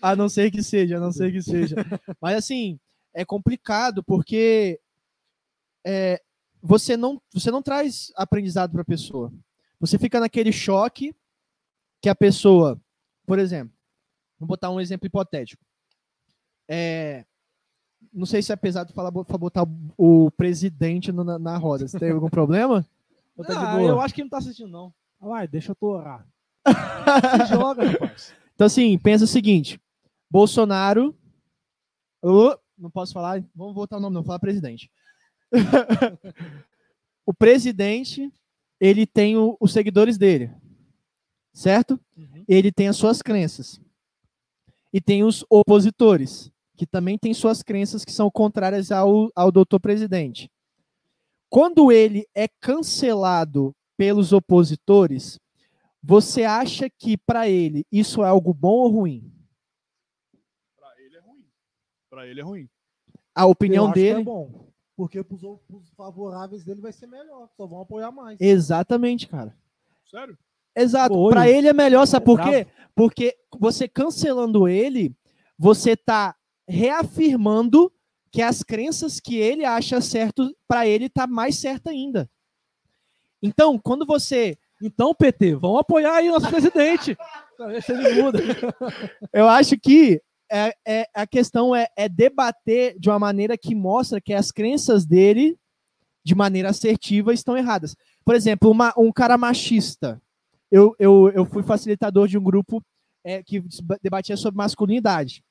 a 0.00 0.16
não 0.16 0.28
ser 0.28 0.50
que 0.50 0.62
seja, 0.62 0.96
a 0.96 1.00
não 1.00 1.12
ser 1.12 1.30
que 1.30 1.42
seja. 1.42 1.76
Mas 2.20 2.36
assim, 2.36 2.80
é 3.12 3.24
complicado 3.24 4.02
porque 4.02 4.80
é, 5.84 6.20
você, 6.62 6.96
não, 6.96 7.20
você 7.32 7.50
não 7.50 7.62
traz 7.62 8.10
aprendizado 8.16 8.72
para 8.72 8.82
a 8.82 8.86
pessoa. 8.86 9.32
Você 9.78 9.98
fica 9.98 10.18
naquele 10.18 10.50
choque 10.50 11.14
que 12.00 12.08
a 12.08 12.14
pessoa, 12.14 12.80
por 13.26 13.38
exemplo, 13.38 13.76
Vou 14.38 14.46
botar 14.46 14.70
um 14.70 14.80
exemplo 14.80 15.06
hipotético. 15.06 15.64
É, 16.68 17.24
não 18.16 18.26
sei 18.26 18.42
se 18.42 18.52
é 18.52 18.56
pesado 18.56 18.92
falar 18.92 19.12
pra 19.12 19.38
botar 19.38 19.64
o 19.96 20.30
presidente 20.32 21.12
no- 21.12 21.22
na, 21.22 21.38
na 21.38 21.56
roda. 21.56 21.86
Você 21.86 21.98
tem 21.98 22.10
algum 22.10 22.28
problema? 22.30 22.84
Ou 23.36 23.44
tá 23.44 23.74
Ah, 23.74 23.82
eu 23.82 24.00
acho 24.00 24.14
que 24.14 24.22
não 24.22 24.30
tá 24.30 24.38
assistindo, 24.38 24.70
não. 24.70 24.92
Vai, 25.20 25.46
deixa 25.46 25.70
eu 25.72 25.76
torar. 25.76 26.26
Se 26.66 27.46
joga, 27.54 27.84
rapaz. 27.88 28.34
Então, 28.56 28.66
assim, 28.66 28.96
pensa 28.98 29.24
o 29.24 29.28
seguinte: 29.28 29.78
Bolsonaro. 30.30 31.14
Ô, 32.22 32.56
não 32.78 32.90
posso 32.90 33.12
falar, 33.12 33.44
vamos 33.54 33.74
voltar 33.74 33.98
o 33.98 34.00
nome, 34.00 34.14
não, 34.14 34.22
vou 34.22 34.28
falar 34.28 34.38
presidente. 34.38 34.90
o 37.26 37.34
presidente, 37.34 38.32
ele 38.80 39.06
tem 39.06 39.36
o- 39.36 39.56
os 39.60 39.72
seguidores 39.72 40.16
dele, 40.18 40.50
certo? 41.52 42.00
Uhum. 42.16 42.44
Ele 42.48 42.72
tem 42.72 42.88
as 42.88 42.96
suas 42.96 43.20
crenças. 43.22 43.80
E 44.92 45.00
tem 45.00 45.22
os 45.22 45.44
opositores, 45.50 46.50
que 46.76 46.86
também 46.86 47.18
têm 47.18 47.32
suas 47.34 47.62
crenças 47.62 48.04
que 48.04 48.12
são 48.12 48.30
contrárias 48.30 48.92
ao, 48.92 49.30
ao 49.34 49.50
doutor 49.50 49.80
presidente. 49.80 50.50
Quando 51.48 51.90
ele 51.90 52.26
é 52.34 52.46
cancelado 52.46 53.74
pelos 53.96 54.32
opositores, 54.32 55.38
você 56.02 56.44
acha 56.44 56.88
que 56.90 57.16
para 57.16 57.48
ele 57.48 57.84
isso 57.90 58.22
é 58.22 58.28
algo 58.28 58.52
bom 58.52 58.74
ou 58.80 58.88
ruim? 58.90 59.32
Pra 60.78 60.92
ele 61.00 61.16
é 61.16 61.20
ruim. 61.20 61.44
Pra 62.10 62.26
ele 62.26 62.40
é 62.40 62.44
ruim. 62.44 62.68
A 63.34 63.46
opinião 63.46 63.84
eu 63.84 63.90
acho 63.90 63.94
que 63.94 64.00
dele. 64.00 64.20
é 64.20 64.24
bom. 64.24 64.66
Porque 64.96 65.18
ou- 65.18 65.58
pros 65.66 65.90
favoráveis 65.96 66.64
dele 66.64 66.80
vai 66.80 66.92
ser 66.92 67.06
melhor. 67.06 67.48
Só 67.56 67.66
vão 67.66 67.80
apoiar 67.80 68.10
mais. 68.10 68.40
Exatamente, 68.40 69.28
cara. 69.28 69.54
Sério? 70.10 70.36
Exato. 70.74 71.28
Para 71.30 71.48
ele 71.48 71.68
é 71.68 71.72
melhor, 71.72 72.06
sabe 72.06 72.24
É 72.24 72.26
por 72.26 72.40
quê? 72.40 72.66
Porque 72.94 73.36
você 73.58 73.88
cancelando 73.88 74.68
ele, 74.68 75.14
você 75.58 75.96
tá 75.96 76.34
reafirmando 76.68 77.92
que 78.30 78.42
as 78.42 78.62
crenças 78.62 79.20
que 79.20 79.36
ele 79.36 79.64
acha 79.64 80.00
certo 80.00 80.54
para 80.68 80.86
ele 80.86 81.08
tá 81.08 81.26
mais 81.26 81.56
certa 81.56 81.90
ainda. 81.90 82.28
Então, 83.42 83.78
quando 83.78 84.04
você, 84.04 84.58
Então, 84.82 85.14
PT, 85.14 85.54
vamos 85.54 85.80
apoiar 85.80 86.16
aí 86.16 86.28
nosso 86.28 86.48
presidente. 86.48 87.16
Eu 89.32 89.48
acho 89.48 89.78
que 89.78 90.20
é, 90.50 90.74
é- 90.86 91.08
a 91.14 91.26
questão 91.26 91.74
é, 91.74 91.88
é 91.96 92.08
debater 92.08 92.98
de 92.98 93.08
uma 93.08 93.18
maneira 93.18 93.56
que 93.56 93.74
mostra 93.74 94.20
que 94.20 94.34
as 94.34 94.52
crenças 94.52 95.06
dele, 95.06 95.58
de 96.22 96.34
maneira 96.34 96.68
assertiva, 96.70 97.32
estão 97.32 97.56
erradas. 97.56 97.96
Por 98.24 98.34
exemplo, 98.34 98.70
uma- 98.70 98.92
um 98.98 99.10
cara 99.10 99.38
machista. 99.38 100.20
Eu, 100.70 100.94
eu, 100.98 101.30
eu 101.34 101.44
fui 101.46 101.62
facilitador 101.62 102.28
de 102.28 102.36
um 102.36 102.42
grupo 102.42 102.82
é, 103.24 103.42
que 103.42 103.62
debatia 104.02 104.36
sobre 104.36 104.58
masculinidade. 104.58 105.42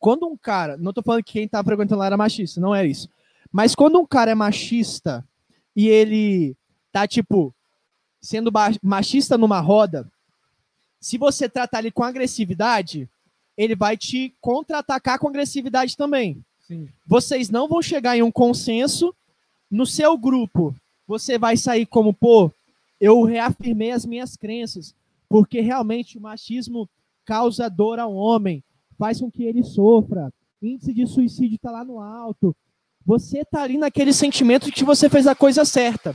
Quando 0.00 0.26
um 0.26 0.36
cara, 0.36 0.76
não 0.78 0.92
tô 0.92 1.02
falando 1.02 1.22
que 1.22 1.34
quem 1.34 1.46
tá 1.46 1.62
frequentando 1.62 2.00
lá 2.00 2.06
era 2.06 2.16
machista, 2.16 2.60
não 2.60 2.74
é 2.74 2.86
isso. 2.86 3.08
Mas 3.52 3.74
quando 3.74 4.00
um 4.00 4.06
cara 4.06 4.30
é 4.30 4.34
machista 4.34 5.24
e 5.76 5.88
ele 5.88 6.56
tá, 6.90 7.06
tipo, 7.06 7.54
sendo 8.20 8.50
machista 8.82 9.36
numa 9.36 9.60
roda, 9.60 10.10
se 10.98 11.18
você 11.18 11.48
tratar 11.48 11.80
ele 11.80 11.90
com 11.90 12.02
agressividade, 12.02 13.08
ele 13.56 13.76
vai 13.76 13.96
te 13.96 14.34
contra-atacar 14.40 15.18
com 15.18 15.28
agressividade 15.28 15.96
também. 15.96 16.42
Sim. 16.66 16.88
Vocês 17.06 17.50
não 17.50 17.68
vão 17.68 17.82
chegar 17.82 18.16
em 18.16 18.22
um 18.22 18.30
consenso 18.30 19.14
no 19.70 19.84
seu 19.84 20.16
grupo. 20.16 20.74
Você 21.06 21.38
vai 21.38 21.56
sair 21.56 21.84
como, 21.84 22.14
pô, 22.14 22.50
eu 23.00 23.22
reafirmei 23.22 23.90
as 23.90 24.06
minhas 24.06 24.36
crenças, 24.36 24.94
porque 25.28 25.60
realmente 25.60 26.16
o 26.16 26.20
machismo 26.20 26.88
causa 27.24 27.68
dor 27.68 27.98
ao 27.98 28.14
homem, 28.14 28.62
faz 29.00 29.18
com 29.18 29.30
que 29.30 29.42
ele 29.42 29.64
sofra. 29.64 30.30
Índice 30.62 30.92
de 30.92 31.06
suicídio 31.06 31.56
está 31.56 31.70
lá 31.70 31.82
no 31.82 31.98
alto. 31.98 32.54
Você 33.06 33.42
tá 33.46 33.62
ali 33.62 33.78
naquele 33.78 34.12
sentimento 34.12 34.66
de 34.66 34.72
que 34.72 34.84
você 34.84 35.08
fez 35.08 35.26
a 35.26 35.34
coisa 35.34 35.64
certa. 35.64 36.14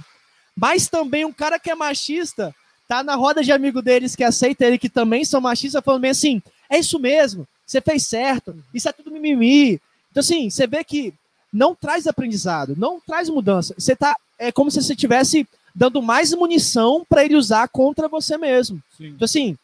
Mas 0.55 0.87
também 0.87 1.25
um 1.25 1.33
cara 1.33 1.57
que 1.57 1.71
é 1.71 1.75
machista 1.75 2.53
tá 2.87 3.03
na 3.03 3.15
roda 3.15 3.43
de 3.43 3.51
amigo 3.51 3.81
deles 3.81 4.15
que 4.15 4.23
aceita 4.23 4.63
ele, 4.63 4.77
que 4.77 4.87
também 4.87 5.25
são 5.25 5.41
machistas, 5.41 5.83
falando 5.83 6.03
bem 6.03 6.11
assim: 6.11 6.41
é 6.69 6.77
isso 6.77 6.99
mesmo, 6.99 7.47
você 7.65 7.81
fez 7.81 8.05
certo, 8.05 8.55
isso 8.71 8.87
é 8.87 8.93
tudo 8.93 9.11
mimimi. 9.11 9.81
Então, 10.11 10.21
assim, 10.21 10.51
você 10.51 10.67
vê 10.67 10.83
que 10.83 11.11
não 11.51 11.73
traz 11.73 12.05
aprendizado, 12.05 12.75
não 12.77 12.99
traz 12.99 13.27
mudança. 13.29 13.73
Você 13.77 13.95
tá. 13.95 14.15
É 14.37 14.51
como 14.51 14.69
se 14.69 14.81
você 14.81 14.93
estivesse 14.93 15.47
dando 15.73 16.01
mais 16.01 16.33
munição 16.33 17.03
para 17.09 17.25
ele 17.25 17.35
usar 17.35 17.67
contra 17.67 18.07
você 18.07 18.37
mesmo. 18.37 18.81
Sim. 18.95 19.07
Então, 19.07 19.25
assim, 19.25 19.57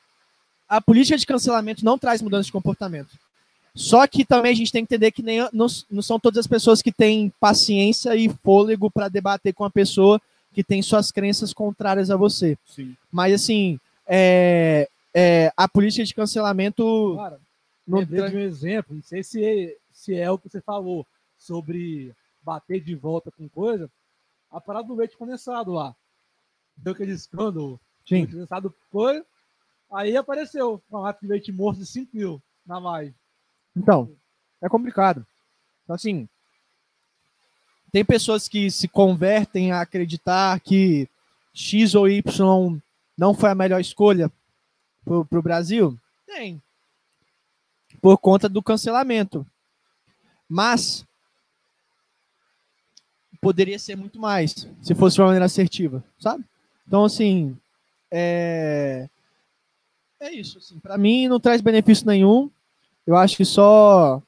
a 0.71 0.79
política 0.79 1.17
de 1.17 1.25
cancelamento 1.25 1.83
não 1.83 1.99
traz 1.99 2.21
mudança 2.21 2.45
de 2.45 2.51
comportamento. 2.51 3.09
Só 3.75 4.07
que 4.07 4.23
também 4.23 4.53
a 4.53 4.55
gente 4.55 4.71
tem 4.71 4.85
que 4.85 4.93
entender 4.93 5.11
que 5.11 5.21
nem, 5.21 5.39
não, 5.51 5.67
não 5.89 6.01
são 6.01 6.17
todas 6.17 6.37
as 6.37 6.47
pessoas 6.47 6.81
que 6.81 6.93
têm 6.93 7.29
paciência 7.41 8.15
e 8.15 8.29
fôlego 8.41 8.89
para 8.89 9.09
debater 9.09 9.53
com 9.53 9.65
a 9.65 9.69
pessoa 9.69 10.21
que 10.53 10.63
tem 10.63 10.81
suas 10.81 11.11
crenças 11.11 11.53
contrárias 11.53 12.09
a 12.09 12.15
você. 12.15 12.57
Sim. 12.65 12.95
Mas, 13.11 13.33
assim, 13.33 13.77
é, 14.07 14.87
é, 15.13 15.51
a 15.57 15.67
política 15.67 16.05
de 16.05 16.15
cancelamento. 16.15 17.15
Cara, 17.17 17.39
não 17.85 18.05
tra- 18.05 18.29
de 18.29 18.37
um 18.37 18.39
exemplo, 18.39 18.95
não 18.95 19.03
sei 19.03 19.23
se 19.23 19.43
é, 19.43 19.75
se 19.91 20.15
é 20.15 20.31
o 20.31 20.37
que 20.37 20.49
você 20.49 20.61
falou 20.61 21.05
sobre 21.37 22.13
bater 22.41 22.79
de 22.81 22.95
volta 22.95 23.29
com 23.29 23.49
coisa. 23.49 23.89
A 24.49 24.61
parada 24.61 24.87
do 24.87 24.95
leite 24.95 25.17
condensado 25.17 25.73
lá. 25.73 25.93
Deu 26.77 26.93
aquele 26.93 27.11
escândalo. 27.11 27.77
Sim. 28.07 28.15
Leite 28.15 28.31
condensado 28.31 28.73
foi. 28.89 29.21
Aí 29.91 30.15
apareceu 30.15 30.81
um 30.91 31.13
leite 31.23 31.51
morto 31.51 31.79
de 31.79 31.85
5 31.85 32.15
mil 32.15 32.41
na 32.65 32.79
live. 32.79 33.13
Então, 33.75 34.15
é 34.61 34.69
complicado. 34.69 35.25
Então, 35.83 35.95
assim, 35.95 36.29
tem 37.91 38.05
pessoas 38.05 38.47
que 38.47 38.71
se 38.71 38.87
convertem 38.87 39.71
a 39.71 39.81
acreditar 39.81 40.59
que 40.61 41.09
X 41.53 41.93
ou 41.93 42.07
Y 42.07 42.79
não 43.17 43.33
foi 43.33 43.49
a 43.49 43.55
melhor 43.55 43.81
escolha 43.81 44.31
para 45.03 45.39
o 45.39 45.41
Brasil? 45.41 45.99
Tem. 46.25 46.61
Por 48.01 48.17
conta 48.17 48.47
do 48.47 48.63
cancelamento. 48.63 49.45
Mas 50.47 51.05
poderia 53.41 53.79
ser 53.79 53.97
muito 53.97 54.19
mais 54.19 54.67
se 54.81 54.95
fosse 54.95 55.15
de 55.15 55.21
uma 55.21 55.27
maneira 55.27 55.45
assertiva, 55.45 56.03
sabe? 56.19 56.45
Então, 56.87 57.03
assim, 57.03 57.57
é, 58.09 59.09
é 60.21 60.33
isso. 60.33 60.57
Assim, 60.57 60.79
para 60.79 60.97
mim, 60.97 61.27
não 61.27 61.39
traz 61.39 61.61
benefício 61.61 62.07
nenhum 62.07 62.49
eu 63.05 63.15
acho 63.15 63.37
que 63.37 63.45
só 63.45 64.21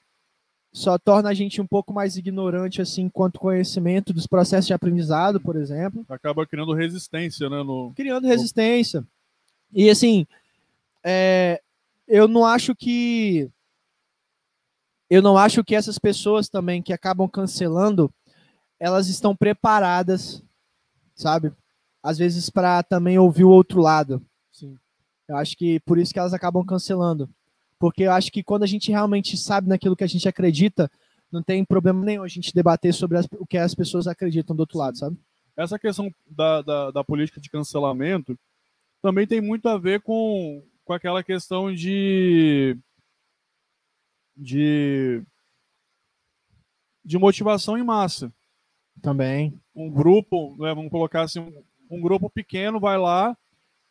só 0.72 0.98
torna 0.98 1.30
a 1.30 1.34
gente 1.36 1.62
um 1.62 1.68
pouco 1.68 1.94
mais 1.94 2.18
ignorante 2.18 2.82
assim 2.82 3.08
quanto 3.08 3.40
conhecimento 3.40 4.12
dos 4.12 4.26
processos 4.26 4.66
de 4.66 4.74
aprendizado, 4.74 5.40
por 5.40 5.56
exemplo, 5.56 6.04
Acaba 6.10 6.48
criando 6.48 6.74
resistência, 6.74 7.48
né? 7.50 7.62
No... 7.62 7.94
criando 7.96 8.26
resistência. 8.26 9.06
E 9.72 9.90
assim, 9.90 10.26
é, 11.04 11.62
eu 12.08 12.28
não 12.28 12.46
acho 12.46 12.76
que 12.76 13.50
eu 15.10 15.22
não 15.22 15.38
acho 15.38 15.64
que 15.64 15.76
essas 15.76 16.00
pessoas 16.00 16.50
também 16.50 16.82
que 16.82 16.92
acabam 16.92 17.28
cancelando, 17.28 18.12
elas 18.80 19.08
estão 19.08 19.36
preparadas, 19.36 20.44
sabe? 21.16 21.54
Às 22.02 22.18
vezes 22.18 22.50
para 22.50 22.82
também 22.82 23.20
ouvir 23.20 23.44
o 23.44 23.50
outro 23.50 23.80
lado. 23.80 24.26
Sim. 24.52 24.76
Eu 25.28 25.38
acho 25.38 25.56
que 25.58 25.80
por 25.82 25.98
isso 25.98 26.14
que 26.14 26.20
elas 26.20 26.34
acabam 26.34 26.66
cancelando. 26.66 27.30
Porque 27.80 28.04
eu 28.04 28.12
acho 28.12 28.32
que 28.32 28.44
quando 28.44 28.64
a 28.64 28.68
gente 28.68 28.92
realmente 28.92 29.36
sabe 29.38 29.68
naquilo 29.68 29.96
que 29.96 30.04
a 30.04 30.08
gente 30.08 30.28
acredita, 30.28 30.90
não 31.32 31.42
tem 31.42 31.66
problema 31.66 32.04
nenhum 32.04 32.24
a 32.24 32.28
gente 32.28 32.54
debater 32.54 32.94
sobre 32.94 33.18
as- 33.18 33.28
o 33.40 33.46
que 33.46 33.58
as 33.58 33.74
pessoas 33.74 34.08
acreditam 34.08 34.56
do 34.56 34.62
outro 34.62 34.78
lado, 34.78 34.98
sabe? 34.98 35.18
Essa 35.56 35.78
questão 35.78 36.10
da, 36.28 36.62
da, 36.62 36.92
da 36.92 37.04
política 37.04 37.40
de 37.42 37.50
cancelamento 37.50 38.38
também 39.02 39.28
tem 39.28 39.42
muito 39.42 39.68
a 39.68 39.78
ver 39.78 40.02
com, 40.02 40.64
com 40.86 40.94
aquela 40.94 41.24
questão 41.24 41.74
de. 41.74 42.78
de. 44.36 45.22
de 47.04 47.18
motivação 47.18 47.78
em 47.78 47.84
massa. 47.84 48.32
Também. 49.02 49.60
um 49.76 49.90
grupo, 49.90 50.56
né, 50.60 50.74
vamos 50.74 50.92
colocar 50.92 51.24
assim, 51.24 51.40
um, 51.40 51.64
um 51.90 52.00
grupo 52.00 52.30
pequeno 52.30 52.80
vai 52.80 52.98
lá 52.98 53.36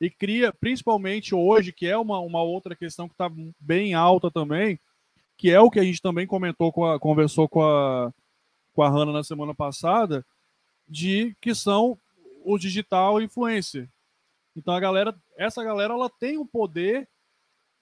e 0.03 0.11
cria, 0.11 0.53
principalmente 0.53 1.33
hoje, 1.33 1.73
que 1.73 1.87
é 1.87 1.97
uma, 1.97 2.19
uma 2.19 2.43
outra 2.43 2.75
questão 2.75 3.07
que 3.07 3.15
está 3.15 3.31
bem 3.61 3.95
alta 3.95 4.33
também, 4.33 4.77
que 5.37 5.49
é 5.49 5.61
o 5.61 5.71
que 5.71 5.79
a 5.79 5.85
gente 5.85 6.03
também 6.03 6.27
comentou, 6.27 6.73
com 6.73 6.85
a, 6.85 6.99
conversou 6.99 7.49
com 7.49 7.63
a, 7.63 8.13
com 8.73 8.83
a 8.83 8.89
Hanna 8.89 9.13
na 9.13 9.23
semana 9.23 9.55
passada, 9.55 10.27
de 10.89 11.37
que 11.41 11.55
são 11.55 11.97
o 12.45 12.59
digital 12.59 13.23
influencer. 13.23 13.89
Então 14.57 14.75
a 14.75 14.81
galera, 14.81 15.15
essa 15.37 15.63
galera, 15.63 15.95
ela 15.95 16.11
tem 16.11 16.37
o 16.37 16.45
poder 16.45 17.09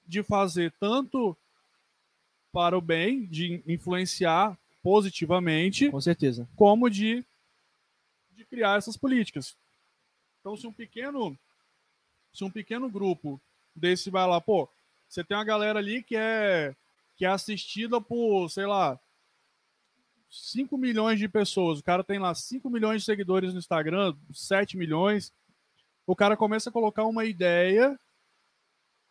de 0.07 0.23
fazer 0.23 0.75
tanto 0.79 1.35
para 2.53 2.77
o 2.77 2.83
bem, 2.83 3.25
de 3.25 3.63
influenciar 3.67 4.59
positivamente, 4.83 5.91
Com 5.91 6.01
certeza. 6.03 6.47
como 6.55 6.91
de, 6.91 7.25
de 8.33 8.45
criar 8.45 8.77
essas 8.77 8.99
políticas. 8.99 9.57
Então, 10.41 10.55
se 10.55 10.67
um 10.67 10.73
pequeno 10.73 11.39
se 12.33 12.45
um 12.45 12.51
pequeno 12.51 12.89
grupo 12.89 13.41
desse 13.75 14.11
vai 14.11 14.27
lá, 14.27 14.41
pô, 14.41 14.69
você 15.09 15.25
tem 15.25 15.37
uma 15.37 15.45
galera 15.45 15.79
ali 15.79 16.03
que 16.03 16.17
é, 16.17 16.75
que 17.17 17.25
é 17.25 17.29
assistida 17.29 18.01
por, 18.01 18.49
sei 18.49 18.67
lá, 18.67 18.99
5 20.31 20.79
milhões 20.79 21.19
de 21.19 21.29
pessoas. 21.29 21.81
O 21.81 21.83
cara 21.83 22.05
tem 22.05 22.19
lá 22.19 22.35
5 22.35 22.71
milhões 22.71 23.03
de 23.03 23.07
seguidores 23.07 23.53
no 23.53 23.59
Instagram, 23.59 24.15
7 24.33 24.77
milhões. 24.77 25.33
O 26.07 26.15
cara 26.15 26.37
começa 26.37 26.71
a 26.71 26.73
colocar 26.73 27.05
uma 27.05 27.25
ideia 27.25 27.99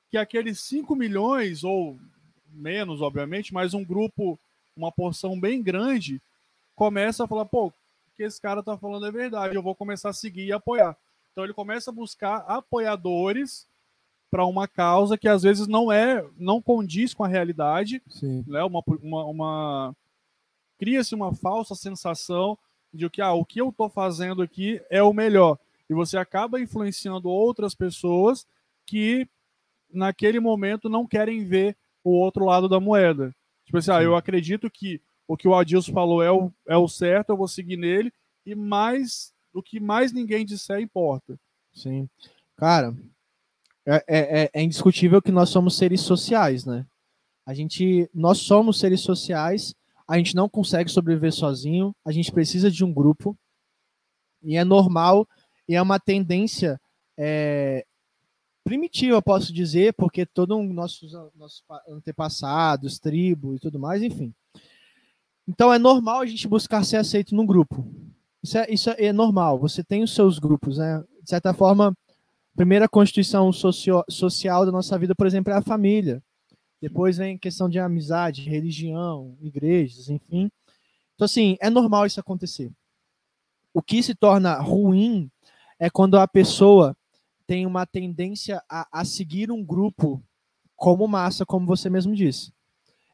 que 0.09 0.17
aqueles 0.17 0.59
5 0.61 0.95
milhões, 0.95 1.63
ou 1.63 1.99
menos, 2.47 3.01
obviamente, 3.01 3.53
mas 3.53 3.74
um 3.74 3.84
grupo, 3.84 4.39
uma 4.76 4.91
porção 4.91 5.39
bem 5.39 5.61
grande, 5.61 6.22
começa 6.76 7.26
a 7.26 7.28
falar, 7.28 7.45
pô, 7.45 7.67
o 7.67 7.74
que 8.15 8.24
esse 8.24 8.41
cara 8.41 8.63
tá 8.63 8.78
falando 8.78 9.05
é 9.05 9.11
verdade, 9.11 9.55
eu 9.55 9.61
vou 9.61 9.76
começar 9.76 10.09
a 10.09 10.13
seguir 10.13 10.45
e 10.45 10.53
apoiar. 10.53 10.97
Então 11.39 11.45
ele 11.45 11.53
começa 11.53 11.89
a 11.89 11.93
buscar 11.93 12.39
apoiadores 12.39 13.65
para 14.29 14.45
uma 14.45 14.67
causa 14.67 15.17
que 15.17 15.25
às 15.25 15.41
vezes 15.41 15.67
não 15.67 15.89
é, 15.89 16.21
não 16.37 16.61
condiz 16.61 17.13
com 17.13 17.23
a 17.23 17.29
realidade, 17.29 18.01
Sim. 18.09 18.43
né? 18.45 18.61
Uma, 18.61 18.83
uma, 19.01 19.23
uma 19.23 19.95
cria-se 20.77 21.15
uma 21.15 21.33
falsa 21.33 21.75
sensação 21.75 22.57
de 22.93 23.09
que 23.09 23.21
ah, 23.21 23.31
o 23.31 23.45
que 23.45 23.61
eu 23.61 23.69
estou 23.69 23.87
fazendo 23.87 24.41
aqui 24.41 24.81
é 24.89 25.01
o 25.01 25.13
melhor 25.13 25.57
e 25.89 25.93
você 25.93 26.17
acaba 26.17 26.59
influenciando 26.59 27.29
outras 27.29 27.73
pessoas 27.73 28.45
que 28.85 29.25
naquele 29.89 30.41
momento 30.41 30.89
não 30.89 31.07
querem 31.07 31.45
ver 31.45 31.77
o 32.03 32.11
outro 32.11 32.43
lado 32.43 32.67
da 32.67 32.81
moeda. 32.81 33.33
Tipo 33.63 33.77
assim, 33.77 33.91
ah, 33.91 34.03
eu 34.03 34.13
acredito 34.13 34.69
que 34.69 34.99
o 35.25 35.37
que 35.37 35.47
o 35.47 35.55
Adilson 35.55 35.93
falou 35.93 36.21
é 36.21 36.29
o, 36.29 36.51
é 36.67 36.75
o 36.75 36.89
certo, 36.89 37.29
eu 37.29 37.37
vou 37.37 37.47
seguir 37.47 37.77
nele 37.77 38.11
e 38.45 38.53
mais 38.53 39.31
o 39.54 39.62
que 39.62 39.80
mais 39.80 40.12
ninguém 40.12 40.45
disser 40.45 40.80
importa. 40.80 41.39
Sim. 41.74 42.10
Cara, 42.56 42.95
é, 43.86 44.04
é, 44.08 44.50
é 44.54 44.64
indiscutível 44.64 45.22
que 45.22 45.32
nós 45.32 45.50
somos 45.50 45.78
seres 45.78 46.02
sociais, 46.02 46.66
né? 46.66 46.86
A 47.45 47.54
gente, 47.54 48.10
nós 48.14 48.39
somos 48.39 48.80
seres 48.80 49.02
sociais, 49.02 49.74
a 50.08 50.18
gente 50.18 50.36
não 50.36 50.47
consegue 50.47 50.89
sobreviver 50.89 51.34
sozinho, 51.34 51.95
a 52.06 52.12
gente 52.12 52.32
precisa 52.32 52.70
de 52.70 52.84
um 52.84 52.93
grupo, 52.93 53.38
e 54.43 54.56
é 54.56 54.64
normal, 54.64 55.28
e 55.68 55.76
é 55.76 55.82
uma 55.82 56.00
tendência 56.00 56.80
é, 57.18 57.86
primitiva, 58.64 59.22
posso 59.22 59.52
dizer, 59.52 59.93
porque 59.93 60.26
todos 60.26 60.56
um, 60.56 60.72
nossos, 60.72 61.12
nossos 61.36 61.64
antepassados, 61.88 63.00
tribos 63.00 63.58
e 63.58 63.60
tudo 63.60 63.80
mais, 63.80 64.04
enfim. 64.04 64.34
Então 65.47 65.74
é 65.74 65.80
normal 65.80 66.22
a 66.22 66.26
gente 66.26 66.47
buscar 66.47 66.84
ser 66.86 66.97
aceito 66.97 67.34
num 67.34 67.45
grupo. 67.45 67.84
Isso 68.43 68.57
é, 68.57 68.67
isso 68.69 68.89
é 68.91 69.11
normal. 69.11 69.59
Você 69.59 69.83
tem 69.83 70.03
os 70.03 70.13
seus 70.13 70.39
grupos, 70.39 70.77
né? 70.77 71.03
De 71.23 71.29
certa 71.29 71.53
forma, 71.53 71.89
a 71.89 72.55
primeira 72.55 72.87
constituição 72.87 73.51
socio, 73.51 74.03
social 74.09 74.65
da 74.65 74.71
nossa 74.71 74.97
vida, 74.97 75.13
por 75.13 75.27
exemplo, 75.27 75.51
é 75.51 75.57
a 75.57 75.61
família. 75.61 76.23
Depois 76.81 77.17
vem 77.17 77.37
questão 77.37 77.67
de 77.67 77.77
amizade, 77.77 78.49
religião, 78.49 79.37
igrejas, 79.41 80.09
enfim. 80.09 80.49
Então, 81.15 81.25
assim, 81.25 81.57
é 81.59 81.69
normal 81.69 82.05
isso 82.05 82.19
acontecer. 82.19 82.71
O 83.73 83.81
que 83.81 84.01
se 84.01 84.15
torna 84.15 84.57
ruim 84.59 85.29
é 85.77 85.89
quando 85.89 86.17
a 86.17 86.27
pessoa 86.27 86.95
tem 87.45 87.65
uma 87.65 87.85
tendência 87.85 88.63
a, 88.69 88.87
a 88.91 89.03
seguir 89.03 89.51
um 89.51 89.63
grupo 89.63 90.23
como 90.75 91.07
massa, 91.07 91.45
como 91.45 91.65
você 91.65 91.89
mesmo 91.89 92.15
disse. 92.15 92.53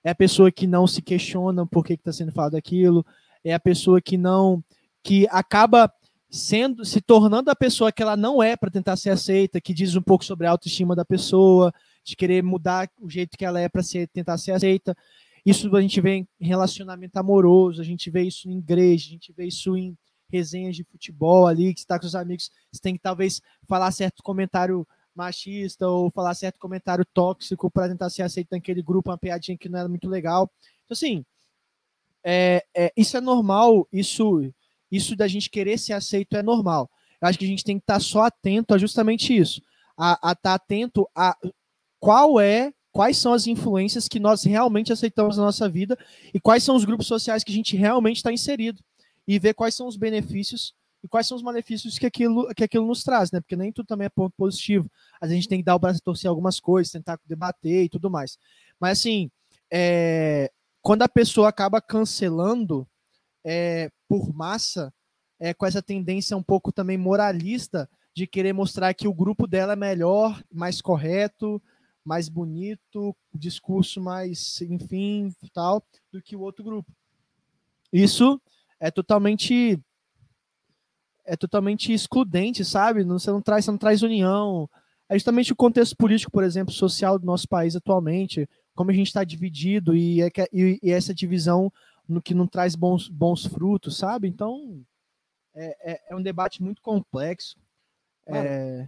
É 0.03 0.11
a 0.11 0.15
pessoa 0.15 0.51
que 0.51 0.67
não 0.67 0.85
se 0.85 1.01
questiona 1.01 1.65
por 1.65 1.83
que 1.83 1.93
está 1.93 2.13
sendo 2.13 2.31
falado 2.31 2.55
aquilo, 2.55 3.03
é 3.43 3.53
a 3.53 3.59
pessoa 3.59 3.99
que 3.99 4.17
não 4.17 4.63
que 5.05 5.27
acaba 5.29 5.93
sendo 6.31 6.83
se 6.83 6.99
tornando 6.99 7.51
a 7.51 7.55
pessoa 7.55 7.91
que 7.91 8.01
ela 8.01 8.17
não 8.17 8.41
é 8.41 8.57
para 8.57 8.71
tentar 8.71 8.97
ser 8.97 9.11
aceita, 9.11 9.61
que 9.61 9.71
diz 9.71 9.95
um 9.95 10.01
pouco 10.01 10.25
sobre 10.25 10.47
a 10.47 10.49
autoestima 10.49 10.95
da 10.95 11.05
pessoa, 11.05 11.71
de 12.03 12.15
querer 12.15 12.41
mudar 12.41 12.89
o 12.99 13.07
jeito 13.07 13.37
que 13.37 13.45
ela 13.45 13.59
é 13.61 13.69
para 13.69 13.83
ser 13.83 14.07
tentar 14.07 14.39
ser 14.39 14.53
aceita. 14.53 14.97
Isso 15.45 15.73
a 15.75 15.81
gente 15.81 16.01
vê 16.01 16.15
em 16.39 16.47
relacionamento 16.47 17.15
amoroso, 17.17 17.79
a 17.79 17.85
gente 17.85 18.09
vê 18.09 18.23
isso 18.23 18.49
em 18.49 18.57
igreja, 18.57 19.05
a 19.05 19.11
gente 19.11 19.31
vê 19.31 19.45
isso 19.45 19.77
em 19.77 19.95
resenhas 20.27 20.75
de 20.75 20.83
futebol 20.83 21.45
ali, 21.45 21.71
que 21.71 21.81
está 21.81 21.99
com 21.99 22.07
os 22.07 22.15
amigos, 22.15 22.49
você 22.71 22.81
tem 22.81 22.95
que 22.95 23.01
talvez 23.01 23.39
falar 23.67 23.91
certo 23.91 24.23
comentário 24.23 24.87
machista 25.13 25.87
ou 25.87 26.09
falar 26.09 26.33
certo 26.33 26.59
comentário 26.59 27.05
tóxico 27.13 27.69
para 27.69 27.87
tentar 27.87 28.09
ser 28.09 28.23
aceito 28.23 28.49
naquele 28.51 28.81
grupo, 28.81 29.11
uma 29.11 29.19
piadinha 29.19 29.55
que 29.55 29.69
não 29.69 29.77
era 29.77 29.87
muito 29.87 30.09
legal. 30.09 30.51
Então, 30.83 30.95
assim, 30.95 31.23
é, 32.23 32.65
é, 32.75 32.91
isso 32.97 33.15
é 33.15 33.21
normal, 33.21 33.87
isso 33.93 34.51
isso 34.95 35.15
da 35.15 35.27
gente 35.27 35.49
querer 35.49 35.77
ser 35.77 35.93
aceito 35.93 36.35
é 36.35 36.43
normal. 36.43 36.89
Eu 37.21 37.27
acho 37.27 37.39
que 37.39 37.45
a 37.45 37.47
gente 37.47 37.63
tem 37.63 37.77
que 37.77 37.83
estar 37.83 37.95
tá 37.95 37.99
só 37.99 38.21
atento 38.23 38.73
a 38.73 38.77
justamente 38.77 39.35
isso. 39.35 39.61
A 39.97 40.13
estar 40.13 40.35
tá 40.35 40.53
atento 40.53 41.07
a 41.15 41.37
qual 41.99 42.39
é, 42.39 42.73
quais 42.91 43.17
são 43.17 43.33
as 43.33 43.47
influências 43.47 44.07
que 44.07 44.19
nós 44.19 44.43
realmente 44.43 44.93
aceitamos 44.93 45.37
na 45.37 45.43
nossa 45.43 45.67
vida 45.67 45.97
e 46.33 46.39
quais 46.39 46.63
são 46.63 46.75
os 46.75 46.85
grupos 46.85 47.07
sociais 47.07 47.43
que 47.43 47.51
a 47.51 47.55
gente 47.55 47.75
realmente 47.75 48.17
está 48.17 48.31
inserido. 48.31 48.81
E 49.27 49.39
ver 49.39 49.53
quais 49.53 49.73
são 49.73 49.87
os 49.87 49.97
benefícios 49.97 50.73
e 51.03 51.07
quais 51.07 51.27
são 51.27 51.37
os 51.37 51.43
malefícios 51.43 51.99
que 51.99 52.05
aquilo, 52.05 52.51
que 52.55 52.63
aquilo 52.63 52.85
nos 52.85 53.03
traz, 53.03 53.31
né? 53.31 53.39
Porque 53.39 53.55
nem 53.55 53.71
tudo 53.71 53.85
também 53.85 54.05
é 54.05 54.09
ponto 54.09 54.33
positivo. 54.35 54.89
A 55.21 55.27
gente 55.27 55.47
tem 55.47 55.59
que 55.59 55.65
dar 55.65 55.75
o 55.75 55.79
braço 55.79 55.99
a 55.99 56.03
torcer 56.03 56.29
algumas 56.29 56.59
coisas, 56.59 56.91
tentar 56.91 57.19
debater 57.25 57.83
e 57.83 57.89
tudo 57.89 58.09
mais. 58.09 58.37
Mas 58.79 58.99
assim, 58.99 59.29
é, 59.71 60.51
quando 60.81 61.03
a 61.03 61.09
pessoa 61.09 61.49
acaba 61.49 61.81
cancelando 61.81 62.87
é, 63.45 63.91
por 64.07 64.33
massa, 64.33 64.93
é, 65.39 65.53
com 65.53 65.65
essa 65.65 65.81
tendência 65.81 66.37
um 66.37 66.43
pouco 66.43 66.71
também 66.71 66.97
moralista 66.97 67.89
de 68.15 68.25
querer 68.25 68.53
mostrar 68.53 68.93
que 68.93 69.07
o 69.07 69.13
grupo 69.13 69.45
dela 69.45 69.73
é 69.73 69.75
melhor, 69.75 70.41
mais 70.51 70.81
correto, 70.81 71.61
mais 72.03 72.29
bonito, 72.29 73.15
discurso 73.33 73.99
mais, 73.99 74.61
enfim, 74.61 75.33
tal, 75.53 75.83
do 76.11 76.21
que 76.21 76.35
o 76.35 76.41
outro 76.41 76.63
grupo. 76.63 76.89
Isso 77.91 78.39
é 78.79 78.89
totalmente 78.91 79.79
é 81.25 81.35
totalmente 81.35 81.91
excludente, 81.91 82.63
sabe? 82.63 83.03
Você 83.03 83.31
não 83.31 83.41
traz, 83.41 83.65
você 83.65 83.71
não 83.71 83.77
traz 83.79 84.03
união. 84.03 84.69
É 85.09 85.15
justamente 85.15 85.51
o 85.51 85.55
contexto 85.55 85.97
político, 85.97 86.31
por 86.31 86.43
exemplo, 86.43 86.73
social 86.73 87.17
do 87.17 87.25
nosso 87.25 87.47
país 87.47 87.75
atualmente, 87.75 88.47
como 88.75 88.91
a 88.91 88.93
gente 88.93 89.07
está 89.07 89.23
dividido 89.23 89.95
e, 89.95 90.21
é 90.21 90.29
e, 90.53 90.79
e 90.83 90.91
essa 90.91 91.13
divisão 91.13 91.73
no 92.07 92.21
que 92.21 92.33
não 92.33 92.47
traz 92.47 92.75
bons, 92.75 93.07
bons 93.07 93.45
frutos, 93.45 93.97
sabe? 93.97 94.27
Então, 94.27 94.83
é, 95.55 95.93
é, 95.93 96.01
é 96.09 96.15
um 96.15 96.21
debate 96.21 96.61
muito 96.61 96.81
complexo. 96.81 97.55
É... 98.27 98.87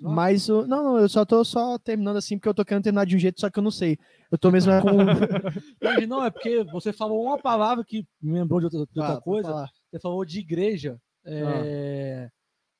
Mas, 0.00 0.48
não, 0.48 0.66
não, 0.66 0.98
eu 0.98 1.08
só 1.08 1.24
tô 1.24 1.44
só 1.44 1.78
terminando 1.78 2.16
assim, 2.16 2.38
porque 2.38 2.48
eu 2.48 2.54
tô 2.54 2.64
querendo 2.64 2.84
terminar 2.84 3.04
de 3.04 3.14
um 3.14 3.18
jeito, 3.18 3.40
só 3.40 3.50
que 3.50 3.58
eu 3.58 3.62
não 3.62 3.70
sei. 3.70 3.98
Eu 4.30 4.38
tô 4.38 4.50
mesmo 4.50 4.72
com. 4.80 4.88
não, 6.08 6.24
é 6.24 6.30
porque 6.30 6.64
você 6.64 6.92
falou 6.94 7.22
uma 7.22 7.38
palavra 7.38 7.84
que 7.84 8.06
me 8.22 8.32
lembrou 8.32 8.58
de 8.58 8.66
outra, 8.66 8.78
de 8.90 9.00
outra 9.00 9.18
ah, 9.18 9.20
coisa. 9.20 9.70
Você 9.90 10.00
falou 10.00 10.24
de 10.24 10.38
igreja. 10.38 10.98
É... 11.26 12.24
Ah. 12.26 12.30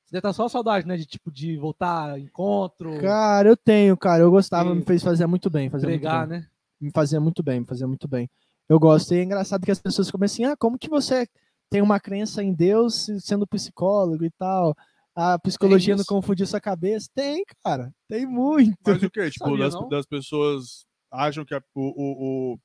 Você 0.03 0.13
deve 0.13 0.19
estar 0.21 0.33
só 0.33 0.49
saudade, 0.49 0.87
né? 0.87 0.97
De 0.97 1.05
tipo, 1.05 1.31
de 1.31 1.55
voltar 1.55 2.19
encontro. 2.19 2.99
Cara, 2.99 3.47
eu 3.47 3.55
tenho, 3.55 3.95
cara. 3.95 4.23
Eu 4.23 4.31
gostava, 4.31 4.73
me 4.73 4.81
fez 4.81 5.03
fazer 5.03 5.27
muito 5.27 5.51
bem. 5.51 5.69
Fazer 5.69 5.85
Pregar, 5.85 6.27
muito 6.27 6.29
bem. 6.31 6.39
né? 6.39 6.47
Me 6.81 6.91
fazia 6.91 7.19
muito 7.19 7.43
bem, 7.43 7.59
me 7.59 7.65
fazia 7.67 7.85
muito 7.85 8.07
bem. 8.07 8.27
Eu 8.69 8.79
gosto. 8.79 9.13
E 9.13 9.17
é 9.17 9.23
engraçado 9.23 9.65
que 9.65 9.71
as 9.71 9.81
pessoas 9.81 10.11
começam 10.11 10.45
assim, 10.45 10.53
ah, 10.53 10.55
como 10.55 10.77
que 10.77 10.87
você 10.87 11.27
tem 11.71 11.81
uma 11.81 11.99
crença 11.99 12.43
em 12.43 12.53
Deus 12.53 13.07
sendo 13.19 13.47
psicólogo 13.47 14.23
e 14.23 14.31
tal? 14.31 14.75
A 15.15 15.39
psicologia 15.39 15.95
não 15.95 16.05
confundiu 16.05 16.45
sua 16.45 16.61
cabeça? 16.61 17.09
Tem, 17.13 17.43
cara. 17.63 17.91
Tem 18.07 18.25
muito. 18.25 18.77
Mas 18.85 19.01
o 19.01 19.09
que? 19.09 19.29
Tipo, 19.31 19.57
das, 19.57 19.73
das, 19.89 20.05
pessoas 20.05 20.85
acham 21.11 21.43
que 21.43 21.55
a, 21.55 21.61
o, 21.75 22.53
o, 22.53 22.59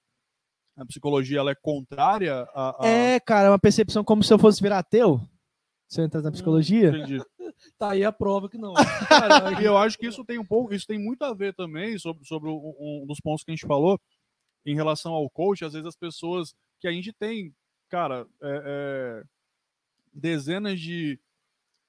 a 0.77 0.85
psicologia 0.85 1.41
ela 1.41 1.51
é 1.51 1.55
contrária 1.55 2.47
a, 2.55 2.85
a, 2.85 2.87
É, 2.87 3.19
cara, 3.19 3.49
é 3.49 3.51
uma 3.51 3.59
percepção 3.59 4.05
como 4.05 4.23
se 4.23 4.33
eu 4.33 4.39
fosse 4.39 4.63
virar 4.63 4.81
ateu. 4.81 5.21
Se 5.89 6.01
eu 6.01 6.05
entrar 6.05 6.23
na 6.23 6.29
hum, 6.29 6.33
psicologia. 6.33 6.91
Entendi. 6.91 7.19
tá 7.79 7.93
aí 7.93 8.05
a 8.05 8.13
prova 8.13 8.49
que 8.49 8.59
não. 8.59 8.75
Cara, 9.09 9.61
e 9.61 9.65
eu 9.65 9.77
acho 9.77 9.99
que 9.99 10.07
isso 10.07 10.25
tem 10.25 10.39
um 10.39 10.45
pouco, 10.45 10.75
isso 10.75 10.87
tem 10.87 10.99
muito 10.99 11.23
a 11.23 11.35
ver 11.35 11.55
também 11.55 11.99
sobre, 11.99 12.25
sobre 12.27 12.51
um, 12.51 13.03
um 13.03 13.07
dos 13.07 13.21
pontos 13.21 13.43
que 13.43 13.51
a 13.51 13.55
gente 13.55 13.67
falou, 13.67 13.99
em 14.65 14.75
relação 14.75 15.13
ao 15.13 15.29
coach, 15.29 15.65
às 15.65 15.73
vezes 15.73 15.87
as 15.87 15.97
pessoas 15.97 16.55
que 16.81 16.89
a 16.89 16.93
gente 16.93 17.13
tem, 17.13 17.55
cara, 17.89 18.27
é, 18.43 18.63
é, 18.65 19.25
dezenas 20.13 20.81
de, 20.81 21.19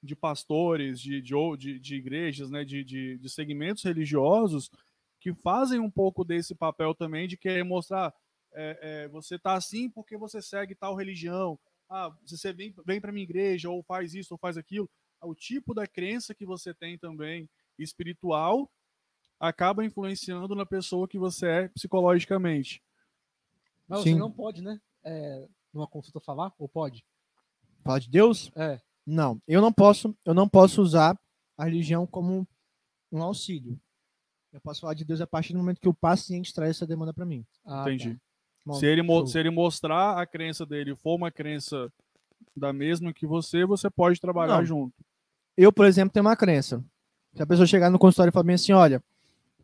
de 0.02 0.14
pastores, 0.14 1.00
de, 1.00 1.22
de, 1.22 1.80
de 1.80 1.94
igrejas, 1.94 2.50
né, 2.50 2.64
de, 2.64 2.84
de, 2.84 3.18
de 3.18 3.28
segmentos 3.30 3.82
religiosos 3.82 4.70
que 5.20 5.32
fazem 5.34 5.80
um 5.80 5.90
pouco 5.90 6.24
desse 6.24 6.54
papel 6.54 6.94
também 6.94 7.26
de 7.26 7.36
querer 7.36 7.64
mostrar 7.64 8.14
é, 8.52 8.78
é, 8.80 9.08
você 9.08 9.38
tá 9.38 9.54
assim 9.54 9.90
porque 9.90 10.16
você 10.16 10.40
segue 10.40 10.74
tal 10.74 10.94
religião. 10.94 11.58
Ah, 11.88 12.10
você 12.24 12.52
vem, 12.52 12.74
vem 12.84 13.00
para 13.00 13.12
minha 13.12 13.22
igreja, 13.22 13.68
ou 13.68 13.82
faz 13.82 14.14
isso, 14.14 14.34
ou 14.34 14.38
faz 14.38 14.56
aquilo. 14.56 14.88
O 15.22 15.34
tipo 15.34 15.74
da 15.74 15.86
crença 15.86 16.34
que 16.34 16.46
você 16.46 16.72
tem 16.72 16.98
também 16.98 17.48
espiritual 17.78 18.70
acaba 19.38 19.84
influenciando 19.84 20.54
na 20.54 20.66
pessoa 20.66 21.06
que 21.08 21.18
você 21.18 21.46
é 21.46 21.68
psicologicamente. 21.68 22.82
Mas 23.88 24.00
Sim. 24.02 24.12
você 24.14 24.18
não 24.18 24.30
pode, 24.30 24.62
né? 24.62 24.80
É, 25.04 25.46
numa 25.72 25.86
consulta 25.86 26.20
falar, 26.20 26.52
ou 26.58 26.68
pode? 26.68 27.04
Falar 27.84 27.98
de 28.00 28.10
Deus? 28.10 28.50
É. 28.56 28.80
Não, 29.06 29.40
eu 29.46 29.60
não 29.60 29.72
posso, 29.72 30.16
eu 30.24 30.34
não 30.34 30.48
posso 30.48 30.82
usar 30.82 31.18
a 31.56 31.64
religião 31.64 32.06
como 32.06 32.46
um 33.12 33.22
auxílio. 33.22 33.80
Eu 34.52 34.60
posso 34.60 34.80
falar 34.80 34.94
de 34.94 35.04
Deus 35.04 35.20
a 35.20 35.26
partir 35.26 35.52
do 35.52 35.58
momento 35.58 35.80
que 35.80 35.88
o 35.88 35.94
paciente 35.94 36.52
traz 36.52 36.70
essa 36.70 36.86
demanda 36.86 37.12
para 37.12 37.24
mim. 37.26 37.46
Ah, 37.64 37.82
Entendi. 37.82 38.14
tá. 38.14 38.20
Bom, 38.64 38.74
Se 38.74 38.86
ele, 38.86 39.04
show. 39.06 39.26
se 39.28 39.38
ele 39.38 39.50
mostrar 39.50 40.20
a 40.20 40.26
crença 40.26 40.66
dele 40.66 40.96
for 40.96 41.14
uma 41.14 41.30
crença 41.30 41.92
da 42.56 42.72
mesma 42.72 43.12
que 43.12 43.26
você, 43.26 43.64
você 43.64 43.88
pode 43.88 44.20
trabalhar 44.20 44.58
Não. 44.58 44.64
junto. 44.64 44.94
Eu, 45.56 45.72
por 45.72 45.86
exemplo, 45.86 46.12
tenho 46.12 46.24
uma 46.26 46.36
crença. 46.36 46.84
Se 47.34 47.42
a 47.42 47.46
pessoa 47.46 47.66
chegar 47.66 47.90
no 47.90 47.98
consultório 47.98 48.30
e 48.30 48.32
falar 48.32 48.44
bem 48.44 48.54
assim, 48.54 48.72
olha, 48.72 49.02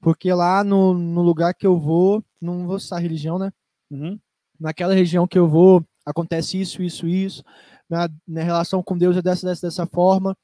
porque 0.03 0.33
lá 0.33 0.65
no, 0.65 0.93
no 0.93 1.23
lugar 1.23 1.55
que 1.55 1.67
eu 1.67 1.79
vou, 1.79 2.23
não 2.41 2.67
vou 2.67 2.79
citar 2.79 3.01
religião, 3.01 3.39
né? 3.39 3.53
Uhum. 3.89 4.19
Naquela 4.59 4.93
região 4.93 5.29
que 5.29 5.39
eu 5.39 5.49
vou, 5.49 5.83
acontece 6.05 6.61
isso, 6.61 6.83
isso, 6.83 7.07
isso. 7.07 7.45
Na, 7.89 8.11
na 8.27 8.43
relação 8.43 8.83
com 8.83 8.99
Deus 8.99 9.17
é 9.17 9.23
dessa, 9.23 9.47
dessa, 9.47 9.69
dessa 9.69 9.87
forma. 9.87 10.37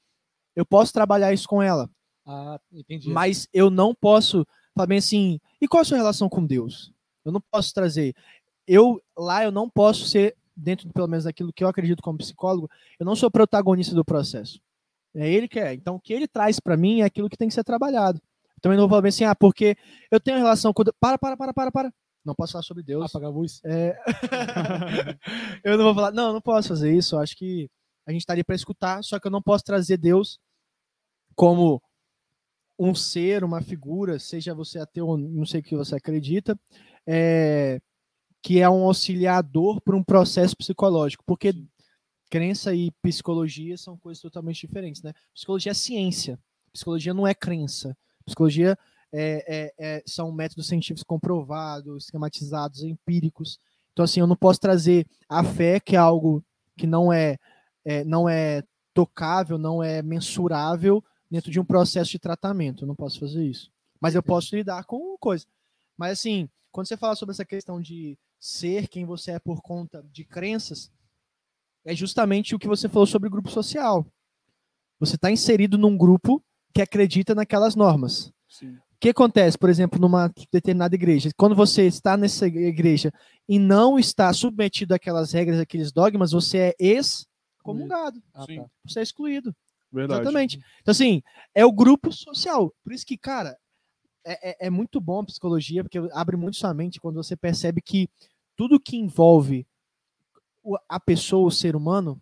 Eu 0.55 0.65
posso 0.65 0.93
trabalhar 0.93 1.33
isso 1.33 1.49
com 1.49 1.61
ela. 1.61 1.91
Ah, 2.25 2.61
entendi. 2.73 3.11
Mas 3.11 3.49
eu 3.53 3.69
não 3.69 3.93
posso 3.93 4.47
falar 4.75 4.87
bem 4.87 4.99
assim, 4.99 5.41
e 5.61 5.67
qual 5.67 5.81
a 5.81 5.85
sua 5.85 5.99
relação 5.99 6.29
com 6.29 6.47
Deus? 6.47 6.93
Eu 7.25 7.33
não 7.33 7.41
posso 7.51 7.75
trazer. 7.75 8.15
Eu 8.65 9.03
lá 9.17 9.43
eu 9.43 9.51
não 9.51 9.69
posso 9.69 10.07
ser 10.07 10.37
dentro 10.57 10.89
pelo 10.93 11.09
menos 11.09 11.25
daquilo 11.25 11.53
que 11.53 11.65
eu 11.65 11.69
acredito 11.69 12.03
como 12.03 12.19
psicólogo, 12.19 12.71
eu 12.99 13.07
não 13.07 13.17
sou 13.17 13.31
protagonista 13.31 13.95
do 13.95 14.05
processo. 14.05 14.61
É 15.15 15.29
ele 15.29 15.49
que 15.49 15.59
é. 15.59 15.75
Então 15.75 15.97
o 15.97 16.01
que 16.01 16.13
ele 16.13 16.29
traz 16.29 16.61
para 16.61 16.77
mim 16.77 17.01
é 17.01 17.05
aquilo 17.05 17.29
que 17.29 17.37
tem 17.37 17.49
que 17.49 17.55
ser 17.55 17.65
trabalhado. 17.65 18.21
Também 18.61 18.77
não 18.77 18.85
vou 18.85 18.91
falar 18.91 19.03
bem 19.03 19.09
assim, 19.11 19.25
ah, 19.25 19.35
porque 19.35 19.77
eu 20.11 20.21
tenho 20.21 20.39
relação 20.39 20.73
com. 20.73 20.85
Para, 21.01 21.19
para, 21.19 21.37
para, 21.37 21.55
para, 21.55 21.73
para. 21.73 21.93
Não 22.25 22.35
posso 22.35 22.53
falar 22.53 22.63
sobre 22.63 22.83
Deus. 22.83 23.05
Apagar 23.05 23.31
a 23.31 23.33
luz. 23.33 23.61
É... 23.65 23.97
eu 25.65 25.77
não 25.77 25.85
vou 25.85 25.95
falar, 25.95 26.13
não, 26.13 26.33
não 26.33 26.41
posso 26.41 26.69
fazer 26.69 26.93
isso. 26.95 27.15
Eu 27.15 27.21
acho 27.21 27.37
que 27.37 27.71
a 28.07 28.13
gente 28.13 28.23
está 28.23 28.33
ali 28.33 28.43
para 28.43 28.57
escutar, 28.57 29.03
só 29.05 29.19
que 29.19 29.27
eu 29.27 29.31
não 29.31 29.43
posso 29.43 29.65
trazer 29.65 29.99
Deus 29.99 30.39
como 31.35 31.81
um 32.79 32.95
ser, 32.95 33.45
uma 33.45 33.61
figura, 33.61 34.19
seja 34.19 34.55
você 34.55 34.79
ateu 34.79 35.09
ou 35.09 35.19
não 35.19 35.45
sei 35.45 35.61
o 35.61 35.63
que 35.63 35.77
você 35.77 35.97
acredita, 35.97 36.59
é, 37.07 37.81
que 38.43 38.61
é 38.61 38.71
um 38.71 38.85
auxiliador 38.85 39.81
para 39.81 39.97
um 39.97 40.03
processo 40.03 40.57
psicológico, 40.57 41.25
porque 41.27 41.53
crença 42.31 42.75
e 42.75 42.91
psicologia 43.03 43.77
são 43.77 43.99
coisas 43.99 44.23
totalmente 44.23 44.67
diferentes, 44.67 45.03
né? 45.03 45.13
Psicologia 45.35 45.73
é 45.73 45.75
ciência, 45.75 46.39
psicologia 46.73 47.13
não 47.13 47.27
é 47.27 47.35
crença, 47.35 47.97
psicologia 48.29 48.79
é, 49.13 49.45
é, 49.47 49.75
é, 49.79 50.03
são 50.07 50.31
métodos 50.31 50.67
científicos 50.67 51.03
comprovados, 51.03 52.05
esquematizados, 52.05 52.83
empíricos. 52.83 53.59
Então, 53.93 54.05
assim, 54.05 54.21
eu 54.21 54.27
não 54.27 54.37
posso 54.37 54.61
trazer 54.61 55.07
a 55.29 55.43
fé, 55.43 55.81
que 55.81 55.97
é 55.97 55.99
algo 55.99 56.45
que 56.77 56.87
não 56.87 57.13
é, 57.13 57.37
é, 57.85 58.05
não 58.05 58.29
é 58.29 58.63
tocável, 58.95 59.59
não 59.59 59.83
é 59.83 60.03
mensurável 60.03 61.03
dentro 61.31 61.51
de 61.51 61.59
um 61.59 61.65
processo 61.65 62.11
de 62.11 62.19
tratamento. 62.19 62.85
Eu 62.85 62.89
não 62.89 62.95
posso 62.95 63.19
fazer 63.19 63.45
isso. 63.45 63.71
Mas 64.01 64.15
eu 64.15 64.23
posso 64.23 64.55
lidar 64.55 64.85
com 64.85 65.17
coisa. 65.19 65.47
Mas, 65.97 66.13
assim, 66.13 66.49
quando 66.71 66.87
você 66.87 66.97
fala 66.97 67.17
sobre 67.17 67.33
essa 67.33 67.45
questão 67.45 67.81
de 67.81 68.17
ser 68.39 68.87
quem 68.89 69.05
você 69.05 69.33
é 69.33 69.39
por 69.39 69.61
conta 69.61 70.05
de 70.13 70.25
crenças, 70.25 70.93
é 71.85 71.95
justamente 71.95 72.55
o 72.55 72.59
que 72.59 72.69
você 72.69 72.89
falou 72.89 73.07
sobre 73.07 73.31
grupo 73.31 73.51
social. 73.51 74.07
Você 75.01 75.17
está 75.17 75.31
inserido 75.31 75.79
num 75.79 75.97
grupo 75.97 76.43
que 76.73 76.83
acredita 76.83 77.35
naquelas 77.35 77.75
normas. 77.75 78.33
Sim. 78.49 78.71
O 78.71 79.01
que 79.01 79.11
acontece, 79.11 79.57
por 79.57 79.71
exemplo, 79.71 80.01
numa 80.01 80.33
determinada 80.53 80.95
igreja? 80.95 81.31
Quando 81.37 81.55
você 81.55 81.87
está 81.87 82.17
nessa 82.17 82.47
igreja 82.47 83.13
e 83.49 83.59
não 83.59 83.99
está 83.99 84.33
submetido 84.33 84.95
àquelas 84.95 85.33
regras, 85.33 85.61
àqueles 85.61 85.93
dogmas, 85.93 86.33
você 86.33 86.59
é 86.59 86.75
excomungado. 86.81 88.21
Ah, 88.35 88.45
tá. 88.45 88.67
Você 88.85 88.99
é 88.99 89.03
excluído. 89.03 89.55
Verdade. 89.93 90.23
Exatamente. 90.23 90.61
Então, 90.81 90.93
assim, 90.93 91.23
é 91.55 91.65
o 91.65 91.73
grupo 91.73 92.13
social. 92.13 92.75
Por 92.83 92.93
isso 92.93 93.07
que, 93.07 93.17
cara, 93.17 93.57
é, 94.25 94.51
é, 94.51 94.67
é 94.67 94.71
muito 94.71 95.01
bom 95.01 95.21
a 95.21 95.27
psicologia, 95.27 95.83
porque 95.83 95.99
abre 96.13 96.37
muito 96.37 96.57
sua 96.57 96.75
mente 96.75 97.01
quando 97.01 97.23
você 97.23 97.37
percebe 97.37 97.81
que 97.81 98.09
tudo 98.57 98.81
que 98.81 98.97
envolve 98.97 99.67
a 100.89 101.01
pessoa, 101.01 101.47
o 101.47 101.53
ser 101.53 101.77
humano, 101.77 102.21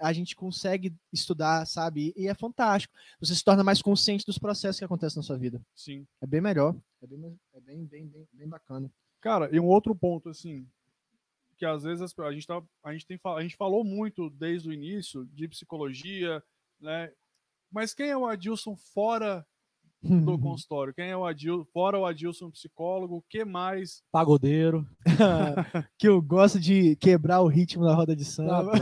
a 0.00 0.12
gente 0.12 0.34
consegue 0.36 0.94
estudar, 1.12 1.66
sabe? 1.66 2.12
E 2.16 2.28
é 2.28 2.34
fantástico. 2.34 2.94
Você 3.20 3.34
se 3.34 3.44
torna 3.44 3.64
mais 3.64 3.82
consciente 3.82 4.24
dos 4.24 4.38
processos 4.38 4.78
que 4.78 4.84
acontecem 4.84 5.18
na 5.18 5.22
sua 5.22 5.36
vida. 5.36 5.60
Sim. 5.74 6.06
É 6.20 6.26
bem 6.26 6.40
melhor. 6.40 6.76
É 7.02 7.06
bem, 7.06 7.38
é 7.54 7.60
bem, 7.60 7.84
bem, 7.84 8.06
bem, 8.06 8.28
bem 8.32 8.48
bacana. 8.48 8.90
Cara, 9.20 9.48
e 9.54 9.58
um 9.58 9.66
outro 9.66 9.94
ponto, 9.94 10.28
assim, 10.28 10.66
que 11.56 11.66
às 11.66 11.82
vezes 11.82 12.14
a 12.18 12.32
gente, 12.32 12.46
tá, 12.46 12.62
a, 12.84 12.92
gente 12.92 13.06
tem, 13.06 13.20
a 13.24 13.42
gente 13.42 13.56
falou 13.56 13.84
muito 13.84 14.30
desde 14.30 14.68
o 14.68 14.72
início 14.72 15.26
de 15.26 15.48
psicologia, 15.48 16.42
né? 16.80 17.12
Mas 17.70 17.92
quem 17.92 18.08
é 18.08 18.16
o 18.16 18.26
Adilson 18.26 18.76
fora 18.76 19.46
do 20.02 20.38
consultório? 20.38 20.94
Quem 20.94 21.10
é 21.10 21.16
o 21.16 21.24
Adilson, 21.24 21.66
fora 21.72 21.98
o 21.98 22.06
Adilson 22.06 22.50
psicólogo? 22.50 23.16
O 23.16 23.24
que 23.28 23.44
mais? 23.44 24.02
Pagodeiro. 24.12 24.86
que 25.98 26.08
eu 26.08 26.20
gosto 26.22 26.60
de 26.60 26.96
quebrar 26.96 27.40
o 27.40 27.48
ritmo 27.48 27.84
da 27.84 27.94
roda 27.94 28.14
de 28.14 28.24
Tá 28.24 28.30
samba. 28.30 28.72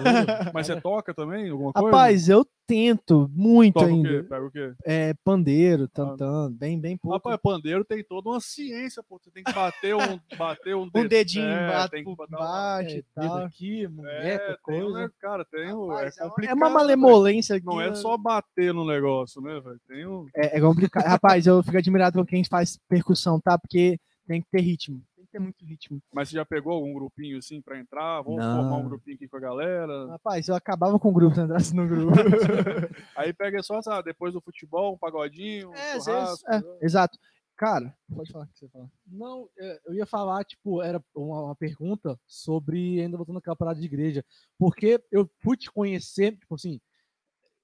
Mas 0.53 0.67
você 0.67 0.79
toca 0.81 1.15
também? 1.15 1.49
Alguma 1.49 1.73
coisa? 1.73 1.87
Rapaz, 1.89 2.29
eu 2.29 2.47
tento 2.67 3.31
muito 3.33 3.75
toca 3.75 3.87
o 3.87 3.89
ainda. 3.95 4.09
quê? 4.09 4.23
Pega 4.25 4.45
o 4.47 4.51
quê? 4.51 4.75
É 4.85 5.15
pandeiro, 5.25 5.87
tantã, 5.89 6.51
bem, 6.53 6.79
bem 6.81 6.97
pouco. 6.97 7.15
Rapaz, 7.17 7.39
pandeiro 7.43 7.85
tem 7.85 8.03
toda 8.03 8.31
uma 8.31 8.41
ciência, 8.41 9.03
pô. 9.09 9.19
Você 9.23 9.31
tem 9.31 9.45
que 9.45 9.53
bater 9.53 9.95
um, 9.95 9.99
bater 10.37 10.75
um, 10.77 10.91
um 10.95 11.07
dedinho 11.09 11.47
é, 11.49 11.69
bate, 11.69 11.91
tem 11.93 12.05
por 12.05 12.15
uma- 12.29 12.39
baixo 12.39 12.97
É, 12.97 13.21
dedo 13.21 13.35
aqui, 13.39 13.87
muñeca, 13.89 14.13
É, 14.19 14.39
tem, 14.49 14.57
coisa. 14.63 14.99
né, 14.99 15.11
cara, 15.21 15.45
tem 15.45 15.73
um, 15.75 15.89
Rapaz, 15.89 16.19
é 16.19 16.25
é 16.25 16.29
complicado. 16.29 16.57
uma 16.57 16.67
velho. 16.67 16.75
malemolência 16.79 17.57
aqui. 17.57 17.67
Não 17.67 17.81
é 17.81 17.89
né? 17.91 17.95
só 17.95 18.17
bater 18.17 18.75
no 18.75 18.85
negócio, 18.87 19.41
né, 19.41 19.61
velho? 19.61 19.81
Tem 19.87 20.07
um. 20.07 20.27
É, 20.35 20.59
é 20.59 20.61
complicado. 20.61 21.05
Rapaz, 21.07 21.47
eu 21.47 21.63
fico 21.63 21.77
admirado 21.79 22.19
com 22.19 22.27
quem 22.27 22.45
faz 22.45 22.79
percussão, 22.89 23.41
tá? 23.41 23.59
Porque 23.59 23.99
tem 24.27 24.41
que 24.43 24.49
ter 24.51 24.61
ritmo. 24.61 25.01
Ter 25.37 25.41
muito 25.41 25.67
ritmo. 25.67 26.01
Mas 26.15 26.31
você 26.31 26.37
já 26.37 26.47
pegou 26.47 26.73
algum 26.73 26.95
grupinho 26.95 27.37
assim 27.37 27.61
pra 27.61 27.79
entrar? 27.79 28.23
Vamos 28.23 28.43
Não. 28.43 28.57
formar 28.57 28.77
um 28.79 28.89
grupinho 28.89 29.17
aqui 29.17 29.29
com 29.29 29.37
a 29.37 29.41
galera. 29.41 30.07
Rapaz, 30.09 30.49
eu 30.49 30.55
acabava 30.55 30.99
com 30.99 31.11
o 31.11 31.13
grupo 31.13 31.35
se 31.37 31.41
eu 31.41 31.45
entrasse 31.45 31.77
no 31.77 31.87
grupo. 31.87 32.13
Aí 33.15 33.35
pega 33.35 33.63
só, 33.63 33.83
sabe, 33.83 34.05
depois 34.05 34.33
do 34.33 34.41
futebol, 34.41 34.95
um 34.95 34.99
pagodinho, 34.99 35.71
um 35.71 35.75
É, 35.75 36.01
churrasco. 36.01 36.51
é, 36.51 36.61
né? 36.63 36.79
exato. 36.81 37.19
Cara, 37.55 37.95
pode 38.15 38.33
falar 38.33 38.45
o 38.45 38.49
que 38.49 38.59
você 38.59 38.69
fala. 38.69 38.91
Não, 39.07 39.49
é, 39.59 39.81
eu 39.87 39.95
ia 39.95 40.07
falar, 40.07 40.43
tipo, 40.45 40.81
era 40.83 41.03
uma, 41.15 41.45
uma 41.45 41.55
pergunta 41.57 42.19
sobre, 42.27 43.01
ainda 43.03 43.17
voltando 43.19 43.37
naquela 43.37 43.57
parada 43.57 43.79
de 43.79 43.85
igreja, 43.87 44.25
porque 44.59 45.03
eu 45.13 45.29
fui 45.41 45.57
te 45.59 45.71
conhecer, 45.71 46.37
tipo 46.39 46.55
assim, 46.55 46.81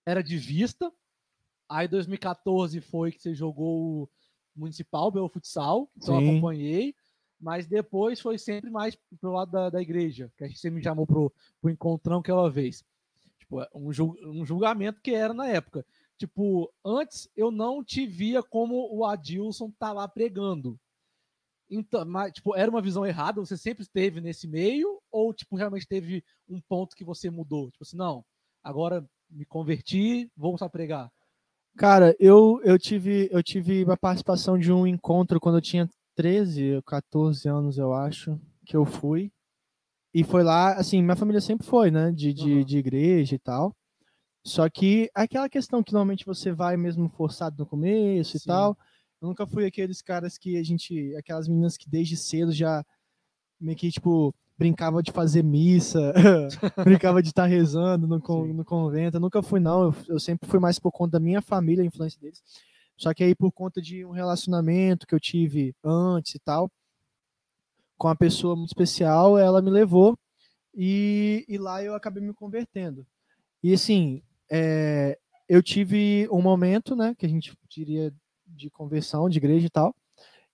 era 0.06 0.22
de 0.22 0.36
vista, 0.36 0.90
aí 1.70 1.88
2014 1.88 2.80
foi 2.82 3.12
que 3.12 3.20
você 3.20 3.34
jogou 3.34 4.02
o 4.04 4.10
Municipal, 4.56 5.10
Belo 5.10 5.28
Futsal, 5.28 5.90
então 5.96 6.18
acompanhei, 6.18 6.94
mas 7.42 7.66
depois 7.66 8.20
foi 8.20 8.38
sempre 8.38 8.70
mais 8.70 8.96
pro 9.20 9.32
lado 9.32 9.50
da, 9.50 9.68
da 9.68 9.82
igreja, 9.82 10.30
que 10.38 10.44
a 10.44 10.48
gente 10.48 10.70
me 10.70 10.82
chamou 10.82 11.04
pro, 11.04 11.32
pro 11.60 11.70
encontrão 11.70 12.20
aquela 12.20 12.48
vez. 12.48 12.84
Tipo, 13.40 13.60
é 13.60 13.68
um, 13.74 13.92
jul- 13.92 14.16
um 14.24 14.46
julgamento 14.46 15.00
que 15.02 15.12
era 15.12 15.34
na 15.34 15.48
época. 15.48 15.84
Tipo, 16.16 16.72
antes 16.84 17.28
eu 17.36 17.50
não 17.50 17.82
te 17.82 18.06
via 18.06 18.44
como 18.44 18.88
o 18.94 19.04
Adilson 19.04 19.72
tá 19.76 19.92
lá 19.92 20.06
pregando. 20.06 20.78
Então, 21.68 22.04
mas, 22.04 22.32
tipo, 22.32 22.54
era 22.54 22.70
uma 22.70 22.82
visão 22.82 23.04
errada? 23.04 23.40
Você 23.40 23.56
sempre 23.56 23.82
esteve 23.82 24.20
nesse 24.20 24.46
meio? 24.46 25.00
Ou, 25.10 25.34
tipo, 25.34 25.56
realmente 25.56 25.88
teve 25.88 26.22
um 26.48 26.60
ponto 26.60 26.94
que 26.94 27.04
você 27.04 27.28
mudou? 27.28 27.70
Tipo 27.72 27.82
assim, 27.82 27.96
não, 27.96 28.24
agora 28.62 29.04
me 29.28 29.44
converti, 29.44 30.30
vou 30.36 30.56
a 30.60 30.68
pregar. 30.68 31.10
Cara, 31.76 32.14
eu, 32.20 32.60
eu, 32.62 32.78
tive, 32.78 33.28
eu 33.32 33.42
tive 33.42 33.82
uma 33.82 33.96
participação 33.96 34.58
de 34.58 34.70
um 34.70 34.86
encontro 34.86 35.40
quando 35.40 35.56
eu 35.56 35.62
tinha 35.62 35.88
13 36.14 36.76
ou 36.76 36.82
14 36.82 37.48
anos, 37.48 37.78
eu 37.78 37.92
acho, 37.92 38.38
que 38.66 38.76
eu 38.76 38.84
fui. 38.84 39.32
E 40.14 40.22
foi 40.22 40.42
lá, 40.42 40.74
assim, 40.74 41.02
minha 41.02 41.16
família 41.16 41.40
sempre 41.40 41.66
foi, 41.66 41.90
né? 41.90 42.12
De, 42.12 42.32
de, 42.34 42.52
Aham. 42.56 42.64
de 42.64 42.78
igreja 42.78 43.34
e 43.34 43.38
tal. 43.38 43.74
Só 44.44 44.68
que 44.68 45.08
aquela 45.14 45.48
questão 45.48 45.82
que 45.82 45.92
normalmente 45.92 46.26
você 46.26 46.52
vai 46.52 46.76
mesmo 46.76 47.08
forçado 47.08 47.56
no 47.58 47.66
começo 47.66 48.36
e 48.36 48.40
Sim. 48.40 48.48
tal. 48.48 48.76
Eu 49.20 49.28
nunca 49.28 49.46
fui 49.46 49.64
aqueles 49.64 50.02
caras 50.02 50.36
que 50.36 50.56
a 50.58 50.62
gente. 50.62 51.14
Aquelas 51.16 51.48
meninas 51.48 51.76
que 51.76 51.88
desde 51.88 52.16
cedo 52.16 52.52
já 52.52 52.84
meio 53.60 53.78
que, 53.78 53.90
tipo, 53.90 54.34
brincava 54.58 55.02
de 55.02 55.12
fazer 55.12 55.42
missa, 55.44 56.12
brincava 56.84 57.22
de 57.22 57.28
estar 57.28 57.46
rezando 57.46 58.06
no, 58.08 58.20
con- 58.20 58.46
Sim. 58.46 58.52
no 58.52 58.64
convento. 58.64 59.16
Eu 59.16 59.20
nunca 59.20 59.42
fui, 59.42 59.60
não. 59.60 59.84
Eu, 59.84 59.94
eu 60.08 60.20
sempre 60.20 60.48
fui 60.48 60.58
mais 60.58 60.78
por 60.78 60.90
conta 60.90 61.12
da 61.12 61.20
minha 61.20 61.40
família, 61.40 61.82
a 61.82 61.86
influência 61.86 62.20
deles. 62.20 62.42
Só 62.96 63.12
que 63.12 63.24
aí, 63.24 63.34
por 63.34 63.52
conta 63.52 63.80
de 63.80 64.04
um 64.04 64.10
relacionamento 64.10 65.06
que 65.06 65.14
eu 65.14 65.20
tive 65.20 65.74
antes 65.82 66.34
e 66.34 66.38
tal, 66.38 66.70
com 67.96 68.08
uma 68.08 68.16
pessoa 68.16 68.56
muito 68.56 68.70
especial, 68.70 69.38
ela 69.38 69.62
me 69.62 69.70
levou 69.70 70.18
e, 70.74 71.44
e 71.48 71.58
lá 71.58 71.82
eu 71.82 71.94
acabei 71.94 72.22
me 72.22 72.34
convertendo. 72.34 73.06
E 73.62 73.72
assim, 73.72 74.22
é, 74.50 75.18
eu 75.48 75.62
tive 75.62 76.28
um 76.30 76.42
momento, 76.42 76.96
né, 76.96 77.14
que 77.16 77.26
a 77.26 77.28
gente 77.28 77.56
diria 77.68 78.12
de 78.46 78.70
conversão, 78.70 79.28
de 79.28 79.38
igreja 79.38 79.66
e 79.66 79.70
tal. 79.70 79.94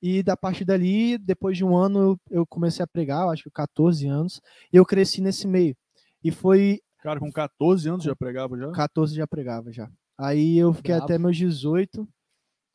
E 0.00 0.22
da 0.22 0.36
partir 0.36 0.64
dali, 0.64 1.18
depois 1.18 1.56
de 1.56 1.64
um 1.64 1.76
ano, 1.76 2.20
eu, 2.30 2.46
comecei 2.46 2.84
a 2.84 2.86
pregar, 2.86 3.24
eu 3.24 3.30
acho 3.30 3.44
que 3.44 3.50
14 3.50 4.06
anos, 4.06 4.40
e 4.72 4.76
eu 4.76 4.84
cresci 4.84 5.20
nesse 5.20 5.46
meio. 5.46 5.76
E 6.22 6.30
foi 6.30 6.80
Cara, 7.02 7.18
com 7.18 7.30
14 7.32 7.88
anos 7.88 8.04
já 8.04 8.14
pregava 8.14 8.56
já? 8.56 8.70
14 8.72 9.14
já 9.14 9.26
pregava 9.26 9.72
já. 9.72 9.90
Aí 10.16 10.58
eu 10.58 10.72
fiquei 10.72 10.94
Brabo. 10.94 11.04
até 11.04 11.18
meus 11.18 11.36
18. 11.36 12.08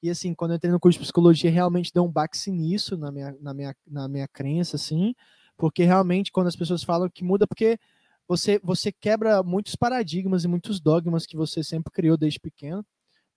E 0.03 0.09
assim, 0.09 0.33
quando 0.33 0.51
eu 0.51 0.57
entrei 0.57 0.69
no 0.69 0.81
curso 0.81 0.99
de 0.99 1.03
psicologia, 1.05 1.49
realmente 1.49 1.89
deu 1.93 2.03
um 2.03 2.11
baque 2.11 2.37
nisso 2.51 2.97
na 2.97 3.09
minha, 3.09 3.33
na 3.39 3.53
minha, 3.53 3.73
na 3.87 4.05
minha 4.09 4.27
crença, 4.27 4.75
assim, 4.75 5.15
porque 5.57 5.85
realmente 5.85 6.29
quando 6.29 6.47
as 6.47 6.57
pessoas 6.57 6.83
falam 6.83 7.09
que 7.09 7.23
muda, 7.23 7.47
porque 7.47 7.79
você, 8.27 8.59
você 8.61 8.91
quebra 8.91 9.41
muitos 9.41 9.77
paradigmas 9.77 10.43
e 10.43 10.47
muitos 10.49 10.81
dogmas 10.81 11.25
que 11.25 11.37
você 11.37 11.63
sempre 11.63 11.89
criou 11.93 12.17
desde 12.17 12.37
pequeno. 12.37 12.85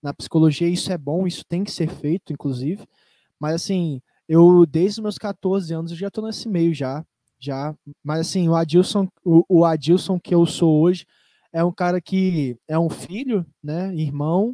Na 0.03 0.13
psicologia 0.13 0.67
isso 0.67 0.91
é 0.91 0.97
bom, 0.97 1.25
isso 1.25 1.45
tem 1.47 1.63
que 1.63 1.71
ser 1.71 1.87
feito, 1.89 2.33
inclusive. 2.33 2.85
Mas 3.39 3.55
assim, 3.55 4.01
eu 4.27 4.65
desde 4.65 4.99
os 4.99 5.03
meus 5.03 5.17
14 5.17 5.73
anos 5.73 5.91
eu 5.91 5.97
já 5.97 6.09
estou 6.09 6.25
nesse 6.25 6.49
meio 6.49 6.73
já, 6.73 7.01
já. 7.39 7.73
Mas 8.03 8.27
assim, 8.27 8.49
o 8.49 8.55
Adilson, 8.55 9.07
o, 9.23 9.41
o 9.47 9.63
Adilson 9.63 10.19
que 10.19 10.35
eu 10.35 10.45
sou 10.45 10.81
hoje 10.81 11.05
é 11.53 11.63
um 11.63 11.71
cara 11.71 12.01
que 12.01 12.57
é 12.67 12.77
um 12.77 12.89
filho, 12.89 13.45
né, 13.63 13.95
irmão, 13.95 14.53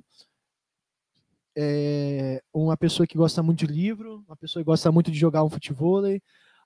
é 1.55 2.41
uma 2.53 2.75
pessoa 2.75 3.05
que 3.05 3.17
gosta 3.17 3.43
muito 3.43 3.65
de 3.65 3.67
livro, 3.67 4.23
uma 4.27 4.35
pessoa 4.35 4.63
que 4.63 4.65
gosta 4.65 4.91
muito 4.91 5.11
de 5.11 5.17
jogar 5.17 5.43
um 5.43 5.49
futebol, 5.49 6.03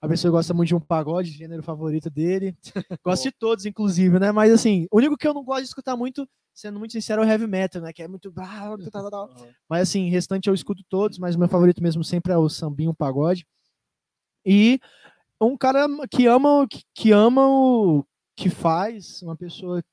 a 0.02 0.08
pessoa 0.08 0.32
gosta 0.32 0.54
muito 0.54 0.70
de 0.70 0.76
um 0.76 0.80
pagode, 0.80 1.32
gênero 1.32 1.64
favorito 1.64 2.10
dele. 2.10 2.56
gosto 3.04 3.24
de 3.24 3.32
todos, 3.32 3.66
inclusive, 3.66 4.20
né? 4.20 4.32
Mas 4.32 4.52
assim, 4.52 4.88
o 4.92 4.98
único 4.98 5.18
que 5.18 5.28
eu 5.28 5.34
não 5.34 5.44
gosto 5.44 5.64
de 5.64 5.70
escutar 5.70 5.96
muito, 5.98 6.28
sendo 6.54 6.78
muito 6.80 6.92
sincero, 6.92 7.24
é 7.24 7.26
o 7.26 7.30
heavy 7.30 7.48
metal, 7.48 7.82
né? 7.82 7.92
Que 7.92 8.04
é 8.04 8.08
muito. 8.08 8.32
Mas 9.68 9.90
assim, 9.90 10.10
restante 10.10 10.48
eu 10.48 10.54
escuto 10.54 10.84
todos, 10.88 11.18
mas 11.18 11.36
o 11.36 11.40
meu 11.40 11.48
favorito 11.48 11.82
mesmo 11.82 12.04
sempre 12.04 12.32
é 12.32 12.38
o 12.38 12.50
sambinho, 12.50 12.92
o 12.92 12.96
pagode. 12.96 13.46
E 14.46 14.80
um 15.42 15.58
cara 15.58 15.88
que 16.10 16.26
ama, 16.26 16.68
que 16.94 17.12
ama 17.12 17.48
o 17.48 18.06
que 18.36 18.50
faz, 18.50 19.22
uma 19.22 19.36
pessoa 19.36 19.84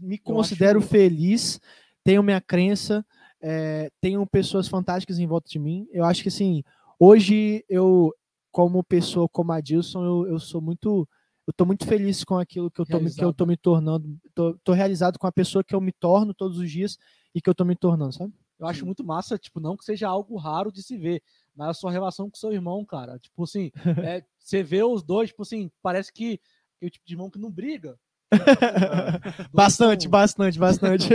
me 0.00 0.18
considero 0.18 0.80
feliz, 0.80 1.60
tenho 2.04 2.22
minha 2.22 2.40
crença, 2.40 3.04
é, 3.40 3.90
tenho 4.00 4.26
pessoas 4.26 4.68
fantásticas 4.68 5.18
em 5.18 5.26
volta 5.26 5.48
de 5.48 5.58
mim. 5.58 5.86
Eu 5.92 6.04
acho 6.04 6.22
que 6.22 6.28
assim, 6.28 6.62
hoje 6.98 7.64
eu 7.68 8.12
como 8.56 8.82
pessoa, 8.82 9.28
como 9.28 9.52
a 9.52 9.60
Dilson, 9.60 10.02
eu, 10.02 10.28
eu 10.28 10.38
sou 10.38 10.62
muito. 10.62 11.06
Eu 11.46 11.52
tô 11.52 11.66
muito 11.66 11.86
feliz 11.86 12.24
com 12.24 12.38
aquilo 12.38 12.70
que 12.70 12.80
eu 12.80 12.86
tô, 12.86 12.98
que 12.98 13.22
eu 13.22 13.32
tô 13.32 13.44
me 13.44 13.54
tornando. 13.54 14.18
Tô, 14.34 14.58
tô 14.64 14.72
realizado 14.72 15.18
com 15.18 15.26
a 15.26 15.32
pessoa 15.32 15.62
que 15.62 15.74
eu 15.74 15.80
me 15.80 15.92
torno 15.92 16.32
todos 16.32 16.58
os 16.58 16.70
dias 16.70 16.96
e 17.34 17.40
que 17.42 17.50
eu 17.50 17.54
tô 17.54 17.66
me 17.66 17.76
tornando, 17.76 18.14
sabe? 18.14 18.32
Eu 18.58 18.66
acho 18.66 18.86
muito 18.86 19.04
massa, 19.04 19.36
tipo, 19.36 19.60
não 19.60 19.76
que 19.76 19.84
seja 19.84 20.08
algo 20.08 20.38
raro 20.38 20.72
de 20.72 20.82
se 20.82 20.96
ver, 20.96 21.22
mas 21.54 21.68
a 21.68 21.74
sua 21.74 21.92
relação 21.92 22.30
com 22.30 22.36
seu 22.36 22.50
irmão, 22.50 22.82
cara. 22.82 23.18
Tipo 23.18 23.44
assim, 23.44 23.70
é, 24.02 24.24
você 24.40 24.62
vê 24.62 24.82
os 24.82 25.02
dois, 25.02 25.28
tipo 25.28 25.42
assim, 25.42 25.70
parece 25.82 26.10
que, 26.10 26.38
que 26.78 26.84
é 26.84 26.86
o 26.86 26.90
tipo 26.90 27.06
de 27.06 27.12
irmão 27.12 27.30
que 27.30 27.38
não 27.38 27.50
briga. 27.50 27.98
bastante, 29.52 30.08
bastante, 30.08 30.58
bastante. 30.60 31.08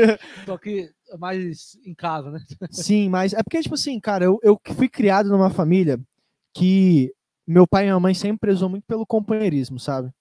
Só 0.46 0.58
que 0.58 0.90
mais 1.20 1.78
em 1.86 1.94
casa, 1.94 2.32
né? 2.32 2.40
Sim, 2.72 3.10
mas 3.10 3.34
é 3.34 3.44
porque, 3.44 3.62
tipo 3.62 3.76
assim, 3.76 4.00
cara, 4.00 4.26
eu, 4.26 4.40
eu 4.42 4.60
fui 4.76 4.88
criado 4.88 5.30
numa 5.30 5.50
família 5.50 6.00
que 6.54 7.14
meu 7.46 7.68
pai 7.68 7.84
e 7.84 7.86
minha 7.88 8.00
mãe 8.00 8.14
sempre 8.14 8.40
prezou 8.40 8.70
muito 8.70 8.86
pelo 8.86 9.06
companheirismo, 9.06 9.80
sabe? 9.80 10.12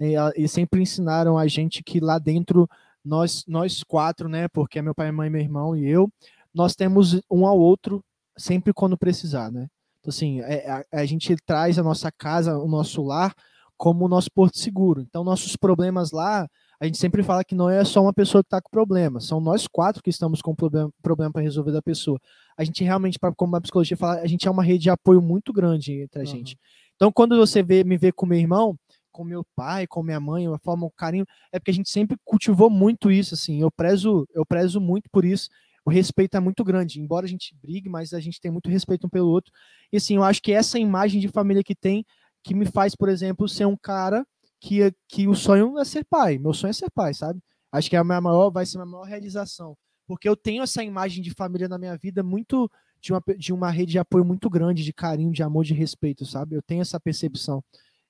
E, 0.00 0.14
e, 0.36 0.48
sempre 0.48 0.82
ensinaram 0.82 1.38
a 1.38 1.46
gente 1.46 1.82
que 1.82 2.00
lá 2.00 2.18
dentro, 2.18 2.68
nós, 3.04 3.44
nós 3.46 3.82
quatro, 3.84 4.28
né? 4.28 4.48
Porque 4.48 4.78
é 4.78 4.82
meu 4.82 4.94
pai, 4.94 5.06
minha 5.06 5.16
mãe, 5.16 5.30
meu 5.30 5.40
irmão 5.40 5.76
e 5.76 5.88
eu, 5.88 6.10
nós 6.52 6.74
temos 6.74 7.20
um 7.30 7.46
ao 7.46 7.58
outro 7.58 8.04
sempre 8.36 8.72
quando 8.72 8.98
precisar, 8.98 9.50
né? 9.50 9.68
Então, 10.00 10.10
assim, 10.10 10.40
é, 10.40 10.68
a, 10.68 10.84
a 10.92 11.06
gente 11.06 11.34
traz 11.46 11.78
a 11.78 11.82
nossa 11.82 12.12
casa, 12.12 12.58
o 12.58 12.68
nosso 12.68 13.02
lar, 13.02 13.34
como 13.76 14.04
o 14.04 14.08
nosso 14.08 14.28
porto 14.32 14.58
seguro. 14.58 15.00
Então, 15.00 15.24
nossos 15.24 15.56
problemas 15.56 16.10
lá, 16.12 16.46
a 16.80 16.86
gente 16.86 16.98
sempre 16.98 17.22
fala 17.22 17.44
que 17.44 17.54
não 17.54 17.68
é 17.70 17.84
só 17.84 18.02
uma 18.02 18.12
pessoa 18.12 18.42
que 18.42 18.48
está 18.48 18.60
com 18.60 18.70
problema, 18.70 19.20
são 19.20 19.40
nós 19.40 19.66
quatro 19.66 20.02
que 20.02 20.10
estamos 20.10 20.42
com 20.42 20.54
problema, 20.54 20.90
problema 21.02 21.32
para 21.32 21.42
resolver 21.42 21.72
da 21.72 21.82
pessoa. 21.82 22.18
A 22.56 22.64
gente 22.64 22.82
realmente, 22.84 23.18
pra, 23.18 23.32
como 23.32 23.56
a 23.56 23.60
psicologia 23.60 23.96
fala, 23.96 24.20
a 24.20 24.26
gente 24.26 24.46
é 24.46 24.50
uma 24.50 24.62
rede 24.62 24.84
de 24.84 24.90
apoio 24.90 25.20
muito 25.22 25.52
grande 25.52 26.02
entre 26.02 26.20
a 26.20 26.24
uhum. 26.24 26.26
gente. 26.26 26.58
Então, 26.96 27.10
quando 27.12 27.36
você 27.36 27.62
vê, 27.62 27.82
me 27.84 27.96
vê 27.96 28.12
com 28.12 28.26
meu 28.26 28.38
irmão, 28.38 28.76
com 29.10 29.24
meu 29.24 29.44
pai, 29.54 29.86
com 29.86 30.02
minha 30.02 30.20
mãe, 30.20 30.48
uma 30.48 30.58
forma, 30.58 30.86
um 30.86 30.90
carinho, 30.96 31.24
é 31.52 31.58
porque 31.58 31.70
a 31.70 31.74
gente 31.74 31.88
sempre 31.88 32.16
cultivou 32.24 32.68
muito 32.68 33.10
isso, 33.10 33.34
assim. 33.34 33.60
Eu 33.60 33.70
prezo, 33.70 34.26
eu 34.34 34.44
prezo 34.44 34.80
muito 34.80 35.08
por 35.10 35.24
isso. 35.24 35.48
O 35.86 35.90
respeito 35.90 36.36
é 36.36 36.40
muito 36.40 36.64
grande, 36.64 37.00
embora 37.00 37.26
a 37.26 37.28
gente 37.28 37.54
brigue, 37.62 37.88
mas 37.88 38.12
a 38.12 38.20
gente 38.20 38.40
tem 38.40 38.50
muito 38.50 38.70
respeito 38.70 39.06
um 39.06 39.10
pelo 39.10 39.28
outro. 39.28 39.52
E 39.92 39.98
assim, 39.98 40.16
eu 40.16 40.24
acho 40.24 40.42
que 40.42 40.50
essa 40.50 40.78
imagem 40.78 41.20
de 41.20 41.28
família 41.28 41.62
que 41.62 41.74
tem, 41.74 42.04
que 42.44 42.54
me 42.54 42.66
faz, 42.66 42.94
por 42.94 43.08
exemplo, 43.08 43.48
ser 43.48 43.66
um 43.66 43.76
cara 43.76 44.24
que, 44.60 44.92
que 45.08 45.26
o 45.26 45.34
sonho 45.34 45.78
é 45.78 45.84
ser 45.84 46.04
pai. 46.04 46.38
Meu 46.38 46.52
sonho 46.52 46.70
é 46.70 46.74
ser 46.74 46.90
pai, 46.90 47.14
sabe? 47.14 47.40
Acho 47.72 47.90
que 47.90 47.96
é 47.96 47.98
a 47.98 48.04
minha 48.04 48.20
maior, 48.20 48.50
vai 48.50 48.66
ser 48.66 48.76
a 48.78 48.84
minha 48.84 48.92
maior 48.92 49.04
realização. 49.04 49.76
Porque 50.06 50.28
eu 50.28 50.36
tenho 50.36 50.62
essa 50.62 50.84
imagem 50.84 51.22
de 51.22 51.30
família 51.32 51.66
na 51.66 51.78
minha 51.78 51.96
vida 51.96 52.22
muito 52.22 52.70
de 53.00 53.12
uma, 53.12 53.22
de 53.38 53.52
uma 53.52 53.70
rede 53.70 53.92
de 53.92 53.98
apoio 53.98 54.24
muito 54.24 54.48
grande, 54.48 54.84
de 54.84 54.92
carinho, 54.92 55.32
de 55.32 55.42
amor, 55.42 55.64
de 55.64 55.74
respeito, 55.74 56.24
sabe? 56.24 56.54
Eu 56.54 56.62
tenho 56.62 56.82
essa 56.82 57.00
percepção. 57.00 57.64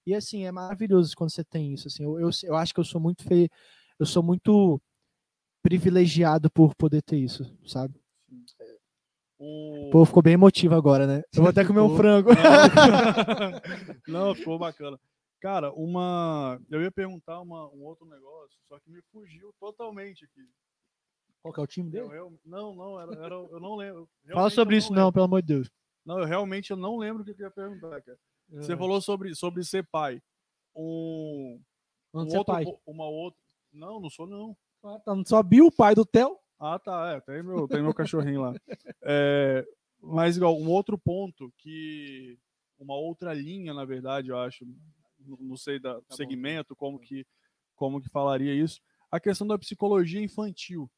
E 0.06 0.14
assim, 0.14 0.44
é 0.44 0.52
maravilhoso 0.52 1.16
quando 1.16 1.30
você 1.30 1.44
tem 1.44 1.72
isso. 1.72 1.88
Assim, 1.88 2.04
eu, 2.04 2.20
eu, 2.20 2.30
eu 2.42 2.54
acho 2.56 2.74
que 2.74 2.80
eu 2.80 2.84
sou 2.84 3.00
muito 3.00 3.24
fe... 3.24 3.48
eu 3.98 4.06
sou 4.06 4.22
muito 4.22 4.80
privilegiado 5.62 6.50
por 6.50 6.74
poder 6.74 7.02
ter 7.02 7.18
isso, 7.18 7.44
sabe? 7.66 7.98
O... 9.46 9.90
Pô, 9.90 10.06
ficou 10.06 10.22
bem 10.22 10.32
emotivo 10.32 10.74
agora, 10.74 11.06
né? 11.06 11.22
Eu 11.34 11.42
vou 11.42 11.50
até 11.50 11.66
comer 11.66 11.80
um 11.80 11.94
frango. 11.94 12.30
Não, 14.08 14.34
ficou 14.34 14.58
bacana. 14.58 14.98
Cara, 15.38 15.70
uma. 15.72 16.58
Eu 16.70 16.80
ia 16.80 16.90
perguntar 16.90 17.42
uma, 17.42 17.68
um 17.68 17.84
outro 17.84 18.06
negócio, 18.06 18.58
só 18.66 18.80
que 18.80 18.90
me 18.90 19.02
fugiu 19.12 19.52
totalmente 19.60 20.24
aqui. 20.24 20.40
Qual 21.42 21.52
que 21.52 21.60
é 21.60 21.62
o 21.62 21.66
time 21.66 21.90
dele? 21.90 22.06
Eu, 22.06 22.12
eu, 22.12 22.40
não, 22.42 22.74
não, 22.74 22.98
era, 22.98 23.12
era, 23.22 23.34
eu 23.34 23.60
não 23.60 23.76
lembro. 23.76 24.08
Fala 24.32 24.48
sobre 24.48 24.78
isso, 24.78 24.90
não, 24.94 25.02
não, 25.02 25.12
pelo 25.12 25.26
amor 25.26 25.42
de 25.42 25.48
Deus. 25.48 25.70
Não, 26.06 26.18
eu 26.18 26.24
realmente 26.24 26.70
eu 26.70 26.76
não 26.78 26.96
lembro 26.96 27.20
o 27.22 27.24
que 27.26 27.32
eu 27.32 27.46
ia 27.46 27.50
perguntar, 27.50 28.00
cara. 28.00 28.18
É. 28.54 28.56
Você 28.56 28.74
falou 28.74 28.98
sobre, 29.02 29.34
sobre 29.34 29.62
ser 29.62 29.86
pai. 29.92 30.22
Um, 30.74 31.60
um 32.14 32.20
outro, 32.20 32.44
pai. 32.46 32.64
uma 32.86 33.06
outra. 33.06 33.38
Não, 33.70 34.00
não 34.00 34.08
sou, 34.08 34.26
não. 34.26 34.56
Ah, 34.82 34.98
tá, 35.04 35.14
não 35.14 35.26
sabia 35.26 35.62
o 35.62 35.70
pai 35.70 35.94
do 35.94 36.06
Theo? 36.06 36.38
Ah, 36.58 36.78
tá, 36.78 37.12
é, 37.16 37.20
tem 37.20 37.42
meu, 37.42 37.68
tem 37.68 37.82
meu 37.82 37.94
cachorrinho 37.94 38.42
lá. 38.42 38.54
É, 39.02 39.66
mas 40.00 40.36
igual, 40.36 40.58
um 40.58 40.68
outro 40.68 40.98
ponto 40.98 41.52
que. 41.58 42.38
Uma 42.78 42.96
outra 42.96 43.32
linha, 43.32 43.72
na 43.72 43.84
verdade, 43.84 44.30
eu 44.30 44.38
acho. 44.38 44.66
Não 45.18 45.56
sei 45.56 45.78
da 45.78 46.00
tá 46.00 46.16
segmento, 46.16 46.76
como 46.76 46.98
que, 46.98 47.26
como 47.74 48.00
que 48.00 48.08
falaria 48.08 48.54
isso. 48.54 48.80
A 49.10 49.18
questão 49.18 49.46
da 49.46 49.58
psicologia 49.58 50.20
infantil 50.20 50.90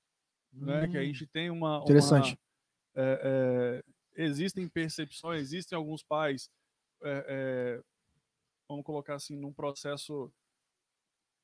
né? 0.56 0.88
Que 0.88 0.96
a 0.96 1.00
hum. 1.00 1.04
gente 1.04 1.26
tem 1.26 1.50
uma. 1.50 1.80
Interessante. 1.82 2.32
Uma, 2.32 3.04
é, 3.04 3.82
é, 4.16 4.24
existem 4.24 4.68
percepções, 4.68 5.42
existem 5.42 5.76
alguns 5.76 6.02
pais, 6.02 6.50
é, 7.02 7.82
vamos 8.68 8.84
colocar 8.84 9.16
assim, 9.16 9.36
num 9.36 9.52
processo 9.52 10.32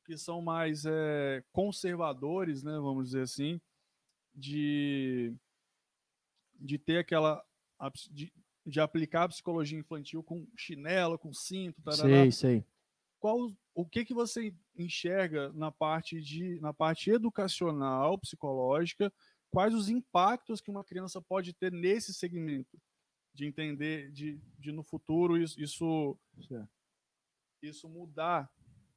que 0.04 0.16
são 0.16 0.40
mais 0.40 0.84
conservadores, 1.52 2.62
né? 2.62 2.72
Vamos 2.72 3.06
dizer 3.06 3.22
assim, 3.22 3.60
de, 4.34 5.34
de 6.58 6.78
ter 6.78 6.98
aquela. 6.98 7.44
De, 8.10 8.32
de 8.64 8.80
aplicar 8.80 9.24
a 9.24 9.28
psicologia 9.28 9.78
infantil 9.78 10.22
com 10.22 10.46
chinelo, 10.56 11.18
com 11.18 11.32
cinto, 11.32 11.82
tarará. 11.82 12.08
sei, 12.08 12.30
sei. 12.30 12.64
Qual 13.18 13.50
o 13.74 13.86
que, 13.86 14.04
que 14.04 14.14
você 14.14 14.54
enxerga 14.76 15.52
na 15.52 15.70
parte 15.70 16.20
de 16.20 16.60
na 16.60 16.72
parte 16.72 17.10
educacional, 17.10 18.18
psicológica, 18.18 19.12
quais 19.50 19.74
os 19.74 19.88
impactos 19.88 20.60
que 20.60 20.70
uma 20.70 20.84
criança 20.84 21.20
pode 21.20 21.52
ter 21.52 21.72
nesse 21.72 22.14
segmento 22.14 22.80
de 23.34 23.46
entender 23.46 24.10
de, 24.12 24.40
de 24.58 24.72
no 24.72 24.82
futuro 24.82 25.36
isso 25.36 25.60
isso, 25.60 26.18
isso 27.62 27.88
mudar 27.88 28.50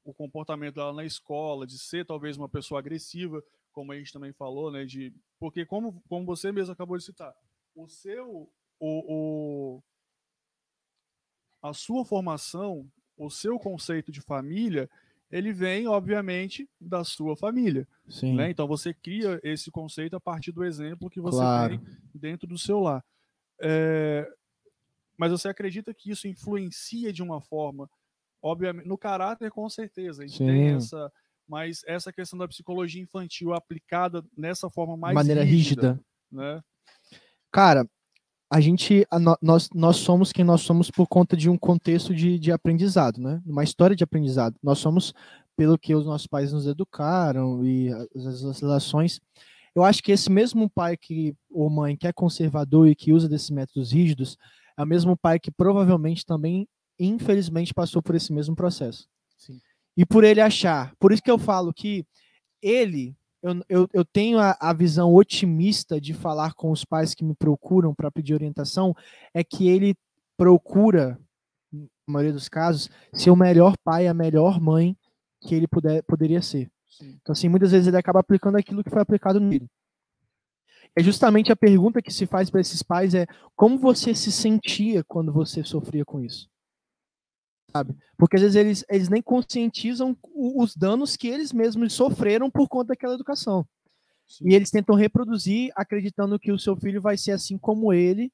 o 0.03 0.13
comportamento 0.13 0.75
dela 0.75 0.93
na 0.93 1.05
escola, 1.05 1.65
de 1.65 1.79
ser 1.79 2.05
talvez 2.05 2.37
uma 2.37 2.47
pessoa 2.47 2.79
agressiva, 2.79 3.43
como 3.75 3.91
a 3.91 3.97
gente 3.97 4.11
também 4.11 4.33
falou, 4.33 4.71
né, 4.71 4.85
de 4.85 5.13
porque 5.37 5.65
como 5.65 6.01
como 6.09 6.25
você 6.25 6.51
mesmo 6.51 6.73
acabou 6.73 6.97
de 6.97 7.03
citar, 7.03 7.35
o 7.75 7.87
seu 7.87 8.49
o, 8.79 9.77
o 9.79 9.83
a 11.61 11.73
sua 11.73 12.03
formação 12.03 12.89
o 13.17 13.29
seu 13.29 13.57
conceito 13.57 14.11
de 14.11 14.21
família, 14.21 14.89
ele 15.31 15.51
vem, 15.51 15.87
obviamente, 15.87 16.69
da 16.79 17.03
sua 17.03 17.35
família. 17.35 17.87
Sim. 18.09 18.35
Né? 18.35 18.49
Então 18.49 18.67
você 18.67 18.93
cria 18.93 19.39
esse 19.43 19.71
conceito 19.71 20.15
a 20.15 20.19
partir 20.19 20.51
do 20.51 20.63
exemplo 20.63 21.09
que 21.09 21.19
você 21.19 21.37
claro. 21.37 21.77
tem 21.79 21.87
dentro 22.13 22.47
do 22.47 22.57
seu 22.57 22.79
lar. 22.79 23.03
É... 23.61 24.27
Mas 25.17 25.31
você 25.31 25.47
acredita 25.47 25.93
que 25.93 26.11
isso 26.11 26.27
influencia 26.27 27.11
de 27.11 27.23
uma 27.23 27.39
forma, 27.39 27.89
obviamente, 28.41 28.87
no 28.87 28.97
caráter, 28.97 29.49
com 29.49 29.67
certeza. 29.69 30.23
A 30.23 30.27
gente 30.27 30.37
Sim. 30.37 30.45
tem 30.45 30.75
essa. 30.75 31.11
Mas 31.47 31.81
essa 31.85 32.11
questão 32.11 32.39
da 32.39 32.47
psicologia 32.47 33.01
infantil 33.01 33.53
aplicada 33.53 34.23
nessa 34.35 34.69
forma 34.69 34.97
mais 34.97 35.13
maneira 35.13 35.43
rígida, 35.43 35.93
rígida. 35.93 36.05
né? 36.31 36.61
Cara, 37.51 37.87
a 38.49 38.61
gente, 38.61 39.05
a, 39.09 39.19
nós, 39.41 39.69
nós 39.73 39.97
somos 39.97 40.31
quem 40.31 40.45
nós 40.45 40.61
somos 40.61 40.91
por 40.91 41.07
conta 41.07 41.35
de 41.35 41.49
um 41.49 41.57
contexto 41.57 42.13
de, 42.13 42.37
de 42.37 42.51
aprendizado, 42.51 43.19
né? 43.19 43.41
Uma 43.45 43.63
história 43.63 43.95
de 43.95 44.03
aprendizado. 44.03 44.55
Nós 44.61 44.79
somos 44.79 45.13
pelo 45.55 45.77
que 45.77 45.95
os 45.95 46.05
nossos 46.05 46.27
pais 46.27 46.51
nos 46.51 46.67
educaram 46.67 47.65
e 47.65 47.91
as, 47.91 48.43
as 48.43 48.59
relações. 48.59 49.21
eu 49.73 49.83
acho 49.83 50.03
que 50.03 50.11
esse 50.11 50.29
mesmo 50.29 50.69
pai 50.69 50.97
que 50.97 51.35
ou 51.49 51.69
mãe 51.69 51.95
que 51.95 52.07
é 52.07 52.13
conservador 52.13 52.87
e 52.87 52.95
que 52.95 53.13
usa 53.13 53.29
desses 53.29 53.49
métodos 53.49 53.91
rígidos 53.91 54.37
é 54.77 54.83
o 54.83 54.87
mesmo 54.87 55.17
pai 55.17 55.39
que 55.39 55.51
provavelmente 55.51 56.25
também, 56.25 56.67
infelizmente, 56.99 57.73
passou 57.73 58.01
por 58.01 58.15
esse 58.15 58.33
mesmo 58.33 58.55
processo. 58.55 59.07
Sim. 59.37 59.59
E 59.97 60.05
por 60.05 60.23
ele 60.23 60.41
achar, 60.41 60.93
por 60.99 61.11
isso 61.11 61.23
que 61.23 61.31
eu 61.31 61.37
falo 61.37 61.73
que 61.73 62.05
ele, 62.61 63.15
eu, 63.41 63.61
eu, 63.69 63.89
eu 63.93 64.05
tenho 64.05 64.39
a, 64.39 64.57
a 64.59 64.73
visão 64.73 65.13
otimista 65.13 66.01
de 66.01 66.13
falar 66.13 66.53
com 66.53 66.71
os 66.71 66.83
pais 66.83 67.13
que 67.13 67.23
me 67.23 67.35
procuram 67.35 67.93
para 67.93 68.11
pedir 68.11 68.33
orientação, 68.33 68.95
é 69.33 69.43
que 69.43 69.67
ele 69.69 69.95
procura, 70.37 71.19
na 71.71 71.87
maioria 72.07 72.33
dos 72.33 72.49
casos, 72.49 72.89
ser 73.13 73.29
o 73.29 73.35
melhor 73.35 73.75
pai, 73.83 74.07
a 74.07 74.13
melhor 74.13 74.59
mãe 74.59 74.97
que 75.41 75.55
ele 75.55 75.67
puder, 75.67 76.03
poderia 76.03 76.41
ser. 76.41 76.69
Sim. 76.89 77.17
Então, 77.21 77.33
assim, 77.33 77.47
muitas 77.47 77.71
vezes 77.71 77.87
ele 77.87 77.97
acaba 77.97 78.19
aplicando 78.19 78.57
aquilo 78.57 78.83
que 78.83 78.89
foi 78.89 79.01
aplicado 79.01 79.39
nele. 79.39 79.69
É 80.97 81.03
justamente 81.03 81.51
a 81.51 81.55
pergunta 81.55 82.01
que 82.01 82.11
se 82.11 82.25
faz 82.25 82.49
para 82.49 82.61
esses 82.61 82.81
pais 82.81 83.13
é 83.13 83.27
como 83.55 83.77
você 83.77 84.15
se 84.15 84.31
sentia 84.31 85.03
quando 85.03 85.31
você 85.31 85.63
sofria 85.63 86.05
com 86.05 86.21
isso? 86.21 86.49
Sabe? 87.75 87.93
Porque 88.17 88.37
às 88.37 88.41
vezes 88.41 88.55
eles, 88.55 88.85
eles 88.89 89.09
nem 89.09 89.21
conscientizam 89.21 90.17
os 90.33 90.73
danos 90.75 91.17
que 91.17 91.27
eles 91.27 91.51
mesmos 91.51 91.91
sofreram 91.91 92.49
por 92.49 92.69
conta 92.69 92.89
daquela 92.89 93.15
educação. 93.15 93.67
Sim. 94.25 94.49
E 94.49 94.55
eles 94.55 94.71
tentam 94.71 94.95
reproduzir 94.95 95.71
acreditando 95.75 96.39
que 96.39 96.53
o 96.53 96.57
seu 96.57 96.77
filho 96.77 97.01
vai 97.01 97.17
ser 97.17 97.31
assim 97.31 97.57
como 97.57 97.91
ele, 97.91 98.31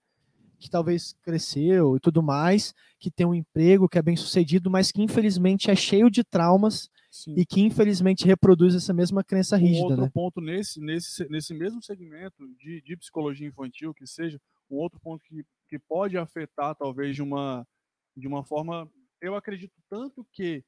que 0.59 0.69
talvez 0.69 1.15
cresceu 1.23 1.97
e 1.97 1.99
tudo 1.99 2.22
mais, 2.22 2.73
que 2.99 3.09
tem 3.09 3.26
um 3.26 3.34
emprego, 3.34 3.89
que 3.89 3.97
é 3.97 4.01
bem 4.01 4.15
sucedido, 4.15 4.69
mas 4.69 4.91
que 4.91 5.01
infelizmente 5.01 5.72
é 5.72 5.76
cheio 5.76 6.09
de 6.09 6.23
traumas 6.23 6.88
Sim. 7.09 7.34
e 7.35 7.43
que 7.43 7.61
infelizmente 7.61 8.26
reproduz 8.26 8.76
essa 8.76 8.93
mesma 8.93 9.23
crença 9.23 9.55
um 9.55 9.59
rígida, 9.59 9.85
outro 9.85 10.01
né? 10.03 10.11
ponto 10.13 10.39
nesse, 10.39 10.80
nesse, 10.80 11.27
nesse 11.30 11.53
mesmo 11.55 11.81
segmento 11.81 12.47
de, 12.59 12.80
de 12.84 12.95
psicologia 12.95 13.47
infantil, 13.47 13.91
que 13.91 14.05
seja 14.05 14.39
um 14.69 14.76
outro 14.77 14.99
ponto 14.99 15.23
que, 15.23 15.43
que 15.68 15.80
pode 15.80 16.15
afetar, 16.15 16.76
talvez, 16.76 17.15
de 17.15 17.23
uma, 17.23 17.68
de 18.15 18.27
uma 18.27 18.43
forma. 18.43 18.88
Eu 19.22 19.35
acredito 19.35 19.73
tanto 19.89 20.26
que 20.31 20.64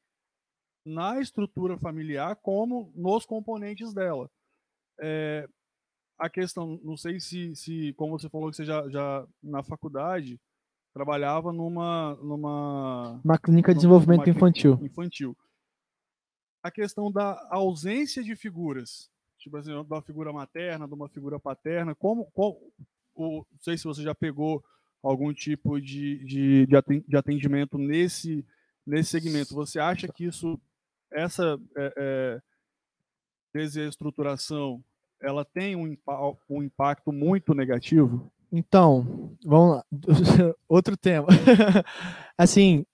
na 0.85 1.19
estrutura 1.19 1.77
familiar 1.77 2.35
como 2.35 2.91
nos 2.95 3.25
componentes 3.25 3.93
dela. 3.93 4.29
É, 4.99 5.47
a 6.19 6.29
questão, 6.29 6.79
não 6.83 6.95
sei 6.95 7.19
se, 7.19 7.55
se, 7.55 7.93
como 7.93 8.17
você 8.17 8.29
falou 8.29 8.49
que 8.49 8.57
você 8.57 8.65
já, 8.65 8.87
já 8.89 9.27
na 9.41 9.63
faculdade 9.63 10.39
trabalhava 10.93 11.51
numa, 11.51 12.15
numa 12.21 13.19
Uma 13.23 13.37
clínica 13.37 13.71
de 13.73 13.77
desenvolvimento 13.79 14.27
numa 14.27 14.29
infantil. 14.29 14.79
infantil. 14.83 15.35
A 16.61 16.69
questão 16.69 17.11
da 17.11 17.45
ausência 17.49 18.23
de 18.23 18.35
figuras, 18.35 19.09
tipo 19.39 19.57
assim, 19.57 19.71
de 19.71 19.75
uma 19.75 20.01
figura 20.03 20.31
materna, 20.31 20.87
de 20.87 20.93
uma 20.93 21.09
figura 21.09 21.39
paterna, 21.39 21.95
como, 21.95 22.29
qual, 22.31 22.57
o, 23.15 23.45
não 23.51 23.59
sei 23.59 23.77
se 23.77 23.85
você 23.85 24.03
já 24.03 24.13
pegou 24.13 24.63
algum 25.03 25.33
tipo 25.33 25.79
de, 25.81 26.23
de, 26.23 26.65
de 26.65 26.75
aten- 26.75 27.03
de 27.05 27.17
atendimento 27.17 27.77
nesse, 27.77 28.45
nesse 28.87 29.09
segmento. 29.09 29.53
Você 29.53 29.79
acha 29.79 30.07
que 30.07 30.25
isso, 30.25 30.59
essa 31.11 31.59
é, 31.75 31.93
é, 31.97 32.41
desestruturação, 33.53 34.83
ela 35.21 35.43
tem 35.43 35.75
um, 35.75 35.95
um 36.49 36.63
impacto 36.63 37.11
muito 37.11 37.53
negativo? 37.53 38.31
Então, 38.51 39.35
vamos 39.45 39.77
lá. 39.77 39.85
Outro 40.69 40.95
tema. 40.95 41.27
assim, 42.37 42.85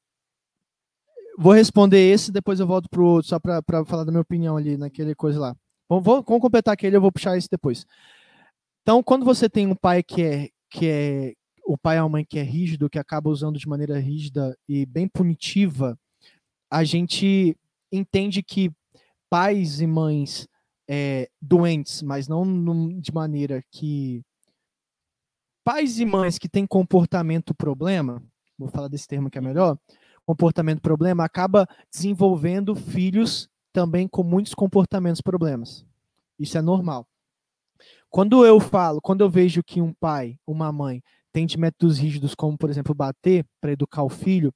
vou 1.37 1.53
responder 1.53 1.99
esse, 1.99 2.31
depois 2.31 2.59
eu 2.59 2.67
volto 2.67 2.89
pro 2.89 3.05
outro, 3.05 3.29
só 3.29 3.39
para 3.39 3.61
falar 3.85 4.03
da 4.03 4.11
minha 4.11 4.21
opinião 4.21 4.57
ali 4.57 4.77
naquele 4.77 5.13
coisa 5.13 5.39
lá. 5.39 5.55
Vamos, 5.87 6.03
vamos 6.03 6.25
completar 6.25 6.73
aquele, 6.73 6.95
eu 6.95 7.01
vou 7.01 7.11
puxar 7.11 7.37
esse 7.37 7.47
depois. 7.49 7.85
Então, 8.81 9.03
quando 9.03 9.25
você 9.25 9.49
tem 9.49 9.67
um 9.67 9.75
pai 9.75 10.01
que 10.01 10.21
é, 10.21 10.49
que 10.69 10.87
é 10.87 11.33
o 11.69 11.77
pai 11.77 11.99
ou 11.99 12.07
a 12.07 12.09
mãe 12.09 12.25
que 12.25 12.39
é 12.39 12.41
rígido, 12.41 12.89
que 12.89 12.97
acaba 12.97 13.29
usando 13.29 13.59
de 13.59 13.67
maneira 13.67 13.99
rígida 13.99 14.57
e 14.67 14.87
bem 14.87 15.07
punitiva, 15.07 15.95
a 16.67 16.83
gente 16.83 17.55
entende 17.91 18.41
que 18.41 18.71
pais 19.29 19.79
e 19.79 19.85
mães 19.85 20.47
é, 20.89 21.29
doentes, 21.39 22.01
mas 22.01 22.27
não 22.27 22.43
num- 22.43 22.99
de 22.99 23.13
maneira 23.13 23.63
que 23.69 24.23
pais 25.63 25.99
e 25.99 26.05
mães 26.05 26.39
que 26.39 26.49
têm 26.49 26.65
comportamento 26.65 27.53
problema, 27.53 28.19
vou 28.57 28.69
falar 28.69 28.87
desse 28.87 29.07
termo 29.07 29.29
que 29.29 29.37
é 29.37 29.41
melhor, 29.41 29.77
comportamento 30.25 30.81
problema, 30.81 31.23
acaba 31.23 31.67
desenvolvendo 31.93 32.75
filhos 32.75 33.47
também 33.71 34.07
com 34.07 34.23
muitos 34.23 34.55
comportamentos 34.55 35.21
problemas. 35.21 35.85
Isso 36.39 36.57
é 36.57 36.63
normal. 36.63 37.07
Quando 38.09 38.43
eu 38.43 38.59
falo, 38.59 38.99
quando 38.99 39.21
eu 39.21 39.29
vejo 39.29 39.61
que 39.63 39.79
um 39.79 39.93
pai, 39.93 40.39
uma 40.47 40.71
mãe 40.71 41.03
tem 41.31 41.45
de 41.45 41.57
métodos 41.57 41.97
rígidos, 41.97 42.35
como 42.35 42.57
por 42.57 42.69
exemplo 42.69 42.93
bater 42.93 43.45
para 43.61 43.71
educar 43.71 44.03
o 44.03 44.09
filho, 44.09 44.53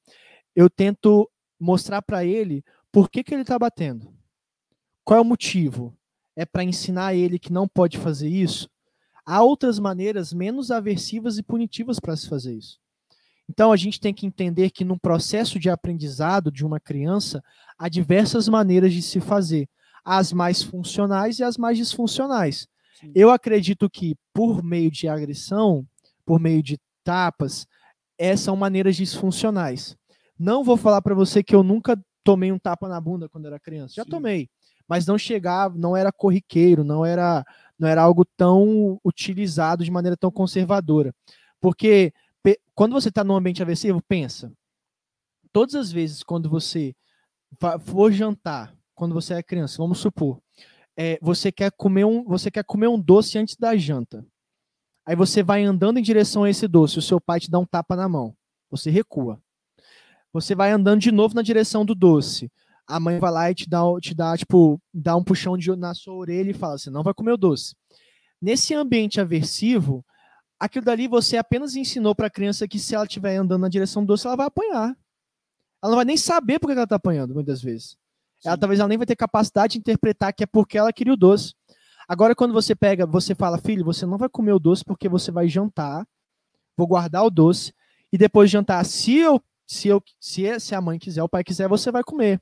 eu 0.55 0.69
tento 0.69 1.29
mostrar 1.59 2.01
para 2.01 2.25
ele 2.25 2.63
por 2.91 3.09
que, 3.09 3.23
que 3.23 3.33
ele 3.33 3.41
está 3.41 3.57
batendo. 3.57 4.13
Qual 5.03 5.17
é 5.17 5.21
o 5.21 5.25
motivo? 5.25 5.95
É 6.35 6.45
para 6.45 6.63
ensinar 6.63 7.13
ele 7.13 7.39
que 7.39 7.51
não 7.51 7.67
pode 7.67 7.97
fazer 7.97 8.29
isso? 8.29 8.69
Há 9.25 9.41
outras 9.41 9.79
maneiras 9.79 10.33
menos 10.33 10.71
aversivas 10.71 11.37
e 11.37 11.43
punitivas 11.43 11.99
para 11.99 12.15
se 12.15 12.27
fazer 12.27 12.55
isso. 12.55 12.79
Então 13.49 13.71
a 13.71 13.77
gente 13.77 13.99
tem 13.99 14.13
que 14.13 14.25
entender 14.25 14.69
que 14.69 14.83
no 14.83 14.99
processo 14.99 15.59
de 15.59 15.69
aprendizado 15.69 16.51
de 16.51 16.65
uma 16.65 16.79
criança 16.79 17.43
há 17.77 17.89
diversas 17.89 18.47
maneiras 18.47 18.93
de 18.93 19.01
se 19.01 19.19
fazer, 19.19 19.67
as 20.03 20.33
mais 20.33 20.61
funcionais 20.63 21.39
e 21.39 21.43
as 21.43 21.57
mais 21.57 21.77
disfuncionais. 21.77 22.67
Sim. 22.99 23.11
Eu 23.15 23.29
acredito 23.29 23.89
que 23.89 24.15
por 24.33 24.63
meio 24.63 24.89
de 24.91 25.07
agressão, 25.07 25.85
por 26.25 26.39
meio 26.39 26.61
de 26.61 26.79
tapas, 27.03 27.67
essas 28.17 28.41
são 28.41 28.55
maneiras 28.55 28.95
disfuncionais. 28.95 29.95
Não 30.37 30.63
vou 30.63 30.77
falar 30.77 31.01
para 31.01 31.15
você 31.15 31.43
que 31.43 31.55
eu 31.55 31.63
nunca 31.63 31.99
tomei 32.23 32.51
um 32.51 32.59
tapa 32.59 32.87
na 32.87 32.99
bunda 32.99 33.27
quando 33.27 33.45
era 33.45 33.59
criança. 33.59 33.95
Já 33.95 34.03
Sim. 34.03 34.09
tomei, 34.09 34.49
mas 34.87 35.05
não 35.05 35.17
chegava, 35.17 35.77
não 35.77 35.95
era 35.95 36.11
corriqueiro, 36.11 36.83
não 36.83 37.05
era 37.05 37.43
não 37.77 37.87
era 37.87 38.01
algo 38.01 38.23
tão 38.37 38.99
utilizado 39.03 39.83
de 39.83 39.91
maneira 39.91 40.15
tão 40.15 40.31
conservadora. 40.31 41.13
Porque 41.59 42.13
quando 42.75 42.93
você 42.93 43.09
está 43.09 43.23
num 43.23 43.35
ambiente 43.35 43.61
aversivo, 43.61 44.01
pensa. 44.01 44.51
Todas 45.51 45.75
as 45.75 45.91
vezes 45.91 46.23
quando 46.23 46.49
você 46.49 46.95
for 47.85 48.11
jantar, 48.11 48.75
quando 48.95 49.13
você 49.13 49.35
é 49.35 49.43
criança, 49.43 49.77
vamos 49.77 49.99
supor, 49.99 50.41
é, 50.97 51.19
você 51.21 51.51
quer 51.51 51.71
comer 51.71 52.05
um, 52.05 52.23
você 52.23 52.49
quer 52.49 52.63
comer 52.63 52.87
um 52.87 52.99
doce 52.99 53.37
antes 53.37 53.55
da 53.55 53.75
janta. 53.75 54.25
Aí 55.05 55.15
você 55.15 55.43
vai 55.43 55.63
andando 55.63 55.97
em 55.97 56.01
direção 56.01 56.43
a 56.43 56.49
esse 56.49 56.67
doce, 56.67 56.99
o 56.99 57.01
seu 57.01 57.19
pai 57.19 57.39
te 57.39 57.51
dá 57.51 57.59
um 57.59 57.65
tapa 57.65 57.95
na 57.95 58.07
mão. 58.07 58.35
Você 58.71 58.89
recua. 58.89 59.41
Você 60.31 60.55
vai 60.55 60.71
andando 60.71 61.01
de 61.01 61.11
novo 61.11 61.35
na 61.35 61.41
direção 61.41 61.85
do 61.85 61.93
doce. 61.93 62.51
A 62.87 62.99
mãe 62.99 63.19
vai 63.19 63.31
lá 63.31 63.51
e 63.51 63.55
te 63.55 63.69
dá, 63.69 63.81
te 64.01 64.13
dá 64.15 64.35
tipo, 64.37 64.81
dá 64.93 65.15
um 65.15 65.23
puxão 65.23 65.57
de, 65.57 65.73
na 65.75 65.93
sua 65.93 66.15
orelha 66.15 66.51
e 66.51 66.53
fala: 66.53 66.77
você 66.77 66.89
não 66.89 67.03
vai 67.03 67.13
comer 67.13 67.33
o 67.33 67.37
doce. 67.37 67.75
Nesse 68.41 68.73
ambiente 68.73 69.21
aversivo, 69.21 70.05
aquilo 70.59 70.83
dali 70.83 71.07
você 71.07 71.37
apenas 71.37 71.75
ensinou 71.75 72.15
para 72.15 72.27
a 72.27 72.31
criança 72.31 72.67
que 72.67 72.79
se 72.79 72.95
ela 72.95 73.05
estiver 73.05 73.37
andando 73.37 73.61
na 73.61 73.69
direção 73.69 74.03
do 74.03 74.07
doce, 74.07 74.25
ela 74.25 74.35
vai 74.35 74.47
apanhar. 74.47 74.97
Ela 75.81 75.91
não 75.91 75.95
vai 75.95 76.05
nem 76.05 76.17
saber 76.17 76.59
por 76.59 76.67
que 76.67 76.73
ela 76.73 76.83
está 76.83 76.95
apanhando, 76.95 77.33
muitas 77.33 77.61
vezes. 77.61 77.97
Ela 78.43 78.57
talvez 78.57 78.79
ela 78.79 78.89
nem 78.89 78.97
vai 78.97 79.07
ter 79.07 79.15
capacidade 79.15 79.73
de 79.73 79.79
interpretar 79.79 80.33
que 80.33 80.43
é 80.43 80.47
porque 80.47 80.77
ela 80.77 80.91
queria 80.91 81.13
o 81.13 81.17
doce. 81.17 81.53
Agora, 82.07 82.35
quando 82.35 82.53
você 82.53 82.75
pega, 82.75 83.05
você 83.05 83.33
fala, 83.33 83.57
filho, 83.57 83.85
você 83.85 84.05
não 84.05 84.17
vai 84.17 84.29
comer 84.29 84.53
o 84.53 84.59
doce 84.59 84.83
porque 84.83 85.07
você 85.07 85.31
vai 85.31 85.47
jantar. 85.47 86.05
Vou 86.75 86.87
guardar 86.87 87.23
o 87.23 87.29
doce 87.29 87.73
e 88.11 88.17
depois 88.17 88.49
de 88.49 88.53
jantar, 88.53 88.85
se 88.85 89.17
eu, 89.17 89.41
se 89.65 89.87
eu, 89.87 90.01
se, 90.19 90.59
se 90.59 90.75
a 90.75 90.81
mãe 90.81 90.99
quiser, 90.99 91.23
o 91.23 91.29
pai 91.29 91.43
quiser, 91.43 91.67
você 91.67 91.91
vai 91.91 92.03
comer. 92.03 92.41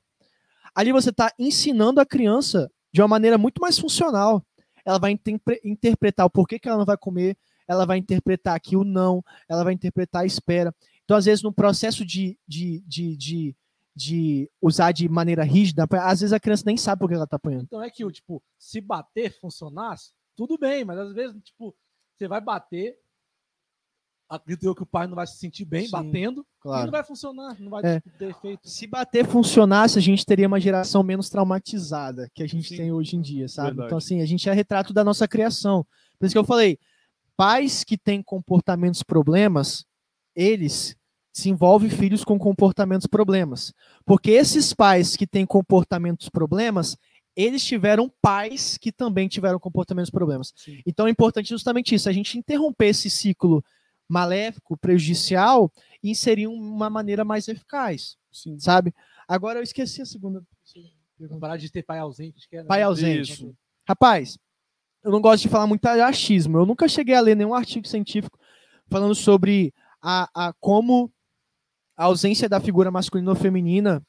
Ali 0.74 0.92
você 0.92 1.10
está 1.10 1.30
ensinando 1.38 2.00
a 2.00 2.06
criança 2.06 2.70
de 2.92 3.00
uma 3.00 3.08
maneira 3.08 3.38
muito 3.38 3.60
mais 3.60 3.78
funcional. 3.78 4.44
Ela 4.84 4.98
vai 4.98 5.12
interpre- 5.12 5.60
interpretar 5.64 6.26
o 6.26 6.30
porquê 6.30 6.58
que 6.58 6.68
ela 6.68 6.78
não 6.78 6.84
vai 6.84 6.96
comer, 6.96 7.36
ela 7.68 7.86
vai 7.86 7.98
interpretar 7.98 8.54
aqui 8.54 8.76
o 8.76 8.84
não, 8.84 9.22
ela 9.48 9.64
vai 9.64 9.72
interpretar 9.72 10.22
a 10.22 10.26
espera. 10.26 10.74
Então, 11.04 11.16
às 11.16 11.24
vezes, 11.24 11.42
no 11.42 11.52
processo 11.52 12.04
de, 12.04 12.38
de, 12.46 12.82
de, 12.86 13.16
de, 13.16 13.56
de 13.94 14.50
usar 14.60 14.92
de 14.92 15.08
maneira 15.08 15.44
rígida, 15.44 15.86
às 16.02 16.20
vezes 16.20 16.32
a 16.32 16.40
criança 16.40 16.64
nem 16.66 16.76
sabe 16.76 17.00
por 17.00 17.08
que 17.08 17.14
ela 17.14 17.24
está 17.24 17.36
apanhando. 17.36 17.64
Então 17.64 17.82
é 17.82 17.90
que, 17.90 18.04
o 18.04 18.10
tipo, 18.10 18.42
se 18.58 18.80
bater 18.80 19.38
funcionasse, 19.38 20.12
tudo 20.36 20.56
bem, 20.58 20.84
mas 20.84 20.98
às 20.98 21.12
vezes, 21.12 21.36
tipo, 21.42 21.74
você 22.16 22.26
vai 22.26 22.40
bater, 22.40 22.96
acredito 24.28 24.64
eu 24.64 24.74
que 24.74 24.82
o 24.82 24.86
pai 24.86 25.06
não 25.06 25.14
vai 25.14 25.26
se 25.26 25.36
sentir 25.36 25.66
bem 25.66 25.84
Sim, 25.84 25.90
batendo, 25.90 26.40
e 26.40 26.62
claro. 26.62 26.84
não 26.86 26.90
vai 26.92 27.04
funcionar, 27.04 27.60
não 27.60 27.70
vai 27.70 27.82
É. 27.84 28.00
tipo, 28.00 28.16
ter 28.16 28.30
efeito. 28.30 28.66
Se 28.68 28.86
bater 28.86 29.26
funcionasse, 29.26 29.98
a 29.98 30.02
gente 30.02 30.24
teria 30.24 30.48
uma 30.48 30.58
geração 30.60 31.02
menos 31.02 31.28
traumatizada 31.28 32.30
que 32.34 32.42
a 32.42 32.46
gente 32.46 32.70
Sim. 32.70 32.76
tem 32.78 32.92
hoje 32.92 33.16
em 33.16 33.20
dia, 33.20 33.46
sabe? 33.46 33.68
Verdade. 33.68 33.88
Então, 33.88 33.98
assim, 33.98 34.22
a 34.22 34.26
gente 34.26 34.48
é 34.48 34.52
retrato 34.54 34.94
da 34.94 35.04
nossa 35.04 35.28
criação. 35.28 35.86
Por 36.18 36.24
isso 36.26 36.34
que 36.34 36.38
eu 36.38 36.44
falei, 36.44 36.78
pais 37.36 37.84
que 37.84 37.98
têm 37.98 38.22
comportamentos 38.22 39.02
problemas, 39.02 39.84
eles 40.34 40.96
desenvolvem 41.32 41.90
filhos 41.90 42.24
com 42.24 42.38
comportamentos 42.38 43.06
problemas. 43.06 43.72
Porque 44.04 44.30
esses 44.30 44.72
pais 44.72 45.16
que 45.16 45.26
têm 45.26 45.46
comportamentos 45.46 46.28
problemas, 46.28 46.96
eles 47.34 47.64
tiveram 47.64 48.12
pais 48.20 48.76
que 48.76 48.92
também 48.92 49.28
tiveram 49.28 49.58
comportamentos 49.58 50.10
problemas. 50.10 50.52
Sim. 50.54 50.80
Então 50.86 51.06
é 51.06 51.10
importante 51.10 51.48
justamente 51.48 51.94
isso, 51.94 52.08
a 52.08 52.12
gente 52.12 52.38
interromper 52.38 52.88
esse 52.88 53.08
ciclo 53.08 53.64
maléfico, 54.08 54.76
prejudicial 54.76 55.72
e 56.02 56.10
inserir 56.10 56.46
uma 56.46 56.90
maneira 56.90 57.24
mais 57.24 57.48
eficaz, 57.48 58.16
Sim. 58.30 58.58
sabe? 58.58 58.94
Agora 59.26 59.58
eu 59.58 59.62
esqueci 59.62 60.02
a 60.02 60.06
segunda 60.06 60.42
Vamos 61.28 61.40
parar 61.40 61.56
de 61.56 61.70
ter 61.70 61.82
pai 61.82 61.98
ausente. 61.98 62.48
Que 62.48 62.56
é, 62.56 62.62
né? 62.62 62.66
Pai 62.66 62.82
ausente. 62.82 63.32
Isso. 63.32 63.54
Rapaz, 63.86 64.38
eu 65.02 65.10
não 65.10 65.20
gosto 65.20 65.42
de 65.42 65.48
falar 65.48 65.66
muito 65.66 65.82
de 65.82 66.00
achismo. 66.00 66.58
Eu 66.58 66.66
nunca 66.66 66.88
cheguei 66.88 67.14
a 67.14 67.20
ler 67.20 67.36
nenhum 67.36 67.54
artigo 67.54 67.86
científico 67.86 68.38
falando 68.88 69.14
sobre 69.14 69.72
a, 70.00 70.28
a 70.34 70.52
como 70.54 71.12
a 72.02 72.06
ausência 72.06 72.48
da 72.48 72.58
figura 72.58 72.90
masculina 72.90 73.30
ou 73.30 73.36
feminina, 73.36 74.02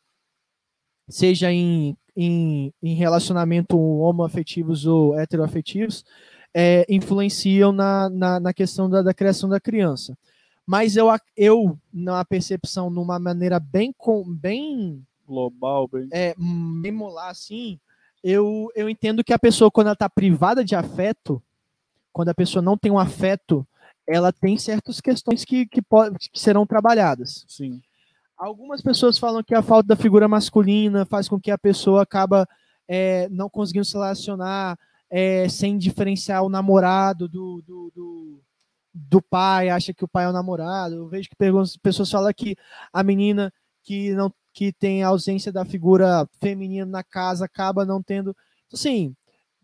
seja 1.07 1.52
em, 1.52 1.95
em, 2.15 2.74
em 2.82 2.95
relacionamento 2.95 3.80
homoafetivos 3.80 4.88
ou 4.88 5.18
heteroafetivos, 5.18 6.03
é, 6.52 6.88
influenciam 6.90 7.72
na, 7.72 8.10
na, 8.10 8.40
na 8.40 8.52
questão 8.53 8.90
da, 8.90 9.03
da 9.03 9.14
criação 9.14 9.48
da 9.48 9.60
criança. 9.60 10.18
Mas 10.65 10.95
eu, 10.95 11.07
eu, 11.38 11.78
na 11.94 12.26
percepção, 12.26 12.90
numa 12.90 13.20
maneira 13.20 13.60
bem, 13.60 13.94
com, 13.95 14.24
bem 14.24 15.06
Global, 15.28 15.88
bem. 15.88 16.10
é, 16.11 16.34
memolar 16.36 17.30
assim, 17.30 17.80
eu, 18.24 18.72
eu 18.74 18.90
entendo 18.90 19.24
que 19.24 19.34
a 19.34 19.40
pessoa, 19.40 19.70
quando 19.70 19.88
ela 19.88 19.94
está 19.94 20.10
privada 20.10 20.65
de 20.65 20.76
afeto, 20.76 21.44
quando 22.11 22.30
a 22.30 22.34
pessoa 22.34 22.61
não 22.64 22.76
tem 22.76 22.91
um 22.91 22.98
afeto, 22.98 23.68
ela 24.07 24.31
tem 24.31 24.57
certas 24.57 24.99
questões 24.99 25.45
que, 25.45 25.65
que, 25.65 25.81
po- 25.81 26.11
que 26.31 26.39
serão 26.39 26.65
trabalhadas. 26.65 27.45
Sim. 27.47 27.81
Algumas 28.38 28.81
pessoas 28.81 29.17
falam 29.17 29.43
que 29.43 29.55
a 29.55 29.61
falta 29.61 29.88
da 29.88 29.95
figura 29.95 30.27
masculina 30.27 31.05
faz 31.05 31.30
com 31.30 31.39
que 31.39 31.51
a 31.51 31.57
pessoa 31.57 32.01
acaba 32.01 32.47
é, 32.88 33.30
não 33.30 33.49
conseguindo 33.49 33.85
se 33.85 33.93
relacionar 33.93 34.77
é, 35.09 35.47
sem 35.47 35.77
diferenciar 35.77 36.43
o 36.43 36.49
namorado 36.49 37.27
do, 37.27 37.61
do, 37.65 37.91
do, 37.95 38.39
do 38.93 39.21
pai, 39.21 39.69
acha 39.69 39.93
que 39.93 40.03
o 40.03 40.07
pai 40.07 40.25
é 40.25 40.30
o 40.30 40.34
namorado. 40.34 40.95
Eu 40.95 41.07
vejo 41.07 41.30
que 41.30 41.35
pessoas 41.81 42.11
falam 42.11 42.34
que 42.35 42.57
a 42.91 43.03
menina 43.03 43.53
que 43.84 44.13
não 44.13 44.34
que 44.53 44.71
tem 44.71 45.03
a 45.03 45.07
ausência 45.07 45.51
da 45.51 45.65
figura 45.65 46.30
feminina 46.39 46.85
na 46.85 47.03
casa 47.03 47.45
acaba 47.45 47.85
não 47.85 48.03
tendo. 48.03 48.35
Assim, 48.71 49.15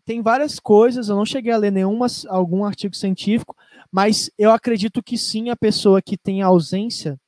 tem 0.04 0.20
várias 0.20 0.58
coisas. 0.58 1.08
Eu 1.08 1.14
não 1.14 1.24
cheguei 1.24 1.52
a 1.52 1.56
ler 1.56 1.70
nenhuma, 1.70 2.06
algum 2.28 2.64
artigo 2.64 2.96
científico, 2.96 3.56
mas 3.90 4.30
eu 4.38 4.50
acredito 4.50 5.02
que 5.02 5.18
sim, 5.18 5.50
a 5.50 5.56
pessoa 5.56 6.00
que 6.00 6.16
tem 6.16 6.42
ausência 6.42 7.18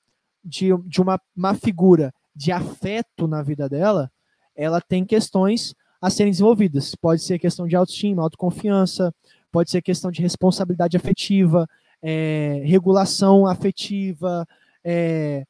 de, 0.44 0.68
de 0.86 1.01
uma, 1.01 1.20
uma 1.36 1.55
figura 1.55 2.12
de 2.34 2.52
afeto 2.52 3.26
na 3.26 3.43
vida 3.43 3.68
dela, 3.68 4.10
ela 4.55 4.80
tem 4.80 5.05
questões 5.05 5.74
a 6.01 6.10
serem 6.10 6.32
desenvolvidas. 6.32 6.94
Pode 6.94 7.22
ser 7.22 7.39
questão 7.39 7.66
de 7.66 7.76
autoestima, 7.76 8.22
autoconfiança, 8.22 9.14
pode 9.51 9.70
ser 9.70 9.82
questão 9.82 10.10
de 10.10 10.22
responsabilidade 10.22 10.97
afetiva, 10.97 11.68
é, 12.02 12.62
regulação 12.64 13.47
afetiva, 13.47 14.47
é, 14.82 15.44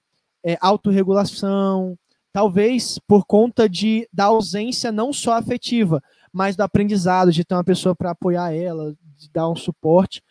é, 0.44 0.58
autorregulação, 0.60 1.96
talvez 2.32 2.98
por 3.06 3.24
conta 3.24 3.68
de, 3.68 4.08
da 4.12 4.24
ausência 4.24 4.90
não 4.90 5.12
só 5.12 5.32
afetiva, 5.34 6.02
mas 6.32 6.56
do 6.56 6.62
aprendizado, 6.62 7.30
de 7.30 7.44
ter 7.44 7.54
uma 7.54 7.64
pessoa 7.64 7.94
para 7.94 8.10
apoiar 8.10 8.52
ela, 8.52 8.94
de 9.16 9.30
dar 9.30 9.48
um 9.48 9.56
suporte. 9.56 10.22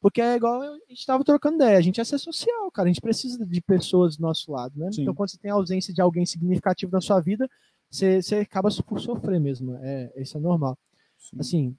Porque 0.00 0.20
é 0.20 0.36
igual 0.36 0.60
a 0.62 0.72
gente 0.88 0.98
estava 1.00 1.24
trocando 1.24 1.56
ideia, 1.56 1.78
a 1.78 1.80
gente 1.80 2.00
é 2.00 2.04
ser 2.04 2.18
social, 2.18 2.70
cara, 2.70 2.88
a 2.88 2.92
gente 2.92 3.00
precisa 3.00 3.44
de 3.44 3.60
pessoas 3.60 4.16
do 4.16 4.22
nosso 4.22 4.52
lado, 4.52 4.78
né? 4.78 4.92
Sim. 4.92 5.02
Então, 5.02 5.14
quando 5.14 5.30
você 5.30 5.38
tem 5.38 5.50
a 5.50 5.54
ausência 5.54 5.92
de 5.92 6.00
alguém 6.00 6.24
significativo 6.26 6.92
na 6.92 7.00
sua 7.00 7.20
vida, 7.20 7.48
você, 7.90 8.20
você 8.22 8.36
acaba 8.36 8.68
por 8.86 9.00
sofrer 9.00 9.40
mesmo, 9.40 9.74
é, 9.82 10.12
isso 10.16 10.36
é 10.36 10.40
normal. 10.40 10.78
sim. 11.18 11.36
Assim, 11.40 11.76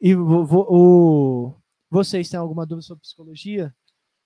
e 0.00 0.14
vo- 0.14 0.44
vo- 0.44 0.66
o, 0.68 1.54
vocês 1.88 2.28
têm 2.28 2.38
alguma 2.40 2.66
dúvida 2.66 2.82
sobre 2.86 3.02
psicologia? 3.02 3.74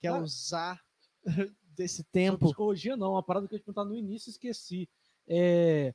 Quer 0.01 0.09
Ah. 0.09 0.19
usar 0.21 0.81
desse 1.75 1.97
Sobre 1.97 2.11
tempo? 2.11 2.45
Psicologia 2.45 2.97
não, 2.97 3.11
uma 3.11 3.23
parada 3.23 3.47
que 3.47 3.53
eu 3.53 3.57
ia 3.57 3.61
te 3.61 3.65
perguntar 3.65 3.85
no 3.85 3.95
início 3.95 4.29
esqueci. 4.31 4.89
É, 5.27 5.93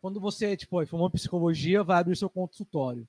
quando 0.00 0.20
você, 0.20 0.56
tipo, 0.56 0.84
formou 0.86 1.10
psicologia, 1.10 1.82
vai 1.82 1.98
abrir 2.00 2.16
seu 2.16 2.30
consultório. 2.30 3.06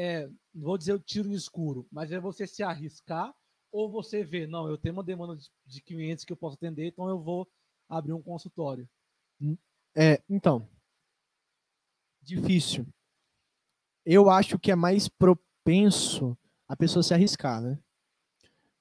É, 0.00 0.30
vou 0.54 0.78
dizer 0.78 0.92
o 0.92 1.00
tiro 1.00 1.28
no 1.28 1.34
escuro, 1.34 1.84
mas 1.90 2.12
é 2.12 2.20
você 2.20 2.46
se 2.46 2.62
arriscar 2.62 3.34
ou 3.72 3.90
você 3.90 4.22
vê, 4.22 4.46
não, 4.46 4.68
eu 4.68 4.78
tenho 4.78 4.94
uma 4.94 5.02
demanda 5.02 5.36
de, 5.66 5.82
clientes 5.82 6.24
que 6.24 6.32
eu 6.32 6.36
posso 6.36 6.54
atender, 6.54 6.86
então 6.86 7.08
eu 7.08 7.20
vou 7.20 7.48
abrir 7.88 8.12
um 8.12 8.22
consultório. 8.22 8.88
É, 9.96 10.22
então, 10.30 10.68
difícil. 12.22 12.86
Eu 14.06 14.30
acho 14.30 14.56
que 14.56 14.70
é 14.70 14.76
mais 14.76 15.08
propenso 15.08 16.38
a 16.68 16.76
pessoa 16.76 17.02
se 17.02 17.12
arriscar, 17.12 17.60
né? 17.60 17.76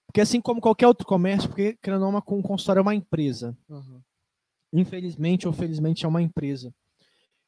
Porque 0.06 0.22
assim 0.22 0.40
como 0.40 0.62
qualquer 0.62 0.88
outro 0.88 1.06
comércio, 1.06 1.50
porque 1.50 1.78
não, 1.88 2.10
uma- 2.10 2.24
um 2.28 2.42
consultório 2.44 2.80
é 2.80 2.82
uma 2.84 2.96
empresa. 2.96 3.58
Infelizmente 4.72 5.48
ou 5.48 5.54
felizmente 5.54 6.06
é 6.06 6.08
uma 6.08 6.22
empresa. 6.22 6.72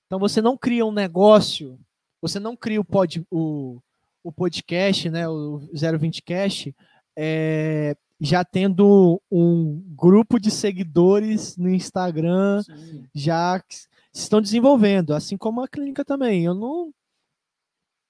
Então 0.08 0.18
você 0.18 0.42
não 0.42 0.58
cria 0.58 0.84
um 0.86 0.92
negócio, 0.92 1.80
você 2.22 2.40
não 2.40 2.56
cria 2.56 2.82
o, 2.82 2.86
pod, 2.86 3.26
o, 3.32 3.80
o 4.24 4.32
podcast, 4.32 5.10
né, 5.10 5.28
o 5.28 5.60
020 5.74 6.22
Cash, 6.22 6.70
é, 7.18 7.96
já 8.20 8.44
tendo 8.44 9.22
um 9.32 9.82
grupo 9.96 10.40
de 10.40 10.52
seguidores 10.52 11.56
no 11.58 11.70
Instagram, 11.70 12.62
Sim. 12.64 13.06
já 13.14 13.60
que 13.60 13.76
se 13.76 13.90
estão 14.14 14.42
desenvolvendo, 14.42 15.14
assim 15.14 15.38
como 15.38 15.62
a 15.62 15.68
clínica 15.68 16.04
também. 16.04 16.44
Eu 16.44 16.54
não 16.54 16.94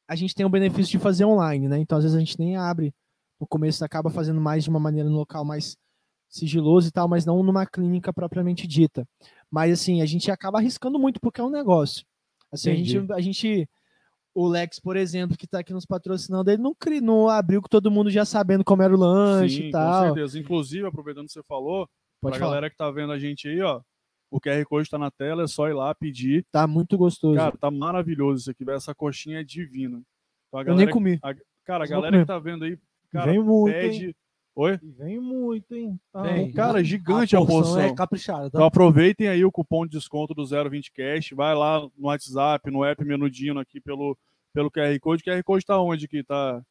a 0.07 0.15
gente 0.15 0.33
tem 0.33 0.43
o 0.43 0.49
benefício 0.49 0.91
de 0.91 0.97
fazer 0.97 1.23
online, 1.25 1.67
né? 1.67 1.77
Então 1.77 1.97
às 1.97 2.03
vezes 2.03 2.17
a 2.17 2.19
gente 2.19 2.39
nem 2.39 2.55
abre 2.55 2.93
no 3.39 3.47
começo 3.47 3.85
acaba 3.85 4.09
fazendo 4.09 4.41
mais 4.41 4.63
de 4.63 4.69
uma 4.69 4.79
maneira 4.79 5.07
no 5.07 5.15
local 5.15 5.45
mais 5.45 5.77
sigiloso 6.27 6.87
e 6.87 6.91
tal, 6.91 7.07
mas 7.07 7.25
não 7.25 7.41
numa 7.43 7.65
clínica 7.65 8.11
propriamente 8.11 8.67
dita. 8.67 9.07
Mas 9.49 9.71
assim, 9.71 10.01
a 10.01 10.05
gente 10.05 10.29
acaba 10.31 10.57
arriscando 10.57 10.99
muito 10.99 11.19
porque 11.19 11.41
é 11.41 11.43
um 11.43 11.49
negócio. 11.49 12.05
Assim, 12.51 12.71
a 12.71 12.75
gente, 12.75 13.13
a 13.13 13.21
gente 13.21 13.69
o 14.35 14.47
Lex, 14.47 14.79
por 14.79 14.95
exemplo, 14.95 15.35
que 15.37 15.45
está 15.45 15.59
aqui 15.59 15.73
nos 15.73 15.85
patrocinando, 15.85 16.49
ele 16.49 16.61
não, 16.61 16.73
cri- 16.75 17.01
não 17.01 17.27
abriu 17.27 17.61
com 17.61 17.67
todo 17.67 17.89
mundo 17.91 18.09
já 18.09 18.23
sabendo 18.25 18.63
como 18.63 18.81
era 18.81 18.93
o 18.93 18.97
lanche 18.97 19.55
Sim, 19.55 19.61
e 19.63 19.65
com 19.65 19.71
tal. 19.71 20.05
certeza. 20.05 20.39
Inclusive, 20.39 20.85
aproveitando 20.87 21.25
que 21.25 21.33
você 21.33 21.43
falou, 21.43 21.87
Pode 22.21 22.33
pra 22.33 22.39
falar. 22.39 22.51
galera 22.51 22.69
que 22.69 22.77
tá 22.77 22.89
vendo 22.91 23.11
a 23.11 23.19
gente 23.19 23.47
aí, 23.47 23.61
ó, 23.61 23.81
o 24.31 24.39
QR 24.39 24.63
Code 24.65 24.89
tá 24.89 24.97
na 24.97 25.09
tela, 25.09 25.43
é 25.43 25.47
só 25.47 25.67
ir 25.67 25.73
lá 25.73 25.93
pedir. 25.95 26.45
Tá 26.51 26.67
muito 26.67 26.97
gostoso. 26.97 27.35
Cara, 27.35 27.57
tá 27.57 27.71
maravilhoso 27.71 28.41
isso 28.41 28.51
aqui. 28.51 28.63
Essa 28.69 28.93
coxinha 28.93 29.39
é 29.39 29.43
divina. 29.43 30.01
Então, 30.49 30.61
eu 30.61 30.75
nem 30.75 30.89
comi. 30.89 31.19
a- 31.23 31.33
cara, 31.65 31.83
a 31.83 31.87
galera 31.87 32.19
que 32.19 32.25
tá 32.25 32.37
vendo 32.39 32.63
aí, 32.65 32.77
cara, 33.11 33.31
vem 33.31 33.41
muito, 33.43 33.75
hein? 33.75 34.15
Oi? 34.61 34.77
E 34.83 34.89
Vem 34.91 35.19
muito, 35.19 35.73
hein? 35.73 35.97
Tá 36.11 36.21
Vem. 36.23 36.51
Cara, 36.51 36.83
gigante 36.83 37.35
a 37.35 37.39
porção. 37.45 37.79
é 37.79 37.93
caprichada, 37.95 38.41
tá? 38.43 38.57
Então 38.57 38.63
aproveitem 38.65 39.27
aí 39.29 39.45
o 39.45 39.51
cupom 39.51 39.85
de 39.85 39.91
desconto 39.91 40.33
do 40.33 40.45
020 40.45 40.91
Cash, 40.91 41.29
vai 41.31 41.55
lá 41.55 41.79
no 41.97 42.07
WhatsApp, 42.07 42.69
no 42.69 42.83
app 42.83 43.03
Menudino 43.05 43.59
aqui 43.59 43.79
pelo, 43.79 44.17
pelo 44.53 44.69
QR 44.69 44.99
Code. 44.99 45.21
O 45.21 45.25
QR 45.25 45.41
Code 45.43 45.65
tá 45.65 45.79
onde 45.79 46.05
aqui? 46.05 46.23
Tá, 46.23 46.61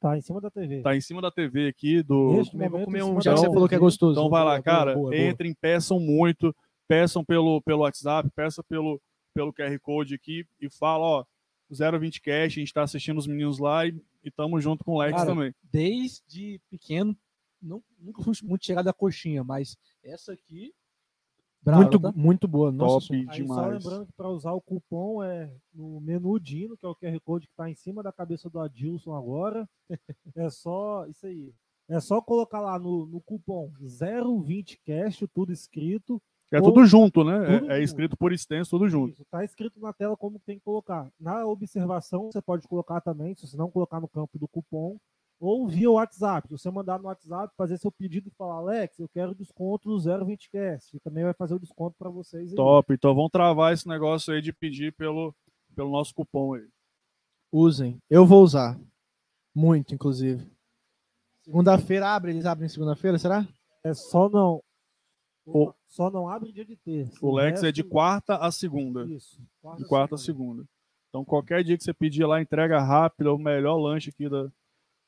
Tá 0.00 0.16
em 0.16 0.22
cima 0.22 0.40
da 0.40 0.50
TV. 0.50 0.80
tá 0.80 0.96
em 0.96 1.00
cima 1.00 1.20
da 1.22 1.30
TV 1.30 1.68
aqui 1.68 2.02
do. 2.02 2.32
Neste 2.32 2.52
Também 2.52 2.68
vou 2.70 2.80
momento, 2.80 2.86
comer 2.86 3.02
um, 3.18 3.20
já 3.20 3.32
você 3.36 3.42
Então- 3.42 3.52
falou 3.54 3.68
que 3.68 3.74
é 3.74 3.78
gostoso. 3.78 4.18
Então 4.18 4.30
vai 4.30 4.42
lá, 4.44 4.60
cara, 4.62 4.94
boa, 4.94 5.10
boa. 5.10 5.16
entrem, 5.28 5.54
peçam 5.60 6.00
muito, 6.00 6.56
peçam 6.88 7.22
pelo, 7.24 7.60
pelo 7.62 7.82
WhatsApp, 7.82 8.28
peça 8.34 8.64
pelo, 8.64 8.98
pelo 9.34 9.52
QR 9.52 9.78
Code 9.78 10.14
aqui 10.14 10.44
e 10.60 10.68
fala, 10.70 11.04
ó, 11.04 11.24
020 11.70 12.20
Cash, 12.20 12.52
a 12.52 12.60
gente 12.60 12.72
tá 12.72 12.82
assistindo 12.82 13.18
os 13.18 13.26
meninos 13.26 13.58
lá 13.58 13.86
e, 13.86 13.94
e 14.24 14.30
tamo 14.30 14.60
junto 14.60 14.84
com 14.84 14.92
o 14.92 14.98
Lex 14.98 15.12
Cara, 15.16 15.26
também. 15.26 15.54
Desde 15.62 16.60
pequeno, 16.70 17.16
não, 17.60 17.82
nunca 17.98 18.22
fui 18.22 18.34
muito 18.42 18.64
chegado 18.64 18.88
à 18.88 18.92
coxinha, 18.92 19.44
mas 19.44 19.76
essa 20.02 20.32
aqui. 20.32 20.72
brava, 21.62 21.82
muito, 21.82 22.00
tá? 22.00 22.12
muito 22.12 22.48
boa. 22.48 22.72
Nossa 22.72 23.06
Top 23.06 23.06
Senhora. 23.06 23.32
Aí 23.32 23.38
só 23.38 23.42
demais. 23.42 23.84
lembrando 23.84 24.06
que 24.06 24.12
para 24.12 24.28
usar 24.28 24.52
o 24.52 24.60
cupom 24.60 25.22
é 25.22 25.52
no 25.72 26.00
menu 26.00 26.38
Dino, 26.40 26.76
que 26.76 26.86
é 26.86 26.88
o 26.88 26.96
QR 26.96 27.20
Code 27.20 27.46
que 27.46 27.52
está 27.52 27.68
em 27.68 27.74
cima 27.74 28.02
da 28.02 28.12
cabeça 28.12 28.48
do 28.48 28.58
Adilson 28.58 29.14
agora. 29.14 29.68
É 30.34 30.48
só 30.48 31.06
isso 31.06 31.26
aí. 31.26 31.52
É 31.88 32.00
só 32.00 32.22
colocar 32.22 32.60
lá 32.60 32.78
no, 32.78 33.04
no 33.04 33.20
cupom 33.20 33.72
020cast, 33.80 35.28
tudo 35.34 35.52
escrito. 35.52 36.22
É 36.52 36.58
Ou- 36.58 36.64
tudo 36.64 36.84
junto, 36.84 37.22
né? 37.22 37.60
tudo 37.60 37.70
É, 37.70 37.78
é 37.78 37.82
escrito 37.82 38.16
por 38.16 38.32
extenso, 38.32 38.70
tudo 38.70 38.88
junto. 38.88 39.12
Isso, 39.12 39.24
tá 39.30 39.44
escrito 39.44 39.78
na 39.80 39.92
tela 39.92 40.16
como 40.16 40.38
tem 40.40 40.58
que 40.58 40.64
colocar. 40.64 41.10
Na 41.18 41.46
observação, 41.46 42.30
você 42.30 42.42
pode 42.42 42.66
colocar 42.66 43.00
também, 43.00 43.34
se 43.34 43.46
você 43.46 43.56
não 43.56 43.70
colocar 43.70 44.00
no 44.00 44.08
campo 44.08 44.38
do 44.38 44.48
cupom, 44.48 44.98
ou 45.40 45.66
via 45.66 45.90
WhatsApp. 45.90 46.46
Se 46.48 46.58
você 46.58 46.70
mandar 46.70 46.98
no 46.98 47.06
WhatsApp, 47.06 47.54
fazer 47.56 47.78
seu 47.78 47.90
pedido 47.90 48.28
e 48.28 48.36
falar, 48.36 48.56
Alex, 48.56 48.98
eu 48.98 49.08
quero 49.08 49.34
desconto 49.34 49.88
do 49.88 49.96
020cast. 49.96 50.94
E 50.94 51.00
também 51.00 51.24
vai 51.24 51.32
fazer 51.32 51.54
o 51.54 51.58
desconto 51.58 51.96
para 51.98 52.10
vocês 52.10 52.50
aí. 52.50 52.56
Top. 52.56 52.92
Então 52.92 53.14
vamos 53.14 53.30
travar 53.30 53.72
esse 53.72 53.88
negócio 53.88 54.34
aí 54.34 54.42
de 54.42 54.52
pedir 54.52 54.92
pelo, 54.92 55.34
pelo 55.74 55.90
nosso 55.90 56.14
cupom 56.14 56.54
aí. 56.54 56.68
Usem. 57.50 57.98
Eu 58.10 58.26
vou 58.26 58.42
usar. 58.42 58.78
Muito, 59.54 59.94
inclusive. 59.94 60.46
Segunda-feira 61.42 62.08
abre, 62.08 62.32
eles 62.32 62.44
abrem 62.44 62.68
segunda-feira, 62.68 63.18
será? 63.18 63.48
É 63.82 63.94
só 63.94 64.28
não. 64.28 64.62
O- 65.46 65.72
Só 65.88 66.10
não 66.10 66.28
abre 66.28 66.52
dia 66.52 66.64
de 66.64 66.76
terça. 66.76 67.18
O 67.24 67.34
Lex 67.34 67.62
é 67.62 67.72
de 67.72 67.80
resto- 67.82 67.92
quarta 67.92 68.36
a 68.36 68.50
segunda. 68.52 69.04
Isso. 69.06 69.40
De 69.76 69.84
quarta 69.86 70.14
a 70.14 70.18
segunda. 70.18 70.64
Então, 71.08 71.24
qualquer 71.24 71.64
dia 71.64 71.76
que 71.76 71.82
você 71.82 71.92
pedir 71.92 72.24
lá, 72.24 72.40
entrega 72.40 72.80
rápida, 72.80 73.32
o 73.32 73.38
melhor 73.38 73.76
lanche 73.76 74.10
aqui 74.10 74.28
da. 74.28 74.50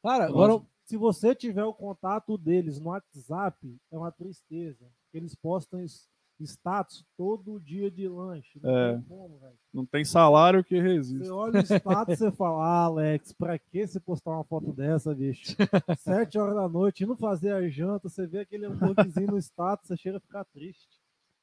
Cara, 0.02 0.24
agora 0.26 0.60
Se 0.84 0.96
você 0.96 1.32
tiver 1.32 1.64
o 1.64 1.72
contato 1.72 2.36
deles 2.36 2.80
no 2.80 2.88
WhatsApp, 2.90 3.78
é 3.90 3.96
uma 3.96 4.10
tristeza. 4.10 4.84
Eles 5.14 5.32
postam 5.34 5.80
es- 5.80 6.08
status 6.40 7.04
todo 7.16 7.60
dia 7.60 7.90
de 7.90 8.08
lanche. 8.08 8.58
Não 8.62 8.70
É. 8.76 8.92
tem 8.94 9.02
como. 9.02 9.40
Não 9.72 9.86
tem 9.86 10.04
salário 10.04 10.64
que 10.64 10.74
Você 10.76 10.82
resiste. 10.82 11.28
olha 11.30 11.60
o 11.60 11.64
status 11.64 12.14
e 12.14 12.16
você 12.16 12.32
fala, 12.32 12.64
ah, 12.64 12.84
Alex, 12.84 13.32
pra 13.32 13.58
que 13.58 13.86
você 13.86 14.00
postar 14.00 14.32
uma 14.32 14.44
foto 14.44 14.72
dessa, 14.72 15.14
bicho? 15.14 15.54
Sete 15.98 16.38
horas 16.38 16.54
da 16.56 16.68
noite, 16.68 17.06
não 17.06 17.16
fazer 17.16 17.52
a 17.52 17.68
janta, 17.68 18.08
você 18.08 18.26
vê 18.26 18.40
aquele 18.40 18.66
hambúrguerzinho 18.66 19.28
no 19.32 19.38
status, 19.38 19.86
você 19.88 19.96
chega 19.96 20.16
a 20.16 20.20
ficar 20.20 20.44
triste. 20.46 20.88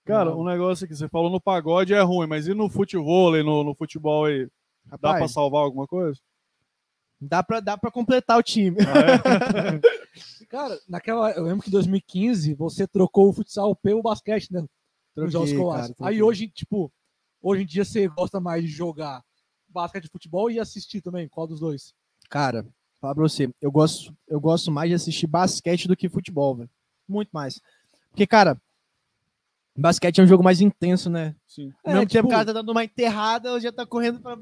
Cara, 0.05 0.31
Não. 0.31 0.41
um 0.41 0.43
negócio 0.45 0.87
que 0.87 0.95
você 0.95 1.07
falou 1.07 1.29
no 1.29 1.39
pagode 1.41 1.93
é 1.93 2.01
ruim, 2.01 2.27
mas 2.27 2.47
e 2.47 2.53
no 2.53 2.69
futebol, 2.69 3.31
no, 3.43 3.63
no 3.63 3.75
futebol 3.75 4.25
aí? 4.25 4.47
Dá 4.85 4.97
pra 4.97 5.11
Rapaz, 5.13 5.31
salvar 5.31 5.63
alguma 5.63 5.85
coisa? 5.87 6.19
dá 7.21 7.43
pra, 7.43 7.59
dá 7.59 7.77
pra 7.77 7.91
completar 7.91 8.37
o 8.39 8.43
time. 8.43 8.77
Ah, 8.81 9.75
é? 9.75 9.79
Cara, 10.47 10.79
naquela. 10.87 11.31
Eu 11.31 11.43
lembro 11.43 11.61
que 11.61 11.69
em 11.69 11.71
2015 11.71 12.53
você 12.55 12.87
trocou 12.87 13.29
o 13.29 13.33
futsal 13.33 13.75
pelo 13.75 14.01
basquete, 14.01 14.51
né? 14.51 14.65
Troquei, 15.27 15.57
cara. 15.57 15.95
Aí 16.01 16.21
hoje, 16.23 16.47
tipo, 16.47 16.91
hoje 17.41 17.63
em 17.63 17.65
dia 17.65 17.83
você 17.85 18.07
gosta 18.07 18.39
mais 18.39 18.63
de 18.63 18.69
jogar 18.69 19.23
basquete 19.67 20.05
e 20.05 20.09
futebol 20.09 20.49
e 20.49 20.59
assistir 20.59 21.01
também? 21.01 21.27
Qual 21.27 21.45
dos 21.47 21.59
dois? 21.59 21.93
Cara, 22.29 22.65
falar 22.99 23.15
pra 23.15 23.23
você, 23.23 23.49
eu 23.61 23.71
gosto, 23.71 24.15
eu 24.27 24.39
gosto 24.39 24.71
mais 24.71 24.89
de 24.89 24.95
assistir 24.95 25.27
basquete 25.27 25.87
do 25.87 25.95
que 25.95 26.09
futebol, 26.09 26.55
velho. 26.55 26.69
Muito 27.07 27.29
mais. 27.31 27.59
Porque, 28.09 28.25
cara, 28.27 28.59
basquete 29.75 30.19
é 30.19 30.23
um 30.23 30.27
jogo 30.27 30.43
mais 30.43 30.61
intenso, 30.61 31.09
né? 31.09 31.35
Sim. 31.47 31.71
Ao 31.83 31.91
É, 31.91 31.95
mesmo 31.95 32.07
tipo- 32.09 32.27
o 32.27 32.31
cara 32.31 32.45
tá 32.45 32.53
dando 32.53 32.71
uma 32.71 32.83
enterrada, 32.83 33.59
já 33.59 33.71
tá 33.71 33.85
correndo 33.85 34.19
pra. 34.19 34.37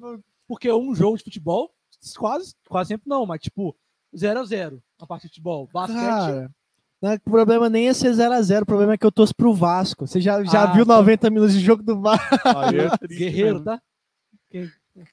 Porque 0.48 0.72
um 0.72 0.96
jogo 0.96 1.18
de 1.18 1.24
futebol, 1.24 1.74
quase, 2.18 2.56
quase 2.68 2.88
sempre 2.90 3.10
não, 3.10 3.26
mas 3.26 3.42
tipo, 3.42 3.76
0 4.16 4.40
a 4.40 4.46
0 4.46 4.82
a 5.00 5.06
parte 5.06 5.24
de 5.24 5.28
futebol. 5.30 5.70
Basquete. 5.72 5.98
Cara, 5.98 6.52
não 7.02 7.12
é- 7.12 7.16
o 7.16 7.30
problema 7.30 7.70
nem 7.70 7.88
é 7.88 7.94
ser 7.94 8.12
0x0, 8.14 8.64
o 8.64 8.66
problema 8.66 8.94
é 8.94 8.98
que 8.98 9.06
eu 9.06 9.12
torço 9.12 9.34
pro 9.36 9.54
Vasco. 9.54 10.08
Você 10.08 10.20
já, 10.22 10.44
já 10.44 10.64
Ah, 10.64 10.74
viu 10.74 10.86
tá. 10.86 10.96
90 10.98 11.30
minutos 11.30 11.54
de 11.56 11.60
jogo 11.62 11.84
do 11.84 12.00
Vasco? 12.02 12.26
Aí 12.58 12.80
é 12.80 12.98
triste 12.98 13.18
Guerreiro, 13.20 13.54
mesmo. 13.56 13.66
tá? 13.66 13.82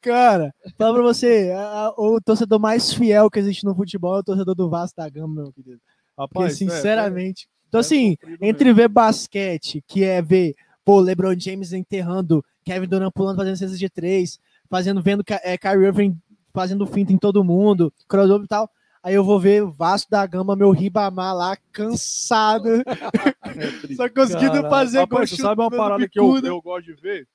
Cara, 0.01 0.55
fala 0.79 0.95
pra 0.95 1.03
você, 1.03 1.53
a- 1.55 1.87
a- 1.89 1.95
o 1.99 2.19
torcedor 2.21 2.59
mais 2.59 2.93
fiel 2.95 3.31
que 3.31 3.39
existe 3.39 3.65
no 3.65 3.75
futebol 3.75 4.17
é 4.17 4.21
o 4.21 4.25
torcedor 4.25 4.55
do 4.55 4.71
Vasco 4.71 4.97
da 4.97 5.09
Gama, 5.09 5.35
meu 5.43 5.53
querido. 5.53 5.79
Porque, 6.17 6.39
Rapaz, 6.39 6.53
é, 6.53 6.57
sinceramente. 6.57 7.47
então, 7.69 7.79
é 7.79 7.83
assim, 7.83 8.17
sofrido 8.19 8.45
entre 8.45 8.73
ver 8.73 8.89
basquete, 8.89 9.83
que 9.87 10.03
é 10.05 10.23
ver, 10.23 10.55
pô, 10.85 11.01
LeBron 11.01 11.35
James 11.39 11.73
enterrando, 11.75 12.43
Kevin 12.65 12.87
Durant 12.89 13.13
pulando, 13.13 13.37
fazendo 13.37 13.57
cestas 13.57 13.79
de 13.79 13.91
três, 13.91 14.39
fazendo, 14.71 15.03
vendo 15.03 15.23
é, 15.43 15.59
Kyrie 15.59 15.85
Irving 15.87 16.17
fazendo 16.55 16.87
finta 16.87 17.13
em 17.13 17.19
todo 17.19 17.45
mundo, 17.45 17.93
crossover 18.09 18.45
e 18.45 18.49
tal. 18.49 18.71
Aí 19.05 19.15
eu 19.15 19.23
vou 19.23 19.39
ver 19.39 19.63
o 19.63 19.71
Vasco 19.71 20.11
da 20.11 20.27
Gama, 20.27 20.57
meu 20.57 20.71
Ribamar 20.71 21.37
lá, 21.37 21.59
cansado, 21.71 22.69
é 22.77 22.85
só 23.97 24.09
conseguindo 24.09 24.53
Caralho. 24.53 24.71
fazer 24.71 24.99
Rapaz, 25.01 25.29
você 25.29 25.37
sabe 25.43 25.61
uma 25.61 25.71
parada 25.71 26.09
que 26.09 26.19
eu, 26.19 26.39
eu 26.39 26.63
gosto 26.63 26.87
de 26.87 26.95
ver? 26.95 27.29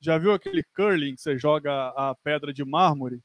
Já 0.00 0.16
viu 0.16 0.32
aquele 0.32 0.62
curling 0.74 1.14
que 1.14 1.20
você 1.20 1.36
joga 1.36 1.70
a 1.94 2.14
pedra 2.24 2.54
de 2.54 2.64
mármore? 2.64 3.20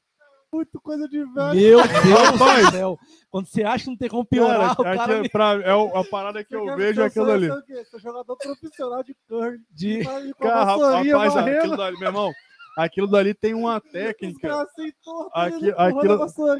Muito 0.52 0.78
coisa 0.78 1.08
de 1.08 1.24
velho. 1.24 1.54
Meu 1.54 1.78
Deus 1.78 2.64
do 2.64 2.70
céu. 2.70 2.98
Quando 3.30 3.46
você 3.46 3.64
acha 3.64 3.84
que 3.84 3.90
não 3.90 3.96
tem 3.96 4.10
como 4.10 4.26
piorar, 4.26 4.76
Cara, 4.76 4.94
o 4.94 4.96
cara 4.98 5.20
aqui, 5.20 5.28
pra- 5.30 5.60
é 5.62 5.70
a 5.72 6.04
parada 6.04 6.44
que 6.44 6.54
eu 6.54 6.76
vejo 6.76 7.00
é 7.00 7.06
aquilo 7.06 7.30
ali. 7.30 7.48
Sou 7.90 7.98
jogador 7.98 8.36
profissional 8.36 9.02
de 9.02 9.16
curling. 9.26 9.64
de. 9.70 10.04
Cara, 10.38 10.64
rapaz, 10.64 11.36
aquilo 11.36 11.76
dali, 11.76 11.98
meu 11.98 12.08
irmão, 12.08 12.32
aquilo 12.76 13.06
dali 13.06 13.34
tem 13.34 13.54
uma 13.54 13.80
técnica. 13.80 14.48
torto, 15.04 15.30
Aqui- 15.34 15.54
aquilo-. 15.76 16.18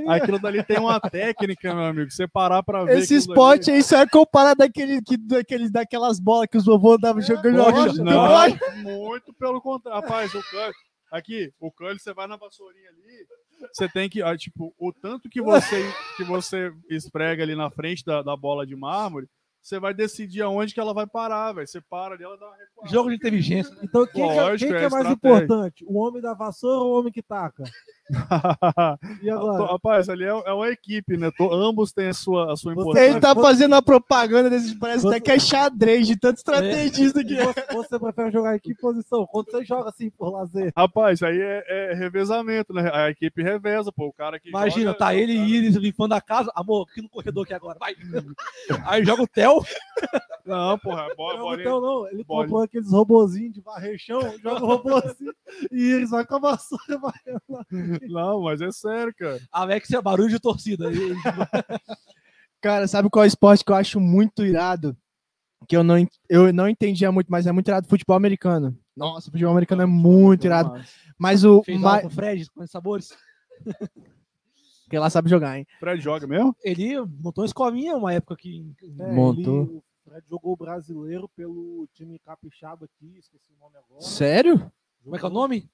Aquilo 0.08 0.38
dali 0.38 0.62
tem 0.62 0.78
uma 0.78 1.00
técnica, 1.00 1.74
meu 1.74 1.84
amigo. 1.84 2.10
Você 2.10 2.26
parar 2.28 2.62
pra 2.62 2.84
ver. 2.84 2.98
Esse 2.98 3.14
esporte 3.16 3.66
dali- 3.66 3.76
aí 3.78 3.82
só 3.82 3.98
é 3.98 4.06
comparado 4.06 4.58
daquele, 4.58 5.00
que, 5.02 5.16
daquele, 5.16 5.70
daquelas 5.70 6.18
bolas 6.20 6.48
que 6.50 6.56
os 6.56 6.64
vovôs 6.64 7.00
davam 7.00 7.20
jogando. 7.22 7.56
bocha, 7.64 7.88
jogando- 7.96 8.04
Não, 8.04 8.82
muito 8.82 9.32
pelo 9.34 9.60
contrário. 9.60 10.00
Rapaz, 10.00 10.34
o 10.34 10.42
curly. 10.50 10.72
Aqui, 11.12 11.52
o 11.60 11.70
curly, 11.70 11.98
você 11.98 12.12
vai 12.12 12.26
na 12.26 12.36
vassourinha 12.36 12.88
ali. 12.90 13.68
Você 13.72 13.88
tem 13.88 14.08
que, 14.10 14.20
ah, 14.20 14.36
tipo, 14.36 14.74
o 14.78 14.92
tanto 14.92 15.28
que 15.28 15.40
você, 15.40 15.92
que 16.16 16.24
você 16.24 16.72
esprega 16.90 17.42
ali 17.42 17.54
na 17.54 17.70
frente 17.70 18.04
da, 18.04 18.20
da 18.20 18.36
bola 18.36 18.66
de 18.66 18.74
mármore, 18.76 19.28
você 19.64 19.80
vai 19.80 19.94
decidir 19.94 20.42
aonde 20.42 20.74
que 20.74 20.78
ela 20.80 20.92
vai 20.92 21.06
parar, 21.06 21.52
velho. 21.52 21.66
Você 21.66 21.80
para 21.80 22.14
ali, 22.14 22.22
ela 22.22 22.36
dá 22.36 22.46
uma 22.46 22.56
recuada. 22.56 22.90
Jogo 22.92 23.08
de 23.08 23.16
inteligência. 23.16 23.74
Então, 23.82 24.06
quem, 24.06 24.22
que 24.28 24.30
é- 24.38 24.42
Lógico, 24.42 24.58
quem 24.70 24.78
que 24.78 24.84
é 24.84 24.86
é 24.86 24.90
mais 24.90 25.10
importante? 25.10 25.84
O 25.88 25.98
homem 25.98 26.20
da 26.20 26.34
vassoura 26.34 26.80
ou 26.80 26.94
o 26.94 26.98
homem 27.00 27.10
que 27.12 27.22
taca? 27.22 27.64
E 29.22 29.30
agora? 29.30 29.64
Rapaz, 29.72 30.08
ali 30.10 30.24
é, 30.24 30.28
é 30.28 30.52
uma 30.52 30.68
equipe, 30.68 31.16
né? 31.16 31.30
To- 31.36 31.50
ambos 31.52 31.90
têm 31.92 32.08
a 32.08 32.12
sua, 32.12 32.52
a 32.52 32.56
sua 32.56 32.72
importância. 32.72 33.08
Ele 33.08 33.18
tá 33.20 33.34
fazendo 33.34 33.74
a 33.74 33.80
propaganda 33.80 34.50
desses, 34.50 34.74
parece 34.74 35.02
Você- 35.02 35.08
até 35.08 35.20
que 35.20 35.30
é 35.30 35.38
xadrez 35.38 36.06
de 36.06 36.16
tanto 36.18 36.36
estrategista 36.36 37.24
que 37.24 37.34
é. 37.38 37.44
Você, 37.46 37.64
você 37.72 37.98
prefere 37.98 38.30
jogar 38.30 38.56
em 38.56 38.58
que 38.58 38.74
posição? 38.74 39.26
Quando 39.26 39.50
você 39.50 39.64
joga 39.64 39.88
assim 39.88 40.10
por 40.10 40.30
lazer. 40.30 40.70
Rapaz, 40.76 41.22
aí 41.22 41.40
é, 41.40 41.64
é 41.92 41.94
revezamento, 41.94 42.74
né? 42.74 42.90
A 42.92 43.08
equipe 43.08 43.42
reveza, 43.42 43.90
pô. 43.90 44.08
O 44.08 44.12
cara 44.12 44.38
que 44.38 44.50
Imagina, 44.50 44.88
joga, 44.92 44.98
tá 44.98 45.14
é 45.14 45.20
ele 45.20 45.32
e 45.32 45.36
cara- 45.36 45.48
Iris 45.48 45.76
limpando 45.76 46.12
a 46.12 46.20
casa. 46.20 46.52
Amor, 46.54 46.86
aqui 46.90 47.00
no 47.00 47.08
corredor 47.08 47.44
aqui 47.44 47.54
agora, 47.54 47.78
vai. 47.78 47.94
Aí 48.86 49.02
joga 49.02 49.22
o 49.22 49.26
Theo. 49.26 49.53
Não, 50.46 50.78
porra, 50.78 51.10
a 51.10 51.14
bola, 51.14 51.34
Não, 51.38 51.44
bolinha- 51.44 51.62
então 51.62 51.80
não, 51.80 52.06
ele 52.08 52.22
bolinha. 52.22 52.44
comprou 52.44 52.62
aqueles 52.62 52.90
robozinhos 52.90 53.54
de 53.54 53.60
varrer 53.62 53.96
chão, 53.98 54.20
joga 54.42 54.62
o 54.62 54.66
robôzinho 54.66 55.32
e 55.72 55.92
eles 55.92 56.10
vai 56.10 56.26
com 56.26 56.34
a 56.36 56.38
vassoura 56.38 56.98
varrendo 56.98 57.40
lá. 57.48 57.64
Não, 58.02 58.42
mas 58.42 58.60
é 58.60 58.70
sério, 58.70 59.14
cara. 59.18 59.40
Alex 59.50 59.90
é 59.90 60.02
barulho 60.02 60.28
de 60.28 60.38
torcida. 60.38 60.90
Cara, 62.60 62.86
sabe 62.86 63.08
qual 63.08 63.24
é 63.24 63.26
o 63.26 63.28
esporte 63.28 63.64
que 63.64 63.72
eu 63.72 63.76
acho 63.76 63.98
muito 63.98 64.44
irado? 64.44 64.94
Que 65.66 65.76
eu 65.76 65.82
não, 65.82 65.96
eu 66.28 66.52
não 66.52 66.68
entendia 66.68 67.10
muito, 67.10 67.28
mas 67.30 67.46
é 67.46 67.52
muito 67.52 67.68
irado 67.68 67.88
futebol 67.88 68.14
americano. 68.16 68.76
Nossa, 68.94 69.30
futebol 69.30 69.50
americano 69.52 69.82
é 69.82 69.86
muito 69.86 70.44
irado. 70.46 70.78
Mas 71.18 71.42
o. 71.42 71.62
Fez 71.62 71.80
ma- 71.80 72.02
com 72.02 72.08
o 72.08 72.10
Fred, 72.10 72.50
com 72.50 72.66
sabores. 72.66 73.16
Que 74.94 74.98
lá 75.00 75.10
sabe 75.10 75.28
jogar, 75.28 75.58
hein? 75.58 75.66
Fred 75.80 76.00
joga 76.00 76.24
mesmo? 76.24 76.54
Ele 76.62 77.00
montou 77.20 77.42
uma 77.42 77.46
escolinha 77.46 77.96
uma 77.96 78.12
época 78.12 78.36
que. 78.36 78.64
É, 79.00 79.10
Montou. 79.12 79.62
Ele, 79.64 79.72
o 79.72 79.82
Fred 80.04 80.24
jogou 80.30 80.52
o 80.52 80.56
brasileiro 80.56 81.28
pelo 81.36 81.88
time 81.92 82.16
capixaba 82.20 82.84
aqui, 82.84 83.18
esqueci 83.18 83.52
o 83.52 83.58
nome 83.58 83.76
agora. 83.76 84.00
Sério? 84.00 84.70
Como 85.02 85.16
é 85.16 85.18
que 85.18 85.24
é 85.24 85.28
o 85.28 85.32
nome? 85.32 85.68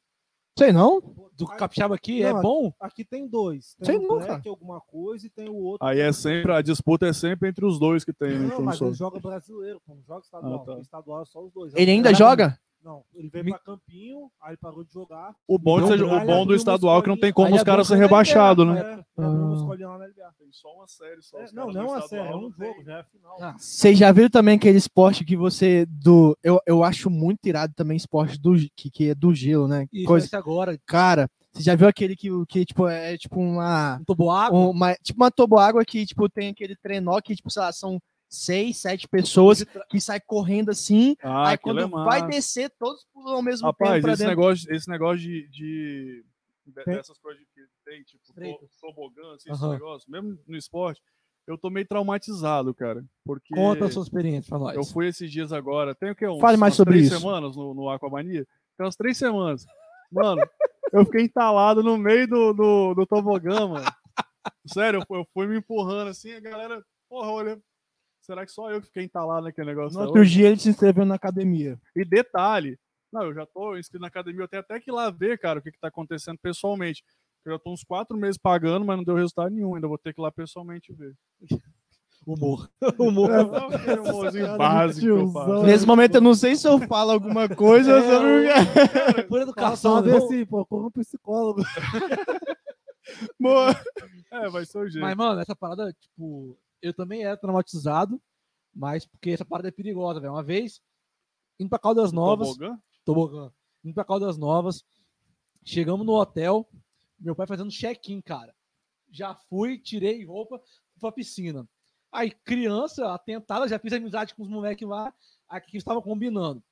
Sei 0.58 0.72
não. 0.72 1.02
Do 1.36 1.46
Capixaba 1.46 1.94
aqui? 1.94 2.22
É 2.22 2.32
Não, 2.32 2.40
bom? 2.40 2.72
Aqui 2.80 3.04
tem 3.04 3.28
dois. 3.28 3.74
Tem 3.74 3.84
Sei 3.84 3.96
o 3.98 4.08
não, 4.08 4.20
cara. 4.20 4.40
alguma 4.46 4.80
coisa, 4.80 5.26
e 5.26 5.30
tem 5.30 5.50
o 5.50 5.54
outro. 5.54 5.86
Aí 5.86 6.00
é 6.00 6.10
sempre, 6.12 6.52
a 6.52 6.62
disputa 6.62 7.06
é 7.06 7.12
sempre 7.12 7.50
entre 7.50 7.66
os 7.66 7.78
dois 7.78 8.04
que 8.04 8.12
tem, 8.14 8.30
né? 8.30 8.38
Não, 8.38 8.46
Então, 8.46 8.62
mas 8.62 8.80
ele 8.80 8.94
joga 8.94 9.20
brasileiro, 9.20 9.82
pô, 9.86 9.94
não 9.94 10.02
joga 10.02 10.22
estadual. 10.24 10.54
Ah, 10.54 10.58
tá. 10.60 10.64
porque 10.64 10.80
estadual 10.80 11.22
é 11.22 11.24
só 11.26 11.44
os 11.44 11.52
dois. 11.52 11.74
Ele 11.74 11.90
ainda 11.90 12.10
Caraca, 12.10 12.18
joga? 12.18 12.58
Não, 12.82 13.04
ele 13.14 13.28
veio 13.28 13.44
Me- 13.44 13.50
pra 13.50 13.58
Campinho, 13.60 14.30
aí 14.42 14.56
parou 14.56 14.82
de 14.82 14.90
jogar. 14.92 15.34
O 15.46 15.58
bom, 15.58 15.80
seja- 15.86 16.02
ele 16.02 16.14
o 16.14 16.24
bom 16.24 16.46
do 16.46 16.54
estadual 16.54 16.98
é 16.98 17.02
que 17.02 17.08
não 17.10 17.16
tem 17.18 17.30
como 17.30 17.54
os 17.54 17.62
caras 17.62 17.86
ser 17.86 17.96
rebaixados, 17.96 18.66
É, 18.66 18.68
né? 18.72 18.80
ele 19.18 19.26
uma 19.26 19.52
Ah. 19.52 19.54
escolinha 19.54 19.88
lá 19.88 19.98
na 19.98 20.04
LBA. 20.06 20.32
Tem 20.38 20.48
só 20.50 20.74
uma 20.74 20.86
série, 20.86 21.20
só. 21.20 21.38
É, 21.40 21.52
não, 21.52 21.70
não 21.70 21.82
é 21.82 21.84
uma 21.84 22.00
série, 22.08 22.26
é 22.26 22.34
um 22.34 22.50
jogo, 22.50 22.82
já 22.82 22.98
é 23.00 23.04
final. 23.04 23.36
Ah, 23.38 23.54
Vocês 23.58 23.98
já 23.98 24.10
viram 24.10 24.30
também 24.30 24.56
aquele 24.56 24.78
esporte 24.78 25.24
que 25.26 25.36
você. 25.36 25.84
do 25.86 26.34
Eu, 26.42 26.58
eu 26.66 26.82
acho 26.82 27.10
muito 27.10 27.44
irado 27.46 27.74
também 27.76 27.98
esporte 27.98 28.40
do, 28.40 28.54
que, 28.74 28.90
que 28.90 29.10
é 29.10 29.14
do 29.14 29.34
gelo, 29.34 29.68
né? 29.68 29.86
Isso, 29.92 30.06
Coisa, 30.06 30.38
agora. 30.38 30.78
cara, 30.86 31.28
você 31.52 31.62
já 31.62 31.74
viu 31.74 31.86
aquele 31.86 32.16
que, 32.16 32.28
que 32.48 32.64
tipo, 32.64 32.88
é 32.88 33.18
tipo 33.18 33.38
uma. 33.38 33.98
Um 34.00 34.04
toboágua. 34.04 34.58
uma 34.70 34.94
tipo 34.94 35.22
uma 35.22 35.30
toboágua 35.30 35.84
que 35.84 36.06
tipo, 36.06 36.30
tem 36.30 36.48
aquele 36.48 36.74
trenó 36.76 37.20
que, 37.20 37.36
tipo, 37.36 37.50
sei 37.50 37.60
lá, 37.60 37.72
são 37.72 38.00
seis, 38.30 38.78
sete 38.78 39.08
pessoas 39.08 39.64
que 39.90 40.00
sai 40.00 40.20
correndo 40.20 40.70
assim. 40.70 41.16
Ah, 41.22 41.48
aí 41.50 41.58
quando 41.58 41.80
é 41.80 41.86
vai 41.86 42.26
descer, 42.28 42.70
todos 42.78 43.04
pulam 43.12 43.34
ao 43.34 43.42
mesmo 43.42 43.66
Rapaz, 43.66 43.94
tempo 43.94 44.02
pra 44.02 44.12
esse 44.12 44.26
negócio, 44.26 44.72
esse 44.72 44.88
negócio 44.88 45.18
de, 45.18 45.48
de- 45.48 46.24
dessas 46.86 47.18
coisas 47.18 47.42
que 47.52 47.60
tem, 47.84 48.02
tipo, 48.04 48.22
tobogã, 48.80 49.34
assim, 49.34 49.50
esse 49.50 49.68
negócio, 49.68 50.10
mesmo 50.10 50.38
no 50.46 50.56
esporte, 50.56 51.02
eu 51.46 51.58
tô 51.58 51.68
meio 51.68 51.86
traumatizado, 51.86 52.72
cara. 52.72 53.04
Porque 53.24 53.52
Conta 53.52 53.86
a 53.86 53.90
sua 53.90 54.02
experiência 54.04 54.48
pra 54.48 54.58
nós. 54.58 54.76
eu 54.76 54.84
fui 54.84 55.08
esses 55.08 55.30
dias 55.30 55.52
agora, 55.52 55.94
tem 55.94 56.12
o 56.12 56.14
que? 56.14 56.26
Uns, 56.28 56.40
Fale 56.40 56.56
mais 56.56 56.74
sobre 56.74 56.94
três 56.94 57.06
isso. 57.10 57.18
semanas 57.18 57.56
no, 57.56 57.74
no 57.74 57.90
Aquamania? 57.90 58.46
Tem 58.76 58.86
umas 58.86 58.94
três 58.96 59.18
semanas. 59.18 59.66
Mano, 60.12 60.42
eu 60.92 61.04
fiquei 61.04 61.24
entalado 61.24 61.82
no 61.82 61.98
meio 61.98 62.28
do, 62.28 62.52
do, 62.52 62.94
do 62.94 63.06
tobogã, 63.06 63.66
mano. 63.66 63.86
Sério, 64.66 65.00
eu 65.00 65.06
fui, 65.06 65.18
eu 65.18 65.26
fui 65.34 65.46
me 65.48 65.58
empurrando 65.58 66.08
assim, 66.08 66.32
a 66.32 66.40
galera, 66.40 66.82
porra, 67.08 67.30
olha, 67.30 67.60
será 68.30 68.46
que 68.46 68.52
só 68.52 68.70
eu 68.70 68.80
que 68.80 68.86
fiquei 68.86 69.02
entalado 69.02 69.42
naquele 69.42 69.66
negócio? 69.66 69.98
No 69.98 70.06
outro 70.06 70.24
dia 70.24 70.46
ele 70.46 70.58
se 70.58 70.68
inscreveu 70.68 71.04
na 71.04 71.16
academia. 71.16 71.76
e 71.96 72.04
detalhe, 72.04 72.78
não, 73.12 73.24
eu 73.24 73.34
já 73.34 73.44
tô 73.44 73.76
inscrito 73.76 74.00
na 74.00 74.06
academia, 74.06 74.42
eu 74.42 74.48
tenho 74.48 74.60
até 74.60 74.78
que 74.78 74.90
ir 74.90 74.94
lá 74.94 75.10
ver, 75.10 75.38
cara, 75.38 75.58
o 75.58 75.62
que, 75.62 75.72
que 75.72 75.80
tá 75.80 75.88
acontecendo 75.88 76.38
pessoalmente. 76.40 77.02
Eu 77.44 77.52
já 77.52 77.58
tô 77.58 77.72
uns 77.72 77.82
quatro 77.82 78.16
meses 78.16 78.38
pagando, 78.38 78.84
mas 78.84 78.96
não 78.96 79.04
deu 79.04 79.16
resultado 79.16 79.50
nenhum, 79.50 79.74
ainda 79.74 79.88
vou 79.88 79.98
ter 79.98 80.14
que 80.14 80.20
ir 80.20 80.22
lá 80.22 80.30
pessoalmente 80.30 80.92
ver. 80.92 81.14
Humor. 82.26 82.70
Humor. 83.00 83.30
É 83.30 83.74
aquele 83.74 84.00
humorzinho 84.00 84.56
básico 84.58 85.06
eu 85.06 85.32
faço. 85.32 85.62
Nesse 85.64 85.86
momento 85.86 86.14
eu 86.16 86.20
não 86.20 86.34
sei 86.34 86.54
se 86.54 86.68
eu 86.68 86.78
falo 86.80 87.12
alguma 87.12 87.48
coisa 87.48 87.96
ou 87.96 88.02
se 88.02 88.08
eu 88.08 88.22
não... 88.22 89.24
Por 89.24 89.28
Fala 89.28 89.42
educação, 89.42 89.96
só 89.96 90.02
né? 90.02 90.12
ver 90.12 90.18
assim, 90.18 90.44
pô, 90.44 90.64
como 90.66 90.88
um 90.88 90.90
psicólogo. 90.90 91.62
Boa. 93.40 93.74
É, 94.30 94.48
vai 94.50 94.66
ser 94.66 94.78
o 94.78 94.88
jeito. 94.88 95.02
Mas, 95.02 95.16
mano, 95.16 95.40
essa 95.40 95.56
parada, 95.56 95.90
tipo, 95.98 96.58
eu 96.82 96.94
também 96.94 97.24
era 97.24 97.36
traumatizado, 97.36 98.20
mas 98.74 99.06
porque 99.06 99.30
essa 99.30 99.44
parada 99.44 99.68
é 99.68 99.72
perigosa, 99.72 100.20
velho. 100.20 100.32
Uma 100.32 100.42
vez, 100.42 100.80
indo 101.58 101.68
pra 101.68 101.78
Caldas 101.78 102.12
Novas, 102.12 102.48
Tobogã? 102.48 102.80
tobogã, 103.04 103.52
indo 103.84 103.94
pra 103.94 104.04
Caldas 104.04 104.38
Novas, 104.38 104.84
chegamos 105.64 106.06
no 106.06 106.12
hotel, 106.12 106.68
meu 107.18 107.34
pai 107.34 107.46
fazendo 107.46 107.70
check-in, 107.70 108.20
cara. 108.20 108.54
Já 109.10 109.34
fui, 109.34 109.78
tirei 109.78 110.24
roupa, 110.24 110.58
fui 110.58 111.00
pra 111.00 111.12
piscina. 111.12 111.68
Aí, 112.12 112.30
criança, 112.30 113.12
atentada, 113.12 113.68
já 113.68 113.78
fiz 113.78 113.92
amizade 113.92 114.34
com 114.34 114.42
os 114.42 114.48
moleques 114.48 114.86
lá, 114.86 115.14
aqui 115.48 115.72
que 115.72 115.76
estava 115.76 116.02
combinando. 116.02 116.62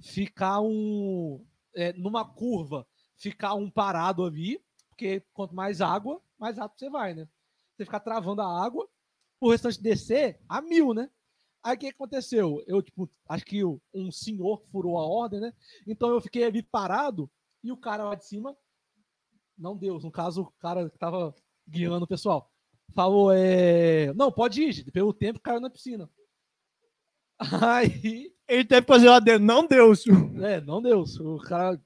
Ficar 0.00 0.60
um. 0.60 1.44
é, 1.74 1.92
numa 1.94 2.24
curva, 2.24 2.86
ficar 3.16 3.54
um 3.54 3.70
parado 3.70 4.24
ali, 4.24 4.60
porque 4.88 5.24
quanto 5.32 5.54
mais 5.54 5.80
água, 5.80 6.20
mais 6.38 6.58
rápido 6.58 6.78
você 6.78 6.90
vai, 6.90 7.14
né? 7.14 7.28
Você 7.76 7.84
ficar 7.84 8.00
travando 8.00 8.40
a 8.42 8.64
água, 8.64 8.88
o 9.40 9.50
restante 9.50 9.82
descer 9.82 10.40
a 10.48 10.60
mil, 10.60 10.94
né? 10.94 11.10
Aí 11.62 11.76
o 11.76 11.78
que 11.78 11.88
aconteceu? 11.88 12.62
Eu, 12.66 12.82
tipo, 12.82 13.10
acho 13.28 13.44
que 13.44 13.64
um 13.64 14.10
senhor 14.10 14.62
furou 14.70 14.98
a 14.98 15.06
ordem, 15.06 15.40
né? 15.40 15.52
Então 15.86 16.10
eu 16.10 16.20
fiquei 16.20 16.44
ali 16.44 16.62
parado 16.62 17.30
e 17.62 17.72
o 17.72 17.76
cara 17.76 18.04
lá 18.04 18.14
de 18.14 18.26
cima, 18.26 18.56
não 19.56 19.76
Deus, 19.76 20.04
no 20.04 20.10
caso, 20.10 20.42
o 20.42 20.52
cara 20.60 20.90
que 20.90 20.98
tava 20.98 21.34
guiando 21.66 22.04
o 22.04 22.08
pessoal, 22.08 22.50
falou: 22.94 23.32
é... 23.32 24.12
Não, 24.14 24.30
pode 24.30 24.62
ir, 24.62 24.90
pelo 24.92 25.14
tempo 25.14 25.40
caiu 25.40 25.60
na 25.60 25.70
piscina. 25.70 26.10
Aí 27.62 28.34
Ele 28.46 28.64
teve 28.64 28.82
que 28.82 28.92
fazer 28.92 29.08
o 29.08 29.12
adendo. 29.12 29.44
Não 29.44 29.66
deu. 29.66 29.92
é, 30.42 30.60
não 30.60 30.82
deu. 30.82 31.02
O 31.02 31.38
cara. 31.38 31.80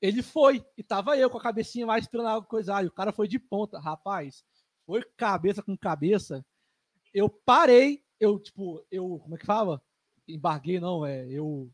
Ele 0.00 0.22
foi, 0.22 0.62
e 0.76 0.82
tava 0.82 1.16
eu 1.16 1.30
com 1.30 1.38
a 1.38 1.42
cabecinha 1.42 1.86
lá 1.86 1.98
esperando 1.98 2.26
a 2.26 2.32
água 2.32 2.46
coisar. 2.46 2.84
E 2.84 2.88
o 2.88 2.92
cara 2.92 3.10
foi 3.10 3.26
de 3.26 3.38
ponta. 3.38 3.78
Rapaz, 3.78 4.44
foi 4.86 5.02
cabeça 5.16 5.62
com 5.62 5.76
cabeça. 5.76 6.44
Eu 7.12 7.28
parei, 7.28 8.04
eu, 8.18 8.38
tipo, 8.38 8.84
eu. 8.90 9.18
Como 9.20 9.34
é 9.34 9.38
que 9.38 9.46
fala? 9.46 9.82
Embarguei, 10.26 10.80
não, 10.80 11.04
é. 11.04 11.26
Eu. 11.28 11.70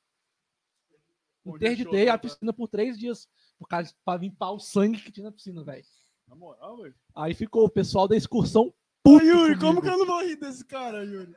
Interditei 1.46 2.08
a 2.08 2.18
piscina 2.18 2.52
por 2.52 2.68
três 2.68 2.98
dias. 2.98 3.28
Por 3.58 3.66
causa 3.66 3.92
pra 4.04 4.16
limpar 4.16 4.52
o 4.52 4.58
sangue 4.58 5.00
que 5.00 5.12
tinha 5.12 5.24
na 5.24 5.32
piscina, 5.32 5.62
velho. 5.64 5.84
Na 6.28 6.36
moral, 6.36 6.78
velho. 6.78 6.94
Aí 7.14 7.34
ficou 7.34 7.64
o 7.64 7.70
pessoal 7.70 8.06
da 8.06 8.16
excursão. 8.16 8.72
Ô, 9.06 9.18
Yuri, 9.18 9.58
como 9.58 9.80
que 9.80 9.88
eu 9.88 9.98
não 9.98 10.06
vou 10.06 10.22
rir 10.22 10.36
desse 10.36 10.64
cara, 10.64 11.04
Yuri? 11.04 11.34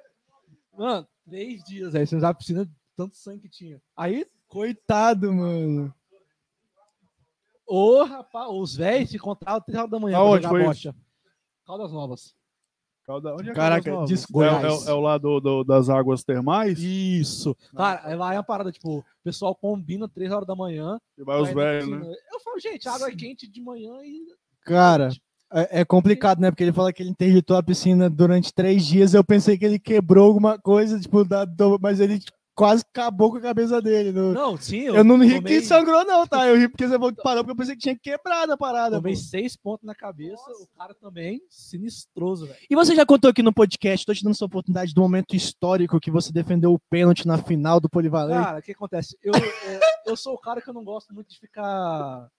Mano, 0.78 1.08
três 1.26 1.64
dias, 1.64 1.94
velho. 1.94 2.08
Sem 2.08 2.18
usar 2.18 2.30
a 2.30 2.34
piscina, 2.34 2.70
tanto 2.96 3.16
sangue 3.16 3.44
que 3.44 3.50
tinha. 3.50 3.82
Aí 3.96 4.28
Coitado, 4.54 5.34
mano. 5.34 5.92
Ô, 7.66 8.04
rapaz, 8.04 8.48
os 8.52 8.76
velhos 8.76 9.10
se 9.10 9.16
encontravam 9.16 9.62
três 9.62 9.80
horas 9.80 9.90
da 9.90 10.00
manhã 10.00 10.18
Aonde 10.20 10.42
pra 10.42 10.50
foi 10.52 10.60
jogar 10.60 10.76
isso? 10.76 10.96
Caldas 11.66 11.92
Novas. 11.92 12.34
Calda... 13.06 13.34
Onde 13.36 13.50
é 13.50 13.54
Caraca, 13.54 13.84
Caldas 13.84 13.94
Novas? 13.94 14.10
desculpa. 14.10 14.46
É, 14.46 14.68
é, 14.68 14.90
é 14.92 14.94
o 14.94 15.00
lado 15.02 15.40
do- 15.42 15.64
das 15.64 15.90
águas 15.90 16.24
termais? 16.24 16.80
Isso. 16.80 17.56
Cara, 17.76 18.16
lá 18.16 18.34
é 18.34 18.38
uma 18.38 18.44
parada, 18.44 18.72
tipo, 18.72 19.00
o 19.00 19.04
pessoal 19.24 19.54
combina 19.56 20.08
três 20.08 20.32
horas 20.32 20.48
da 20.48 20.56
manhã. 20.56 20.98
E 21.18 21.24
vai 21.24 21.42
os 21.42 21.50
velhos, 21.52 21.88
né? 21.90 21.98
Eu 22.32 22.40
falo, 22.40 22.60
gente, 22.60 22.88
a 22.88 22.94
água 22.94 23.10
é 23.10 23.16
quente 23.16 23.48
de 23.50 23.62
manhã 23.62 23.94
e. 24.04 24.26
Cara, 24.66 25.10
é, 25.54 25.82
é 25.82 25.86
complicado, 25.86 26.40
né? 26.40 26.50
Porque 26.50 26.64
ele 26.64 26.72
fala 26.74 26.94
que 26.94 27.04
ele 27.04 27.10
interditou 27.10 27.58
a 27.58 27.64
piscina 27.64 28.10
durante 28.10 28.54
três 28.54 28.86
dias. 28.86 29.14
Eu 29.14 29.24
pensei 29.24 29.58
que 29.58 29.66
ele 29.66 29.78
quebrou 29.80 30.26
alguma 30.28 30.58
coisa, 30.58 31.00
tipo, 31.00 31.26
da, 31.26 31.44
do- 31.46 31.78
mas 31.82 32.00
ele 32.00 32.20
quase 32.56 32.84
acabou 32.90 33.32
com 33.32 33.38
a 33.38 33.42
cabeça 33.42 33.82
dele. 33.82 34.12
no- 34.12 34.34
Não, 34.34 34.58
sim, 34.58 34.82
eu, 34.82 35.04
não 35.04 35.18
ri 35.18 35.36
tomei, 35.36 35.60
que 35.60 35.66
sangrou, 35.66 36.06
não, 36.06 36.26
tá? 36.28 36.48
Eu 36.48 36.58
ri 36.58 36.70
porque 36.70 36.88
você 36.88 36.98
parou, 36.98 37.44
porque 37.44 37.52
eu 37.52 37.56
pensei 37.56 37.76
que 37.76 37.82
tinha 37.82 37.98
quebrado 37.98 38.54
a 38.54 38.58
parada. 38.58 38.98
Tomei 38.98 39.14
pô. 39.14 39.20
seis 39.20 39.56
pontos 39.56 39.86
na 39.86 39.96
cabeça, 39.96 40.44
o 40.62 40.68
cara 40.78 40.94
também 40.94 41.42
sinistroso, 41.50 42.48
velho. 42.48 42.60
E 42.70 42.76
você 42.76 42.96
já 42.96 43.06
contou 43.06 43.30
aqui 43.30 43.42
no 43.42 43.54
podcast, 43.54 44.06
tô 44.06 44.14
te 44.14 44.24
dando 44.24 44.34
essa 44.34 44.46
oportunidade 44.46 44.94
do 44.94 45.02
momento 45.02 45.36
histórico 45.36 46.00
que 46.00 46.12
você 46.12 46.32
defendeu 46.32 46.74
o 46.74 46.80
pênalti 46.90 47.28
na 47.28 47.38
final 47.38 47.80
do 47.80 47.90
Polivalente. 47.90 48.44
Cara, 48.44 48.60
o 48.60 48.62
que 48.62 48.72
acontece? 48.72 49.18
Eu, 49.24 49.34
é, 49.36 49.80
eu 50.06 50.16
sou 50.16 50.34
o 50.34 50.40
cara 50.40 50.62
que 50.62 50.70
eu 50.70 50.74
não 50.74 50.84
gosto 50.84 51.14
muito 51.14 51.30
de 51.30 51.40
ficar 51.40 52.30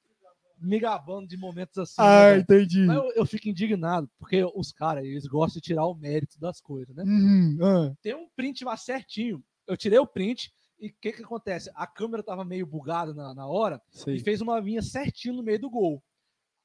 me 0.61 0.79
gabando 0.79 1.27
de 1.27 1.37
momentos 1.37 1.77
assim. 1.79 2.01
né, 2.01 2.07
ah, 2.07 2.31
velho? 2.31 2.41
entendi. 2.43 2.87
Mas 2.87 2.97
eu, 2.97 3.13
eu 3.17 3.27
fico 3.27 3.49
indignado, 3.49 4.09
porque 4.19 4.45
os 4.55 4.73
caras, 4.73 5.05
eles 5.05 5.27
gostam 5.27 5.61
de 5.61 5.67
tirar 5.67 5.87
o 5.87 5.95
mérito 5.95 6.39
das 6.41 6.61
coisas, 6.61 6.95
né? 6.95 7.03
Uhum, 7.05 7.59
ah. 7.61 7.93
tem 8.01 8.15
um 8.15 8.29
print 8.35 8.65
lá 8.65 8.77
certinho. 8.77 9.43
Eu 9.67 9.77
tirei 9.77 9.99
o 9.99 10.07
print 10.07 10.53
e 10.81 10.89
o 10.89 10.95
que 11.01 11.13
que 11.13 11.23
acontece? 11.23 11.71
A 11.75 11.87
câmera 11.87 12.23
tava 12.23 12.45
meio 12.45 12.67
bugada 12.67 13.15
na, 13.15 13.35
na 13.35 13.47
hora 13.47 13.81
e 13.95 13.99
Sei. 13.99 14.19
fez 14.21 14.41
uma 14.41 14.59
linha 14.61 14.83
certinho 14.83 15.35
no 15.35 15.43
meio 15.43 15.59
do 15.61 15.71
gol. 15.71 16.03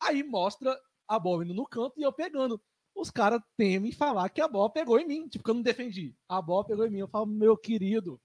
Aí 0.02 0.24
mostra 0.24 0.78
a 1.08 1.18
bola 1.20 1.44
indo 1.44 1.54
no 1.54 1.66
canto 1.66 2.00
e 2.00 2.04
eu 2.04 2.12
pegando. 2.14 2.62
Os 2.96 3.10
caras 3.10 3.42
temem 3.56 3.92
falar 3.92 4.28
que 4.30 4.42
a 4.42 4.48
bola 4.48 4.70
pegou 4.70 5.00
em 5.00 5.08
mim, 5.08 5.28
tipo, 5.28 5.44
que 5.44 5.50
eu 5.52 5.56
não 5.56 5.62
defendi. 5.62 6.14
A 6.28 6.42
bola 6.42 6.66
pegou 6.66 6.86
em 6.86 6.90
mim. 6.90 7.00
Eu 7.00 7.08
falo, 7.08 7.26
meu 7.28 7.56
querido, 7.56 8.20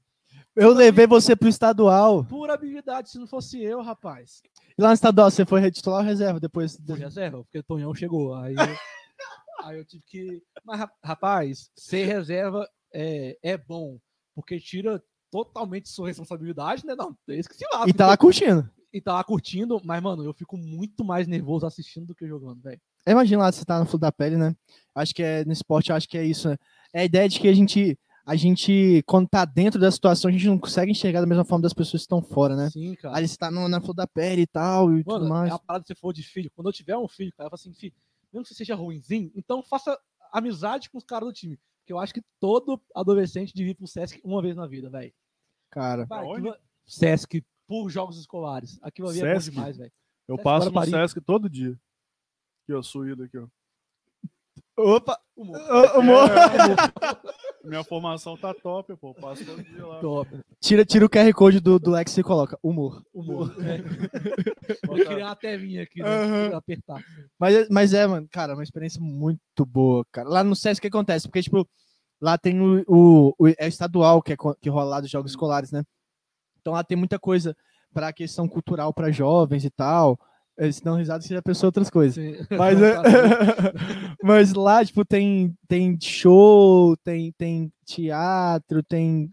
Eu 0.57 0.73
levei 0.73 1.07
você 1.07 1.37
pro 1.37 1.49
estadual. 1.49 2.25
pura 2.25 2.55
habilidade, 2.55 3.11
se 3.11 3.19
não 3.19 3.27
fosse 3.27 3.63
eu, 3.63 3.81
rapaz. 3.83 4.43
E 4.77 4.83
lá 4.83 4.89
no 4.89 4.95
estadual, 4.95 5.31
você 5.31 5.47
foi 5.47 5.71
titular 5.71 6.01
ou 6.01 6.05
reserva 6.05 6.41
depois? 6.41 6.77
Fui 6.85 6.99
reserva, 6.99 7.45
porque 7.45 7.59
o 7.59 7.63
Tonhão 7.63 7.95
chegou. 7.95 8.35
Aí 8.35 8.55
eu, 8.55 8.59
aí 9.65 9.79
eu 9.79 9.85
tive 9.85 10.03
que. 10.07 10.43
Mas, 10.65 10.81
ra- 10.81 10.93
rapaz, 11.05 11.71
ser 11.77 12.07
reserva 12.07 12.69
é, 12.93 13.39
é 13.43 13.57
bom, 13.57 13.99
porque 14.35 14.59
tira 14.59 15.03
totalmente 15.31 15.89
sua 15.89 16.09
responsabilidade, 16.09 16.87
né? 16.87 16.95
Não, 16.95 17.17
é 17.29 17.37
isso 17.37 17.49
que 17.49 17.57
se 17.57 17.65
lá. 17.73 17.85
E 17.89 17.93
tá 17.93 18.07
lá 18.07 18.17
curtindo. 18.17 18.69
e 18.93 19.01
tá 19.01 19.15
lá 19.15 19.25
curtindo, 19.25 19.81
mas, 19.85 20.03
mano, 20.03 20.25
eu 20.25 20.33
fico 20.33 20.57
muito 20.57 21.05
mais 21.05 21.27
nervoso 21.27 21.67
assistindo 21.67 22.07
do 22.07 22.15
que 22.15 22.27
jogando, 22.27 22.63
velho. 22.63 22.81
Imagina 23.07 23.43
lá 23.43 23.53
você 23.53 23.65
tá 23.65 23.79
no 23.79 23.85
fluxo 23.85 23.99
da 23.99 24.13
pele, 24.13 24.37
né? 24.37 24.55
Acho 24.95 25.15
que 25.15 25.23
é 25.23 25.45
no 25.45 25.53
esporte, 25.53 25.93
acho 25.93 26.09
que 26.09 26.17
é 26.17 26.25
isso, 26.25 26.49
né? 26.49 26.57
É 26.93 27.01
a 27.01 27.05
ideia 27.05 27.29
de 27.29 27.41
que 27.41 27.49
a 27.49 27.53
gente, 27.53 27.99
a 28.25 28.37
gente, 28.37 29.03
quando 29.07 29.29
tá 29.29 29.45
dentro 29.45 29.81
da 29.81 29.91
situação, 29.91 30.29
a 30.29 30.33
gente 30.33 30.47
não 30.47 30.59
consegue 30.59 30.93
enxergar 30.93 31.21
da 31.21 31.27
mesma 31.27 31.45
forma 31.45 31.63
das 31.63 31.75
pessoas 31.75 32.03
que 32.03 32.05
estão 32.05 32.23
fora, 32.23 32.55
né? 32.55 32.71
Sim, 32.71 32.95
cara. 32.95 33.17
Aí 33.17 33.27
você 33.27 33.37
tá 33.37 33.51
no, 33.51 33.69
na 33.69 33.81
flor 33.81 33.95
da 33.95 34.07
pele 34.07 34.43
e 34.43 34.47
tal, 34.47 34.97
e 34.97 35.03
tudo 35.03 35.21
Mano, 35.21 35.29
mais. 35.29 35.51
é 35.51 35.53
uma 35.55 35.59
parada 35.59 35.85
se 35.85 35.95
for 35.97 36.13
de 36.13 36.23
filho. 36.23 36.51
Quando 36.55 36.69
eu 36.69 36.73
tiver 36.73 36.97
um 36.97 37.09
filho, 37.09 37.33
cara, 37.37 37.49
eu 37.49 37.51
falo 37.51 37.61
assim, 37.61 37.75
filho, 37.75 37.93
mesmo 38.33 38.45
que 38.45 38.49
você 38.49 38.55
seja 38.55 38.77
ruimzinho, 38.77 39.33
então 39.35 39.63
faça 39.63 39.99
amizade 40.33 40.89
com 40.89 40.99
os 40.99 41.05
caras 41.05 41.29
do 41.29 41.33
time. 41.33 41.59
Porque 41.85 41.93
eu 41.93 41.99
acho 41.99 42.15
que 42.15 42.23
todo 42.41 42.81
adolescente 42.95 43.53
devia 43.55 43.73
ir 43.73 43.75
pro 43.75 43.87
Sesc 43.87 44.19
uma 44.25 44.41
vez 44.41 44.57
na 44.57 44.67
vida, 44.67 44.89
velho. 44.89 45.13
Cara, 45.71 46.07
Vai, 46.07 46.27
aquilo- 46.27 46.57
Sesc 46.87 47.45
por 47.69 47.91
jogos 47.91 48.19
escolares. 48.19 48.79
Aquilo 48.83 49.09
ali 49.11 49.21
é 49.21 49.35
bom 49.35 49.41
Sesc? 49.41 49.51
demais, 49.55 49.77
velho. 49.77 49.93
Eu 50.27 50.37
Sesc 50.37 50.45
passo 50.45 50.67
no 50.71 50.73
Guarapari. 50.73 50.91
Sesc 51.09 51.21
todo 51.21 51.51
dia. 51.51 51.79
Aqui, 52.63 52.73
ó, 52.73 52.83
suído 52.83 53.25
aqui, 53.25 53.37
ó. 53.37 53.47
opa! 54.79 55.21
Humor. 55.37 55.61
Ô, 55.61 55.99
amor, 56.01 56.29
Minha 57.65 57.83
formação 57.83 58.37
tá 58.37 58.53
top, 58.53 58.95
pô. 58.97 59.15
Passo 59.15 59.45
todo 59.45 59.63
dia 59.63 59.87
lá. 59.87 59.99
Top. 60.01 60.31
tira, 60.61 60.85
tira 60.85 61.07
o 61.07 61.09
QR 61.09 61.33
Code 61.33 61.61
do, 61.61 61.79
do 61.79 61.91
Lex 61.91 62.17
e 62.19 62.23
coloca 62.23 62.59
humor. 62.63 63.03
Humor. 63.13 63.55
É. 63.65 63.79
Eu 64.83 64.95
queria 65.07 65.25
uma 65.27 65.37
telinha 65.37 65.83
aqui, 65.83 66.03
né? 66.03 66.49
Pra 66.49 66.59
Apertar. 66.59 67.03
Mas, 67.39 67.55
é- 67.55 67.67
mas 67.71 67.95
é, 67.95 68.07
mano, 68.07 68.29
cara, 68.31 68.55
uma 68.55 68.63
experiência 68.63 69.01
muito 69.01 69.65
boa, 69.67 70.05
cara. 70.13 70.29
Lá 70.29 70.45
no 70.45 70.55
SESC 70.55 70.79
o 70.79 70.83
que 70.83 70.89
acontece? 70.89 71.27
Porque, 71.27 71.43
tipo, 71.43 71.67
lá 72.21 72.37
tem 72.39 72.61
o, 72.61 72.85
o, 72.87 73.35
o- 73.39 73.49
é 73.49 73.67
estadual 73.67 74.23
que, 74.23 74.33
é, 74.33 74.37
que 74.61 74.69
rola 74.69 74.91
lá 74.91 75.01
dos 75.01 75.11
jogos 75.11 75.33
escolares, 75.33 75.71
né? 75.73 75.83
Então 76.61 76.73
lá 76.75 76.83
tem 76.85 76.97
muita 76.97 77.19
coisa 77.19 77.57
pra 77.93 78.13
questão 78.13 78.49
cultural 78.49 78.93
pra 78.93 79.11
jovens 79.11 79.65
e 79.65 79.71
tal. 79.71 80.19
Eles 80.57 80.81
dão 80.81 80.97
risada 80.97 81.21
se 81.23 81.31
já 81.35 81.43
pensou 81.43 81.67
outras 81.69 81.91
coisas. 81.91 82.15
Sim. 82.15 82.47
Mas, 82.57 82.81
é- 82.81 82.95
mas 84.23 84.53
lá, 84.55 84.85
tipo, 84.85 85.05
tem, 85.05 85.57
tem 85.67 85.99
show, 86.01 86.97
tem, 86.99 87.33
tem 87.33 87.73
teatro, 87.85 88.83
tem 88.83 89.31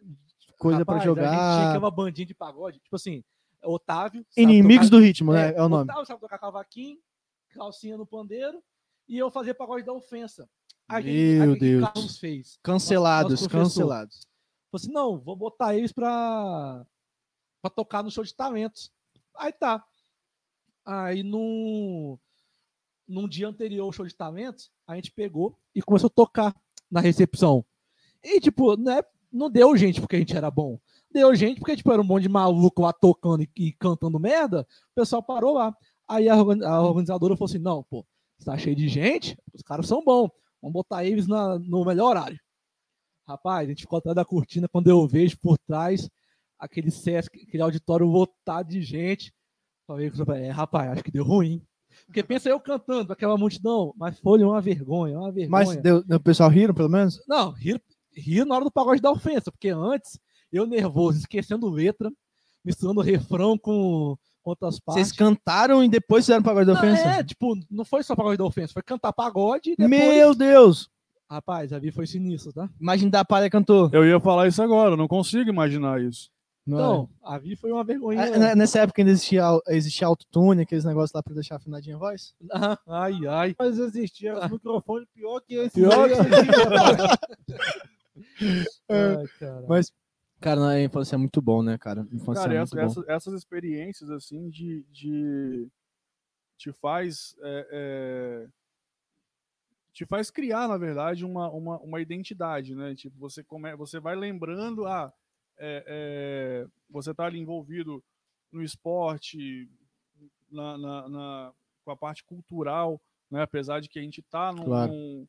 coisa 0.57 0.83
pra 0.83 0.95
Rapaz, 0.95 1.09
A 1.09 1.13
gente 1.13 1.21
tinha 1.23 1.31
que 1.31 1.31
jogar. 1.31 1.71
ter 1.73 1.77
uma 1.77 1.91
bandinha 1.91 2.25
de 2.25 2.33
pagode. 2.33 2.79
Tipo 2.79 2.95
assim, 2.95 3.23
Otávio. 3.63 4.25
Inimigos 4.35 4.87
tocar- 4.89 4.97
do 4.99 5.03
ritmo, 5.03 5.31
né? 5.33 5.53
É 5.55 5.61
o 5.61 5.69
nome. 5.69 5.83
Otávio 5.83 6.05
sabe 6.05 6.19
tocar 6.19 6.39
cavaquinho, 6.39 6.97
calcinha 7.51 7.97
no 7.97 8.05
pandeiro, 8.07 8.59
e 9.07 9.17
eu 9.17 9.29
fazia 9.29 9.53
pagode 9.53 9.85
da 9.85 9.93
ofensa. 9.93 10.49
Aí, 10.89 11.35
Meu 11.35 11.43
aí, 11.43 11.49
o 11.49 11.53
que 11.53 11.59
Deus. 11.59 11.83
Carlos 11.85 12.17
fez? 12.17 12.59
Cancelados, 12.63 13.31
nosso 13.31 13.47
professor. 13.49 13.81
cancelados. 13.81 14.27
Falei 14.71 14.83
assim, 14.85 14.91
não, 14.91 15.19
vou 15.19 15.35
botar 15.35 15.75
eles 15.75 15.91
pra, 15.91 16.83
pra 17.61 17.69
tocar 17.69 18.01
no 18.03 18.09
show 18.11 18.23
de 18.23 18.33
talentos. 18.35 18.91
Aí 19.37 19.51
tá. 19.53 19.83
Aí 20.85 21.23
num, 21.23 22.17
num 23.07 23.27
dia 23.27 23.47
anterior 23.47 23.85
ao 23.85 23.91
show 23.91 24.05
de 24.05 24.15
talentos, 24.15 24.71
a 24.87 24.95
gente 24.95 25.11
pegou 25.11 25.57
e 25.75 25.81
começou 25.81 26.07
a 26.07 26.15
tocar 26.15 26.55
na 26.89 26.99
recepção. 26.99 27.65
E, 28.23 28.39
tipo, 28.39 28.75
não, 28.77 28.91
é, 28.91 29.03
não 29.31 29.49
deu 29.49 29.75
gente 29.75 29.99
porque 29.99 30.15
a 30.15 30.19
gente 30.19 30.35
era 30.35 30.51
bom. 30.51 30.79
Deu 31.09 31.33
gente 31.35 31.59
porque, 31.59 31.75
tipo, 31.75 31.91
era 31.91 32.01
um 32.01 32.05
monte 32.05 32.23
de 32.23 32.29
maluco 32.29 32.81
lá 32.81 32.93
tocando 32.93 33.43
e, 33.43 33.49
e 33.55 33.73
cantando 33.73 34.19
merda. 34.19 34.61
O 34.91 34.95
pessoal 34.95 35.23
parou 35.23 35.53
lá. 35.53 35.75
Aí 36.07 36.29
a, 36.29 36.35
a 36.35 36.81
organizadora 36.81 37.35
falou 37.35 37.49
assim: 37.49 37.59
não, 37.59 37.83
pô, 37.83 38.05
tá 38.43 38.57
cheio 38.57 38.75
de 38.75 38.87
gente, 38.87 39.37
os 39.53 39.61
caras 39.61 39.87
são 39.87 40.03
bons. 40.03 40.29
Vamos 40.61 40.73
botar 40.73 41.03
eles 41.05 41.27
na, 41.27 41.57
no 41.57 41.83
melhor 41.85 42.09
horário. 42.09 42.39
Rapaz, 43.27 43.67
a 43.67 43.69
gente 43.69 43.81
ficou 43.81 43.97
atrás 43.97 44.15
da 44.15 44.25
cortina 44.25 44.67
quando 44.67 44.89
eu 44.89 45.07
vejo 45.07 45.37
por 45.39 45.57
trás 45.57 46.09
aquele 46.59 46.91
Sesc, 46.91 47.41
aquele 47.41 47.63
auditório 47.63 48.05
lotado 48.05 48.69
de 48.69 48.81
gente. 48.81 49.33
Falei, 50.25 50.43
é, 50.43 50.49
rapaz, 50.49 50.91
acho 50.91 51.03
que 51.03 51.11
deu 51.11 51.23
ruim. 51.23 51.61
Porque 52.05 52.23
pensa 52.23 52.49
eu 52.49 52.59
cantando 52.59 53.11
aquela 53.13 53.37
multidão, 53.37 53.93
mas 53.97 54.19
foi 54.19 54.43
uma 54.43 54.61
vergonha, 54.61 55.17
uma 55.19 55.31
vergonha. 55.31 55.49
Mas 55.49 55.75
deu, 55.77 56.03
o 56.09 56.19
pessoal 56.19 56.49
riram, 56.49 56.73
pelo 56.73 56.89
menos? 56.89 57.21
Não, 57.27 57.51
riram, 57.51 57.79
riram 58.15 58.45
na 58.47 58.55
hora 58.55 58.65
do 58.65 58.71
pagode 58.71 59.01
da 59.01 59.11
ofensa, 59.11 59.51
porque 59.51 59.69
antes, 59.69 60.19
eu 60.51 60.65
nervoso, 60.65 61.19
esquecendo 61.19 61.69
letra, 61.69 62.11
misturando 62.63 63.01
refrão 63.01 63.57
com 63.57 64.17
outras 64.43 64.79
partes. 64.79 65.07
Vocês 65.07 65.17
cantaram 65.17 65.83
e 65.83 65.89
depois 65.89 66.25
fizeram 66.25 66.43
pagode 66.43 66.67
da 66.67 66.73
ofensa? 66.73 67.03
Não, 67.03 67.11
é, 67.11 67.23
tipo, 67.23 67.57
não 67.69 67.85
foi 67.85 68.03
só 68.03 68.15
pagode 68.15 68.37
da 68.37 68.45
ofensa, 68.45 68.73
foi 68.73 68.83
cantar 68.83 69.13
pagode 69.13 69.71
e 69.71 69.75
depois... 69.75 69.89
Meu 69.89 70.33
Deus! 70.33 70.89
Rapaz, 71.29 71.71
a 71.71 71.79
Vi 71.79 71.91
foi 71.91 72.05
sinistro, 72.05 72.51
tá? 72.51 72.69
Imagina 72.79 73.11
da 73.11 73.23
palha 73.23 73.49
cantou. 73.49 73.89
Eu 73.93 74.05
ia 74.05 74.19
falar 74.19 74.47
isso 74.47 74.61
agora, 74.61 74.91
eu 74.91 74.97
não 74.97 75.07
consigo 75.07 75.49
imaginar 75.49 76.01
isso. 76.01 76.29
Não 76.65 76.77
então, 76.77 77.09
é. 77.23 77.35
a 77.35 77.37
Vi 77.39 77.55
foi 77.55 77.71
uma 77.71 77.83
vergonha. 77.83 78.21
É, 78.21 78.55
nessa 78.55 78.79
época 78.79 79.01
ainda 79.01 79.11
existia, 79.11 79.43
existia 79.69 80.07
autotune, 80.07 80.61
aqueles 80.61 80.85
negócios 80.85 81.11
lá 81.13 81.23
pra 81.23 81.33
deixar 81.33 81.55
afinadinha 81.55 81.95
a 81.95 81.99
voz? 81.99 82.35
ai, 82.87 83.13
ai. 83.27 83.55
Mas 83.57 83.79
existia 83.79 84.37
ah. 84.37 84.47
microfone 84.47 85.07
pior 85.13 85.41
que 85.41 85.55
esse. 85.55 85.81
Pior 85.81 86.07
que 86.07 86.13
ai, 88.89 89.25
Mas, 89.67 89.91
cara, 90.39 90.69
a 90.69 90.79
infância 90.81 91.15
é 91.15 91.17
muito 91.17 91.41
bom, 91.41 91.63
né, 91.63 91.79
cara? 91.79 92.07
Infância 92.11 92.43
cara, 92.43 92.53
é 92.53 92.57
essa, 92.57 92.79
essas, 92.79 93.07
essas, 93.07 93.33
experiências, 93.33 94.11
assim, 94.11 94.47
de, 94.49 94.85
de 94.91 95.67
te 96.57 96.71
faz 96.71 97.35
é, 97.41 97.67
é, 97.71 98.47
te 99.91 100.05
faz 100.05 100.29
criar, 100.29 100.67
na 100.67 100.77
verdade, 100.77 101.25
uma, 101.25 101.49
uma, 101.49 101.79
uma 101.79 101.99
identidade, 101.99 102.75
né? 102.75 102.93
Tipo, 102.93 103.17
você, 103.17 103.43
come, 103.43 103.75
você 103.75 103.99
vai 103.99 104.15
lembrando, 104.15 104.85
ah, 104.85 105.11
é, 105.11 105.20
é, 105.63 106.67
você 106.89 107.11
está 107.11 107.25
ali 107.25 107.39
envolvido 107.39 108.03
no 108.51 108.63
esporte, 108.63 109.69
na, 110.51 110.77
na, 110.77 111.09
na, 111.09 111.53
com 111.85 111.91
a 111.91 111.95
parte 111.95 112.23
cultural, 112.23 113.01
né? 113.29 113.41
apesar 113.41 113.79
de 113.79 113.87
que 113.87 113.99
a 113.99 114.01
gente 114.01 114.19
está 114.19 114.51
no, 114.51 114.65
claro. 114.65 114.91
no, 114.91 115.27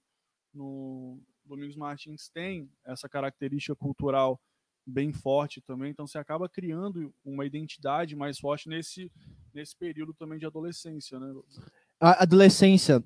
no, 0.55 1.21
Domingos 1.45 1.77
Martins 1.77 2.29
tem 2.29 2.71
essa 2.85 3.09
característica 3.09 3.77
cultural 3.77 4.41
bem 4.85 5.13
forte 5.13 5.61
também, 5.61 5.91
então 5.91 6.07
você 6.07 6.19
acaba 6.19 6.49
criando 6.49 7.15
uma 7.25 7.47
identidade 7.47 8.17
mais 8.17 8.39
forte 8.39 8.69
nesse, 8.69 9.13
nesse 9.55 9.77
período 9.77 10.13
também 10.13 10.39
de 10.39 10.47
adolescência. 10.47 11.21
Né? 11.21 11.33
A 12.01 12.23
adolescência 12.23 13.03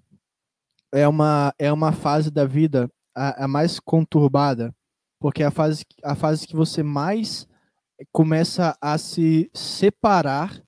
é 0.92 1.06
uma, 1.06 1.54
é 1.58 1.70
uma 1.70 1.92
fase 1.92 2.30
da 2.30 2.46
vida 2.46 2.90
a, 3.14 3.44
a 3.44 3.48
mais 3.48 3.78
conturbada 3.78 4.74
porque 5.18 5.42
é 5.42 5.46
a 5.46 5.50
fase, 5.50 5.84
a 6.02 6.14
fase 6.14 6.46
que 6.46 6.56
você 6.56 6.82
mais 6.82 7.46
começa 8.12 8.76
a 8.80 8.98
se 8.98 9.50
separar 9.54 10.62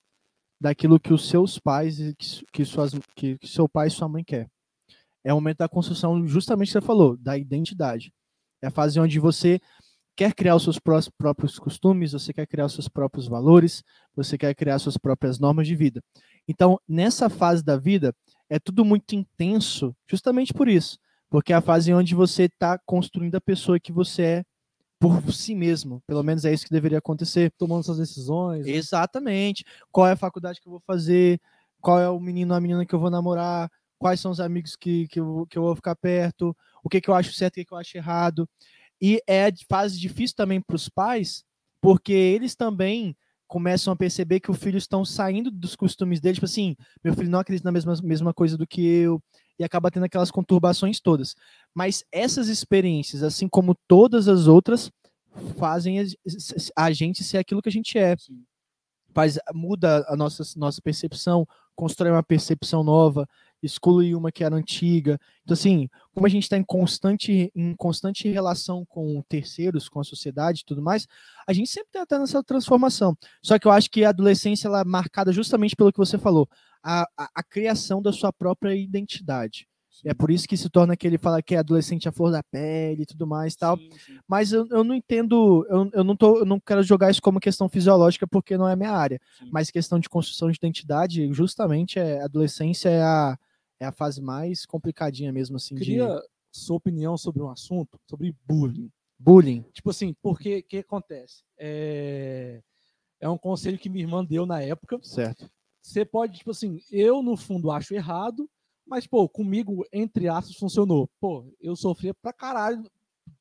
daquilo 0.60 0.98
que 0.98 1.12
os 1.12 1.28
seus 1.28 1.58
pais 1.58 1.98
que, 2.18 2.44
que, 2.52 2.64
suas, 2.64 2.92
que, 3.14 3.38
que 3.38 3.46
seu 3.46 3.68
pai 3.68 3.88
e 3.88 3.90
sua 3.90 4.08
mãe 4.08 4.24
quer. 4.24 4.48
É 5.24 5.32
o 5.32 5.36
momento 5.36 5.58
da 5.58 5.68
construção, 5.68 6.26
justamente 6.26 6.68
que 6.68 6.72
você 6.72 6.80
falou, 6.80 7.16
da 7.16 7.36
identidade. 7.36 8.12
É 8.62 8.68
a 8.68 8.70
fase 8.70 8.98
onde 8.98 9.18
você 9.18 9.60
quer 10.16 10.34
criar 10.34 10.56
os 10.56 10.64
seus 10.64 10.80
próprios 10.80 11.58
costumes, 11.60 12.12
você 12.12 12.32
quer 12.32 12.46
criar 12.46 12.66
os 12.66 12.72
seus 12.72 12.88
próprios 12.88 13.28
valores, 13.28 13.84
você 14.16 14.36
quer 14.36 14.52
criar 14.54 14.78
suas 14.80 14.96
próprias 14.96 15.38
normas 15.38 15.68
de 15.68 15.76
vida. 15.76 16.02
Então, 16.48 16.80
nessa 16.88 17.28
fase 17.28 17.62
da 17.62 17.76
vida, 17.76 18.12
é 18.50 18.58
tudo 18.58 18.84
muito 18.84 19.14
intenso, 19.14 19.94
justamente 20.10 20.52
por 20.52 20.66
isso. 20.66 20.98
Porque 21.30 21.52
é 21.52 21.56
a 21.56 21.60
fase 21.60 21.92
onde 21.92 22.14
você 22.14 22.44
está 22.44 22.78
construindo 22.86 23.34
a 23.34 23.40
pessoa 23.40 23.78
que 23.78 23.92
você 23.92 24.22
é 24.22 24.44
por 24.98 25.32
si 25.32 25.54
mesmo. 25.54 26.02
Pelo 26.06 26.22
menos 26.22 26.44
é 26.44 26.52
isso 26.52 26.64
que 26.64 26.72
deveria 26.72 26.98
acontecer. 26.98 27.52
Tomando 27.56 27.84
suas 27.84 27.98
decisões. 27.98 28.66
Né? 28.66 28.72
Exatamente. 28.72 29.64
Qual 29.92 30.06
é 30.06 30.12
a 30.12 30.16
faculdade 30.16 30.60
que 30.60 30.66
eu 30.66 30.72
vou 30.72 30.82
fazer? 30.86 31.40
Qual 31.80 32.00
é 32.00 32.08
o 32.08 32.18
menino 32.18 32.52
ou 32.52 32.56
a 32.56 32.60
menina 32.60 32.86
que 32.86 32.94
eu 32.94 32.98
vou 32.98 33.10
namorar? 33.10 33.70
Quais 33.98 34.20
são 34.20 34.30
os 34.30 34.40
amigos 34.40 34.76
que, 34.76 35.06
que, 35.08 35.20
eu, 35.20 35.46
que 35.48 35.58
eu 35.58 35.62
vou 35.62 35.76
ficar 35.76 35.96
perto? 35.96 36.56
O 36.82 36.88
que, 36.88 37.00
que 37.00 37.10
eu 37.10 37.14
acho 37.14 37.32
certo, 37.32 37.54
o 37.54 37.56
que, 37.56 37.64
que 37.64 37.72
eu 37.72 37.78
acho 37.78 37.96
errado? 37.96 38.48
E 39.00 39.20
é 39.26 39.48
fase 39.68 39.98
difícil 39.98 40.36
também 40.36 40.60
para 40.60 40.76
os 40.76 40.88
pais, 40.88 41.44
porque 41.80 42.12
eles 42.12 42.54
também 42.54 43.16
começam 43.46 43.92
a 43.92 43.96
perceber 43.96 44.40
que 44.40 44.50
os 44.50 44.58
filhos 44.58 44.82
estão 44.84 45.04
saindo 45.04 45.50
dos 45.50 45.74
costumes 45.74 46.20
deles, 46.20 46.36
tipo 46.36 46.44
assim, 46.44 46.76
meu 47.02 47.14
filho 47.14 47.30
não 47.30 47.38
acredita 47.38 47.66
na 47.66 47.72
mesma, 47.72 47.94
mesma 48.02 48.34
coisa 48.34 48.58
do 48.58 48.66
que 48.66 48.84
eu, 48.84 49.22
e 49.58 49.64
acaba 49.64 49.90
tendo 49.90 50.04
aquelas 50.04 50.30
conturbações 50.30 51.00
todas. 51.00 51.34
Mas 51.74 52.04
essas 52.12 52.48
experiências, 52.48 53.22
assim 53.22 53.48
como 53.48 53.76
todas 53.86 54.28
as 54.28 54.46
outras, 54.46 54.90
fazem 55.56 55.98
a 56.76 56.92
gente 56.92 57.24
ser 57.24 57.38
aquilo 57.38 57.62
que 57.62 57.68
a 57.68 57.72
gente 57.72 57.98
é. 57.98 58.16
Faz, 59.14 59.38
muda 59.52 60.04
a 60.08 60.16
nossa, 60.16 60.44
nossa 60.56 60.80
percepção, 60.80 61.46
constrói 61.74 62.10
uma 62.10 62.22
percepção 62.22 62.84
nova, 62.84 63.26
exclui 63.62 64.14
uma 64.14 64.30
que 64.30 64.44
era 64.44 64.54
antiga. 64.54 65.18
Então, 65.42 65.54
assim, 65.54 65.88
como 66.14 66.26
a 66.26 66.28
gente 66.28 66.44
está 66.44 66.56
em 66.56 66.62
constante, 66.62 67.50
em 67.54 67.74
constante 67.74 68.28
relação 68.28 68.84
com 68.86 69.22
terceiros, 69.28 69.88
com 69.88 69.98
a 69.98 70.04
sociedade 70.04 70.60
e 70.60 70.64
tudo 70.64 70.82
mais, 70.82 71.06
a 71.46 71.52
gente 71.52 71.68
sempre 71.68 72.00
está 72.00 72.18
nessa 72.18 72.42
transformação. 72.44 73.16
Só 73.42 73.58
que 73.58 73.66
eu 73.66 73.72
acho 73.72 73.90
que 73.90 74.04
a 74.04 74.10
adolescência 74.10 74.68
ela 74.68 74.80
é 74.80 74.84
marcada 74.84 75.32
justamente 75.32 75.74
pelo 75.74 75.92
que 75.92 75.98
você 75.98 76.18
falou 76.18 76.48
a, 76.82 77.02
a, 77.16 77.30
a 77.34 77.42
criação 77.42 78.00
da 78.00 78.12
sua 78.12 78.32
própria 78.32 78.74
identidade. 78.74 79.66
É 80.04 80.14
por 80.14 80.30
isso 80.30 80.46
que 80.46 80.56
se 80.56 80.68
torna 80.68 80.96
que 80.96 81.06
ele 81.06 81.18
fala 81.18 81.42
que 81.42 81.54
é 81.54 81.58
adolescente 81.58 82.08
à 82.08 82.12
flor 82.12 82.30
da 82.30 82.42
pele 82.42 83.02
e 83.02 83.06
tudo 83.06 83.26
mais 83.26 83.56
tal. 83.56 83.76
Sim, 83.76 83.90
sim. 84.06 84.18
Mas 84.28 84.52
eu, 84.52 84.66
eu 84.70 84.84
não 84.84 84.94
entendo, 84.94 85.66
eu, 85.68 85.90
eu, 85.92 86.04
não 86.04 86.16
tô, 86.16 86.38
eu 86.38 86.44
não 86.44 86.60
quero 86.60 86.82
jogar 86.82 87.10
isso 87.10 87.22
como 87.22 87.40
questão 87.40 87.68
fisiológica 87.68 88.26
porque 88.26 88.56
não 88.56 88.68
é 88.68 88.76
minha 88.76 88.92
área. 88.92 89.20
Sim. 89.38 89.48
Mas 89.52 89.70
questão 89.70 89.98
de 89.98 90.08
construção 90.08 90.50
de 90.50 90.56
identidade, 90.56 91.32
justamente 91.32 91.98
é, 91.98 92.20
a 92.20 92.26
adolescência 92.26 92.88
é 92.88 93.02
a, 93.02 93.38
é 93.80 93.86
a 93.86 93.92
fase 93.92 94.20
mais 94.20 94.64
complicadinha 94.64 95.32
mesmo 95.32 95.56
assim. 95.56 95.74
Queria 95.74 96.06
de... 96.06 96.22
sua 96.52 96.76
opinião 96.76 97.16
sobre 97.16 97.42
um 97.42 97.50
assunto, 97.50 97.98
sobre 98.08 98.34
bullying. 98.46 98.90
Bullying. 99.18 99.64
Tipo 99.72 99.90
assim, 99.90 100.14
porque 100.22 100.62
que 100.62 100.78
acontece? 100.78 101.42
É, 101.58 102.62
é 103.20 103.28
um 103.28 103.38
conselho 103.38 103.78
que 103.78 103.88
minha 103.88 104.04
irmã 104.04 104.24
deu 104.24 104.46
na 104.46 104.62
época. 104.62 105.00
Certo 105.02 105.50
você 105.80 106.04
pode, 106.04 106.38
tipo 106.38 106.50
assim, 106.50 106.80
eu 106.90 107.22
no 107.22 107.36
fundo 107.36 107.70
acho 107.70 107.94
errado, 107.94 108.48
mas, 108.86 109.06
pô, 109.06 109.28
comigo, 109.28 109.84
entre 109.92 110.28
aspas, 110.28 110.56
funcionou. 110.56 111.10
Pô, 111.20 111.44
eu 111.60 111.76
sofria 111.76 112.14
pra 112.14 112.32
caralho 112.32 112.82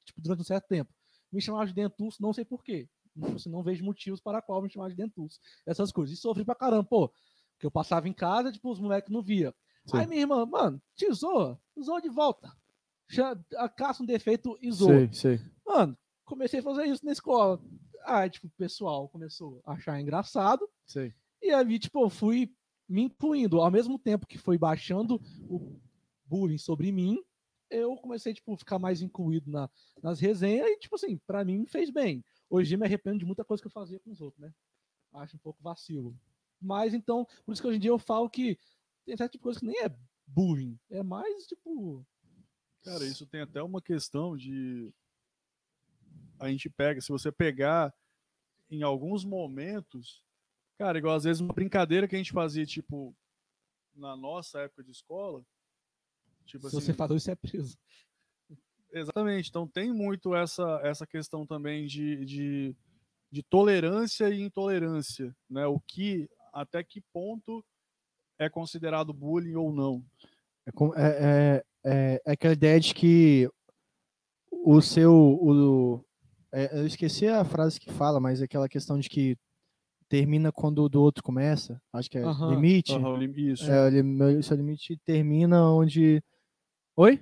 tipo, 0.04 0.22
durante 0.22 0.42
um 0.42 0.46
certo 0.46 0.68
tempo. 0.68 0.94
Me 1.32 1.42
chamava 1.42 1.66
de 1.66 1.74
dentuço, 1.74 2.22
não 2.22 2.34
sei 2.34 2.46
porquê. 2.46 2.88
Tipo 3.14 3.36
assim, 3.36 3.50
não 3.50 3.64
vejo 3.64 3.84
motivos 3.84 4.22
para 4.22 4.42
qual 4.42 4.62
me 4.62 4.70
chamar 4.70 4.90
de 4.90 4.96
dentuço. 4.96 5.40
Essas 5.66 5.92
coisas. 5.92 6.18
E 6.18 6.22
sofri 6.22 6.46
pra 6.46 6.54
caramba, 6.54 6.84
pô. 6.84 7.12
Que 7.60 7.66
eu 7.66 7.72
passava 7.72 8.08
em 8.08 8.14
casa, 8.14 8.52
tipo, 8.52 8.70
os 8.70 8.80
moleques 8.80 9.12
não 9.12 9.22
via. 9.22 9.54
Sim. 9.86 9.98
Aí 9.98 10.08
minha 10.08 10.22
irmã, 10.22 10.46
mano, 10.46 10.82
te 10.96 11.12
zoa, 11.12 11.60
zoa 11.82 12.02
de 12.02 12.10
volta. 12.10 12.52
Caça 13.76 14.04
um 14.04 14.06
defeito 14.06 14.58
e 14.62 14.72
zoa. 14.72 15.08
Sei, 15.12 15.38
sei. 15.38 15.42
Mano, 15.66 15.98
comecei 16.26 16.60
a 16.60 16.64
fazer 16.64 16.86
isso 16.86 17.06
na 17.06 17.14
escola. 17.14 17.60
Aí, 18.06 18.30
tipo, 18.30 18.48
o 18.48 18.52
pessoal 18.52 19.08
começou 19.10 19.62
a 19.66 19.74
achar 19.74 20.00
engraçado. 20.00 20.70
Sei. 20.86 21.14
E 21.42 21.52
ali, 21.52 21.80
tipo, 21.80 22.04
eu 22.04 22.10
fui 22.10 22.54
me 22.88 23.04
incluindo. 23.04 23.60
Ao 23.62 23.72
mesmo 23.72 24.00
tempo 24.00 24.28
que 24.28 24.38
foi 24.38 24.58
baixando 24.58 25.22
o 25.50 25.80
bullying 26.26 26.58
sobre 26.58 26.92
mim, 26.92 27.22
eu 27.70 27.96
comecei, 27.98 28.34
tipo, 28.34 28.54
a 28.54 28.58
ficar 28.58 28.80
mais 28.80 29.02
incluído 29.02 29.52
na, 29.52 29.70
nas 30.02 30.20
resenhas 30.20 30.68
e, 30.68 30.78
tipo 30.78 30.96
assim, 30.96 31.18
pra 31.28 31.44
mim 31.44 31.66
fez 31.66 31.90
bem. 31.90 32.24
Hoje 32.50 32.78
me 32.78 32.86
arrependo 32.86 33.20
de 33.20 33.26
muita 33.26 33.44
coisa 33.44 33.62
que 33.62 33.68
eu 33.68 33.72
fazia 33.72 34.00
com 34.00 34.12
os 34.12 34.22
outros, 34.22 34.42
né? 34.42 34.54
Acho 35.14 35.36
um 35.36 35.40
pouco 35.40 35.62
vacilo. 35.62 36.18
Mas, 36.62 36.94
então, 36.94 37.26
por 37.46 37.52
isso 37.52 37.62
que 37.62 37.68
hoje 37.68 37.78
em 37.78 37.82
dia 37.82 37.92
eu 37.92 38.00
falo 38.00 38.30
que 38.30 38.58
tem 39.06 39.16
certo 39.16 39.34
tipo 39.34 39.42
de 39.42 39.44
coisa 39.44 39.60
que 39.60 39.66
nem 39.66 39.84
é 39.84 39.96
bullying. 40.26 40.80
É 40.90 41.04
mais, 41.04 41.46
tipo... 41.46 42.06
Cara, 42.84 43.06
isso 43.06 43.26
tem 43.26 43.42
até 43.42 43.62
uma 43.62 43.82
questão 43.82 44.38
de... 44.38 44.94
A 46.40 46.50
gente 46.50 46.70
pega, 46.70 47.02
se 47.02 47.10
você 47.10 47.32
pegar 47.32 47.94
em 48.70 48.84
alguns 48.84 49.26
momentos 49.26 50.24
Cara, 50.78 50.98
igual 50.98 51.16
às 51.16 51.24
vezes 51.24 51.42
uma 51.42 51.54
brincadeira 51.54 52.08
que 52.08 52.16
a 52.16 52.18
gente 52.18 52.32
fazia, 52.32 52.66
tipo, 52.66 53.16
na 53.96 54.16
nossa 54.16 54.60
época 54.62 54.84
de 54.84 54.92
escola. 54.92 55.44
Tipo 56.46 56.70
Se 56.70 56.78
assim, 56.78 56.86
você 56.86 56.94
falou 56.94 57.18
isso, 57.18 57.32
é 57.32 57.36
preso. 57.36 57.78
Exatamente. 58.92 59.50
Então 59.50 59.68
tem 59.68 59.92
muito 59.92 60.36
essa, 60.36 60.80
essa 60.84 61.06
questão 61.06 61.46
também 61.46 61.86
de, 61.88 62.24
de, 62.26 62.76
de 63.32 63.44
tolerância 63.44 64.30
e 64.30 64.42
intolerância, 64.42 65.36
né? 65.50 65.66
O 65.66 65.80
que, 65.80 66.30
até 66.54 66.84
que 66.84 67.02
ponto 67.12 67.66
é 68.40 68.50
considerado 68.50 69.14
bullying 69.14 69.56
ou 69.56 69.74
não. 69.74 70.06
É, 70.96 71.02
é, 71.02 71.66
é, 71.84 72.22
é 72.26 72.32
aquela 72.32 72.54
ideia 72.54 72.80
de 72.80 72.94
que 72.94 73.50
o 74.52 74.82
seu. 74.82 75.12
O, 75.14 76.06
é, 76.52 76.80
eu 76.80 76.86
esqueci 76.86 77.28
a 77.28 77.44
frase 77.44 77.80
que 77.80 77.92
fala, 77.92 78.20
mas 78.20 78.42
é 78.42 78.46
aquela 78.46 78.70
questão 78.70 79.00
de 79.00 79.10
que 79.10 79.38
termina 80.10 80.52
quando 80.52 80.84
o 80.84 80.90
do 80.90 81.02
outro 81.02 81.24
começa. 81.24 81.82
Acho 81.94 82.10
que 82.10 82.18
é 82.18 82.26
uhum, 82.26 82.50
limite. 82.52 82.94
Uhum, 82.94 83.22
isso. 83.24 83.70
É, 83.72 83.90
limite 84.56 84.98
termina 85.06 85.70
onde. 85.72 86.22
Oi? 86.96 87.22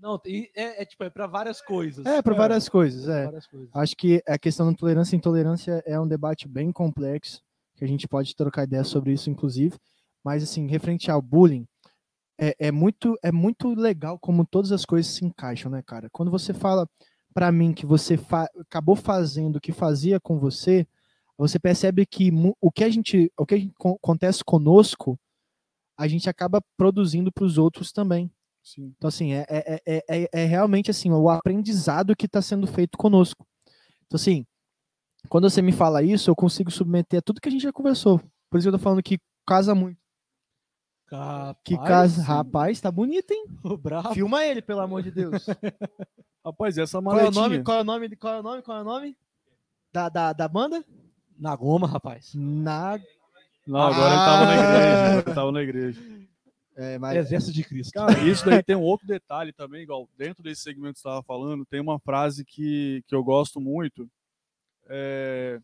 Não, 0.00 0.20
e 0.26 0.50
é, 0.54 0.82
é 0.82 0.84
tipo, 0.84 1.04
é 1.04 1.10
pra 1.10 1.26
várias 1.26 1.60
coisas. 1.60 2.04
É, 2.04 2.20
para 2.20 2.34
É, 2.34 2.36
várias 2.36 2.68
coisas, 2.68 3.04
Pra 3.04 3.14
é. 3.18 3.24
várias 3.26 3.46
coisas. 3.46 3.68
Acho 3.72 3.96
que 3.96 4.22
a 4.26 4.38
questão 4.38 4.70
da 4.70 4.76
tolerância 4.76 5.14
e 5.14 5.18
intolerância 5.18 5.82
é 5.86 5.98
um 5.98 6.08
debate 6.08 6.48
bem 6.48 6.72
complexo, 6.72 7.40
que 7.76 7.84
a 7.84 7.88
gente 7.88 8.08
pode 8.08 8.34
trocar 8.34 8.64
ideias 8.64 8.88
sobre 8.88 9.12
isso, 9.12 9.30
inclusive. 9.30 9.76
Mas, 10.24 10.42
assim, 10.42 10.66
referente 10.66 11.10
ao 11.10 11.22
bullying, 11.22 11.66
é, 12.38 12.54
é 12.58 12.72
muito, 12.72 13.16
é 13.22 13.30
muito 13.30 13.74
legal 13.74 14.18
como 14.18 14.44
todas 14.44 14.72
as 14.72 14.84
coisas 14.84 15.12
se 15.12 15.24
encaixam, 15.24 15.70
né, 15.70 15.82
cara? 15.86 16.08
Quando 16.10 16.30
você 16.30 16.52
fala 16.52 16.88
pra 17.32 17.52
mim 17.52 17.72
que 17.72 17.86
você 17.86 18.16
fa- 18.16 18.48
acabou 18.60 18.96
fazendo 18.96 19.56
o 19.56 19.60
que 19.60 19.72
fazia 19.72 20.18
com 20.20 20.38
você, 20.38 20.86
você 21.48 21.58
percebe 21.58 22.04
que 22.06 22.30
o 22.60 22.70
que 22.70 22.84
a 22.84 22.88
gente, 22.88 23.30
o 23.38 23.44
que 23.46 23.54
a 23.54 23.58
gente 23.58 23.74
co- 23.78 23.98
acontece 24.02 24.44
conosco, 24.44 25.18
a 25.98 26.06
gente 26.08 26.28
acaba 26.28 26.60
produzindo 26.76 27.30
para 27.32 27.44
os 27.44 27.58
outros 27.58 27.92
também. 27.92 28.30
Sim. 28.62 28.94
Então, 28.96 29.08
assim, 29.08 29.32
é, 29.32 29.44
é, 29.48 29.82
é, 29.86 30.04
é, 30.08 30.28
é 30.32 30.44
realmente 30.44 30.90
assim, 30.90 31.10
o 31.10 31.28
aprendizado 31.28 32.14
que 32.16 32.26
está 32.26 32.40
sendo 32.40 32.66
feito 32.66 32.96
conosco. 32.96 33.46
Então, 34.06 34.16
assim, 34.16 34.46
quando 35.28 35.48
você 35.50 35.60
me 35.60 35.72
fala 35.72 36.02
isso, 36.02 36.30
eu 36.30 36.36
consigo 36.36 36.70
submeter 36.70 37.18
a 37.18 37.22
tudo 37.22 37.40
que 37.40 37.48
a 37.48 37.52
gente 37.52 37.62
já 37.62 37.72
conversou. 37.72 38.18
Por 38.50 38.58
isso 38.58 38.68
que 38.68 38.74
eu 38.74 38.78
tô 38.78 38.82
falando 38.82 39.02
que 39.02 39.18
casa 39.46 39.74
muito. 39.74 39.98
Que 41.64 41.76
casa. 41.76 42.22
sim. 42.22 42.26
Rapaz, 42.26 42.80
tá 42.80 42.90
bonito, 42.90 43.30
hein? 43.32 43.44
Bravo. 43.82 44.14
Filma 44.14 44.44
ele, 44.44 44.62
pelo 44.62 44.80
amor 44.80 45.02
de 45.02 45.10
Deus. 45.10 45.44
Rapaz, 46.44 46.78
essa 46.78 47.00
qual 47.02 47.18
é 47.18 47.28
o 47.28 47.32
maletinha. 47.32 47.42
nome? 47.48 47.62
Qual 47.64 47.78
é 47.78 47.80
o 47.80 47.84
nome? 47.84 48.16
Qual 48.16 48.34
é 48.34 48.40
o 48.40 48.42
nome? 48.42 48.62
Qual 48.62 48.78
é 48.78 48.80
o 48.80 48.84
nome? 48.84 49.16
Da, 49.92 50.08
da, 50.08 50.32
da 50.32 50.48
banda? 50.48 50.82
Na 51.42 51.56
goma, 51.56 51.88
rapaz. 51.88 52.32
Na. 52.36 53.00
Não, 53.66 53.80
agora 53.80 54.14
ele 54.14 54.24
tava 54.24 54.44
na 54.44 54.52
Ah. 54.52 54.54
igreja. 54.54 55.08
Agora 55.08 55.22
ele 55.26 55.34
tava 55.34 55.52
na 55.52 55.62
igreja. 55.62 56.22
É, 56.76 56.98
mas, 56.98 57.16
Exército 57.16 57.52
de 57.52 57.64
Cristo. 57.64 57.92
Cara, 57.92 58.16
isso 58.24 58.44
daí 58.46 58.62
tem 58.62 58.76
um 58.76 58.80
outro 58.82 59.08
detalhe 59.08 59.52
também, 59.52 59.82
igual 59.82 60.08
dentro 60.16 60.40
desse 60.40 60.62
segmento 60.62 60.94
que 60.94 61.00
você 61.00 61.08
estava 61.08 61.22
falando, 61.24 61.66
tem 61.66 61.80
uma 61.80 61.98
frase 61.98 62.44
que, 62.44 63.02
que 63.08 63.14
eu 63.14 63.24
gosto 63.24 63.60
muito, 63.60 64.08
é, 64.86 65.60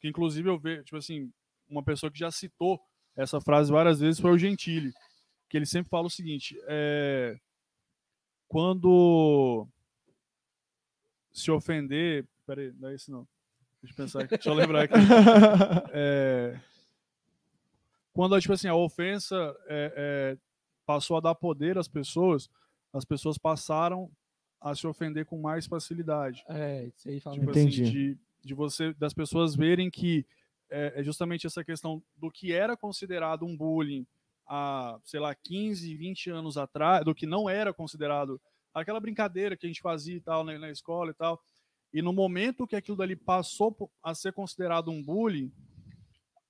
que 0.00 0.08
inclusive 0.08 0.48
eu 0.48 0.58
vejo, 0.58 0.82
tipo 0.82 0.96
assim, 0.96 1.30
uma 1.68 1.82
pessoa 1.82 2.10
que 2.10 2.18
já 2.18 2.30
citou 2.30 2.80
essa 3.14 3.38
frase 3.38 3.70
várias 3.70 4.00
vezes 4.00 4.18
foi 4.18 4.30
o 4.32 4.38
Gentili, 4.38 4.92
que 5.48 5.58
ele 5.58 5.66
sempre 5.66 5.90
fala 5.90 6.06
o 6.06 6.10
seguinte, 6.10 6.58
é, 6.66 7.36
quando 8.48 9.68
se 11.32 11.50
ofender, 11.50 12.26
peraí, 12.46 12.72
não 12.80 12.88
é 12.88 12.94
isso 12.94 13.12
não, 13.12 13.28
deixa 13.82 13.92
eu 13.92 13.96
pensar, 13.96 14.20
aqui, 14.20 14.30
deixa 14.36 14.48
eu 14.48 14.54
lembrar 14.54 14.84
aqui, 14.84 14.94
é, 15.92 16.58
quando 18.12 18.38
tipo 18.40 18.52
assim, 18.52 18.68
a 18.68 18.74
ofensa 18.74 19.56
é, 19.66 19.92
é, 19.96 20.38
passou 20.86 21.16
a 21.16 21.20
dar 21.20 21.34
poder 21.34 21.78
às 21.78 21.88
pessoas, 21.88 22.48
as 22.92 23.04
pessoas 23.04 23.38
passaram 23.38 24.10
a 24.60 24.74
se 24.74 24.86
ofender 24.86 25.26
com 25.26 25.40
mais 25.40 25.66
facilidade. 25.66 26.44
É, 26.48 26.90
isso 26.96 27.08
aí 27.08 27.20
fala 27.20 27.36
Tipo 27.36 27.46
mesmo. 27.46 27.62
Entendi. 27.62 27.82
assim, 27.82 27.92
de, 27.92 28.18
de 28.44 28.54
você, 28.54 28.92
das 28.94 29.12
pessoas 29.12 29.56
verem 29.56 29.90
que 29.90 30.24
é, 30.70 30.92
é 30.96 31.02
justamente 31.02 31.46
essa 31.46 31.64
questão 31.64 32.02
do 32.16 32.30
que 32.30 32.52
era 32.52 32.76
considerado 32.76 33.44
um 33.44 33.56
bullying 33.56 34.06
há, 34.46 34.98
sei 35.04 35.20
lá, 35.20 35.34
15, 35.34 35.94
20 35.96 36.30
anos 36.30 36.56
atrás, 36.56 37.04
do 37.04 37.14
que 37.14 37.26
não 37.26 37.48
era 37.48 37.72
considerado 37.72 38.40
aquela 38.72 39.00
brincadeira 39.00 39.56
que 39.56 39.66
a 39.66 39.68
gente 39.68 39.82
fazia 39.82 40.16
e 40.16 40.20
tal 40.20 40.44
na, 40.44 40.58
na 40.58 40.70
escola 40.70 41.10
e 41.10 41.14
tal. 41.14 41.40
E 41.92 42.00
no 42.00 42.12
momento 42.12 42.66
que 42.66 42.76
aquilo 42.76 42.96
dali 42.96 43.14
passou 43.14 43.90
a 44.02 44.14
ser 44.14 44.32
considerado 44.32 44.90
um 44.90 45.02
bullying, 45.02 45.52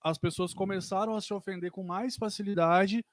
as 0.02 0.19
pessoas 0.19 0.55
começaram 0.55 1.14
a 1.14 1.20
se 1.20 1.32
ofender 1.32 1.70
com 1.70 1.82
mais 1.82 2.16
facilidade 2.16 3.05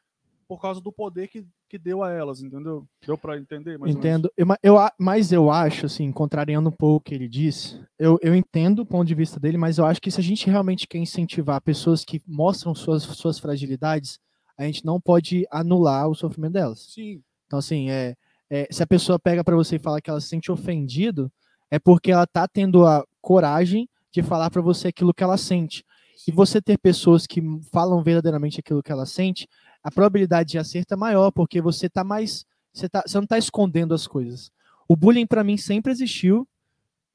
por 0.47 0.59
causa 0.59 0.81
do 0.81 0.91
poder 0.91 1.27
que, 1.27 1.45
que 1.69 1.77
deu 1.77 2.01
a 2.03 2.11
elas, 2.11 2.41
entendeu? 2.41 2.87
Deu 3.05 3.15
para 3.15 3.37
entender? 3.37 3.77
mais? 3.77 3.95
Entendo. 3.95 4.31
Eu, 4.35 4.47
eu, 4.63 4.75
mas 4.99 5.31
eu 5.31 5.51
acho, 5.51 5.85
assim, 5.85 6.11
contrariando 6.11 6.69
um 6.69 6.71
pouco 6.71 6.97
o 6.97 7.01
que 7.01 7.13
ele 7.13 7.27
disse, 7.27 7.79
eu, 7.99 8.17
eu 8.21 8.35
entendo 8.35 8.79
o 8.79 8.85
ponto 8.85 9.07
de 9.07 9.13
vista 9.13 9.39
dele, 9.39 9.57
mas 9.57 9.77
eu 9.77 9.85
acho 9.85 10.01
que 10.01 10.09
se 10.09 10.19
a 10.19 10.23
gente 10.23 10.49
realmente 10.49 10.87
quer 10.87 10.97
incentivar 10.97 11.61
pessoas 11.61 12.03
que 12.03 12.19
mostram 12.27 12.73
suas, 12.73 13.03
suas 13.03 13.37
fragilidades, 13.37 14.19
a 14.57 14.63
gente 14.63 14.83
não 14.83 14.99
pode 14.99 15.45
anular 15.51 16.09
o 16.09 16.15
sofrimento 16.15 16.53
delas. 16.53 16.91
Sim, 16.93 17.21
Então, 17.45 17.59
assim, 17.59 17.91
é, 17.91 18.15
é, 18.49 18.67
se 18.71 18.81
a 18.81 18.87
pessoa 18.87 19.19
pega 19.19 19.43
pra 19.43 19.55
você 19.55 19.75
e 19.75 19.79
fala 19.79 20.01
que 20.01 20.09
ela 20.09 20.19
se 20.19 20.29
sente 20.29 20.51
ofendido, 20.51 21.31
é 21.71 21.79
porque 21.79 22.11
ela 22.11 22.25
tá 22.25 22.47
tendo 22.47 22.85
a 22.85 23.05
coragem 23.21 23.87
de 24.11 24.23
falar 24.23 24.49
pra 24.49 24.61
você 24.61 24.87
aquilo 24.87 25.13
que 25.13 25.23
ela 25.23 25.37
sente. 25.37 25.83
E 26.27 26.31
você 26.31 26.61
ter 26.61 26.77
pessoas 26.77 27.25
que 27.25 27.41
falam 27.71 28.03
verdadeiramente 28.03 28.59
aquilo 28.59 28.83
que 28.83 28.91
ela 28.91 29.05
sente, 29.05 29.47
a 29.83 29.89
probabilidade 29.89 30.49
de 30.49 30.57
acerto 30.57 30.93
é 30.93 30.97
maior, 30.97 31.31
porque 31.31 31.61
você 31.61 31.89
tá 31.89 32.03
mais. 32.03 32.45
Você, 32.73 32.89
tá, 32.89 33.03
você 33.05 33.17
não 33.19 33.25
tá 33.25 33.37
escondendo 33.37 33.93
as 33.93 34.05
coisas. 34.05 34.51
O 34.87 34.95
bullying, 34.95 35.25
pra 35.25 35.43
mim, 35.43 35.57
sempre 35.57 35.91
existiu, 35.91 36.47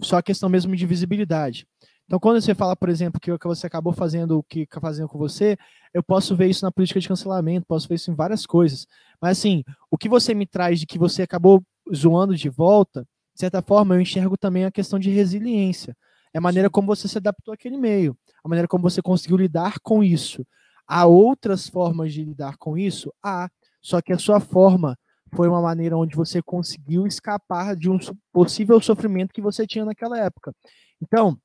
só 0.00 0.18
a 0.18 0.22
questão 0.22 0.48
mesmo 0.48 0.74
de 0.74 0.86
visibilidade. 0.86 1.66
Então, 2.06 2.18
quando 2.18 2.40
você 2.40 2.54
fala, 2.54 2.76
por 2.76 2.88
exemplo, 2.88 3.20
que 3.20 3.30
você 3.46 3.66
acabou 3.66 3.92
fazendo, 3.92 4.38
o 4.38 4.42
que 4.42 4.66
tá 4.66 4.80
fazendo 4.80 5.08
com 5.08 5.18
você, 5.18 5.56
eu 5.92 6.02
posso 6.02 6.36
ver 6.36 6.48
isso 6.48 6.64
na 6.64 6.70
política 6.70 7.00
de 7.00 7.08
cancelamento, 7.08 7.66
posso 7.66 7.88
ver 7.88 7.94
isso 7.94 8.10
em 8.10 8.14
várias 8.14 8.46
coisas. 8.46 8.86
Mas, 9.20 9.38
assim, 9.38 9.64
o 9.90 9.96
que 9.96 10.08
você 10.08 10.34
me 10.34 10.46
traz 10.46 10.80
de 10.80 10.86
que 10.86 10.98
você 10.98 11.22
acabou 11.22 11.64
zoando 11.94 12.36
de 12.36 12.48
volta, 12.48 13.06
de 13.34 13.40
certa 13.40 13.60
forma, 13.62 13.94
eu 13.94 14.00
enxergo 14.00 14.36
também 14.36 14.64
a 14.64 14.70
questão 14.70 14.98
de 14.98 15.10
resiliência. 15.10 15.96
É 16.32 16.38
a 16.38 16.40
maneira 16.40 16.68
como 16.70 16.86
você 16.86 17.06
se 17.08 17.18
adaptou 17.18 17.54
àquele 17.54 17.76
meio, 17.76 18.16
a 18.44 18.48
maneira 18.48 18.66
como 18.68 18.82
você 18.82 19.00
conseguiu 19.02 19.36
lidar 19.36 19.78
com 19.82 20.02
isso. 20.02 20.44
Há 20.86 21.06
outras 21.06 21.68
formas 21.68 22.12
de 22.12 22.24
lidar 22.24 22.56
com 22.58 22.76
isso? 22.76 23.12
Há. 23.22 23.48
Só 23.80 24.00
que 24.00 24.12
a 24.12 24.18
sua 24.18 24.40
forma 24.40 24.96
foi 25.34 25.48
uma 25.48 25.60
maneira 25.60 25.96
onde 25.96 26.16
você 26.16 26.40
conseguiu 26.42 27.06
escapar 27.06 27.76
de 27.76 27.90
um 27.90 27.98
possível 28.32 28.80
sofrimento 28.80 29.32
que 29.32 29.40
você 29.40 29.66
tinha 29.66 29.84
naquela 29.84 30.18
época. 30.18 30.54
Então, 31.00 31.36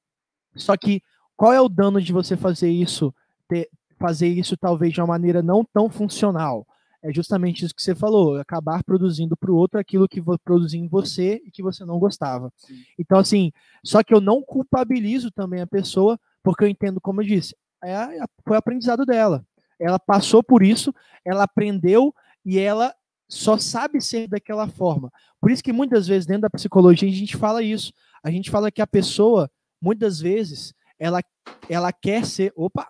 só 0.56 0.76
que 0.78 1.02
qual 1.36 1.54
é 1.54 1.62
o 1.62 1.70
dano 1.70 2.02
de 2.02 2.12
você 2.14 2.36
fazer 2.36 2.70
isso, 2.70 3.14
ter- 3.48 3.70
fazer 3.98 4.28
isso 4.28 4.58
talvez 4.58 4.94
de 4.94 5.02
uma 5.02 5.08
maneira 5.08 5.42
não 5.42 5.66
tão 5.66 5.90
funcional? 5.90 6.66
É 7.02 7.14
justamente 7.14 7.64
isso 7.66 7.74
que 7.74 7.82
você 7.82 7.96
falou, 7.96 8.36
acabar 8.38 8.84
produzindo 8.84 9.38
para 9.38 9.52
o 9.52 9.56
outro 9.56 9.80
aquilo 9.80 10.08
que 10.08 10.20
vo- 10.20 10.38
produzia 10.40 10.80
em 10.80 10.88
você 10.88 11.42
e 11.46 11.50
que 11.52 11.64
você 11.64 11.86
não 11.86 11.98
gostava. 11.98 12.52
Sim. 12.58 12.84
Então, 12.98 13.18
assim, 13.18 13.52
só 13.84 14.04
que 14.04 14.14
eu 14.14 14.20
não 14.20 14.42
culpabilizo 14.44 15.32
também 15.32 15.62
a 15.62 15.68
pessoa, 15.68 16.20
porque 16.44 16.64
eu 16.64 16.68
entendo, 16.68 17.00
como 17.00 17.22
eu 17.22 17.26
disse, 17.26 17.56
é, 17.82 17.96
a- 17.96 18.28
foi 18.46 18.56
o 18.58 18.60
aprendizado 18.60 19.06
dela. 19.06 19.46
Ela 19.80 19.98
passou 19.98 20.44
por 20.44 20.62
isso, 20.62 20.94
ela 21.24 21.44
aprendeu 21.44 22.14
e 22.46 22.60
ela 22.60 22.94
só 23.30 23.58
sabe 23.58 24.02
ser 24.02 24.28
daquela 24.28 24.68
forma. 24.68 25.10
Por 25.40 25.52
isso 25.52 25.64
que 25.64 25.72
muitas 25.72 26.06
vezes 26.06 26.26
dentro 26.26 26.42
da 26.42 26.50
psicologia 26.50 27.08
a 27.08 27.12
gente 27.12 27.38
fala 27.38 27.64
isso. 27.64 27.94
A 28.22 28.30
gente 28.30 28.50
fala 28.52 28.70
que 28.70 28.82
a 28.82 28.88
pessoa, 28.88 29.50
muitas 29.82 30.20
vezes, 30.20 30.74
ela, 31.00 31.22
ela 31.70 31.94
quer 31.94 32.26
ser, 32.26 32.52
opa, 32.58 32.86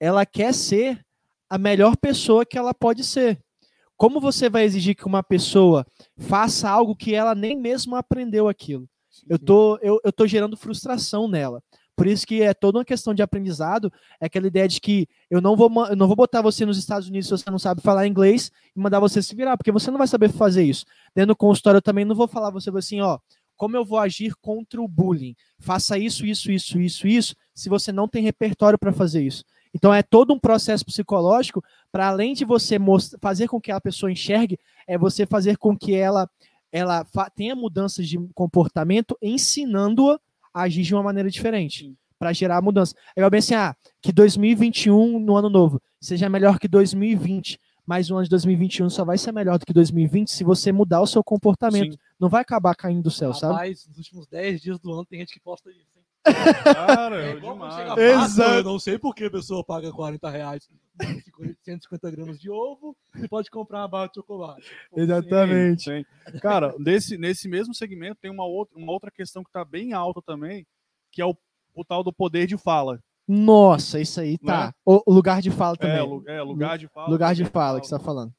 ela 0.00 0.24
quer 0.24 0.54
ser 0.54 1.04
a 1.52 1.58
melhor 1.58 1.98
pessoa 1.98 2.46
que 2.46 2.56
ela 2.56 2.72
pode 2.72 3.04
ser. 3.04 3.38
Como 3.94 4.18
você 4.18 4.48
vai 4.48 4.64
exigir 4.64 4.96
que 4.96 5.04
uma 5.04 5.22
pessoa 5.22 5.86
faça 6.16 6.66
algo 6.66 6.96
que 6.96 7.14
ela 7.14 7.34
nem 7.34 7.54
mesmo 7.54 7.94
aprendeu 7.94 8.48
aquilo? 8.48 8.88
Eu 9.28 9.38
tô, 9.38 9.78
eu, 9.82 10.00
eu 10.02 10.10
tô 10.10 10.26
gerando 10.26 10.56
frustração 10.56 11.28
nela. 11.28 11.62
Por 11.94 12.06
isso 12.06 12.26
que 12.26 12.40
é 12.40 12.54
toda 12.54 12.78
uma 12.78 12.86
questão 12.86 13.12
de 13.12 13.20
aprendizado, 13.20 13.92
é 14.18 14.24
aquela 14.24 14.46
ideia 14.46 14.66
de 14.66 14.80
que 14.80 15.06
eu 15.30 15.42
não 15.42 15.54
vou, 15.54 15.70
eu 15.90 15.94
não 15.94 16.06
vou 16.06 16.16
botar 16.16 16.40
você 16.40 16.64
nos 16.64 16.78
Estados 16.78 17.06
Unidos 17.06 17.28
se 17.28 17.32
você 17.32 17.50
não 17.50 17.58
sabe 17.58 17.82
falar 17.82 18.06
inglês 18.06 18.50
e 18.74 18.80
mandar 18.80 18.98
você 18.98 19.20
se 19.22 19.34
virar, 19.34 19.58
porque 19.58 19.70
você 19.70 19.90
não 19.90 19.98
vai 19.98 20.06
saber 20.06 20.32
fazer 20.32 20.62
isso. 20.62 20.86
Dentro 21.14 21.34
do 21.34 21.36
consultório 21.36 21.76
eu 21.76 21.82
também 21.82 22.06
não 22.06 22.16
vou 22.16 22.26
falar 22.26 22.48
você 22.48 22.70
assim, 22.70 23.02
ó, 23.02 23.18
como 23.56 23.76
eu 23.76 23.84
vou 23.84 23.98
agir 23.98 24.34
contra 24.40 24.80
o 24.80 24.88
bullying? 24.88 25.36
Faça 25.60 25.98
isso, 25.98 26.24
isso, 26.24 26.50
isso, 26.50 26.80
isso, 26.80 27.06
isso, 27.06 27.36
se 27.54 27.68
você 27.68 27.92
não 27.92 28.08
tem 28.08 28.22
repertório 28.22 28.78
para 28.78 28.90
fazer 28.90 29.22
isso. 29.22 29.44
Então 29.74 29.92
é 29.92 30.02
todo 30.02 30.32
um 30.32 30.38
processo 30.38 30.84
psicológico 30.84 31.62
para 31.90 32.08
além 32.08 32.34
de 32.34 32.44
você 32.44 32.76
fazer 33.20 33.48
com 33.48 33.60
que 33.60 33.70
a 33.70 33.80
pessoa 33.80 34.12
enxergue, 34.12 34.58
é 34.86 34.98
você 34.98 35.26
fazer 35.26 35.56
com 35.56 35.76
que 35.76 35.94
ela 35.94 36.28
ela 36.72 37.06
tenha 37.34 37.54
mudanças 37.54 38.08
de 38.08 38.18
comportamento, 38.34 39.16
ensinando-a 39.20 40.18
a 40.54 40.62
agir 40.62 40.82
de 40.82 40.94
uma 40.94 41.02
maneira 41.02 41.30
diferente, 41.30 41.94
para 42.18 42.32
gerar 42.32 42.62
mudança. 42.62 42.94
É 43.14 43.20
igual 43.20 43.30
bem 43.30 43.38
assim, 43.38 43.54
ah, 43.54 43.76
que 44.00 44.10
2021 44.10 45.18
no 45.18 45.36
ano 45.36 45.50
novo 45.50 45.82
seja 46.00 46.30
melhor 46.30 46.58
que 46.58 46.66
2020, 46.66 47.60
mas 47.84 48.10
o 48.10 48.14
ano 48.14 48.24
de 48.24 48.30
2021 48.30 48.88
só 48.88 49.04
vai 49.04 49.18
ser 49.18 49.32
melhor 49.32 49.58
do 49.58 49.66
que 49.66 49.72
2020 49.72 50.30
se 50.30 50.44
você 50.44 50.72
mudar 50.72 51.02
o 51.02 51.06
seu 51.06 51.22
comportamento. 51.22 51.92
Sim. 51.92 51.98
Não 52.18 52.28
vai 52.28 52.40
acabar 52.40 52.74
caindo 52.74 53.02
do 53.02 53.10
céu, 53.10 53.34
sabe? 53.34 53.52
Rapaz, 53.52 53.86
nos 53.86 53.98
últimos 53.98 54.26
10 54.28 54.62
dias 54.62 54.78
do 54.78 54.92
ano 54.92 55.04
tem 55.04 55.18
gente 55.18 55.34
que 55.34 55.40
posta 55.40 55.70
isso? 55.70 55.91
Cara, 56.24 57.22
É 57.24 57.30
é 57.32 57.36
demais. 57.36 57.98
Exato. 57.98 58.50
Eu 58.54 58.64
não 58.64 58.78
sei 58.78 58.98
por 58.98 59.14
que 59.14 59.24
a 59.24 59.30
pessoa 59.30 59.64
paga 59.64 59.90
40 59.92 60.30
reais, 60.30 60.68
150 61.62 62.10
gramas 62.10 62.40
de 62.40 62.50
ovo 62.50 62.96
e 63.16 63.26
pode 63.28 63.50
comprar 63.50 63.80
uma 63.80 63.88
barra 63.88 64.06
de 64.08 64.14
chocolate. 64.14 64.70
Exatamente. 64.96 65.84
Sim, 65.84 66.04
sim. 66.30 66.38
Cara, 66.38 66.74
nesse, 66.78 67.16
nesse 67.18 67.48
mesmo 67.48 67.74
segmento 67.74 68.20
tem 68.20 68.30
uma 68.30 68.44
outra, 68.44 68.78
uma 68.78 68.92
outra 68.92 69.10
questão 69.10 69.42
que 69.42 69.48
está 69.50 69.64
bem 69.64 69.92
alta 69.92 70.22
também, 70.22 70.66
que 71.10 71.20
é 71.20 71.26
o, 71.26 71.36
o 71.74 71.84
tal 71.84 72.02
do 72.04 72.12
poder 72.12 72.46
de 72.46 72.56
fala. 72.56 73.00
Nossa, 73.26 74.00
isso 74.00 74.20
aí 74.20 74.36
tá. 74.38 74.66
Né? 74.66 74.72
O 74.84 75.12
lugar 75.12 75.40
de 75.40 75.50
fala 75.50 75.76
também. 75.76 75.96
É, 76.26 76.36
é, 76.36 76.42
lugar 76.42 76.76
de 76.78 76.88
fala. 76.88 77.08
lugar 77.08 77.34
de 77.34 77.44
fala 77.44 77.80
que 77.80 77.86
você 77.86 77.96
tá 77.96 78.02
falando. 78.02 78.32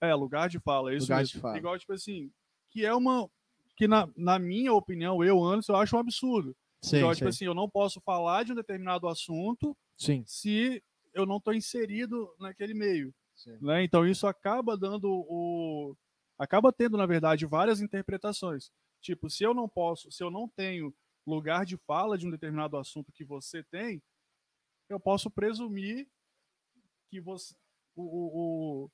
É, 0.00 0.14
lugar 0.14 0.48
de 0.48 0.60
fala, 0.60 0.92
é 0.92 0.96
isso 0.96 1.06
Lugar 1.06 1.18
mesmo. 1.18 1.34
de 1.34 1.40
fala. 1.40 1.58
Igual, 1.58 1.78
tipo 1.78 1.92
assim, 1.92 2.30
que 2.70 2.86
é 2.86 2.94
uma. 2.94 3.28
Que 3.76 3.86
na, 3.88 4.08
na 4.16 4.38
minha 4.38 4.72
opinião, 4.72 5.22
eu, 5.22 5.42
Anderson, 5.42 5.72
eu 5.72 5.76
acho 5.76 5.96
um 5.96 6.00
absurdo. 6.00 6.56
Sim, 6.82 6.98
então, 6.98 7.12
tipo 7.12 7.24
sim. 7.24 7.28
assim, 7.28 7.44
eu 7.44 7.54
não 7.54 7.68
posso 7.68 8.00
falar 8.00 8.44
de 8.44 8.52
um 8.52 8.54
determinado 8.54 9.08
assunto 9.08 9.76
sim. 9.96 10.22
se 10.26 10.82
eu 11.12 11.26
não 11.26 11.38
estou 11.38 11.52
inserido 11.52 12.32
naquele 12.38 12.74
meio. 12.74 13.12
Né? 13.60 13.84
Então 13.84 14.06
isso 14.06 14.26
acaba 14.26 14.76
dando 14.76 15.08
o. 15.08 15.96
acaba 16.38 16.72
tendo, 16.72 16.96
na 16.96 17.06
verdade, 17.06 17.46
várias 17.46 17.80
interpretações. 17.80 18.70
Tipo, 19.00 19.30
se 19.30 19.44
eu 19.44 19.54
não 19.54 19.68
posso, 19.68 20.10
se 20.10 20.22
eu 20.22 20.30
não 20.30 20.48
tenho 20.48 20.94
lugar 21.26 21.64
de 21.64 21.76
fala 21.76 22.18
de 22.18 22.26
um 22.26 22.30
determinado 22.30 22.76
assunto 22.76 23.12
que 23.12 23.24
você 23.24 23.62
tem, 23.62 24.02
eu 24.88 24.98
posso 24.98 25.30
presumir 25.30 26.08
que 27.10 27.20
você, 27.20 27.54
o, 27.94 28.02
o, 28.02 28.84
o 28.84 28.90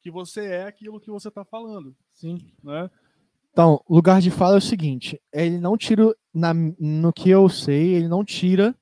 que 0.00 0.10
você 0.10 0.46
é 0.46 0.62
aquilo 0.64 1.00
que 1.00 1.10
você 1.10 1.28
está 1.28 1.44
falando. 1.44 1.96
Sim. 2.12 2.52
Né? 2.62 2.90
Então, 3.52 3.82
lugar 3.88 4.20
de 4.20 4.30
fala 4.30 4.54
é 4.54 4.58
o 4.58 4.62
seguinte: 4.62 5.20
ele 5.32 5.58
não 5.58 5.76
tira, 5.76 6.14
na, 6.34 6.52
no 6.54 7.12
que 7.12 7.28
eu 7.30 7.48
sei, 7.48 7.94
ele 7.94 8.08
não 8.08 8.24
tira 8.24 8.74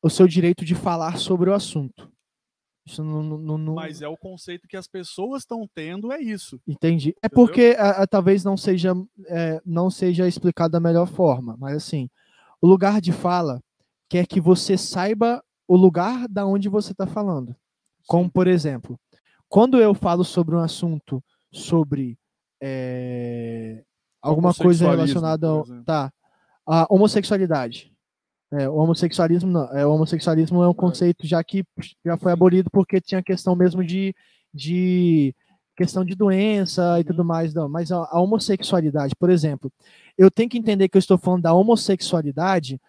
o 0.00 0.08
seu 0.08 0.28
direito 0.28 0.64
de 0.64 0.74
falar 0.74 1.18
sobre 1.18 1.50
o 1.50 1.54
assunto. 1.54 2.10
Isso 2.86 3.04
não, 3.04 3.22
não, 3.22 3.58
não... 3.58 3.74
Mas 3.74 4.00
é 4.00 4.08
o 4.08 4.16
conceito 4.16 4.66
que 4.66 4.76
as 4.76 4.86
pessoas 4.86 5.42
estão 5.42 5.68
tendo, 5.74 6.10
é 6.10 6.20
isso. 6.20 6.58
Entendi. 6.66 7.10
É 7.22 7.26
Entendeu? 7.26 7.30
porque 7.30 7.76
a, 7.78 8.02
a, 8.02 8.06
talvez 8.06 8.42
não 8.42 8.56
seja, 8.56 8.94
é, 9.26 9.60
não 9.66 9.90
seja 9.90 10.26
explicado 10.26 10.72
da 10.72 10.80
melhor 10.80 11.06
forma, 11.06 11.54
mas 11.58 11.76
assim, 11.76 12.08
o 12.62 12.66
lugar 12.66 13.00
de 13.00 13.12
fala 13.12 13.62
quer 14.08 14.26
que 14.26 14.40
você 14.40 14.78
saiba 14.78 15.44
o 15.66 15.76
lugar 15.76 16.26
da 16.28 16.46
onde 16.46 16.68
você 16.68 16.92
está 16.92 17.06
falando. 17.06 17.54
Como, 18.06 18.30
por 18.30 18.46
exemplo, 18.46 18.98
quando 19.48 19.78
eu 19.78 19.92
falo 19.92 20.24
sobre 20.24 20.54
um 20.54 20.60
assunto 20.60 21.22
sobre 21.52 22.18
é, 22.60 23.84
alguma 24.20 24.54
coisa 24.54 24.90
relacionada 24.90 25.46
ao, 25.46 25.64
tá, 25.84 26.12
a 26.66 26.86
homossexualidade. 26.90 27.92
É, 28.50 28.68
o 28.68 28.76
homossexualismo 28.76 29.50
não, 29.50 29.64
é, 29.76 29.84
o 29.84 29.92
homossexualismo 29.92 30.62
é 30.62 30.68
um 30.68 30.74
conceito 30.74 31.26
já 31.26 31.42
que 31.44 31.64
já 32.04 32.16
foi 32.16 32.32
abolido 32.32 32.70
porque 32.70 33.00
tinha 33.00 33.22
questão 33.22 33.54
mesmo 33.54 33.84
de, 33.84 34.14
de 34.54 35.34
questão 35.76 36.02
de 36.02 36.14
doença 36.14 36.98
e 36.98 37.04
tudo 37.04 37.24
mais, 37.24 37.52
não. 37.52 37.68
Mas 37.68 37.92
a, 37.92 38.08
a 38.10 38.20
homossexualidade, 38.20 39.14
por 39.16 39.28
exemplo, 39.28 39.70
eu 40.16 40.30
tenho 40.30 40.48
que 40.48 40.58
entender 40.58 40.88
que 40.88 40.96
eu 40.96 41.00
estou 41.00 41.18
falando 41.18 41.42
da 41.42 41.52
homossexualidade 41.52 42.80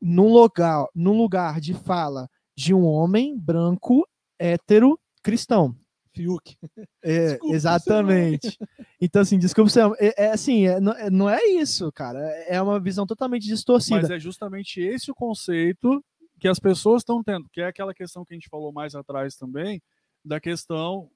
num 0.00 0.32
lugar, 0.32 0.86
num 0.94 1.16
lugar 1.16 1.60
de 1.60 1.74
fala 1.74 2.28
de 2.56 2.74
um 2.74 2.84
homem 2.84 3.38
branco, 3.38 4.06
hétero, 4.38 4.98
cristão. 5.22 5.76
Fiuk. 6.14 6.56
É, 7.02 7.28
Desculpa, 7.38 7.54
exatamente. 7.54 8.58
Então, 9.00 9.22
assim, 9.22 9.38
desculpa, 9.38 9.70
você- 9.70 9.80
é, 9.98 10.24
é 10.26 10.30
assim, 10.32 10.66
é, 10.66 10.80
não, 10.80 11.28
é- 11.28 11.40
é 11.40 11.48
isso, 11.52 11.90
cara. 11.92 12.18
É 12.46 12.60
uma 12.60 12.78
visão 12.80 13.06
totalmente 13.06 13.46
distorcida. 13.46 14.00
Mas 14.02 14.10
é 14.10 14.18
justamente 14.18 14.80
esse 14.80 15.10
o 15.10 15.14
conceito 15.14 16.04
que 16.38 16.48
as 16.48 16.58
pessoas 16.58 17.02
estão 17.02 17.22
tendo, 17.22 17.48
que 17.52 17.60
é 17.60 17.66
aquela 17.66 17.92
questão 17.94 18.24
que 18.24 18.32
a 18.32 18.36
gente 18.36 18.48
falou 18.48 18.72
mais 18.72 18.94
atrás 18.94 19.36
também, 19.36 19.82
da 20.24 20.40
questão 20.40 21.10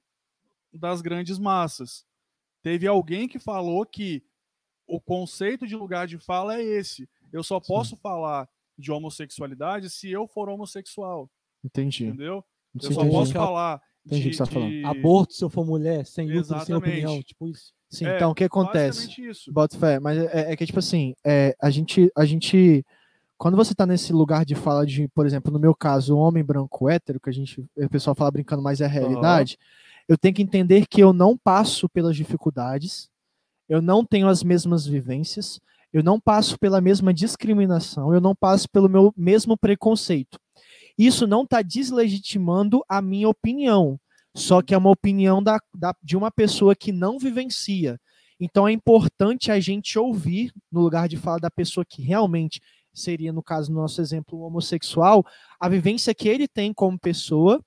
das 0.73 1.01
grandes 1.01 1.37
massas. 1.39 2.05
Teve 2.61 2.87
alguém 2.87 3.27
que 3.27 3.39
falou 3.39 3.85
que 3.85 4.23
o 4.87 4.99
conceito 5.01 5.65
de 5.65 5.75
lugar 5.75 6.05
de 6.07 6.17
fala 6.19 6.57
é 6.57 6.63
esse. 6.63 7.09
Eu 7.33 7.43
só 7.43 7.59
posso 7.59 7.95
falar 7.97 8.47
de 8.77 8.91
homossexualidade 8.91 9.89
se 9.89 10.11
eu 10.11 10.27
for 10.27 10.47
homossexual, 10.49 11.29
Entendi. 11.63 12.05
entendeu? 12.05 12.43
Eu 12.75 12.81
Sim, 12.81 12.93
só 12.93 13.01
entendi. 13.01 13.15
posso 13.15 13.33
falar 13.33 13.81
Entendi 14.05 14.21
o 14.21 14.23
de, 14.25 14.29
que 14.29 14.35
você 14.37 14.43
tá 14.43 14.51
falando. 14.51 14.71
de- 14.71 14.85
Aborto 14.85 15.33
se 15.33 15.43
eu 15.43 15.49
for 15.49 15.65
mulher, 15.65 16.05
sem 16.05 16.27
útero, 16.37 16.59
sem 16.65 16.75
opinião. 16.75 17.21
Tipo 17.23 17.47
isso. 17.47 17.73
Sim, 17.89 18.05
É, 18.07 18.15
então 18.15 18.31
o 18.31 18.35
que 18.35 18.43
acontece? 18.43 19.21
isso. 19.21 19.51
Bota 19.51 19.77
fé, 19.77 19.99
mas 19.99 20.17
é, 20.17 20.51
é 20.51 20.55
que, 20.55 20.65
tipo 20.65 20.79
assim, 20.79 21.15
é, 21.23 21.55
a, 21.61 21.69
gente, 21.69 22.11
a 22.15 22.25
gente. 22.25 22.85
Quando 23.37 23.55
você 23.57 23.73
tá 23.75 23.85
nesse 23.85 24.13
lugar 24.13 24.45
de 24.45 24.55
fala 24.55 24.85
de, 24.85 25.07
por 25.09 25.25
exemplo, 25.25 25.51
no 25.51 25.59
meu 25.59 25.75
caso, 25.75 26.15
homem 26.17 26.43
branco 26.43 26.89
hétero, 26.89 27.19
que 27.19 27.29
a 27.29 27.33
gente. 27.33 27.65
O 27.75 27.89
pessoal 27.89 28.15
fala 28.15 28.31
brincando, 28.31 28.61
mas 28.61 28.81
é 28.81 28.85
a 28.85 28.89
realidade, 28.89 29.57
eu 30.07 30.17
tenho 30.17 30.33
que 30.33 30.41
entender 30.41 30.85
que 30.87 31.01
eu 31.01 31.11
não 31.13 31.37
passo 31.37 31.87
pelas 31.89 32.15
dificuldades, 32.15 33.09
eu 33.67 33.81
não 33.81 34.05
tenho 34.05 34.27
as 34.27 34.43
mesmas 34.43 34.85
vivências, 34.85 35.59
eu 35.91 36.03
não 36.03 36.19
passo 36.19 36.57
pela 36.59 36.79
mesma 36.81 37.13
discriminação, 37.13 38.13
eu 38.13 38.21
não 38.21 38.35
passo 38.35 38.69
pelo 38.69 38.87
meu 38.89 39.13
mesmo 39.17 39.57
preconceito. 39.57 40.39
Isso 40.97 41.27
não 41.27 41.43
está 41.43 41.61
deslegitimando 41.61 42.83
a 42.87 43.01
minha 43.01 43.27
opinião, 43.29 43.99
só 44.35 44.61
que 44.61 44.73
é 44.73 44.77
uma 44.77 44.89
opinião 44.91 45.41
da, 45.43 45.59
da- 45.73 45.95
de 46.03 46.15
uma 46.17 46.31
pessoa 46.31 46.75
que 46.75 46.91
não 46.91 47.17
vivencia. 47.19 47.99
Então 48.39 48.67
é 48.67 48.71
importante 48.71 49.51
a 49.51 49.59
gente 49.59 49.97
ouvir, 49.97 50.51
no 50.71 50.81
lugar 50.81 51.07
de 51.07 51.17
falar 51.17 51.39
da 51.39 51.49
pessoa 51.51 51.85
que 51.85 52.01
realmente 52.01 52.61
seria, 52.93 53.31
no 53.33 53.43
caso, 53.43 53.71
no 53.71 53.81
nosso 53.81 54.01
exemplo, 54.01 54.39
homossexual, 54.41 55.25
a 55.59 55.67
vivência 55.69 56.13
que 56.13 56.27
ele 56.29 56.47
tem 56.47 56.73
como 56.73 56.97
pessoa 56.99 57.61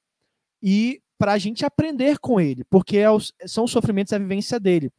e 0.63 1.01
para 1.19 1.33
a 1.33 1.39
gente 1.39 1.65
aprender 1.65 2.19
com 2.19 2.41
ele, 2.41 2.65
porque 2.71 2.99
é 2.99 3.07
são 3.47 3.65
os 3.65 3.71
sofrimentos 3.73 4.13
e 4.13 4.15
a 4.15 4.19
vivência 4.19 4.61
dele. 4.61 4.91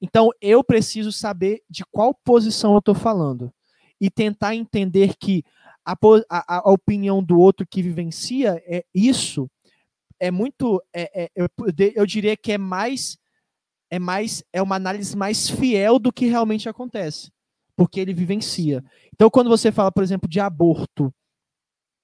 Então 0.00 0.30
eu 0.40 0.62
preciso 0.62 1.10
saber 1.10 1.62
de 1.68 1.84
qual 1.90 2.14
posição 2.24 2.72
eu 2.74 2.78
estou 2.78 2.94
falando 2.94 3.52
e 4.00 4.08
tentar 4.10 4.54
entender 4.54 5.14
que 5.18 5.42
a, 5.84 5.94
a- 6.30 6.62
a 6.68 6.72
opinião 6.72 7.22
do 7.22 7.38
outro 7.38 7.66
que 7.66 7.82
vivencia 7.82 8.62
é 8.66 8.84
isso 8.94 9.50
é 10.20 10.30
muito 10.30 10.82
é, 10.94 11.24
é- 11.24 11.30
eu, 11.36 11.48
eu 11.94 12.06
diria 12.06 12.36
que 12.36 12.52
é 12.52 12.58
mais 12.58 13.18
é 13.90 13.98
mais 13.98 14.42
é 14.52 14.62
uma 14.62 14.76
análise 14.76 15.16
mais 15.16 15.48
fiel 15.50 15.98
do 15.98 16.12
que 16.12 16.26
realmente 16.26 16.68
acontece, 16.68 17.30
porque 17.76 18.00
ele 18.00 18.14
vivencia. 18.14 18.82
Então, 19.12 19.30
quando 19.30 19.48
você 19.50 19.70
fala, 19.70 19.92
por 19.92 20.02
exemplo, 20.02 20.28
de 20.28 20.40
aborto, 20.40 21.12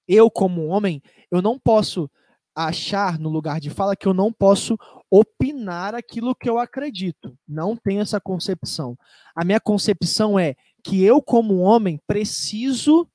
eu 0.07 0.31
como 0.31 0.67
homem, 0.67 1.03
eu 1.31 1.41
não 1.41 1.59
posso 1.59 2.11
achar 2.55 3.19
no 3.19 3.29
lugar 3.29 3.61
de 3.61 3.71
fala 3.71 3.97
que 3.97 4.07
eu 4.07 4.15
não 4.15 4.33
posso 4.33 4.77
opinar 5.11 5.95
aquilo 5.95 6.35
que 6.35 6.49
eu 6.51 6.59
acredito. 6.59 7.37
Não 7.49 7.77
tenho 7.77 8.01
essa 8.01 8.21
concepção. 8.21 8.97
A 9.35 9.45
minha 9.45 9.61
concepção 9.61 10.39
é 10.39 10.55
que 10.85 11.03
eu 11.03 11.23
como 11.23 11.59
homem 11.59 11.99
preciso 12.07 13.09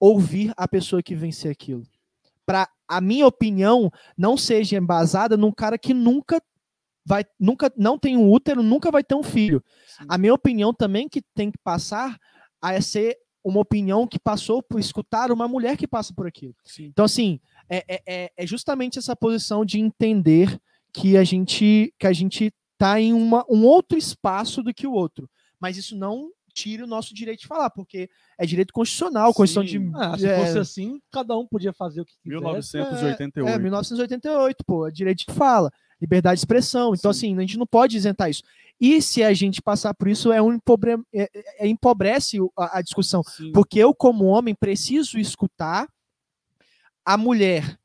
ouvir 0.00 0.52
a 0.56 0.66
pessoa 0.68 1.02
que 1.02 1.14
vencer 1.14 1.50
aquilo. 1.50 1.82
Para 2.46 2.68
a 2.86 3.00
minha 3.00 3.26
opinião 3.26 3.90
não 4.16 4.36
seja 4.36 4.76
embasada 4.76 5.36
num 5.36 5.52
cara 5.52 5.76
que 5.78 5.92
nunca 5.92 6.42
vai 7.04 7.24
nunca 7.38 7.72
não 7.76 7.98
tem 7.98 8.16
um 8.16 8.30
útero, 8.30 8.62
nunca 8.62 8.90
vai 8.90 9.02
ter 9.02 9.14
um 9.14 9.22
filho. 9.22 9.62
A 10.08 10.16
minha 10.18 10.34
opinião 10.34 10.72
também 10.72 11.08
que 11.08 11.22
tem 11.34 11.50
que 11.50 11.58
passar 11.58 12.18
a 12.60 12.80
ser 12.80 13.16
uma 13.42 13.60
opinião 13.60 14.06
que 14.06 14.18
passou 14.18 14.62
por 14.62 14.78
escutar 14.78 15.30
uma 15.30 15.48
mulher 15.48 15.76
que 15.76 15.86
passa 15.86 16.12
por 16.12 16.26
aquilo. 16.26 16.54
Sim. 16.64 16.84
Então, 16.86 17.04
assim, 17.04 17.40
é, 17.68 17.84
é- 17.88 18.02
é, 18.06 18.32
é 18.36 18.46
justamente 18.46 18.98
essa 18.98 19.16
posição 19.16 19.64
de 19.64 19.78
entender 19.80 20.60
que 20.92 21.16
a 21.16 21.24
gente 21.24 21.94
que 21.98 22.06
a 22.06 22.12
gente 22.12 22.52
está 22.72 23.00
em 23.00 23.12
uma, 23.12 23.44
um 23.48 23.64
outro 23.64 23.96
espaço 23.98 24.62
do 24.62 24.72
que 24.72 24.86
o 24.86 24.92
outro. 24.92 25.28
Mas 25.60 25.76
isso 25.76 25.96
não 25.96 26.30
tira 26.58 26.84
o 26.84 26.86
nosso 26.86 27.14
direito 27.14 27.40
de 27.40 27.46
falar, 27.46 27.70
porque 27.70 28.10
é 28.38 28.44
direito 28.46 28.72
constitucional, 28.72 29.32
constituição 29.32 29.64
de. 29.64 29.90
Ah, 29.94 30.18
se 30.18 30.26
é, 30.26 30.38
fosse 30.38 30.58
assim, 30.58 31.00
cada 31.12 31.36
um 31.36 31.46
podia 31.46 31.72
fazer 31.72 32.00
o 32.00 32.04
que 32.04 32.12
quisesse. 32.22 32.28
1988. 32.28 33.54
É, 33.54 33.58
1988, 33.58 34.64
pô, 34.66 34.86
é 34.86 34.90
direito 34.90 35.24
de 35.26 35.32
fala, 35.34 35.70
liberdade 36.00 36.36
de 36.36 36.40
expressão. 36.40 36.94
Então, 36.94 37.12
Sim. 37.12 37.28
assim, 37.32 37.38
a 37.38 37.40
gente 37.42 37.58
não 37.58 37.66
pode 37.66 37.96
isentar 37.96 38.28
isso. 38.28 38.42
E 38.80 39.02
se 39.02 39.22
a 39.22 39.32
gente 39.32 39.60
passar 39.60 39.92
por 39.94 40.08
isso, 40.08 40.32
é 40.32 40.40
um 40.40 40.52
empobre... 40.54 40.96
é- 41.12 41.28
é- 41.58 41.66
empobrece 41.68 42.40
o- 42.40 42.52
a, 42.56 42.78
a 42.78 42.82
discussão. 42.82 43.22
Sim. 43.24 43.50
Porque 43.52 43.78
eu, 43.78 43.92
como 43.94 44.24
homem, 44.26 44.54
preciso 44.54 45.18
escutar 45.18 45.88
a 47.04 47.16
mulher. 47.16 47.78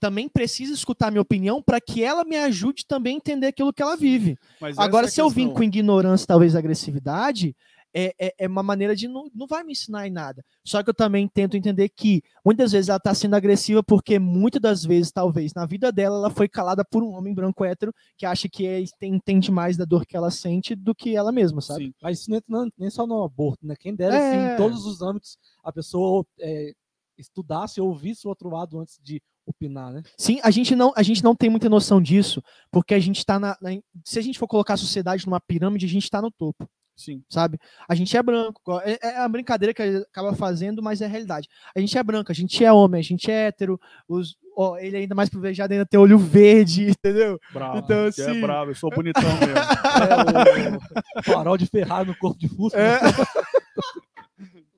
Também 0.00 0.28
precisa 0.28 0.72
escutar 0.72 1.08
a 1.08 1.10
minha 1.10 1.20
opinião 1.22 1.60
para 1.60 1.80
que 1.80 2.04
ela 2.04 2.24
me 2.24 2.36
ajude 2.36 2.86
também 2.86 3.14
a 3.14 3.16
entender 3.16 3.48
aquilo 3.48 3.72
que 3.72 3.82
ela 3.82 3.96
vive. 3.96 4.38
Mas 4.60 4.78
Agora, 4.78 5.06
é 5.06 5.10
se 5.10 5.20
eu 5.20 5.28
vim 5.28 5.50
com 5.52 5.62
ignorância, 5.62 6.24
talvez 6.26 6.54
agressividade, 6.54 7.54
é, 7.98 8.14
é, 8.18 8.34
é 8.38 8.46
uma 8.46 8.62
maneira 8.62 8.94
de 8.94 9.08
não, 9.08 9.28
não 9.34 9.46
vai 9.46 9.64
me 9.64 9.72
ensinar 9.72 10.06
em 10.06 10.10
nada. 10.10 10.44
Só 10.64 10.82
que 10.82 10.90
eu 10.90 10.94
também 10.94 11.26
tento 11.26 11.56
entender 11.56 11.88
que 11.88 12.22
muitas 12.44 12.70
vezes 12.72 12.88
ela 12.88 12.98
está 12.98 13.12
sendo 13.14 13.34
agressiva 13.34 13.82
porque 13.82 14.18
muitas 14.18 14.60
das 14.60 14.84
vezes, 14.84 15.10
talvez, 15.10 15.52
na 15.54 15.66
vida 15.66 15.90
dela, 15.90 16.16
ela 16.16 16.30
foi 16.30 16.48
calada 16.48 16.84
por 16.84 17.02
um 17.02 17.12
homem 17.12 17.34
branco 17.34 17.64
hétero 17.64 17.92
que 18.16 18.24
acha 18.26 18.48
que 18.48 18.66
é, 18.66 18.84
tem- 19.00 19.14
entende 19.14 19.50
mais 19.50 19.76
da 19.76 19.84
dor 19.84 20.06
que 20.06 20.16
ela 20.16 20.30
sente 20.30 20.74
do 20.74 20.94
que 20.94 21.16
ela 21.16 21.32
mesma, 21.32 21.60
sabe? 21.60 21.86
Sim. 21.86 21.94
Mas 22.02 22.20
isso 22.20 22.30
não 22.30 22.36
entra 22.36 22.46
não- 22.48 22.68
nem 22.78 22.90
só 22.90 23.06
no 23.06 23.22
aborto, 23.22 23.66
né? 23.66 23.74
Quem 23.78 23.94
dera 23.94 24.14
É. 24.14 24.18
assim, 24.46 24.54
em 24.54 24.56
todos 24.56 24.84
os 24.86 25.02
âmbitos, 25.02 25.36
a 25.64 25.72
pessoa 25.72 26.24
é, 26.40 26.72
estudasse 27.16 27.80
ou 27.80 27.88
ouvisse 27.88 28.26
o 28.26 28.30
outro 28.30 28.48
lado 28.48 28.78
antes 28.78 28.98
de 29.02 29.20
opinar, 29.46 29.92
né? 29.92 30.02
Sim, 30.18 30.38
a 30.42 30.50
gente 30.50 30.76
não, 30.76 30.92
a 30.94 31.02
gente 31.02 31.24
não 31.24 31.34
tem 31.34 31.48
muita 31.48 31.68
noção 31.68 32.00
disso, 32.02 32.42
porque 32.70 32.94
a 32.94 32.98
gente 33.00 33.18
está 33.18 33.38
na, 33.38 33.56
na- 33.62 33.70
Se 34.04 34.18
a 34.18 34.22
gente 34.22 34.38
for 34.38 34.46
colocar 34.46 34.74
a 34.74 34.76
sociedade 34.76 35.24
numa 35.26 35.40
pirâmide, 35.40 35.86
a 35.86 35.88
gente 35.88 36.04
está 36.04 36.20
no 36.20 36.30
topo. 36.30 36.68
Sim. 36.98 37.22
sabe? 37.30 37.58
A 37.88 37.94
gente 37.94 38.14
é 38.16 38.22
branco. 38.22 38.60
É, 38.82 38.98
é 39.00 39.18
a 39.20 39.28
brincadeira 39.28 39.72
que 39.72 39.80
a 39.80 39.86
gente 39.90 40.02
acaba 40.08 40.34
fazendo, 40.34 40.82
mas 40.82 41.00
é 41.00 41.04
a 41.06 41.08
realidade. 41.08 41.48
A 41.74 41.78
gente 41.78 41.96
é 41.96 42.02
branco, 42.02 42.32
a 42.32 42.34
gente 42.34 42.64
é 42.64 42.72
homem, 42.72 42.98
a 42.98 43.04
gente 43.04 43.30
é 43.30 43.46
hétero. 43.46 43.80
Os 44.08 44.36
ó, 44.56 44.76
ele 44.76 44.96
é 44.96 45.00
ainda 45.00 45.14
mais 45.14 45.28
privilegiado, 45.28 45.72
ainda 45.72 45.86
tem 45.86 46.00
olho 46.00 46.18
verde, 46.18 46.90
entendeu? 46.98 47.38
Bravo. 47.52 47.78
Então, 47.78 48.10
que 48.10 48.20
assim- 48.20 48.38
É 48.38 48.40
bravo, 48.40 48.72
eu 48.72 48.74
sou 48.74 48.90
bonitão 48.90 49.22
mesmo. 49.22 49.54
É, 51.16 51.20
o 51.20 51.22
farol 51.22 51.56
de 51.56 51.66
Ferrari 51.66 52.08
no 52.08 52.16
corpo 52.16 52.38
de 52.38 52.48
Fusca. 52.48 52.78
É. 52.78 53.00
né? 53.00 53.10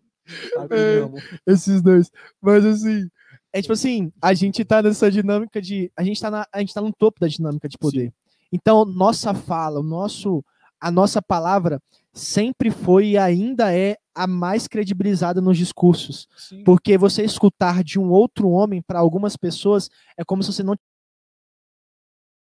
É. 0.70 1.50
Esses 1.52 1.82
dois. 1.82 2.10
Mas 2.40 2.64
assim, 2.64 3.08
é 3.52 3.60
tipo 3.60 3.72
assim, 3.72 4.12
a 4.22 4.32
gente 4.32 4.64
tá 4.64 4.80
nessa 4.80 5.10
dinâmica 5.10 5.60
de. 5.60 5.90
A 5.96 6.04
gente 6.04 6.20
tá, 6.20 6.30
na, 6.30 6.46
a 6.52 6.60
gente 6.60 6.72
tá 6.72 6.80
no 6.80 6.92
topo 6.92 7.18
da 7.20 7.26
dinâmica 7.26 7.68
de 7.68 7.76
poder. 7.76 8.12
Então, 8.52 8.84
nossa 8.84 9.34
fala, 9.34 9.80
o 9.80 9.82
nosso, 9.82 10.44
a 10.80 10.90
nossa 10.90 11.20
palavra 11.20 11.80
sempre 12.12 12.70
foi 12.70 13.10
e 13.10 13.18
ainda 13.18 13.74
é 13.74 13.96
a 14.14 14.26
mais 14.26 14.66
credibilizada 14.66 15.40
nos 15.40 15.56
discursos. 15.56 16.28
Sim. 16.36 16.64
Porque 16.64 16.98
você 16.98 17.22
escutar 17.22 17.82
de 17.84 17.98
um 17.98 18.10
outro 18.10 18.50
homem 18.50 18.82
para 18.82 18.98
algumas 18.98 19.36
pessoas 19.36 19.88
é 20.16 20.24
como 20.24 20.42
se 20.42 20.52
você 20.52 20.62
não 20.62 20.74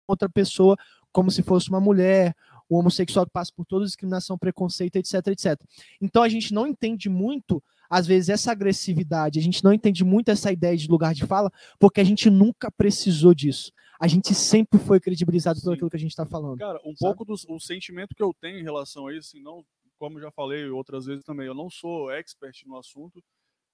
outra 0.07 0.29
pessoa, 0.29 0.77
como 1.11 1.29
se 1.29 1.43
fosse 1.43 1.69
uma 1.69 1.81
mulher, 1.81 2.33
o 2.69 2.77
homossexual 2.77 3.25
que 3.25 3.31
passa 3.31 3.51
por 3.55 3.65
toda 3.65 3.85
discriminação, 3.85 4.37
preconceito, 4.37 4.95
etc, 4.95 5.27
etc. 5.27 5.59
Então 6.01 6.23
a 6.23 6.29
gente 6.29 6.53
não 6.53 6.67
entende 6.67 7.09
muito, 7.09 7.61
às 7.89 8.05
vezes, 8.07 8.29
essa 8.29 8.51
agressividade, 8.51 9.39
a 9.39 9.41
gente 9.41 9.63
não 9.63 9.73
entende 9.73 10.03
muito 10.03 10.29
essa 10.29 10.51
ideia 10.51 10.75
de 10.75 10.87
lugar 10.87 11.13
de 11.13 11.25
fala, 11.25 11.51
porque 11.79 12.01
a 12.01 12.03
gente 12.03 12.29
nunca 12.29 12.71
precisou 12.71 13.33
disso. 13.33 13.71
A 13.99 14.07
gente 14.07 14.33
sempre 14.35 14.79
foi 14.79 14.99
credibilizado 14.99 15.59
por 15.61 15.73
aquilo 15.73 15.89
que 15.89 15.95
a 15.95 15.99
gente 15.99 16.11
está 16.11 16.25
falando. 16.25 16.59
Cara, 16.59 16.79
um 16.85 16.95
Sabe? 16.95 16.97
pouco 16.99 17.25
do 17.25 17.33
o 17.49 17.59
sentimento 17.59 18.13
que 18.15 18.21
eu 18.21 18.33
tenho 18.39 18.59
em 18.59 18.63
relação 18.63 19.07
a 19.07 19.15
isso, 19.15 19.39
não, 19.41 19.65
como 19.97 20.19
já 20.19 20.31
falei 20.31 20.69
outras 20.69 21.05
vezes 21.05 21.23
também, 21.23 21.47
eu 21.47 21.55
não 21.55 21.69
sou 21.69 22.11
expert 22.11 22.63
no 22.65 22.77
assunto, 22.77 23.23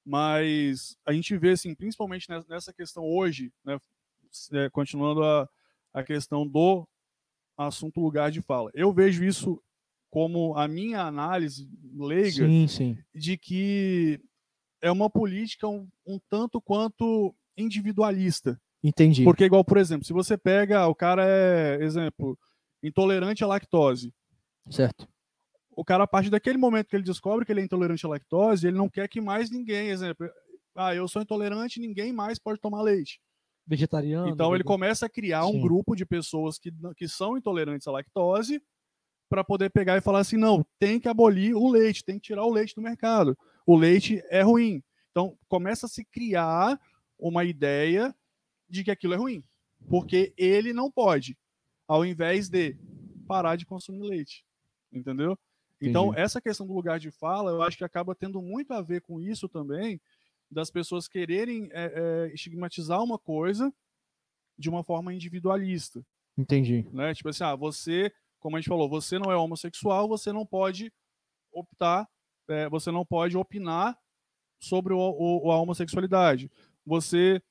mas 0.06 0.96
a 1.06 1.14
gente 1.14 1.38
vê, 1.38 1.52
assim, 1.52 1.76
principalmente 1.76 2.30
nes- 2.30 2.46
nessa 2.48 2.74
questão 2.74 3.04
hoje, 3.06 3.52
né, 3.64 3.78
é, 4.54 4.70
continuando 4.70 5.24
a, 5.24 5.50
a 5.94 6.04
questão 6.04 6.48
do 6.48 6.88
assunto 7.58 8.00
lugar 8.00 8.32
de 8.32 8.42
fala. 8.42 8.72
Eu 8.74 8.92
vejo 8.92 9.24
isso 9.24 9.62
como 10.10 10.56
a 10.56 10.68
minha 10.68 11.02
análise 11.02 11.70
leiga 11.96 12.48
Sim, 12.48 12.68
sim. 12.68 12.98
de 13.14 13.38
que 13.38 14.20
é 14.82 14.92
uma 14.92 15.10
política 15.10 15.68
um, 15.68 15.88
um 16.06 16.20
tanto 16.30 16.62
quanto 16.62 17.36
individualista. 17.58 18.60
Entendi. 18.84 19.24
Porque, 19.24 19.46
igual, 19.46 19.64
por 19.64 19.78
exemplo, 19.78 20.06
se 20.06 20.12
você 20.12 20.38
pega, 20.38 20.88
o 20.88 20.96
cara 20.96 21.24
é, 21.26 21.78
exemplo, 21.82 22.38
intolerante 22.84 23.44
à 23.44 23.48
lactose. 23.48 24.14
Certo. 24.70 25.08
O 25.76 25.84
cara, 25.84 26.04
a 26.04 26.08
partir 26.08 26.30
daquele 26.30 26.58
momento 26.58 26.88
que 26.88 26.96
ele 26.96 27.04
descobre 27.04 27.46
que 27.46 27.52
ele 27.52 27.62
é 27.62 27.64
intolerante 27.64 28.06
à 28.06 28.10
lactose, 28.10 28.68
ele 28.68 28.78
não 28.78 28.90
quer 28.90 29.08
que 29.08 29.22
mais 29.22 29.50
ninguém, 29.50 29.90
exemplo, 29.90 30.30
ah, 30.76 30.94
eu 30.94 31.08
sou 31.08 31.22
intolerante, 31.22 31.80
ninguém 31.80 32.12
mais 32.12 32.38
pode 32.38 32.60
tomar 32.60 32.82
leite. 32.82 33.20
Vegetariano. 33.66 34.28
Então 34.28 34.54
ele 34.54 34.64
começa 34.64 35.06
a 35.06 35.10
criar 35.10 35.46
um 35.46 35.54
Sim. 35.54 35.62
grupo 35.62 35.96
de 35.96 36.06
pessoas 36.06 36.60
que, 36.60 36.72
que 36.98 37.08
são 37.08 37.38
intolerantes 37.38 37.88
à 37.88 37.92
lactose 37.92 38.62
para 39.30 39.44
poder 39.44 39.70
pegar 39.70 39.98
e 39.98 40.02
falar 40.02 40.20
assim, 40.20 40.38
não, 40.38 40.66
tem 40.78 41.00
que 41.00 41.08
abolir 41.08 41.56
o 41.56 41.70
leite, 41.70 42.04
tem 42.04 42.16
que 42.16 42.28
tirar 42.28 42.44
o 42.46 42.52
leite 42.52 42.76
do 42.76 42.82
mercado. 42.82 43.38
O 43.66 43.76
leite 43.76 44.22
é 44.30 44.42
ruim. 44.42 44.84
Então 45.12 45.38
começa 45.48 45.86
a 45.86 45.90
se 45.90 46.04
criar 46.04 46.80
uma 47.18 47.46
ideia 47.46 48.14
de 48.74 48.84
que 48.84 48.92
aquilo 48.92 49.14
é 49.14 49.18
ruim, 49.18 49.44
porque 49.88 50.34
ele 50.38 50.74
não 50.74 50.90
pode, 50.92 51.38
ao 51.88 52.04
invés 52.06 52.50
de 52.50 52.76
parar 53.28 53.56
de 53.56 53.66
consumir 53.66 54.02
leite, 54.02 54.44
entendeu? 54.92 55.38
Então 55.80 56.08
Entendi. 56.08 56.22
essa 56.22 56.42
questão 56.42 56.66
do 56.66 56.74
lugar 56.74 57.00
de 57.00 57.12
fala, 57.12 57.52
eu 57.52 57.62
acho 57.62 57.78
que 57.78 57.84
acaba 57.84 58.16
tendo 58.16 58.42
muito 58.42 58.74
a 58.74 58.82
ver 58.82 59.02
com 59.02 59.20
isso 59.20 59.48
também, 59.48 60.00
das 60.50 60.72
pessoas 60.72 61.08
quererem 61.08 61.70
é, 61.72 61.94
é, 62.30 62.34
estigmatizar 62.34 63.02
uma 63.04 63.18
coisa 63.20 63.74
de 64.58 64.70
uma 64.70 64.84
forma 64.84 65.14
individualista, 65.14 66.06
Entendi. 66.38 66.88
né? 66.92 67.14
Tipo 67.14 67.30
assim, 67.30 67.44
ah, 67.44 67.56
você, 67.56 68.12
como 68.40 68.56
a 68.56 68.60
gente 68.60 68.70
falou, 68.70 68.88
você 68.90 69.20
não 69.20 69.32
é 69.32 69.36
homossexual, 69.36 70.08
você 70.08 70.32
não 70.32 70.46
pode 70.46 70.92
optar, 71.52 72.08
é, 72.48 72.70
você 72.70 72.92
não 72.92 73.06
pode 73.06 73.36
opinar 73.38 73.98
sobre 74.60 74.94
o, 74.94 74.98
o- 75.00 75.52
a 75.52 75.58
homossexualidade. 75.62 76.50
Você 76.86 77.42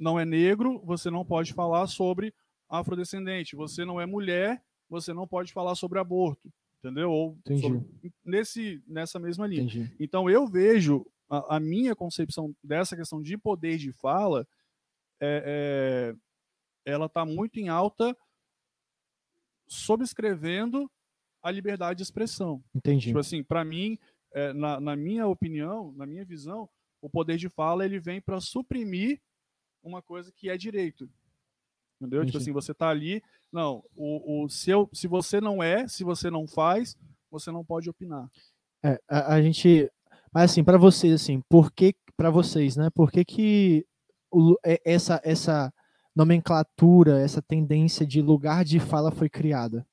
não 0.00 0.18
é 0.18 0.24
negro, 0.24 0.80
você 0.84 1.10
não 1.10 1.24
pode 1.24 1.52
falar 1.52 1.86
sobre 1.86 2.34
afrodescendente. 2.68 3.54
Você 3.54 3.84
não 3.84 4.00
é 4.00 4.06
mulher, 4.06 4.64
você 4.88 5.12
não 5.12 5.28
pode 5.28 5.52
falar 5.52 5.74
sobre 5.74 5.98
aborto, 5.98 6.50
entendeu? 6.78 7.10
Ou 7.12 7.38
sobre- 7.60 7.84
nesse, 8.24 8.82
nessa 8.86 9.18
mesma 9.18 9.46
linha. 9.46 9.62
Entendi. 9.62 9.94
Então 10.00 10.28
eu 10.30 10.46
vejo 10.46 11.06
a, 11.28 11.56
a 11.56 11.60
minha 11.60 11.94
concepção 11.94 12.56
dessa 12.64 12.96
questão 12.96 13.20
de 13.20 13.36
poder 13.36 13.76
de 13.76 13.92
fala, 13.92 14.48
é, 15.20 16.14
é, 16.86 16.90
ela 16.90 17.06
está 17.06 17.26
muito 17.26 17.58
em 17.60 17.68
alta, 17.68 18.16
subscrevendo 19.68 20.90
a 21.42 21.50
liberdade 21.50 21.98
de 21.98 22.02
expressão. 22.02 22.62
Entendi. 22.74 23.08
Tipo 23.08 23.18
assim, 23.18 23.42
para 23.42 23.64
mim, 23.64 23.98
é, 24.32 24.52
na, 24.52 24.80
na 24.80 24.96
minha 24.96 25.26
opinião, 25.26 25.92
na 25.92 26.06
minha 26.06 26.24
visão, 26.24 26.68
o 27.02 27.08
poder 27.08 27.36
de 27.36 27.48
fala 27.48 27.84
ele 27.84 27.98
vem 27.98 28.20
para 28.20 28.40
suprimir 28.40 29.20
uma 29.82 30.02
coisa 30.02 30.30
que 30.32 30.48
é 30.50 30.56
direito. 30.56 31.08
Entendeu? 32.00 32.20
Tipo 32.24 32.38
Entendi. 32.38 32.42
assim, 32.44 32.52
você 32.52 32.72
tá 32.74 32.88
ali, 32.88 33.22
não, 33.52 33.84
o, 33.94 34.44
o 34.44 34.48
seu, 34.48 34.88
se 34.92 35.06
você 35.06 35.40
não 35.40 35.62
é, 35.62 35.86
se 35.86 36.02
você 36.04 36.30
não 36.30 36.46
faz, 36.46 36.96
você 37.30 37.50
não 37.50 37.64
pode 37.64 37.88
opinar. 37.90 38.28
É, 38.82 38.98
a, 39.08 39.34
a 39.34 39.42
gente. 39.42 39.90
Mas 40.32 40.50
assim, 40.50 40.64
para 40.64 40.78
vocês, 40.78 41.12
assim, 41.12 41.40
por 41.48 41.70
que. 41.72 41.94
Para 42.16 42.30
vocês, 42.30 42.76
né? 42.76 42.88
Por 42.90 43.10
que, 43.10 43.24
que 43.24 43.86
o- 44.30 44.56
é- 44.64 44.80
essa, 44.84 45.20
essa 45.24 45.72
nomenclatura, 46.14 47.20
essa 47.20 47.40
tendência 47.42 48.06
de 48.06 48.20
lugar 48.22 48.64
de 48.64 48.78
fala 48.78 49.10
foi 49.10 49.28
criada? 49.28 49.86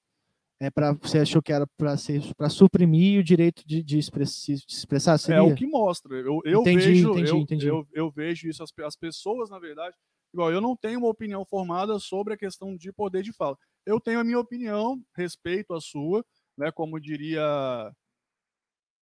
É 0.59 0.71
para 0.71 0.91
você 0.93 1.19
achou 1.19 1.39
que 1.41 1.53
era 1.53 1.67
para 1.77 1.95
ser 1.97 2.33
para 2.35 2.49
suprimir 2.49 3.19
o 3.19 3.23
direito 3.23 3.61
de, 3.65 3.83
de, 3.83 3.99
express- 3.99 4.43
de 4.45 4.53
expressar? 4.67 5.17
Seria? 5.19 5.37
É 5.39 5.41
o 5.41 5.53
que 5.53 5.67
mostra. 5.67 6.15
Eu, 6.15 6.41
eu 6.43 6.61
Entendi, 6.61 6.79
vejo, 6.85 7.09
entendi, 7.11 7.29
eu, 7.29 7.37
entendi. 7.37 7.67
Eu, 7.67 7.87
eu 7.93 8.09
vejo 8.11 8.49
isso, 8.49 8.63
as, 8.63 8.71
as 8.83 8.95
pessoas, 8.95 9.51
na 9.51 9.59
verdade, 9.59 9.95
igual, 10.33 10.51
eu 10.51 10.59
não 10.59 10.75
tenho 10.75 10.97
uma 10.99 11.09
opinião 11.09 11.45
formada 11.45 11.99
sobre 11.99 12.33
a 12.33 12.37
questão 12.37 12.75
de 12.75 12.91
poder 12.91 13.21
de 13.21 13.31
fala. 13.31 13.55
Eu 13.85 13.99
tenho 13.99 14.19
a 14.19 14.23
minha 14.23 14.39
opinião, 14.39 14.99
respeito 15.15 15.75
a 15.75 15.79
sua, 15.79 16.25
né? 16.57 16.71
Como 16.71 16.99
diria 16.99 17.93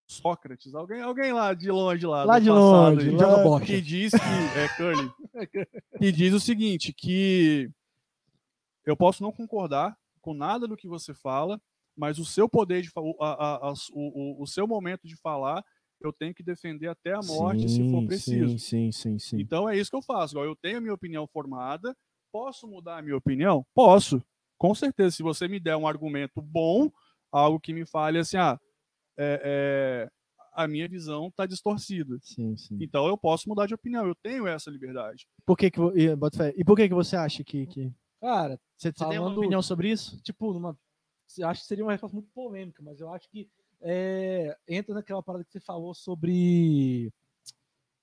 Sócrates, 0.10 0.74
alguém, 0.76 1.02
alguém 1.02 1.32
lá 1.32 1.54
de 1.54 1.70
longe 1.72 2.06
lá, 2.06 2.24
Lá 2.24 2.40
de 2.40 2.50
passado 2.50 2.96
longe, 2.96 3.10
lá- 3.12 3.44
bocha. 3.44 3.66
que 3.66 3.80
diz 3.82 4.12
que 4.12 4.18
é 4.60 4.68
Curly, 4.76 5.12
que 6.00 6.12
diz 6.12 6.34
o 6.34 6.40
seguinte, 6.40 6.92
que 6.94 7.70
eu 8.86 8.98
posso 8.98 9.24
não 9.24 9.32
concordar 9.32 9.96
com 10.24 10.34
nada 10.34 10.68
do 10.68 10.78
que 10.78 10.88
você 10.88 11.14
fala, 11.14 11.62
mas 11.96 12.18
o 12.18 12.26
seu 12.26 12.50
poder 12.50 12.82
de 12.82 12.90
fa- 12.90 13.02
o, 13.02 13.16
a- 13.22 13.34
a- 13.34 13.70
a- 13.70 13.74
o, 13.94 14.48
seu 14.48 14.66
momento 14.66 15.06
de 15.06 15.16
falar, 15.18 15.64
eu 16.02 16.12
tenho 16.12 16.34
que 16.34 16.42
defender 16.42 16.88
até 16.88 17.14
a 17.14 17.22
morte 17.22 17.70
se 17.70 17.84
for 17.92 18.00
Sim, 18.00 18.08
preciso. 18.08 18.58
Sim, 18.58 18.92
sim, 18.92 18.92
sim, 18.92 19.20
sim. 19.20 19.40
Então 19.40 19.70
é 19.70 19.78
isso 19.78 19.92
que 19.92 19.96
eu 19.98 20.02
faço. 20.02 20.40
Eu 20.40 20.56
tenho 20.56 20.78
a 20.78 20.82
minha 20.82 20.94
opinião 20.94 21.28
formada, 21.28 21.96
posso 22.32 22.68
mudar 22.68 22.98
a 22.98 23.02
minha 23.02 23.18
opinião? 23.18 23.66
Posso. 23.76 24.24
Com 24.58 24.74
certeza, 24.74 25.16
se 25.18 25.22
você 25.22 25.48
me 25.48 25.60
der 25.60 25.76
um 25.76 25.88
argumento 25.88 26.42
bom, 26.42 26.90
algo 27.32 27.60
que 27.60 27.74
me 27.74 27.86
fale 27.86 28.18
assim, 28.20 28.38
ah, 28.38 28.58
é, 29.18 29.42
é, 29.44 30.10
a 30.54 30.68
minha 30.68 30.88
visão 30.88 31.28
está 31.28 31.46
distorcida. 31.46 32.18
Sim, 32.22 32.56
sim. 32.56 32.78
Então 32.80 33.08
eu 33.08 33.18
posso 33.18 33.50
mudar 33.50 33.68
de 33.68 33.74
opinião, 33.74 34.08
eu 34.08 34.16
tenho 34.16 34.48
essa 34.48 34.72
liberdade. 34.72 35.28
Por 35.46 35.58
que 35.58 35.70
que, 35.70 35.80
e, 35.96 36.08
e 36.56 36.64
por 36.64 36.76
que 36.78 36.88
que 36.88 36.96
você 36.96 37.16
acha 37.18 37.44
que, 37.44 37.66
que... 37.68 37.92
Cara, 38.24 38.60
Você, 38.78 38.90
você 38.90 38.94
tem 38.94 39.20
uma 39.20 39.26
Falando- 39.26 39.38
opinião 39.40 39.62
sobre 39.62 39.90
isso? 39.92 40.18
tipo, 40.22 40.54
numa. 40.54 40.78
eu 41.38 41.48
Acho 41.50 41.62
que 41.62 41.68
seria 41.68 41.84
uma 41.84 41.92
resposta 41.92 42.16
muito 42.16 42.30
polêmica, 42.34 42.82
mas 42.82 43.00
eu 43.02 43.12
acho 43.14 43.30
que 43.30 43.50
é, 43.82 44.56
entra 44.68 44.96
naquela 44.96 45.22
parada 45.22 45.44
que 45.44 45.52
você 45.52 45.60
falou 45.60 45.94
sobre 45.94 47.12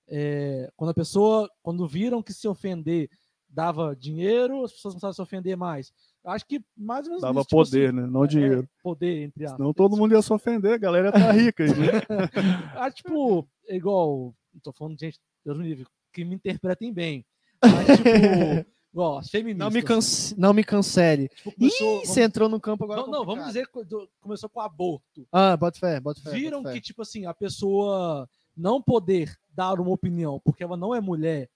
é, 0.09 0.71
quando 0.77 0.91
a 0.91 0.95
pessoa, 0.95 1.51
quando 1.63 1.87
viram 1.89 2.23
que 2.23 2.33
se 2.35 2.47
ofender 2.49 3.09
dava 3.49 3.97
dinheiro, 3.97 4.63
as 4.65 4.73
pessoas 4.73 4.95
começaram 4.95 5.11
a 5.11 5.15
se 5.15 5.23
ofender 5.23 5.57
mais. 5.57 5.93
Eu 6.23 6.31
acho 6.33 6.47
que 6.47 6.63
mais 6.77 7.07
ou 7.07 7.11
menos 7.11 7.23
Dava 7.23 7.41
isso, 7.41 7.49
tipo 7.49 7.57
poder, 7.65 7.89
assim, 7.89 7.97
né? 7.97 8.07
Não 8.07 8.25
é, 8.25 8.27
dinheiro. 8.29 8.69
poder, 8.83 9.23
entre 9.25 9.45
aspas. 9.45 9.57
Senão 9.57 9.73
todo 9.73 9.97
mundo 9.97 10.13
ia 10.15 10.23
se 10.23 10.33
ofender, 10.33 10.75
a 10.75 10.79
galera 10.79 11.11
tá 11.11 11.33
rica. 11.33 11.65
né? 11.65 11.73
Ah, 12.77 12.91
tipo, 12.91 13.49
é 13.67 13.75
igual. 13.77 14.35
Não 14.53 14.61
tô 14.61 14.71
falando 14.73 14.97
de 14.97 15.07
gente, 15.07 15.19
Deus 15.45 15.57
me 15.59 15.65
livre, 15.65 15.87
que 16.13 16.25
me 16.25 16.35
interpretem 16.35 16.93
bem. 16.93 17.25
Mas, 17.63 17.97
tipo, 17.97 18.05
igual, 18.93 19.19
as 19.19 19.31
feministas. 19.31 19.65
Não 19.67 19.71
me, 19.71 19.83
cance, 19.83 20.39
não 20.39 20.53
me 20.53 20.65
cancele. 20.65 21.29
tipo, 21.29 21.53
começou, 21.53 22.03
Ih, 22.03 22.07
você 22.07 22.23
entrou 22.23 22.49
no 22.49 22.61
campo 22.61 22.85
agora. 22.85 23.03
não, 23.03 23.09
não, 23.11 23.25
vamos 23.25 23.47
dizer 23.47 23.67
que 23.69 23.85
começou 24.21 24.49
com 24.49 24.61
aborto. 24.61 25.27
Ah, 25.33 25.57
bota 25.57 25.79
fé, 25.79 26.01
bota 26.01 26.21
fé. 26.21 26.31
Viram 26.31 26.59
bota 26.63 26.73
fé. 26.73 26.81
que, 26.81 26.87
tipo 26.87 27.03
assim, 27.03 27.27
a 27.27 27.35
pessoa 27.35 28.29
não 28.57 28.83
poder 28.83 29.35
dar 29.55 29.81
uma 29.81 29.91
opinião 29.91 30.41
porque 30.45 30.63
ela 30.63 30.77
não 30.77 30.95
é 30.95 31.01
mulher 31.01 31.49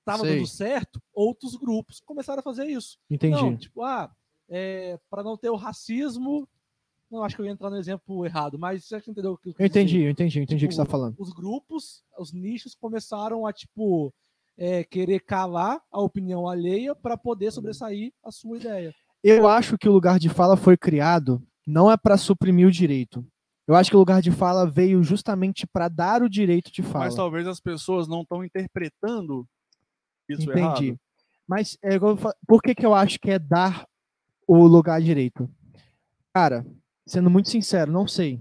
estava 0.00 0.22
Sei. 0.22 0.36
dando 0.36 0.46
certo, 0.46 1.02
outros 1.12 1.56
grupos 1.56 2.00
começaram 2.00 2.38
a 2.38 2.42
fazer 2.42 2.66
isso. 2.66 2.96
Entendi. 3.10 3.34
Não, 3.34 3.56
tipo, 3.56 3.82
ah, 3.82 4.08
é, 4.48 4.98
para 5.10 5.24
não 5.24 5.36
ter 5.36 5.50
o 5.50 5.56
racismo. 5.56 6.48
Não, 7.10 7.22
acho 7.22 7.34
que 7.36 7.42
eu 7.42 7.46
ia 7.46 7.52
entrar 7.52 7.70
no 7.70 7.76
exemplo 7.76 8.24
errado, 8.24 8.58
mas 8.58 8.84
você 8.84 8.96
entendeu 8.96 9.32
o 9.32 9.36
que 9.38 9.48
eu 9.50 9.54
Eu 9.58 9.66
entendi, 9.66 10.02
eu 10.02 10.10
entendi, 10.10 10.38
eu 10.38 10.42
entendi 10.44 10.64
o 10.64 10.68
que 10.68 10.74
você 10.74 10.78
tá 10.80 10.84
Tipo, 10.84 10.92
falando. 10.92 11.14
Os 11.18 11.32
grupos, 11.32 12.04
os 12.18 12.32
nichos 12.32 12.74
começaram 12.74 13.46
a, 13.46 13.52
tipo, 13.52 14.12
é, 14.58 14.84
querer 14.84 15.20
calar 15.20 15.80
a 15.90 16.00
opinião 16.00 16.48
alheia 16.48 16.94
para 16.94 17.16
poder 17.16 17.50
sobressair 17.50 18.12
a 18.24 18.30
sua 18.30 18.56
ideia. 18.56 18.94
Eu 19.22 19.48
acho 19.48 19.76
que 19.76 19.88
o 19.88 19.92
lugar 19.92 20.18
de 20.18 20.28
fala 20.28 20.56
foi 20.56 20.76
criado 20.76 21.42
não 21.66 21.90
é 21.90 21.96
para 21.96 22.16
suprimir 22.16 22.66
o 22.66 22.70
direito. 22.70 23.26
Eu 23.66 23.74
acho 23.74 23.90
que 23.90 23.96
o 23.96 23.98
lugar 23.98 24.22
de 24.22 24.30
fala 24.30 24.70
veio 24.70 25.02
justamente 25.02 25.66
para 25.66 25.88
dar 25.88 26.22
o 26.22 26.30
direito 26.30 26.70
de 26.70 26.82
fala. 26.82 27.06
Mas 27.06 27.16
talvez 27.16 27.46
as 27.48 27.58
pessoas 27.58 28.06
não 28.06 28.22
estão 28.22 28.44
interpretando 28.44 29.46
isso 30.28 30.42
Entendi. 30.42 30.58
errado. 30.88 31.00
Mas 31.48 31.76
é, 31.82 31.98
por 32.46 32.62
que, 32.62 32.74
que 32.74 32.86
eu 32.86 32.94
acho 32.94 33.18
que 33.18 33.30
é 33.30 33.38
dar 33.38 33.86
o 34.46 34.64
lugar 34.66 35.00
direito? 35.00 35.50
Cara, 36.32 36.64
sendo 37.06 37.28
muito 37.28 37.48
sincero, 37.48 37.90
não 37.90 38.06
sei. 38.06 38.40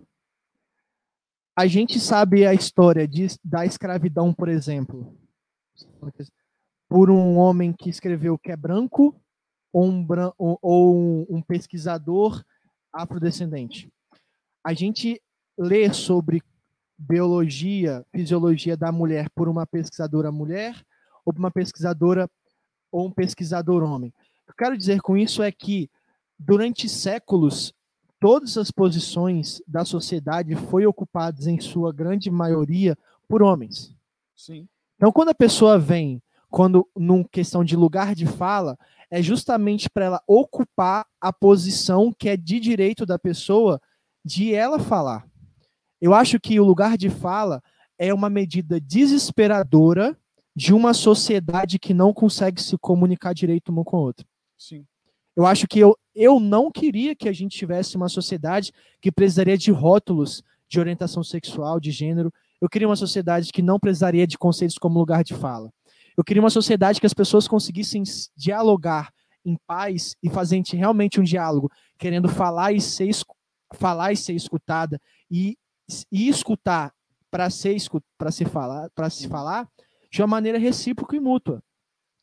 A 1.57 1.65
gente 1.65 1.99
sabe 1.99 2.45
a 2.45 2.53
história 2.53 3.07
de, 3.07 3.27
da 3.43 3.65
escravidão, 3.65 4.33
por 4.33 4.49
exemplo, 4.49 5.17
por 6.87 7.09
um 7.09 7.37
homem 7.37 7.73
que 7.73 7.89
escreveu 7.89 8.37
que 8.37 8.51
é 8.51 8.55
branco 8.55 9.15
ou 9.73 9.85
um, 9.85 10.05
bran- 10.05 10.31
ou- 10.37 10.59
um- 10.95 11.25
um 11.29 11.41
pesquisador 11.41 12.43
afrodescendente. 12.93 13.91
A 14.63 14.73
gente 14.73 15.21
lê 15.57 15.91
sobre 15.93 16.41
biologia, 16.97 18.05
fisiologia 18.11 18.77
da 18.77 18.91
mulher 18.91 19.29
por 19.31 19.49
uma 19.49 19.65
pesquisadora 19.65 20.31
mulher 20.31 20.81
ou 21.25 21.33
por 21.33 21.39
uma 21.39 21.51
pesquisadora 21.51 22.29
ou 22.91 23.07
um 23.07 23.11
pesquisador 23.11 23.83
homem. 23.83 24.09
O 24.43 24.45
que 24.45 24.51
eu 24.51 24.55
quero 24.55 24.77
dizer 24.77 25.01
com 25.01 25.17
isso 25.17 25.43
é 25.43 25.51
que 25.51 25.89
durante 26.39 26.87
séculos 26.87 27.73
todas 28.19 28.57
as 28.57 28.71
posições 28.71 29.61
da 29.67 29.83
sociedade 29.83 30.55
foram 30.55 30.89
ocupadas 30.89 31.47
em 31.47 31.59
sua 31.59 31.91
grande 31.91 32.31
maioria 32.31 32.97
por 33.27 33.43
homens. 33.43 33.93
Sim. 34.35 34.67
Então, 34.95 35.11
quando 35.11 35.29
a 35.29 35.35
pessoa 35.35 35.77
vem, 35.77 36.21
quando 36.49 36.87
num 36.95 37.23
questão 37.23 37.63
de 37.63 37.75
lugar 37.75 38.15
de 38.15 38.25
fala, 38.25 38.77
é 39.09 39.21
justamente 39.21 39.89
para 39.89 40.05
ela 40.05 40.23
ocupar 40.27 41.05
a 41.19 41.33
posição 41.33 42.13
que 42.17 42.29
é 42.29 42.37
de 42.37 42.59
direito 42.59 43.05
da 43.05 43.19
pessoa 43.19 43.81
de 44.23 44.53
ela 44.53 44.79
falar. 44.79 45.27
Eu 46.01 46.13
acho 46.13 46.39
que 46.39 46.59
o 46.59 46.63
lugar 46.63 46.97
de 46.97 47.09
fala 47.09 47.61
é 47.97 48.13
uma 48.13 48.29
medida 48.29 48.79
desesperadora 48.79 50.17
de 50.55 50.73
uma 50.73 50.93
sociedade 50.93 51.77
que 51.77 51.93
não 51.93 52.13
consegue 52.13 52.61
se 52.61 52.77
comunicar 52.77 53.33
direito 53.33 53.69
uma 53.69 53.83
com 53.83 53.97
a 53.97 54.01
outra. 54.01 54.25
Sim. 54.57 54.85
Eu 55.35 55.45
acho 55.45 55.67
que 55.67 55.79
eu, 55.79 55.97
eu 56.13 56.39
não 56.39 56.71
queria 56.71 57.13
que 57.13 57.27
a 57.27 57.33
gente 57.33 57.57
tivesse 57.57 57.97
uma 57.97 58.07
sociedade 58.07 58.71
que 59.01 59.11
precisaria 59.11 59.57
de 59.57 59.69
rótulos 59.71 60.41
de 60.67 60.79
orientação 60.79 61.23
sexual, 61.23 61.79
de 61.79 61.91
gênero. 61.91 62.33
Eu 62.61 62.69
queria 62.69 62.87
uma 62.87 62.95
sociedade 62.95 63.51
que 63.51 63.61
não 63.61 63.79
precisaria 63.79 64.25
de 64.25 64.37
conceitos 64.37 64.77
como 64.77 64.99
lugar 64.99 65.23
de 65.23 65.33
fala. 65.33 65.71
Eu 66.17 66.23
queria 66.23 66.41
uma 66.41 66.49
sociedade 66.49 66.99
que 66.99 67.05
as 67.05 67.13
pessoas 67.13 67.47
conseguissem 67.47 68.03
dialogar 68.35 69.11
em 69.45 69.57
paz 69.67 70.15
e 70.23 70.29
fazer 70.29 70.61
realmente 70.73 71.19
um 71.19 71.23
diálogo, 71.23 71.69
querendo 71.99 72.27
falar 72.27 72.71
e 72.71 72.81
ser, 72.81 73.11
falar 73.73 74.11
e 74.13 74.17
ser 74.17 74.33
escutada 74.33 74.99
e, 75.29 75.57
e 76.11 76.27
escutar 76.27 76.93
para 77.29 77.49
ser 77.49 77.75
para 78.17 78.31
se 78.31 78.45
falar, 78.45 78.89
para 78.95 79.09
se 79.09 79.27
falar 79.27 79.67
de 80.09 80.21
uma 80.21 80.27
maneira 80.27 80.57
recíproca 80.57 81.15
e 81.15 81.19
mútua. 81.19 81.61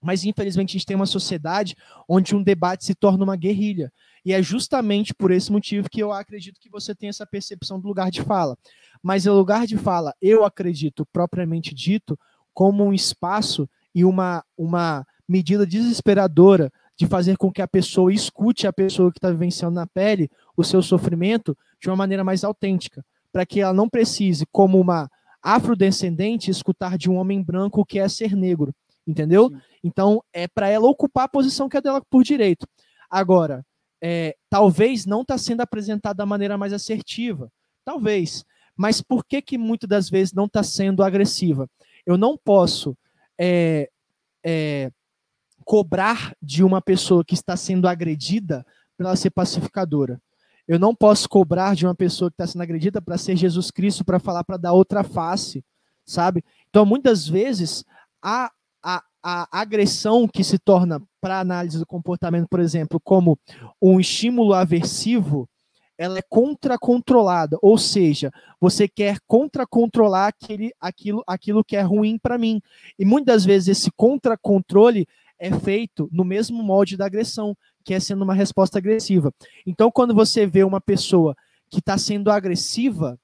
Mas 0.03 0.25
infelizmente 0.25 0.71
a 0.71 0.73
gente 0.73 0.87
tem 0.87 0.97
uma 0.97 1.07
sociedade 1.07 1.77
onde 2.09 2.35
um 2.35 2.43
debate 2.43 2.85
se 2.85 2.95
torna 2.95 3.23
uma 3.23 3.37
guerrilha. 3.37 3.93
E 4.25 4.33
é 4.33 4.43
justamente 4.43 5.13
por 5.13 5.31
esse 5.31 5.51
motivo 5.51 5.91
que 5.91 6.03
eu 6.03 6.13
acredito 6.13 6.61
que 6.61 6.71
você 6.71 6.95
tem 6.95 7.09
essa 7.09 7.27
percepção 7.27 7.81
do 7.81 7.89
lugar 7.89 8.11
de 8.11 8.23
fala. 8.23 8.57
Mas 9.03 9.27
o 9.27 9.33
lugar 9.33 9.67
de 9.67 9.77
fala, 9.77 10.15
eu 10.23 10.45
acredito, 10.45 11.07
propriamente 11.13 11.75
dito, 11.75 12.19
como 12.55 12.85
um 12.85 12.93
espaço 12.93 13.69
e 13.95 14.05
uma, 14.05 14.45
uma 14.57 15.05
medida 15.29 15.67
desesperadora 15.67 16.73
de 16.97 17.07
fazer 17.07 17.37
com 17.37 17.51
que 17.51 17.63
a 17.63 17.67
pessoa 17.67 18.13
escute 18.13 18.67
a 18.67 18.73
pessoa 18.73 19.11
que 19.11 19.19
está 19.19 19.31
vivenciando 19.31 19.75
na 19.75 19.87
pele 19.87 20.31
o 20.57 20.63
seu 20.63 20.83
sofrimento 20.83 21.57
de 21.81 21.89
uma 21.89 21.97
maneira 21.97 22.23
mais 22.23 22.45
autêntica, 22.45 23.05
para 23.33 23.45
que 23.45 23.61
ela 23.61 23.73
não 23.73 23.89
precise, 23.89 24.47
como 24.53 24.79
uma 24.79 25.11
afrodescendente, 25.43 26.51
escutar 26.51 26.97
de 26.97 27.11
um 27.11 27.17
homem 27.17 27.43
branco 27.43 27.81
o 27.81 27.85
que 27.85 27.99
é 27.99 28.09
ser 28.09 28.37
negro, 28.37 28.73
entendeu? 29.07 29.49
Sim. 29.49 29.61
Então, 29.83 30.23
é 30.33 30.47
para 30.47 30.69
ela 30.69 30.87
ocupar 30.87 31.25
a 31.25 31.29
posição 31.29 31.69
que 31.69 31.77
é 31.77 31.81
dela 31.81 32.01
por 32.09 32.23
direito. 32.23 32.67
Agora, 33.11 33.65
é, 34.03 34.37
talvez 34.51 35.07
não 35.07 35.23
está 35.23 35.39
sendo 35.39 35.61
apresentada 35.61 36.17
da 36.17 36.27
maneira 36.27 36.59
mais 36.59 36.73
assertiva, 36.73 37.51
talvez, 37.85 38.45
mas 38.77 39.01
por 39.01 39.25
que 39.25 39.41
que 39.41 39.57
muitas 39.57 39.89
das 39.89 40.11
vezes 40.11 40.33
não 40.33 40.47
está 40.47 40.63
sendo 40.63 41.03
agressiva? 41.03 41.69
Eu 42.05 42.19
não 42.19 42.37
posso 42.37 42.97
é, 43.39 43.89
é, 44.45 44.91
cobrar 45.65 46.35
de 46.43 46.65
uma 46.65 46.83
pessoa 46.83 47.25
que 47.25 47.35
está 47.35 47.57
sendo 47.57 47.87
agredida 47.87 48.67
para 48.97 49.09
ela 49.09 49.17
ser 49.17 49.31
pacificadora. 49.31 50.21
Eu 50.67 50.79
não 50.79 50.95
posso 50.95 51.29
cobrar 51.29 51.75
de 51.75 51.87
uma 51.87 51.95
pessoa 51.95 52.31
que 52.31 52.35
está 52.35 52.47
sendo 52.47 52.63
agredida 52.63 53.01
para 53.01 53.19
ser 53.19 53.37
Jesus 53.37 53.71
Cristo, 53.71 54.05
para 54.05 54.19
falar 54.19 54.45
para 54.45 54.57
dar 54.57 54.73
outra 54.73 55.03
face, 55.03 55.65
sabe? 56.05 56.45
Então, 56.71 56.87
muitas 56.87 57.27
vezes, 57.27 57.85
a, 58.23 58.51
a, 59.23 59.47
agressão 59.61 60.27
que 60.27 60.43
se 60.43 60.59
torna 60.59 61.01
para 61.21 61.41
análise 61.41 61.79
do 61.79 61.87
comportamento, 61.87 62.49
por 62.49 62.61
exemplo, 62.61 63.01
como 63.01 63.39
um 63.81 64.01
estímulo 64.01 64.53
aversivo, 64.53 65.49
ela 65.97 66.19
é 66.19 66.23
contracontrolada, 66.29 67.57
ou 67.63 67.79
seja, 67.79 68.33
você 68.61 68.89
quer 68.89 69.19
contracontrolar 69.27 70.29
aquele, 70.29 70.73
aquilo, 70.81 71.23
aquilo 71.27 71.65
que 71.65 71.77
é 71.77 71.83
ruim 71.83 72.19
para 72.19 72.39
mim. 72.39 72.61
E 72.99 73.05
muitas 73.05 73.45
vezes 73.45 73.69
esse 73.69 73.91
contracontrole 73.93 75.07
é 75.39 75.53
feito 75.53 76.09
no 76.11 76.25
mesmo 76.25 76.63
molde 76.63 76.97
da 76.97 77.07
agressão, 77.07 77.57
que 77.85 77.95
é 77.95 78.01
sendo 78.01 78.23
uma 78.23 78.35
resposta 78.35 78.79
agressiva. 78.79 79.33
Então, 79.67 79.91
quando 79.91 80.15
você 80.15 80.47
vê 80.47 80.65
uma 80.65 80.81
pessoa 80.81 81.37
que 81.71 81.79
está 81.79 81.97
sendo 81.99 82.31
agressiva, 82.31 83.19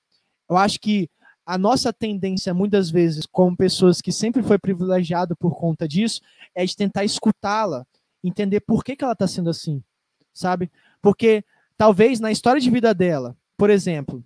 eu 0.48 0.56
acho 0.56 0.80
que 0.80 1.08
a 1.48 1.56
nossa 1.56 1.94
tendência, 1.94 2.52
muitas 2.52 2.90
vezes, 2.90 3.24
como 3.24 3.56
pessoas 3.56 4.02
que 4.02 4.12
sempre 4.12 4.42
foi 4.42 4.58
privilegiado 4.58 5.34
por 5.34 5.56
conta 5.56 5.88
disso, 5.88 6.20
é 6.54 6.62
de 6.62 6.76
tentar 6.76 7.06
escutá-la, 7.06 7.86
entender 8.22 8.60
por 8.60 8.84
que, 8.84 8.94
que 8.94 9.02
ela 9.02 9.14
está 9.14 9.26
sendo 9.26 9.48
assim, 9.48 9.82
sabe? 10.34 10.70
Porque 11.00 11.42
talvez 11.74 12.20
na 12.20 12.30
história 12.30 12.60
de 12.60 12.70
vida 12.70 12.92
dela, 12.92 13.34
por 13.56 13.70
exemplo, 13.70 14.22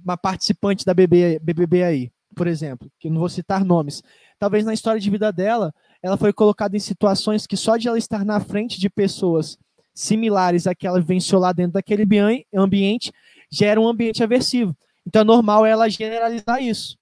uma 0.00 0.16
participante 0.16 0.86
da 0.86 0.94
BB, 0.94 1.40
BBB 1.40 1.82
aí, 1.82 2.12
por 2.36 2.46
exemplo, 2.46 2.88
que 3.00 3.10
não 3.10 3.18
vou 3.18 3.28
citar 3.28 3.64
nomes, 3.64 4.00
talvez 4.38 4.64
na 4.64 4.72
história 4.72 5.00
de 5.00 5.10
vida 5.10 5.32
dela, 5.32 5.74
ela 6.00 6.16
foi 6.16 6.32
colocada 6.32 6.76
em 6.76 6.80
situações 6.80 7.48
que 7.48 7.56
só 7.56 7.76
de 7.76 7.88
ela 7.88 7.98
estar 7.98 8.24
na 8.24 8.38
frente 8.38 8.78
de 8.78 8.88
pessoas 8.88 9.58
similares 9.92 10.68
a 10.68 10.74
que 10.76 10.86
ela 10.86 11.00
vivenciou 11.00 11.40
lá 11.40 11.52
dentro 11.52 11.72
daquele 11.72 12.04
ambi- 12.04 12.46
ambiente, 12.54 13.10
gera 13.50 13.80
um 13.80 13.88
ambiente 13.88 14.22
aversivo. 14.22 14.76
Então 15.08 15.22
é 15.22 15.24
normal 15.24 15.64
ela 15.64 15.88
generalizar 15.88 16.62
isso. 16.62 16.98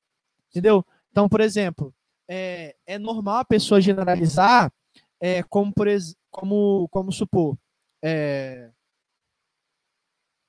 Entendeu? 0.49 0.87
Então, 1.11 1.29
por 1.29 1.41
exemplo, 1.41 1.93
é, 2.31 2.77
é 2.87 2.99
normal 3.01 3.39
a 3.39 3.45
pessoa 3.45 3.81
generalizar 3.81 4.73
é, 5.21 5.43
como, 5.43 5.73
por 5.75 5.89
como, 6.31 6.89
como 6.89 7.11
supor, 7.11 7.59
é, 8.03 8.71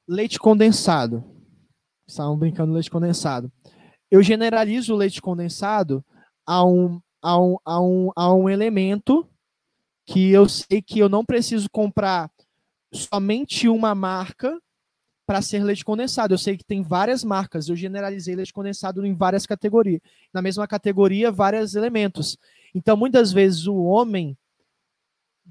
leite 0.07 0.37
condensado. 0.37 1.23
Estavam 2.07 2.37
brincando 2.37 2.73
leite 2.73 2.91
condensado. 2.91 3.51
Eu 4.11 4.21
generalizo 4.21 4.93
o 4.93 4.97
leite 4.97 5.19
condensado 5.19 6.05
a 6.45 6.63
um, 6.63 7.01
a 7.23 7.41
um, 7.41 7.57
a 7.65 7.81
um, 7.81 8.11
a 8.15 8.33
um 8.35 8.47
elemento 8.47 9.27
que 10.05 10.29
eu 10.29 10.47
sei 10.47 10.79
que 10.79 10.99
eu 10.99 11.09
não 11.09 11.25
preciso 11.25 11.67
comprar 11.71 12.31
somente 12.93 13.67
uma 13.67 13.95
marca 13.95 14.61
para 15.27 15.41
ser 15.41 15.61
leite 15.61 15.83
condensado. 15.83 16.33
Eu 16.33 16.37
sei 16.37 16.55
que 16.55 16.63
tem 16.63 16.81
várias 16.81 17.21
marcas. 17.21 17.67
Eu 17.67 17.75
generalizei 17.75 18.33
leite 18.33 18.53
condensado 18.53 19.05
em 19.05 19.13
várias 19.13 19.45
categorias. 19.45 19.99
Na 20.33 20.41
mesma 20.41 20.65
categoria, 20.65 21.29
vários 21.29 21.75
elementos. 21.75 22.37
Então, 22.73 22.95
muitas 22.95 23.33
vezes, 23.33 23.67
o 23.67 23.75
homem, 23.83 24.37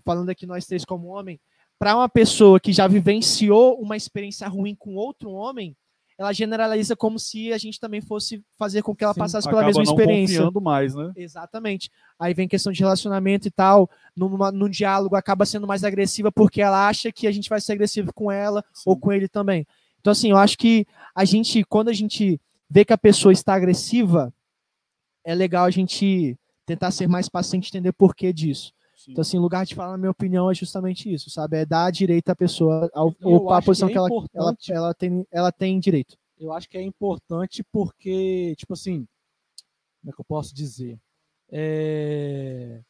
falando 0.03 0.31
aqui 0.31 0.47
nós 0.47 0.67
três 0.67 0.83
como 0.83 1.09
homem, 1.09 1.39
para 1.79 1.95
uma 1.95 2.09
pessoa 2.09 2.59
que 2.59 2.73
já 2.73 2.89
vivenciou 2.89 3.79
uma 3.79 3.99
experiência 3.99 4.49
ruim 4.49 4.75
com 4.75 4.95
outro 4.95 5.31
homem, 5.31 5.77
ela 6.19 6.33
generaliza 6.33 6.97
como 6.97 7.19
se 7.19 7.53
a 7.53 7.59
gente 7.59 7.79
também 7.79 8.01
fosse 8.01 8.43
fazer 8.59 8.83
com 8.83 8.95
que 8.95 9.05
ela 9.05 9.13
Sim, 9.13 9.21
passasse 9.21 9.49
pela 9.49 9.65
mesma 9.65 9.85
não 9.85 9.91
experiência. 9.91 10.39
confiando 10.39 10.61
mais, 10.61 10.95
né? 10.95 11.13
Exatamente. 11.15 11.91
Aí 12.19 12.33
vem 12.33 12.49
questão 12.49 12.73
de 12.73 12.81
relacionamento 12.81 13.47
e 13.47 13.51
tal. 13.51 13.91
Numa, 14.17 14.51
num 14.51 14.69
diálogo 14.69 15.15
acaba 15.15 15.45
sendo 15.45 15.67
mais 15.67 15.85
agressiva 15.85 16.33
porque 16.33 16.63
ela 16.63 16.89
acha 16.89 17.13
que 17.13 17.27
a 17.27 17.33
gente 17.33 17.51
vai 17.51 17.61
ser 17.61 17.73
agressivo 17.73 18.13
com 18.15 18.33
ela 18.33 18.65
ou 18.87 18.95
Sim. 18.95 19.01
com 19.01 19.13
ele 19.13 19.29
também. 19.29 19.67
Então, 20.01 20.11
assim, 20.11 20.31
eu 20.31 20.39
acho 20.39 20.57
que 20.57 20.87
a 21.15 21.25
gente, 21.25 21.65
quando 21.65 21.89
a 21.89 21.93
gente 21.93 22.41
vê 22.71 22.85
que 22.85 22.93
a 22.93 22.99
pessoa 22.99 23.33
está 23.33 23.55
agressiva, 23.55 24.33
é 25.25 25.35
legal 25.35 25.65
a 25.65 25.71
gente 25.71 26.39
tentar 26.65 26.91
ser 26.93 27.09
mais 27.09 27.29
paciente 27.29 27.67
e 27.67 27.69
entender 27.69 27.93
por 27.93 28.15
que 28.15 28.33
disso. 28.33 28.73
Sim. 29.07 29.13
Então, 29.13 29.23
assim, 29.23 29.39
o 29.39 29.41
lugar 29.41 29.65
de 29.65 29.75
fala, 29.75 29.93
na 29.93 29.99
minha 29.99 30.11
opinião, 30.11 30.51
é 30.51 30.55
justamente 30.55 31.13
isso, 31.13 31.31
sabe? 31.31 31.59
É 31.59 31.65
dar 31.65 31.93
direito 31.93 32.29
à 32.29 32.35
pessoa 32.35 32.91
a 32.93 32.99
Eu 32.99 33.07
ocupar 33.07 33.55
a 33.55 33.59
acho 33.59 33.65
que 33.65 33.67
posição 33.67 33.89
é 33.89 33.93
que, 33.93 33.99
ela, 33.99 34.09
ela, 34.35 34.57
ela, 34.69 34.95
tem, 34.95 35.27
ela 35.31 35.53
tem 35.53 35.79
direito. 35.79 36.19
Eu 36.37 36.53
acho 36.53 36.69
que 36.69 36.77
é 36.77 36.83
importante 36.83 37.63
porque, 37.73 38.55
tipo 38.57 38.73
assim, 38.73 39.07
como 40.01 40.11
é 40.11 40.13
que 40.13 40.21
eu 40.21 40.25
posso 40.25 40.53
dizer? 40.53 40.99
É... 41.49 42.83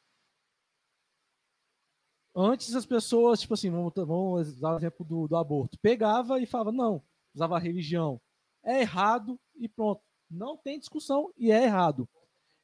Antes 2.34 2.74
as 2.74 2.86
pessoas, 2.86 3.40
tipo 3.40 3.52
assim, 3.52 3.70
vamos, 3.70 3.92
vamos 3.94 4.48
usar 4.48 4.72
o 4.72 4.76
exemplo 4.78 5.04
do, 5.04 5.28
do 5.28 5.36
aborto, 5.36 5.78
pegava 5.80 6.40
e 6.40 6.46
falava, 6.46 6.72
não, 6.72 7.02
usava 7.34 7.56
a 7.56 7.60
religião. 7.60 8.18
É 8.64 8.80
errado 8.80 9.38
e 9.54 9.68
pronto. 9.68 10.02
Não 10.30 10.56
tem 10.56 10.78
discussão 10.78 11.30
e 11.36 11.52
é 11.52 11.64
errado. 11.64 12.08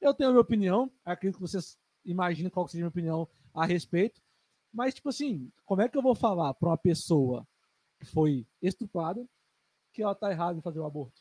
Eu 0.00 0.14
tenho 0.14 0.30
a 0.30 0.32
minha 0.32 0.42
opinião, 0.42 0.90
acredito 1.04 1.36
que 1.36 1.42
vocês 1.42 1.78
imaginem 2.04 2.50
qual 2.50 2.66
seja 2.66 2.78
a 2.78 2.84
minha 2.84 2.88
opinião 2.88 3.28
a 3.54 3.66
respeito. 3.66 4.20
Mas, 4.72 4.94
tipo 4.94 5.08
assim, 5.08 5.50
como 5.64 5.82
é 5.82 5.88
que 5.88 5.96
eu 5.96 6.02
vou 6.02 6.14
falar 6.14 6.54
para 6.54 6.68
uma 6.70 6.78
pessoa 6.78 7.46
que 8.00 8.06
foi 8.06 8.46
estuprada 8.60 9.24
que 9.92 10.02
ela 10.02 10.14
tá 10.14 10.30
errada 10.30 10.58
em 10.58 10.62
fazer 10.62 10.80
o 10.80 10.86
aborto? 10.86 11.20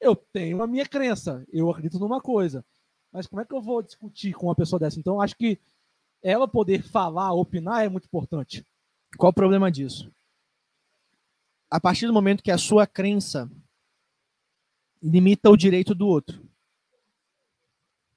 Eu 0.00 0.16
tenho 0.16 0.62
a 0.62 0.66
minha 0.66 0.86
crença, 0.86 1.44
eu 1.52 1.70
acredito 1.70 1.98
numa 1.98 2.20
coisa. 2.20 2.64
Mas 3.12 3.26
como 3.26 3.40
é 3.40 3.44
que 3.44 3.54
eu 3.54 3.62
vou 3.62 3.80
discutir 3.80 4.34
com 4.34 4.46
uma 4.46 4.54
pessoa 4.54 4.80
dessa? 4.80 4.98
Então, 4.98 5.20
acho 5.20 5.36
que 5.36 5.60
ela 6.22 6.48
poder 6.48 6.82
falar, 6.82 7.32
opinar 7.32 7.84
é 7.84 7.88
muito 7.88 8.06
importante. 8.06 8.66
Qual 9.16 9.30
o 9.30 9.34
problema 9.34 9.70
disso? 9.70 10.12
A 11.70 11.78
partir 11.78 12.06
do 12.06 12.12
momento 12.12 12.42
que 12.42 12.50
a 12.50 12.58
sua 12.58 12.86
crença 12.86 13.48
limita 15.02 15.50
o 15.50 15.56
direito 15.56 15.94
do 15.94 16.06
outro. 16.06 16.42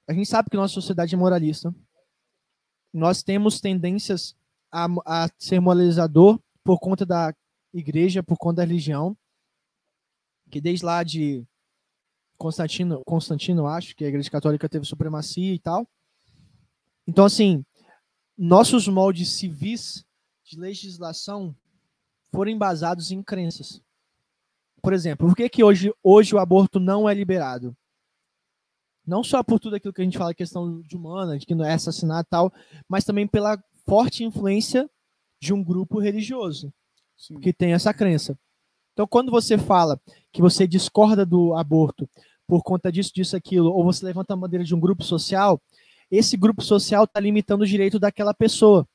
A 0.06 0.12
gente 0.14 0.26
sabe 0.26 0.48
que 0.48 0.56
nossa 0.56 0.72
sociedade 0.72 1.14
é 1.14 1.18
moralista. 1.18 1.74
Nós 2.92 3.22
temos 3.22 3.60
tendências 3.60 4.34
a, 4.70 4.86
a 5.04 5.28
ser 5.38 5.60
moralizador 5.60 6.40
por 6.64 6.78
conta 6.78 7.04
da 7.04 7.34
igreja, 7.72 8.22
por 8.22 8.36
conta 8.36 8.56
da 8.56 8.64
religião, 8.64 9.16
que 10.50 10.60
desde 10.60 10.84
lá 10.84 11.02
de 11.02 11.46
Constantino, 12.36 13.02
Constantino, 13.04 13.66
acho 13.66 13.94
que 13.94 14.04
a 14.04 14.08
igreja 14.08 14.30
católica 14.30 14.68
teve 14.68 14.86
supremacia 14.86 15.52
e 15.52 15.58
tal. 15.58 15.86
Então, 17.06 17.24
assim, 17.24 17.64
nossos 18.36 18.86
moldes 18.86 19.30
civis 19.30 20.04
de 20.44 20.58
legislação 20.58 21.54
foram 22.30 22.50
embasados 22.50 23.10
em 23.10 23.22
crenças. 23.22 23.82
Por 24.80 24.92
exemplo, 24.92 25.26
por 25.26 25.36
que, 25.36 25.48
que 25.48 25.64
hoje, 25.64 25.92
hoje 26.02 26.34
o 26.34 26.38
aborto 26.38 26.78
não 26.78 27.08
é 27.08 27.14
liberado? 27.14 27.76
Não 29.08 29.24
só 29.24 29.42
por 29.42 29.58
tudo 29.58 29.74
aquilo 29.74 29.94
que 29.94 30.02
a 30.02 30.04
gente 30.04 30.18
fala, 30.18 30.34
questão 30.34 30.82
de 30.82 30.94
humana, 30.94 31.38
de 31.38 31.46
que 31.46 31.54
não 31.54 31.64
é 31.64 31.72
assassinato 31.72 32.28
e 32.28 32.30
tal, 32.30 32.52
mas 32.86 33.06
também 33.06 33.26
pela 33.26 33.58
forte 33.86 34.22
influência 34.22 34.88
de 35.40 35.54
um 35.54 35.64
grupo 35.64 35.98
religioso 35.98 36.70
Sim. 37.16 37.40
que 37.40 37.50
tem 37.50 37.72
essa 37.72 37.94
crença. 37.94 38.38
Então, 38.92 39.06
quando 39.06 39.30
você 39.30 39.56
fala 39.56 39.98
que 40.30 40.42
você 40.42 40.66
discorda 40.66 41.24
do 41.24 41.54
aborto 41.54 42.06
por 42.46 42.62
conta 42.62 42.92
disso, 42.92 43.10
disso, 43.14 43.34
aquilo, 43.34 43.72
ou 43.72 43.82
você 43.82 44.04
levanta 44.04 44.34
a 44.34 44.36
bandeira 44.36 44.62
de 44.62 44.74
um 44.74 44.80
grupo 44.80 45.02
social, 45.02 45.58
esse 46.10 46.36
grupo 46.36 46.60
social 46.60 47.04
está 47.04 47.18
limitando 47.18 47.64
o 47.64 47.66
direito 47.66 47.98
daquela 47.98 48.34
pessoa. 48.34 48.86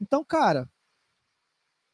Então, 0.00 0.24
cara, 0.24 0.66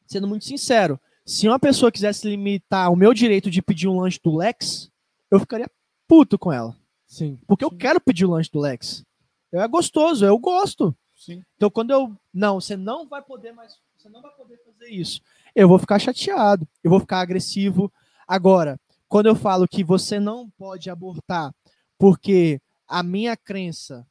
sendo 0.07 0.29
muito 0.29 0.45
sincero, 0.45 0.97
se 1.25 1.45
uma 1.45 1.59
pessoa 1.59 1.91
quisesse 1.91 2.25
limitar 2.25 2.89
o 2.89 2.95
meu 2.95 3.13
direito 3.13 3.51
de 3.51 3.61
pedir 3.61 3.89
um 3.89 3.99
lanche 3.99 4.19
do 4.23 4.33
Lex, 4.33 4.89
eu 5.29 5.41
ficaria 5.41 5.69
puto 6.07 6.39
com 6.39 6.53
ela. 6.53 6.73
Sim. 7.15 7.39
Porque 7.47 7.63
sim. 7.63 7.71
eu 7.71 7.77
quero 7.77 8.01
pedir 8.01 8.25
o 8.25 8.31
lanche 8.31 8.51
do 8.51 8.59
Lex. 8.59 9.05
É 9.53 9.65
gostoso, 9.69 10.25
eu 10.25 10.37
gosto. 10.37 10.93
Sim. 11.15 11.41
Então, 11.55 11.69
quando 11.69 11.91
eu. 11.91 12.13
Não, 12.33 12.59
você 12.59 12.75
não 12.75 13.07
vai 13.07 13.21
poder 13.21 13.53
mais. 13.53 13.79
Você 13.97 14.09
não 14.09 14.21
vai 14.21 14.31
poder 14.31 14.59
fazer 14.65 14.89
isso. 14.89 15.21
Eu 15.55 15.69
vou 15.69 15.79
ficar 15.79 15.97
chateado, 15.97 16.67
eu 16.83 16.91
vou 16.91 16.99
ficar 16.99 17.21
agressivo. 17.21 17.91
Agora, 18.27 18.77
quando 19.07 19.27
eu 19.27 19.35
falo 19.35 19.65
que 19.65 19.81
você 19.81 20.19
não 20.19 20.49
pode 20.57 20.89
abortar 20.89 21.55
porque 21.97 22.59
a 22.85 23.01
minha 23.01 23.37
crença 23.37 24.05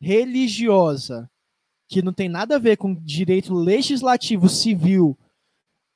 religiosa, 0.00 1.30
que 1.88 2.02
não 2.02 2.12
tem 2.12 2.28
nada 2.28 2.56
a 2.56 2.58
ver 2.58 2.76
com 2.76 2.92
direito 2.92 3.54
legislativo 3.54 4.48
civil, 4.48 5.16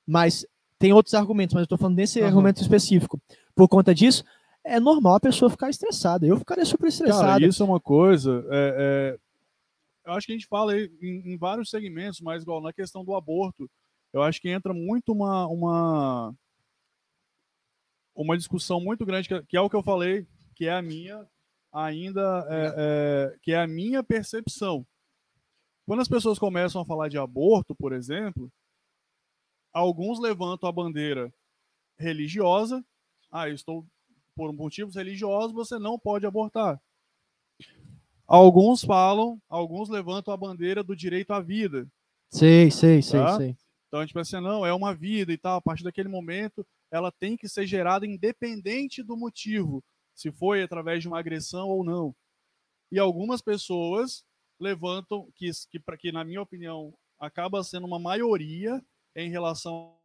mas 0.07 0.47
tem 0.79 0.93
outros 0.93 1.15
argumentos, 1.15 1.55
mas 1.55 1.63
eu 1.63 1.65
estou 1.65 1.79
falando 1.79 1.97
desse 1.97 2.21
uhum. 2.21 2.27
argumento 2.27 2.63
específico. 2.63 3.21
Por 3.53 3.67
conta 3.69 3.93
disso, 3.93 4.23
é 4.67 4.81
normal 4.81 5.15
a 5.15 5.21
pessoa 5.21 5.51
ficar 5.51 5.71
estressada. 5.71 6.27
Eu 6.27 6.37
ficaria 6.37 6.65
super 6.65 6.89
estressado. 6.89 7.23
Cara, 7.23 7.47
isso 7.47 7.63
é 7.63 7.67
uma 7.67 7.81
coisa. 7.81 8.45
É, 8.51 8.75
é, 9.15 9.19
eu 10.05 10.13
acho 10.13 10.27
que 10.27 10.33
a 10.33 10.37
gente 10.37 10.49
fala 10.49 10.77
em, 10.77 10.91
em, 11.01 11.37
vários 11.39 11.71
segmentos, 11.71 12.21
mas 12.21 12.43
igual 12.43 12.61
na 12.61 12.73
questão 12.73 13.05
do 13.05 13.15
aborto, 13.15 13.71
eu 14.13 14.23
acho 14.23 14.41
que 14.41 14.49
entra 14.49 14.75
muito 14.75 15.13
uma 15.13 15.47
uma, 15.47 16.35
uma 18.15 18.37
discussão 18.37 18.81
muito 18.81 19.07
grande, 19.07 19.29
que, 19.29 19.43
que 19.43 19.57
é 19.57 19.61
o 19.61 19.71
que 19.71 19.77
eu 19.77 19.83
falei, 19.83 20.27
que 20.55 20.67
é 20.67 20.73
a 20.73 20.83
minha 20.83 21.27
ainda 21.73 22.47
é, 22.49 22.75
é, 22.77 23.39
que 23.43 23.53
é 23.53 23.61
a 23.61 23.67
minha 23.67 24.03
percepção. 24.03 24.87
Quando 25.87 26.01
as 26.01 26.09
pessoas 26.09 26.39
começam 26.39 26.81
a 26.81 26.85
falar 26.85 27.09
de 27.09 27.19
aborto, 27.19 27.75
por 27.75 27.93
exemplo, 27.93 28.51
alguns 29.73 30.19
levantam 30.19 30.69
a 30.69 30.73
bandeira 30.73 31.33
religiosa. 31.99 32.85
Ah, 33.31 33.49
estou 33.49 33.87
por 34.37 34.53
motivos 34.53 34.95
religiosos, 34.95 35.53
você 35.53 35.79
não 35.79 35.99
pode 35.99 36.27
abortar. 36.27 36.81
Alguns 38.27 38.85
falam, 38.85 39.41
alguns 39.49 39.89
levantam 39.89 40.35
a 40.35 40.37
bandeira 40.37 40.85
do 40.85 40.95
direito 40.95 41.33
à 41.33 41.41
vida. 41.41 41.89
Sei, 42.31 42.71
sei, 42.71 43.01
sei, 43.01 43.21
tá? 43.21 43.37
sei. 43.39 43.57
Então, 43.89 44.01
a 44.01 44.05
gente 44.05 44.13
pensa, 44.15 44.41
não, 44.41 44.67
é 44.67 44.73
uma 44.75 44.95
vida 44.95 45.33
e 45.33 45.39
tal. 45.39 45.57
A 45.57 45.63
partir 45.63 45.85
daquele 45.85 46.09
momento, 46.09 46.67
ela 46.91 47.11
tem 47.11 47.37
que 47.37 47.49
ser 47.49 47.67
gerada 47.67 48.07
independente 48.07 49.03
do 49.03 49.17
motivo 49.17 49.83
se 50.15 50.31
foi 50.33 50.63
através 50.63 51.01
de 51.01 51.09
uma 51.09 51.19
agressão 51.19 51.69
ou 51.69 51.85
não. 51.85 52.15
E 52.91 52.99
algumas 52.99 53.41
pessoas 53.41 54.25
levantam 54.61 55.31
que, 55.35 55.51
que, 55.71 55.81
que 55.99 56.13
na 56.13 56.25
minha 56.25 56.43
opinião, 56.43 56.95
acaba 57.19 57.63
sendo 57.63 57.87
uma 57.87 57.99
maioria 57.99 58.83
em 59.15 59.31
relação 59.31 59.97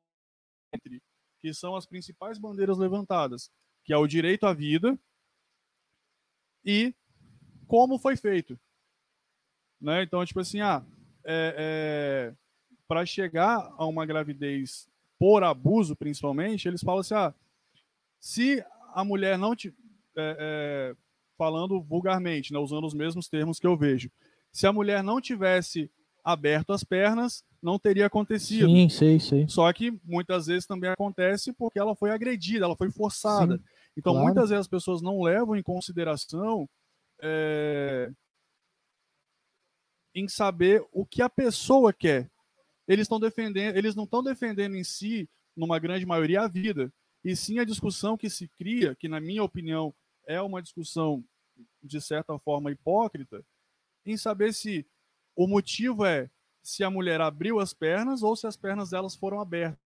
entre 0.74 1.02
que 1.40 1.53
são 1.53 1.76
as 1.76 1.86
principais 1.86 2.38
bandeiras 2.38 2.78
levantadas, 2.78 3.49
que 3.84 3.94
é 3.94 3.98
o 3.98 4.08
direito 4.08 4.45
à 4.45 4.53
vida 4.53 4.98
e 6.64 6.94
como 7.68 7.98
foi 7.98 8.16
feito. 8.16 8.60
Né? 9.80 10.03
Então, 10.03 10.26
tipo 10.26 10.40
assim, 10.40 10.62
ah, 10.62 10.86
é, 11.26 11.56
é, 11.58 12.36
para 12.88 13.06
chegar 13.06 13.74
a 13.78 13.86
uma 13.86 14.06
gravidez 14.06 14.90
por 15.18 15.44
abuso, 15.44 15.95
principalmente, 15.95 16.68
eles 16.68 16.82
falam 16.82 17.02
assim, 17.02 17.14
ah, 17.14 17.34
se 18.20 18.64
a 18.94 19.03
mulher 19.03 19.38
não, 19.38 19.53
é, 19.53 19.76
é, 20.18 20.95
falando 21.38 21.82
vulgarmente, 21.82 22.53
né, 22.53 22.60
usando 22.60 22.86
os 22.86 22.94
mesmos 22.94 23.28
termos 23.28 23.60
que 23.60 23.66
eu 23.66 23.78
vejo. 23.78 24.12
Se 24.52 24.68
a 24.68 24.74
mulher 24.74 25.03
não 25.03 25.22
tivesse 25.22 25.90
aberto 26.24 26.74
as 26.74 26.84
pernas, 26.84 27.44
não 27.62 27.78
teria 27.78 28.08
acontecido. 28.08 28.68
Sim, 28.68 28.90
sei, 28.90 29.20
sei. 29.20 29.48
Só 29.48 29.72
que 29.72 29.92
muitas 30.04 30.48
vezes 30.48 30.66
também 30.66 30.90
acontece 30.90 31.54
porque 31.54 31.80
ela 31.80 31.96
foi 31.96 32.12
agredida, 32.12 32.66
ela 32.66 32.76
foi 32.76 32.90
forçada. 32.90 33.58
Sim, 33.58 33.64
então, 33.96 34.14
claro. 34.14 34.26
muitas 34.26 34.50
vezes 34.50 34.62
as 34.62 34.68
pessoas 34.68 35.02
não 35.02 35.22
levam 35.22 35.56
em 35.56 35.62
consideração 35.62 36.68
é, 37.22 38.12
em 40.16 40.28
saber 40.28 40.84
o 40.92 41.06
que 41.06 41.22
a 41.22 41.30
pessoa 41.30 41.94
quer. 41.94 42.30
Eles 42.88 43.04
estão 43.04 43.20
defendendo, 43.20 43.78
eles 43.78 43.96
não 43.96 44.06
estão 44.06 44.24
defendendo 44.24 44.76
em 44.76 44.84
si, 44.84 45.30
numa 45.56 45.80
grande 45.80 46.06
maioria, 46.06 46.42
a 46.42 46.48
vida, 46.48 46.92
e 47.24 47.36
sim 47.36 47.60
a 47.60 47.64
discussão 47.64 48.18
que 48.18 48.30
se 48.30 48.48
cria, 48.48 48.96
que 48.96 49.08
na 49.08 49.20
minha 49.20 49.44
opinião 49.44 49.94
é 50.26 50.42
uma 50.42 50.62
discussão, 50.62 51.24
de 51.84 52.02
certa 52.02 52.38
forma, 52.40 52.72
hipócrita, 52.72 53.46
em 54.06 54.18
saber 54.18 54.54
se 54.54 54.86
o 55.36 55.48
motivo 55.48 56.06
é 56.06 56.30
se 56.64 56.84
a 56.84 56.90
mulher 56.90 57.22
abriu 57.22 57.60
as 57.60 57.74
pernas 57.74 58.24
ou 58.24 58.36
se 58.36 58.48
as 58.48 58.56
pernas 58.56 58.92
delas 58.92 59.16
foram 59.16 59.40
abertas. 59.40 59.80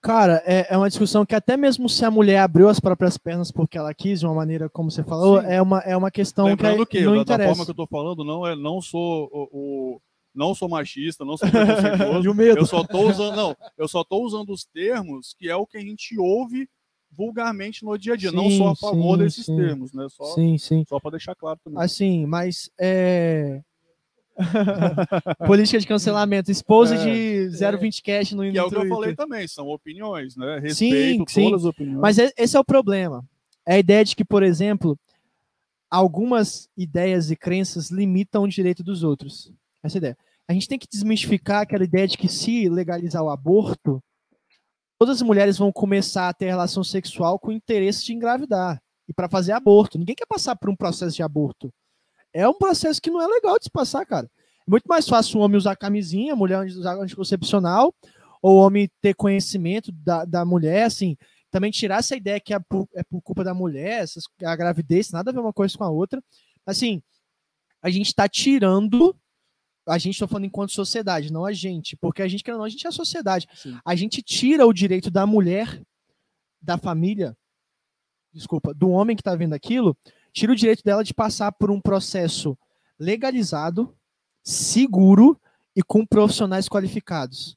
Cara, 0.00 0.42
é, 0.46 0.72
é 0.72 0.76
uma 0.76 0.88
discussão 0.88 1.26
que 1.26 1.34
até 1.34 1.56
mesmo 1.56 1.88
se 1.88 2.04
a 2.04 2.10
mulher 2.10 2.38
abriu 2.38 2.68
as 2.68 2.78
próprias 2.78 3.18
pernas 3.18 3.50
porque 3.50 3.76
ela 3.76 3.92
quis, 3.92 4.20
de 4.20 4.26
uma 4.26 4.34
maneira 4.34 4.68
como 4.68 4.90
você 4.90 5.02
falou, 5.02 5.40
é 5.40 5.60
uma, 5.60 5.80
é 5.80 5.96
uma 5.96 6.10
questão 6.10 6.46
Lembrando 6.46 6.86
que, 6.86 6.98
que 6.98 7.04
não 7.04 7.16
da, 7.16 7.22
interessa. 7.22 7.48
da 7.48 7.54
forma 7.54 7.64
que 7.64 7.70
eu 7.72 7.74
tô 7.74 7.86
falando, 7.86 8.24
não 8.24 8.46
é 8.46 8.54
não 8.54 8.80
sou 8.80 9.28
o, 9.32 9.48
o 9.52 10.00
não 10.32 10.54
sou 10.54 10.68
machista, 10.68 11.24
não 11.24 11.36
sou 11.36 11.50
preconceituoso. 11.50 12.42
eu 12.58 12.66
só 12.66 12.84
tô 12.84 13.08
usando, 13.08 13.34
não, 13.34 13.56
eu 13.76 13.88
só 13.88 14.04
tô 14.04 14.22
usando 14.22 14.50
os 14.50 14.64
termos 14.64 15.34
que 15.36 15.48
é 15.48 15.56
o 15.56 15.66
que 15.66 15.76
a 15.76 15.80
gente 15.80 16.16
ouve 16.16 16.68
vulgarmente 17.10 17.84
no 17.84 17.98
dia 17.98 18.14
a 18.14 18.16
dia. 18.16 18.30
Sim, 18.30 18.36
não 18.36 18.50
sou 18.50 18.68
a 18.68 18.76
favor 18.76 19.18
sim, 19.18 19.24
desses 19.24 19.46
sim. 19.46 19.56
termos, 19.56 19.92
né? 19.92 20.06
Só, 20.08 20.24
sim, 20.34 20.56
sim. 20.58 20.84
Só 20.88 21.00
para 21.00 21.12
deixar 21.12 21.34
claro 21.34 21.58
também. 21.64 21.82
Assim, 21.82 22.24
mas 22.24 22.70
é. 22.78 23.62
Política 25.46 25.78
de 25.78 25.86
cancelamento, 25.86 26.50
esposa 26.50 26.94
é, 26.94 26.98
de 26.98 27.48
020 27.48 27.98
é, 27.98 28.02
cash 28.02 28.32
no 28.32 28.42
Que 28.50 28.58
é 28.58 28.62
o 28.62 28.68
que 28.68 28.76
eu 28.76 28.88
falei 28.88 29.14
também, 29.14 29.46
são 29.48 29.68
opiniões, 29.68 30.36
né? 30.36 30.58
Respeito 30.58 31.30
sim, 31.30 31.44
todas 31.44 31.62
as 31.62 31.68
opiniões. 31.68 32.00
Mas 32.00 32.18
esse 32.18 32.56
é 32.56 32.60
o 32.60 32.64
problema. 32.64 33.24
É 33.66 33.74
a 33.74 33.78
ideia 33.78 34.04
de 34.04 34.16
que, 34.16 34.24
por 34.24 34.42
exemplo, 34.42 34.98
algumas 35.90 36.68
ideias 36.76 37.30
e 37.30 37.36
crenças 37.36 37.90
limitam 37.90 38.44
o 38.44 38.48
direito 38.48 38.82
dos 38.82 39.02
outros. 39.02 39.52
Essa 39.82 39.96
é 39.96 39.98
ideia. 39.98 40.18
A 40.46 40.52
gente 40.52 40.68
tem 40.68 40.78
que 40.78 40.88
desmistificar 40.90 41.62
aquela 41.62 41.84
ideia 41.84 42.08
de 42.08 42.16
que 42.16 42.28
se 42.28 42.68
legalizar 42.68 43.22
o 43.22 43.28
aborto, 43.28 44.02
todas 44.98 45.16
as 45.16 45.22
mulheres 45.22 45.58
vão 45.58 45.70
começar 45.70 46.28
a 46.28 46.34
ter 46.34 46.46
relação 46.46 46.82
sexual 46.82 47.38
com 47.38 47.52
interesse 47.52 48.04
de 48.04 48.14
engravidar. 48.14 48.80
e 49.08 49.12
para 49.12 49.28
fazer 49.28 49.52
aborto. 49.52 49.98
Ninguém 49.98 50.14
quer 50.14 50.26
passar 50.26 50.54
por 50.54 50.68
um 50.68 50.76
processo 50.76 51.16
de 51.16 51.22
aborto. 51.22 51.72
É 52.32 52.48
um 52.48 52.54
processo 52.54 53.00
que 53.00 53.10
não 53.10 53.20
é 53.20 53.26
legal 53.26 53.58
de 53.58 53.64
se 53.64 53.70
passar, 53.70 54.04
cara. 54.04 54.30
É 54.66 54.70
muito 54.70 54.86
mais 54.86 55.08
fácil 55.08 55.38
um 55.38 55.42
homem 55.42 55.56
usar 55.56 55.76
camisinha, 55.76 56.32
a 56.32 56.36
mulher 56.36 56.64
usar 56.66 56.94
anticoncepcional, 56.96 57.94
ou 58.42 58.56
o 58.56 58.60
homem 58.60 58.90
ter 59.00 59.14
conhecimento 59.14 59.90
da, 59.90 60.24
da 60.24 60.44
mulher, 60.44 60.84
assim, 60.84 61.16
também 61.50 61.70
tirar 61.70 61.98
essa 61.98 62.14
ideia 62.14 62.38
que 62.38 62.52
é 62.52 62.58
por, 62.58 62.86
é 62.94 63.02
por 63.02 63.22
culpa 63.22 63.42
da 63.42 63.54
mulher, 63.54 64.02
essas, 64.02 64.24
a 64.44 64.54
gravidez, 64.54 65.10
nada 65.10 65.30
a 65.30 65.34
ver 65.34 65.40
uma 65.40 65.52
coisa 65.52 65.76
com 65.76 65.84
a 65.84 65.90
outra. 65.90 66.22
Assim, 66.66 67.02
a 67.82 67.90
gente 67.90 68.08
está 68.08 68.28
tirando 68.28 69.16
a 69.88 69.96
gente 69.96 70.14
está 70.14 70.28
falando 70.28 70.44
enquanto 70.44 70.72
sociedade, 70.72 71.32
não 71.32 71.46
a 71.46 71.52
gente, 71.52 71.96
porque 71.96 72.20
a 72.20 72.28
gente, 72.28 72.46
não, 72.46 72.62
a 72.62 72.68
gente 72.68 72.84
é 72.86 72.88
a 72.90 72.92
sociedade. 72.92 73.48
Sim. 73.54 73.78
A 73.84 73.94
gente 73.94 74.20
tira 74.22 74.66
o 74.66 74.72
direito 74.72 75.10
da 75.10 75.26
mulher, 75.26 75.82
da 76.60 76.76
família, 76.76 77.34
desculpa, 78.32 78.74
do 78.74 78.90
homem 78.90 79.16
que 79.16 79.22
está 79.22 79.34
vendo 79.34 79.54
aquilo, 79.54 79.96
tira 80.32 80.52
o 80.52 80.56
direito 80.56 80.82
dela 80.84 81.02
de 81.02 81.14
passar 81.14 81.52
por 81.52 81.70
um 81.70 81.80
processo 81.80 82.56
legalizado, 82.98 83.94
seguro 84.42 85.40
e 85.74 85.82
com 85.82 86.04
profissionais 86.04 86.68
qualificados. 86.68 87.56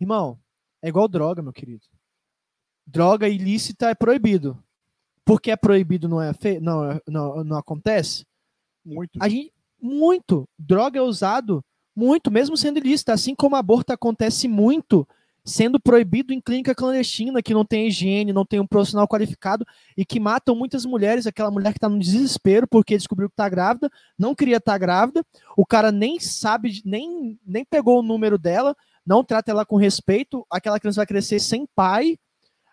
Irmão, 0.00 0.38
é 0.82 0.88
igual 0.88 1.08
droga, 1.08 1.42
meu 1.42 1.52
querido. 1.52 1.86
Droga 2.86 3.28
ilícita 3.28 3.90
é 3.90 3.94
proibido. 3.94 4.62
Porque 5.24 5.50
é 5.50 5.56
proibido 5.56 6.08
não 6.08 6.22
é 6.22 6.32
fe... 6.32 6.60
não, 6.60 7.00
não, 7.08 7.42
não 7.42 7.56
acontece? 7.56 8.24
Muito. 8.84 9.18
A 9.20 9.28
gente, 9.28 9.52
muito. 9.80 10.48
Droga 10.56 10.98
é 10.98 11.02
usado 11.02 11.64
muito, 11.94 12.30
mesmo 12.30 12.56
sendo 12.56 12.78
ilícita. 12.78 13.12
Assim 13.12 13.34
como 13.34 13.56
aborto 13.56 13.92
acontece 13.92 14.46
muito, 14.46 15.08
sendo 15.46 15.78
proibido 15.78 16.34
em 16.34 16.40
clínica 16.40 16.74
clandestina, 16.74 17.40
que 17.40 17.54
não 17.54 17.64
tem 17.64 17.86
higiene, 17.86 18.32
não 18.32 18.44
tem 18.44 18.58
um 18.58 18.66
profissional 18.66 19.06
qualificado 19.06 19.64
e 19.96 20.04
que 20.04 20.18
matam 20.18 20.56
muitas 20.56 20.84
mulheres. 20.84 21.26
Aquela 21.26 21.50
mulher 21.50 21.72
que 21.72 21.78
está 21.78 21.88
no 21.88 22.00
desespero 22.00 22.66
porque 22.66 22.96
descobriu 22.96 23.28
que 23.28 23.34
está 23.34 23.48
grávida, 23.48 23.88
não 24.18 24.34
queria 24.34 24.56
estar 24.56 24.72
tá 24.72 24.78
grávida, 24.78 25.24
o 25.56 25.64
cara 25.64 25.92
nem 25.92 26.18
sabe, 26.18 26.82
nem, 26.84 27.38
nem 27.46 27.64
pegou 27.64 28.00
o 28.00 28.02
número 28.02 28.36
dela, 28.36 28.76
não 29.06 29.22
trata 29.22 29.52
ela 29.52 29.64
com 29.64 29.76
respeito. 29.76 30.44
Aquela 30.50 30.80
criança 30.80 31.00
vai 31.00 31.06
crescer 31.06 31.38
sem 31.38 31.64
pai. 31.74 32.18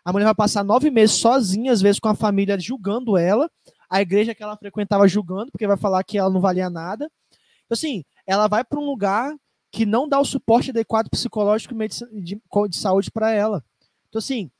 A 0.03 0.11
mulher 0.11 0.25
vai 0.25 0.35
passar 0.35 0.63
nove 0.63 0.89
meses 0.89 1.15
sozinha, 1.15 1.71
às 1.71 1.79
vezes 1.79 1.99
com 1.99 2.09
a 2.09 2.15
família 2.15 2.59
julgando 2.59 3.15
ela 3.17 3.49
a 3.93 4.01
igreja 4.01 4.33
que 4.33 4.41
ela 4.41 4.57
frequentava 4.57 5.07
julgando, 5.07 5.51
porque 5.51 5.67
vai 5.67 5.77
falar 5.77 6.03
que 6.03 6.17
ela 6.17 6.31
não 6.31 6.41
valia 6.41 6.67
nada. 6.67 7.11
Então, 7.63 7.75
assim, 7.75 8.03
ela 8.25 8.47
vai 8.47 8.63
para 8.63 8.79
um 8.79 8.83
lugar 8.83 9.35
que 9.73 9.87
não 9.87 10.07
dá 10.07 10.19
o 10.19 10.25
suporte 10.25 10.69
adequado 10.69 11.09
psicológico 11.09 11.73
e 11.73 12.21
de, 12.21 12.39
de 12.69 12.77
saúde 12.77 13.09
para 13.09 13.31
ela. 13.31 13.65
Então, 14.07 14.19
assim, 14.19 14.51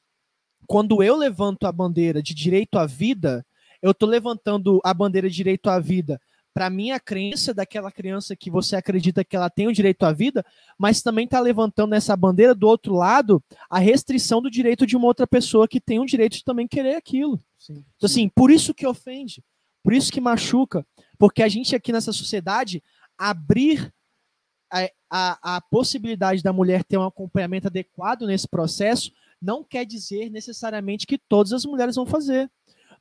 quando 0.66 1.04
eu 1.04 1.16
levanto 1.16 1.68
a 1.68 1.72
bandeira 1.72 2.22
de 2.22 2.34
direito 2.34 2.80
à 2.80 2.88
vida, 2.88 3.46
eu 3.80 3.92
estou 3.92 4.10
levantando 4.10 4.82
a 4.84 4.92
bandeira 4.92 5.30
de 5.30 5.36
direito 5.36 5.70
à 5.70 5.80
vida 5.80 6.20
para 6.52 6.68
minha 6.68 7.00
crença 7.00 7.54
daquela 7.54 7.92
criança 7.92 8.36
que 8.36 8.50
você 8.50 8.76
acredita 8.76 9.24
que 9.24 9.36
ela 9.36 9.52
tem 9.52 9.68
o 9.68 9.74
direito 9.74 10.04
à 10.04 10.12
vida, 10.12 10.44
mas 10.80 11.04
também 11.04 11.26
está 11.26 11.40
levantando 11.40 11.94
essa 11.94 12.18
bandeira 12.18 12.56
do 12.56 12.68
outro 12.68 12.96
lado 12.96 13.44
a 13.70 13.78
restrição 13.78 14.42
do 14.42 14.50
direito 14.50 14.86
de 14.86 14.96
uma 14.98 15.06
outra 15.06 15.28
pessoa 15.28 15.68
que 15.68 15.80
tem 15.80 16.00
o 16.00 16.06
direito 16.06 16.38
de 16.38 16.44
também 16.44 16.68
querer 16.68 16.96
aquilo. 16.96 17.40
Sim, 17.60 17.86
então, 17.98 18.08
assim, 18.08 18.30
por 18.30 18.50
isso 18.50 18.74
que 18.74 18.86
ofende, 18.88 19.44
por 19.84 19.94
isso 19.94 20.12
que 20.12 20.22
machuca, 20.22 20.84
porque 21.20 21.44
a 21.44 21.48
gente 21.48 21.76
aqui 21.76 21.92
nessa 21.92 22.12
sociedade 22.12 22.84
abrir 23.16 23.94
a, 25.10 25.58
a, 25.58 25.62
possibilidade 25.62 26.42
da 26.42 26.52
mulher 26.52 26.84
ter 26.84 26.98
um 26.98 27.06
acompanhamento 27.06 27.68
adequado 27.68 28.26
nesse 28.26 28.48
processo 28.48 29.12
não 29.42 29.64
quer 29.64 29.86
dizer 29.86 30.30
necessariamente 30.30 31.06
que 31.06 31.18
todas 31.18 31.54
as 31.54 31.66
mulheres 31.66 31.96
vão 31.96 32.06
fazer. 32.06 32.50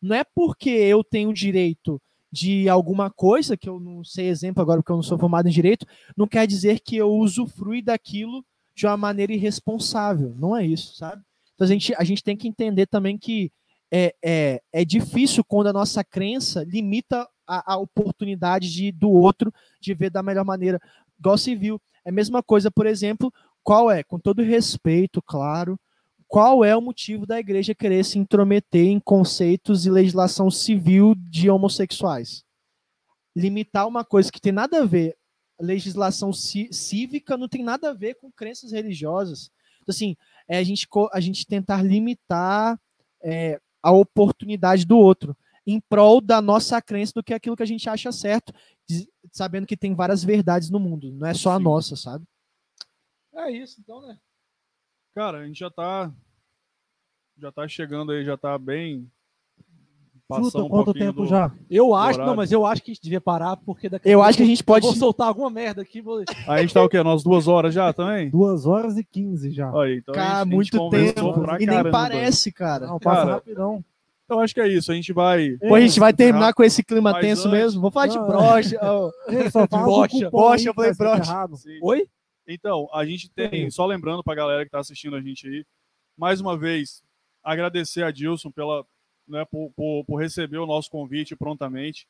Não 0.01 0.17
é 0.17 0.25
porque 0.25 0.71
eu 0.71 1.03
tenho 1.03 1.33
direito 1.33 2.01
de 2.31 2.69
alguma 2.69 3.11
coisa, 3.11 3.57
que 3.57 3.69
eu 3.69 3.79
não 3.79 4.03
sei 4.03 4.29
exemplo 4.29 4.63
agora 4.63 4.81
porque 4.81 4.91
eu 4.91 4.97
não 4.97 5.03
sou 5.03 5.19
formado 5.19 5.49
em 5.49 5.53
direito, 5.53 5.87
não 6.17 6.27
quer 6.27 6.47
dizer 6.47 6.81
que 6.81 6.97
eu 6.97 7.11
usufrui 7.11 7.81
daquilo 7.81 8.45
de 8.75 8.87
uma 8.87 8.97
maneira 8.97 9.33
irresponsável. 9.33 10.35
Não 10.37 10.57
é 10.57 10.67
isso, 10.67 10.97
sabe? 10.97 11.23
Então 11.55 11.65
a 11.67 11.69
gente, 11.69 11.95
a 11.95 12.05
gente 12.05 12.25
tem 12.25 12.37
que 12.37 12.49
entender 12.49 12.87
também 12.87 13.17
que 13.17 13.53
é, 13.91 14.15
é, 14.25 14.63
é 14.73 14.85
difícil 14.85 15.45
quando 15.45 15.67
a 15.69 15.73
nossa 15.73 16.03
crença 16.03 16.65
limita 16.65 17.29
a, 17.47 17.75
a 17.75 17.77
oportunidade 17.77 18.73
de, 18.73 18.91
do 18.91 19.11
outro 19.11 19.53
de 19.79 19.93
ver 19.93 20.11
da 20.11 20.23
melhor 20.23 20.45
maneira. 20.45 20.81
Igual 21.19 21.37
viu. 21.59 21.81
É 22.05 22.11
a 22.11 22.13
mesma 22.13 22.43
coisa, 22.43 22.71
por 22.71 22.87
exemplo, 22.87 23.33
qual 23.63 23.91
é, 23.91 24.03
com 24.03 24.19
todo 24.19 24.43
respeito, 24.43 25.23
claro, 25.23 25.79
qual 26.27 26.65
é 26.65 26.75
o 26.75 26.81
motivo 26.81 27.27
da 27.27 27.39
igreja 27.39 27.75
querer 27.75 28.05
se 28.05 28.19
intrometer 28.19 28.87
em 28.87 28.99
conceitos 28.99 29.85
e 29.87 29.91
legislação 29.91 30.51
civil 30.51 31.15
de 31.15 31.51
homossexuais? 31.51 32.43
Limitar 33.37 33.87
uma 33.87 34.05
coisa 34.05 34.33
que 34.33 34.41
tem 34.41 34.53
nada 34.53 34.83
a 34.83 34.85
ver, 34.85 35.17
legislação 35.61 36.33
cívica 36.33 37.37
não 37.37 37.49
tem 37.49 37.63
nada 37.63 37.91
a 37.91 37.95
ver 37.95 38.15
com 38.15 38.33
crenças 38.33 38.73
religiosas. 38.73 39.51
Então, 39.83 39.93
assim, 39.93 40.17
é 40.49 40.59
a 40.59 40.63
gente, 40.63 40.89
a 41.13 41.21
gente 41.21 41.47
tentar 41.47 41.83
limitar 41.83 42.81
é, 43.23 43.61
a 43.83 43.93
oportunidade 43.93 44.85
do 44.85 44.97
outro 44.97 45.37
em 45.67 45.81
prol 45.81 46.21
da 46.21 46.41
nossa 46.41 46.81
crença 46.81 47.13
do 47.15 47.23
que 47.23 47.33
é 47.33 47.37
aquilo 47.37 47.57
que 47.57 47.63
a 47.63 47.67
gente 47.67 47.89
acha 47.89 48.11
certo, 48.11 48.53
sabendo 49.31 49.67
que 49.67 49.77
tem 49.77 49.95
várias 49.95 50.25
verdades 50.25 50.71
no 50.71 50.79
mundo, 50.79 51.13
não 51.13 51.27
é 51.27 51.35
só 51.35 51.51
Sim. 51.51 51.57
a 51.57 51.59
nossa, 51.59 51.97
sabe? 51.97 52.25
É 53.35 53.51
isso, 53.51 53.81
então, 53.81 54.01
né? 54.01 54.19
Cara, 55.15 55.39
a 55.39 55.47
gente 55.47 55.61
já 55.61 55.71
tá 55.71 56.13
já 57.39 57.51
tá 57.51 57.67
chegando 57.67 58.13
aí, 58.13 58.25
já 58.25 58.37
tá 58.37 58.59
bem 58.59 59.11
Chuta, 60.37 60.63
um 60.63 60.69
quanto 60.69 60.95
tempo 60.95 61.23
do, 61.23 61.27
já? 61.27 61.53
Eu 61.69 61.95
acho, 61.95 62.19
não, 62.21 62.35
mas 62.35 62.51
eu 62.53 62.65
acho 62.65 62.83
que 62.83 62.91
a 62.91 62.95
gente 62.95 63.03
devia 63.03 63.21
parar, 63.21 63.57
porque 63.57 63.89
daqui 63.89 64.09
Eu 64.09 64.23
acho 64.23 64.39
que 64.39 64.45
a 64.45 64.47
gente 64.47 64.65
pode. 64.65 64.87
vou 64.87 64.95
soltar 64.95 65.29
alguma 65.29 65.51
merda 65.51 65.83
aqui. 65.83 66.01
Vou... 66.01 66.23
A 66.47 66.61
gente 66.61 66.73
tá 66.73 66.83
o 66.83 66.89
quê? 66.89 67.03
Nós 67.03 67.23
duas 67.23 67.49
horas 67.49 67.75
já 67.75 67.93
também? 67.93 68.31
Duas 68.31 68.67
horas 68.67 68.97
e 68.97 69.05
quinze 69.05 69.51
já. 69.51 69.69
Aí, 69.79 69.99
então 69.99 70.15
cara, 70.15 70.45
gente, 70.45 70.55
muito 70.55 70.91
tempo. 70.91 71.35
E 71.61 71.67
nem 71.67 71.91
parece, 71.91 72.51
cara. 72.53 72.87
Não, 72.87 72.99
passa 72.99 73.23
cara, 73.23 73.33
rapidão. 73.35 73.85
Então 74.33 74.41
acho 74.41 74.55
que 74.55 74.61
é 74.63 74.69
isso. 74.69 74.91
A 74.91 74.95
gente 74.95 75.13
vai. 75.13 75.59
Pô, 75.59 75.75
a 75.75 75.81
gente 75.81 76.01
vai 76.01 76.11
terminar 76.15 76.55
com 76.55 76.65
esse 76.65 76.83
clima 76.83 77.21
tenso 77.21 77.49
antes... 77.49 77.59
mesmo. 77.61 77.83
Vou 77.83 77.91
falar 77.91 78.07
de 78.07 78.19
brocha. 78.19 78.79
Só 79.51 79.67
de. 79.67 80.31
Bocha, 80.31 80.69
eu 80.69 80.75
falei 80.75 80.95
brocha. 80.95 81.33
Oi? 81.83 82.09
Então, 82.49 82.89
a 82.95 83.05
gente 83.05 83.31
tem, 83.31 83.71
só 83.71 83.85
lembrando 83.85 84.25
pra 84.25 84.35
galera 84.35 84.65
que 84.65 84.71
tá 84.71 84.81
assistindo 84.81 85.17
a 85.17 85.21
gente 85.21 85.47
aí, 85.47 85.65
mais 86.17 86.41
uma 86.41 86.57
vez, 86.57 87.03
agradecer 87.43 88.03
a 88.03 88.11
Dilson 88.11 88.51
pela, 88.51 88.85
né, 89.29 89.45
por, 89.45 89.71
por, 89.77 90.05
por 90.05 90.17
receber 90.17 90.59
o 90.59 90.67
nosso 90.67 90.91
convite 90.91 91.37
prontamente. 91.37 92.09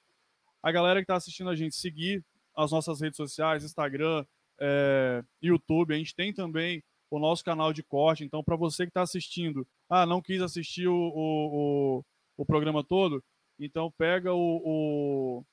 A 0.63 0.73
galera 0.73 1.01
que 1.01 1.05
está 1.05 1.17
assistindo 1.17 1.51
a 1.51 1.57
gente, 1.57 1.75
seguir 1.75 2.25
as 2.57 2.71
nossas 2.71 3.01
redes 3.01 3.17
sociais, 3.17 3.65
Instagram, 3.65 4.25
é, 4.61 5.23
YouTube. 5.43 5.93
A 5.93 5.99
gente 5.99 6.15
tem 6.15 6.33
também 6.33 6.83
o 7.11 7.19
nosso 7.19 7.45
canal 7.45 7.73
de 7.73 7.83
corte. 7.83 8.25
Então, 8.25 8.43
para 8.43 8.57
você 8.57 8.85
que 8.85 8.91
está 8.91 9.03
assistindo, 9.03 9.67
ah, 9.89 10.07
não 10.07 10.23
quis 10.23 10.41
assistir 10.41 10.89
o, 10.89 11.13
o, 11.15 12.05
o, 12.37 12.45
programa 12.45 12.83
todo, 12.83 13.23
então 13.59 13.93
pega 13.97 14.33
o, 14.33 14.63
o, 14.65 15.45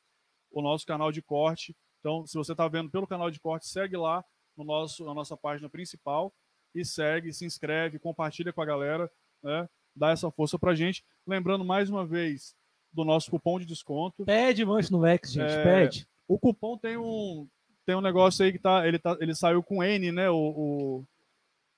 o, 0.52 0.62
nosso 0.62 0.86
canal 0.86 1.12
de 1.12 1.22
corte. 1.22 1.76
Então, 2.00 2.26
se 2.26 2.38
você 2.38 2.54
está 2.54 2.68
vendo 2.68 2.90
pelo 2.90 3.08
canal 3.08 3.30
de 3.30 3.40
corte, 3.40 3.68
segue 3.68 3.98
lá 3.98 4.24
no 4.56 4.64
nosso, 4.64 5.06
na 5.06 5.14
nossa 5.14 5.36
página 5.36 5.70
principal 5.70 6.34
e 6.74 6.86
segue, 6.86 7.34
se 7.34 7.46
inscreve, 7.46 8.00
compartilha 8.00 8.54
com 8.54 8.62
a 8.62 8.66
galera, 8.66 9.12
né? 9.44 9.68
Dá 9.96 10.12
essa 10.12 10.32
força 10.32 10.58
pra 10.58 10.76
gente. 10.76 11.04
Lembrando 11.26 11.66
mais 11.66 11.90
uma 11.90 12.06
vez 12.06 12.56
do 12.92 13.04
nosso 13.04 13.30
cupom 13.30 13.60
de 13.60 13.66
desconto. 13.66 14.26
Pede 14.26 14.66
manche 14.66 14.92
no 14.92 15.06
X, 15.06 15.34
gente, 15.34 15.52
é, 15.52 15.64
pede. 15.64 16.08
O 16.28 16.40
cupom 16.40 16.78
tem 16.78 16.98
um 16.98 17.48
tem 17.86 17.96
um 17.96 18.02
negócio 18.02 18.46
aí 18.46 18.52
que 18.52 18.60
tá 18.60 18.88
ele 18.88 19.00
tá 19.00 19.18
ele 19.20 19.34
saiu 19.34 19.64
com 19.64 19.84
N, 19.84 20.12
né? 20.12 20.30
O, 20.30 20.36
o 20.36 21.06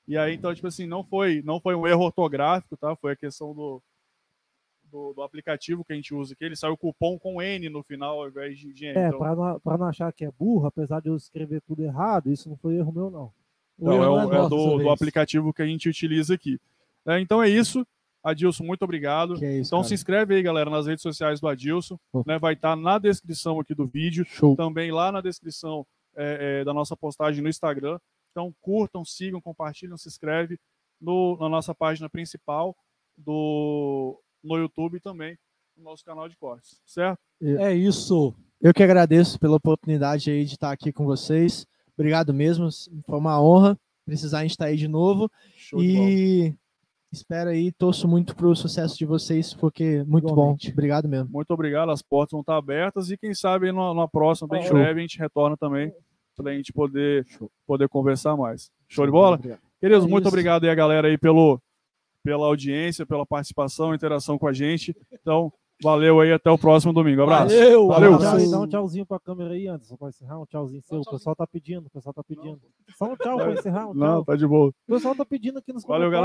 e 0.07 0.17
aí 0.17 0.35
então 0.35 0.53
tipo 0.53 0.67
assim 0.67 0.85
não 0.85 1.03
foi 1.03 1.41
não 1.41 1.59
foi 1.59 1.73
um 1.73 1.87
erro 1.87 2.03
ortográfico, 2.03 2.75
tá? 2.77 2.95
Foi 2.97 3.13
a 3.13 3.15
questão 3.15 3.53
do 3.53 3.81
do, 4.91 5.13
do, 5.13 5.21
aplicativo 5.21 5.83
que 5.83 5.93
a 5.93 5.95
gente 5.95 6.13
usa 6.13 6.33
aqui, 6.33 6.43
ele 6.43 6.55
saiu 6.55 6.77
cupom 6.77 7.17
com 7.17 7.41
N 7.41 7.69
no 7.69 7.81
final 7.81 8.19
ao 8.19 8.27
invés 8.27 8.59
de, 8.59 8.85
N. 8.85 8.97
É, 8.97 9.07
então... 9.07 9.19
para 9.19 9.35
não, 9.35 9.77
não 9.77 9.87
achar 9.87 10.11
que 10.11 10.25
é 10.25 10.31
burro, 10.31 10.67
apesar 10.67 10.99
de 10.99 11.09
eu 11.09 11.15
escrever 11.15 11.61
tudo 11.61 11.83
errado, 11.83 12.31
isso 12.31 12.49
não 12.49 12.57
foi 12.57 12.75
erro 12.75 12.91
meu, 12.91 13.09
não. 13.09 13.31
Não, 13.79 14.03
é, 14.03 14.09
o, 14.09 14.33
é 14.33 14.49
do, 14.49 14.77
do 14.77 14.89
aplicativo 14.89 15.53
que 15.53 15.61
a 15.61 15.65
gente 15.65 15.89
utiliza 15.89 16.35
aqui. 16.35 16.59
É, 17.07 17.19
então 17.19 17.41
é 17.41 17.49
isso. 17.49 17.85
Adilson, 18.23 18.63
muito 18.63 18.83
obrigado. 18.83 19.43
É 19.43 19.57
isso, 19.57 19.69
então 19.69 19.79
cara. 19.79 19.87
se 19.87 19.93
inscreve 19.95 20.35
aí, 20.35 20.43
galera, 20.43 20.69
nas 20.69 20.85
redes 20.85 21.01
sociais 21.01 21.39
do 21.39 21.47
Adilson. 21.47 21.97
Oh. 22.13 22.23
Né, 22.25 22.37
vai 22.37 22.53
estar 22.53 22.71
tá 22.71 22.75
na 22.75 22.99
descrição 22.99 23.59
aqui 23.59 23.73
do 23.73 23.87
vídeo. 23.87 24.23
Show. 24.25 24.55
Também 24.55 24.91
lá 24.91 25.11
na 25.11 25.21
descrição 25.21 25.85
é, 26.15 26.59
é, 26.59 26.63
da 26.63 26.73
nossa 26.73 26.95
postagem 26.95 27.41
no 27.41 27.49
Instagram. 27.49 27.99
Então 28.31 28.53
curtam, 28.61 29.03
sigam, 29.03 29.41
compartilham, 29.41 29.97
se 29.97 30.07
inscreve 30.07 30.59
no, 30.99 31.37
na 31.39 31.49
nossa 31.49 31.73
página 31.73 32.07
principal 32.09 32.75
do 33.17 34.19
no 34.43 34.57
YouTube 34.57 34.99
também 34.99 35.37
no 35.77 35.83
nosso 35.83 36.03
canal 36.03 36.27
de 36.27 36.35
cortes, 36.37 36.79
certo? 36.85 37.19
É 37.41 37.73
isso. 37.73 38.33
Eu 38.61 38.73
que 38.73 38.83
agradeço 38.83 39.39
pela 39.39 39.55
oportunidade 39.55 40.29
aí 40.29 40.45
de 40.45 40.53
estar 40.53 40.71
aqui 40.71 40.91
com 40.91 41.05
vocês. 41.05 41.65
Obrigado 41.97 42.33
mesmo, 42.33 42.69
foi 43.05 43.17
uma 43.17 43.41
honra. 43.41 43.77
Precisar 44.05 44.39
a 44.39 44.41
gente 44.41 44.51
estar 44.51 44.65
aí 44.65 44.75
de 44.77 44.87
novo. 44.87 45.29
Show 45.55 45.81
e 45.81 46.51
de 46.51 46.55
Espero 47.11 47.49
aí, 47.49 47.73
torço 47.73 48.07
muito 48.07 48.33
pro 48.33 48.55
sucesso 48.55 48.97
de 48.97 49.05
vocês, 49.05 49.53
porque 49.53 50.01
muito 50.05 50.29
Igualmente. 50.29 50.67
bom. 50.69 50.73
Obrigado 50.73 51.09
mesmo. 51.09 51.29
Muito 51.29 51.51
obrigado, 51.51 51.91
as 51.91 52.01
portas 52.01 52.31
vão 52.31 52.39
estar 52.39 52.55
abertas 52.55 53.11
e 53.11 53.17
quem 53.17 53.33
sabe 53.33 53.69
na, 53.73 53.93
na 53.93 54.07
próxima, 54.07 54.47
bem 54.47 54.61
Show. 54.61 54.73
breve, 54.73 54.99
a 54.99 55.01
gente 55.01 55.19
retorna 55.19 55.57
também 55.57 55.91
para 56.37 56.51
a 56.51 56.55
gente 56.55 56.71
poder, 56.71 57.25
poder 57.67 57.89
conversar 57.89 58.37
mais. 58.37 58.71
Show 58.87 59.05
de 59.05 59.11
bola? 59.11 59.37
Queridos, 59.81 60.05
É 60.05 60.07
muito 60.07 60.27
obrigado 60.29 60.63
aí 60.63 60.69
a 60.69 60.75
galera 60.75 61.09
aí 61.09 61.17
pelo, 61.17 61.61
pela 62.23 62.45
audiência, 62.45 63.05
pela 63.05 63.25
participação, 63.25 63.93
interação 63.93 64.37
com 64.37 64.47
a 64.47 64.53
gente. 64.53 64.95
Então, 65.11 65.51
valeu 65.83 66.19
aí, 66.19 66.31
até 66.31 66.49
o 66.51 66.57
próximo 66.57 66.93
domingo. 66.93 67.23
Abraço. 67.23 67.55
Valeu, 67.55 67.87
Valeu. 67.87 68.17
Dá, 68.17 68.29
abraço. 68.29 68.51
dá 68.51 68.59
um 68.59 68.67
tchauzinho 68.67 69.05
pra 69.05 69.19
câmera 69.19 69.53
aí, 69.53 69.67
Anderson, 69.67 69.97
pra 69.97 70.09
encerrar. 70.09 70.39
Um 70.39 70.45
tchauzinho 70.45 70.81
seu. 70.83 70.99
O 70.99 71.09
pessoal 71.09 71.35
tá 71.35 71.47
pedindo, 71.47 71.87
o 71.87 71.89
pessoal 71.89 72.13
tá 72.13 72.23
pedindo. 72.23 72.59
Só 72.97 73.05
um 73.05 73.15
tchau 73.15 73.37
pra 73.37 73.53
encerrar, 73.53 73.87
um 73.89 73.93
tchau. 73.93 73.95
Não, 73.95 74.23
tá 74.23 74.35
de 74.35 74.47
boa. 74.47 74.69
O 74.69 74.73
pessoal 74.93 75.15
tá 75.15 75.25
pedindo 75.25 75.59
aqui 75.59 75.73
nos 75.73 75.83
Valeu, 75.83 76.09
comentários. 76.09 76.19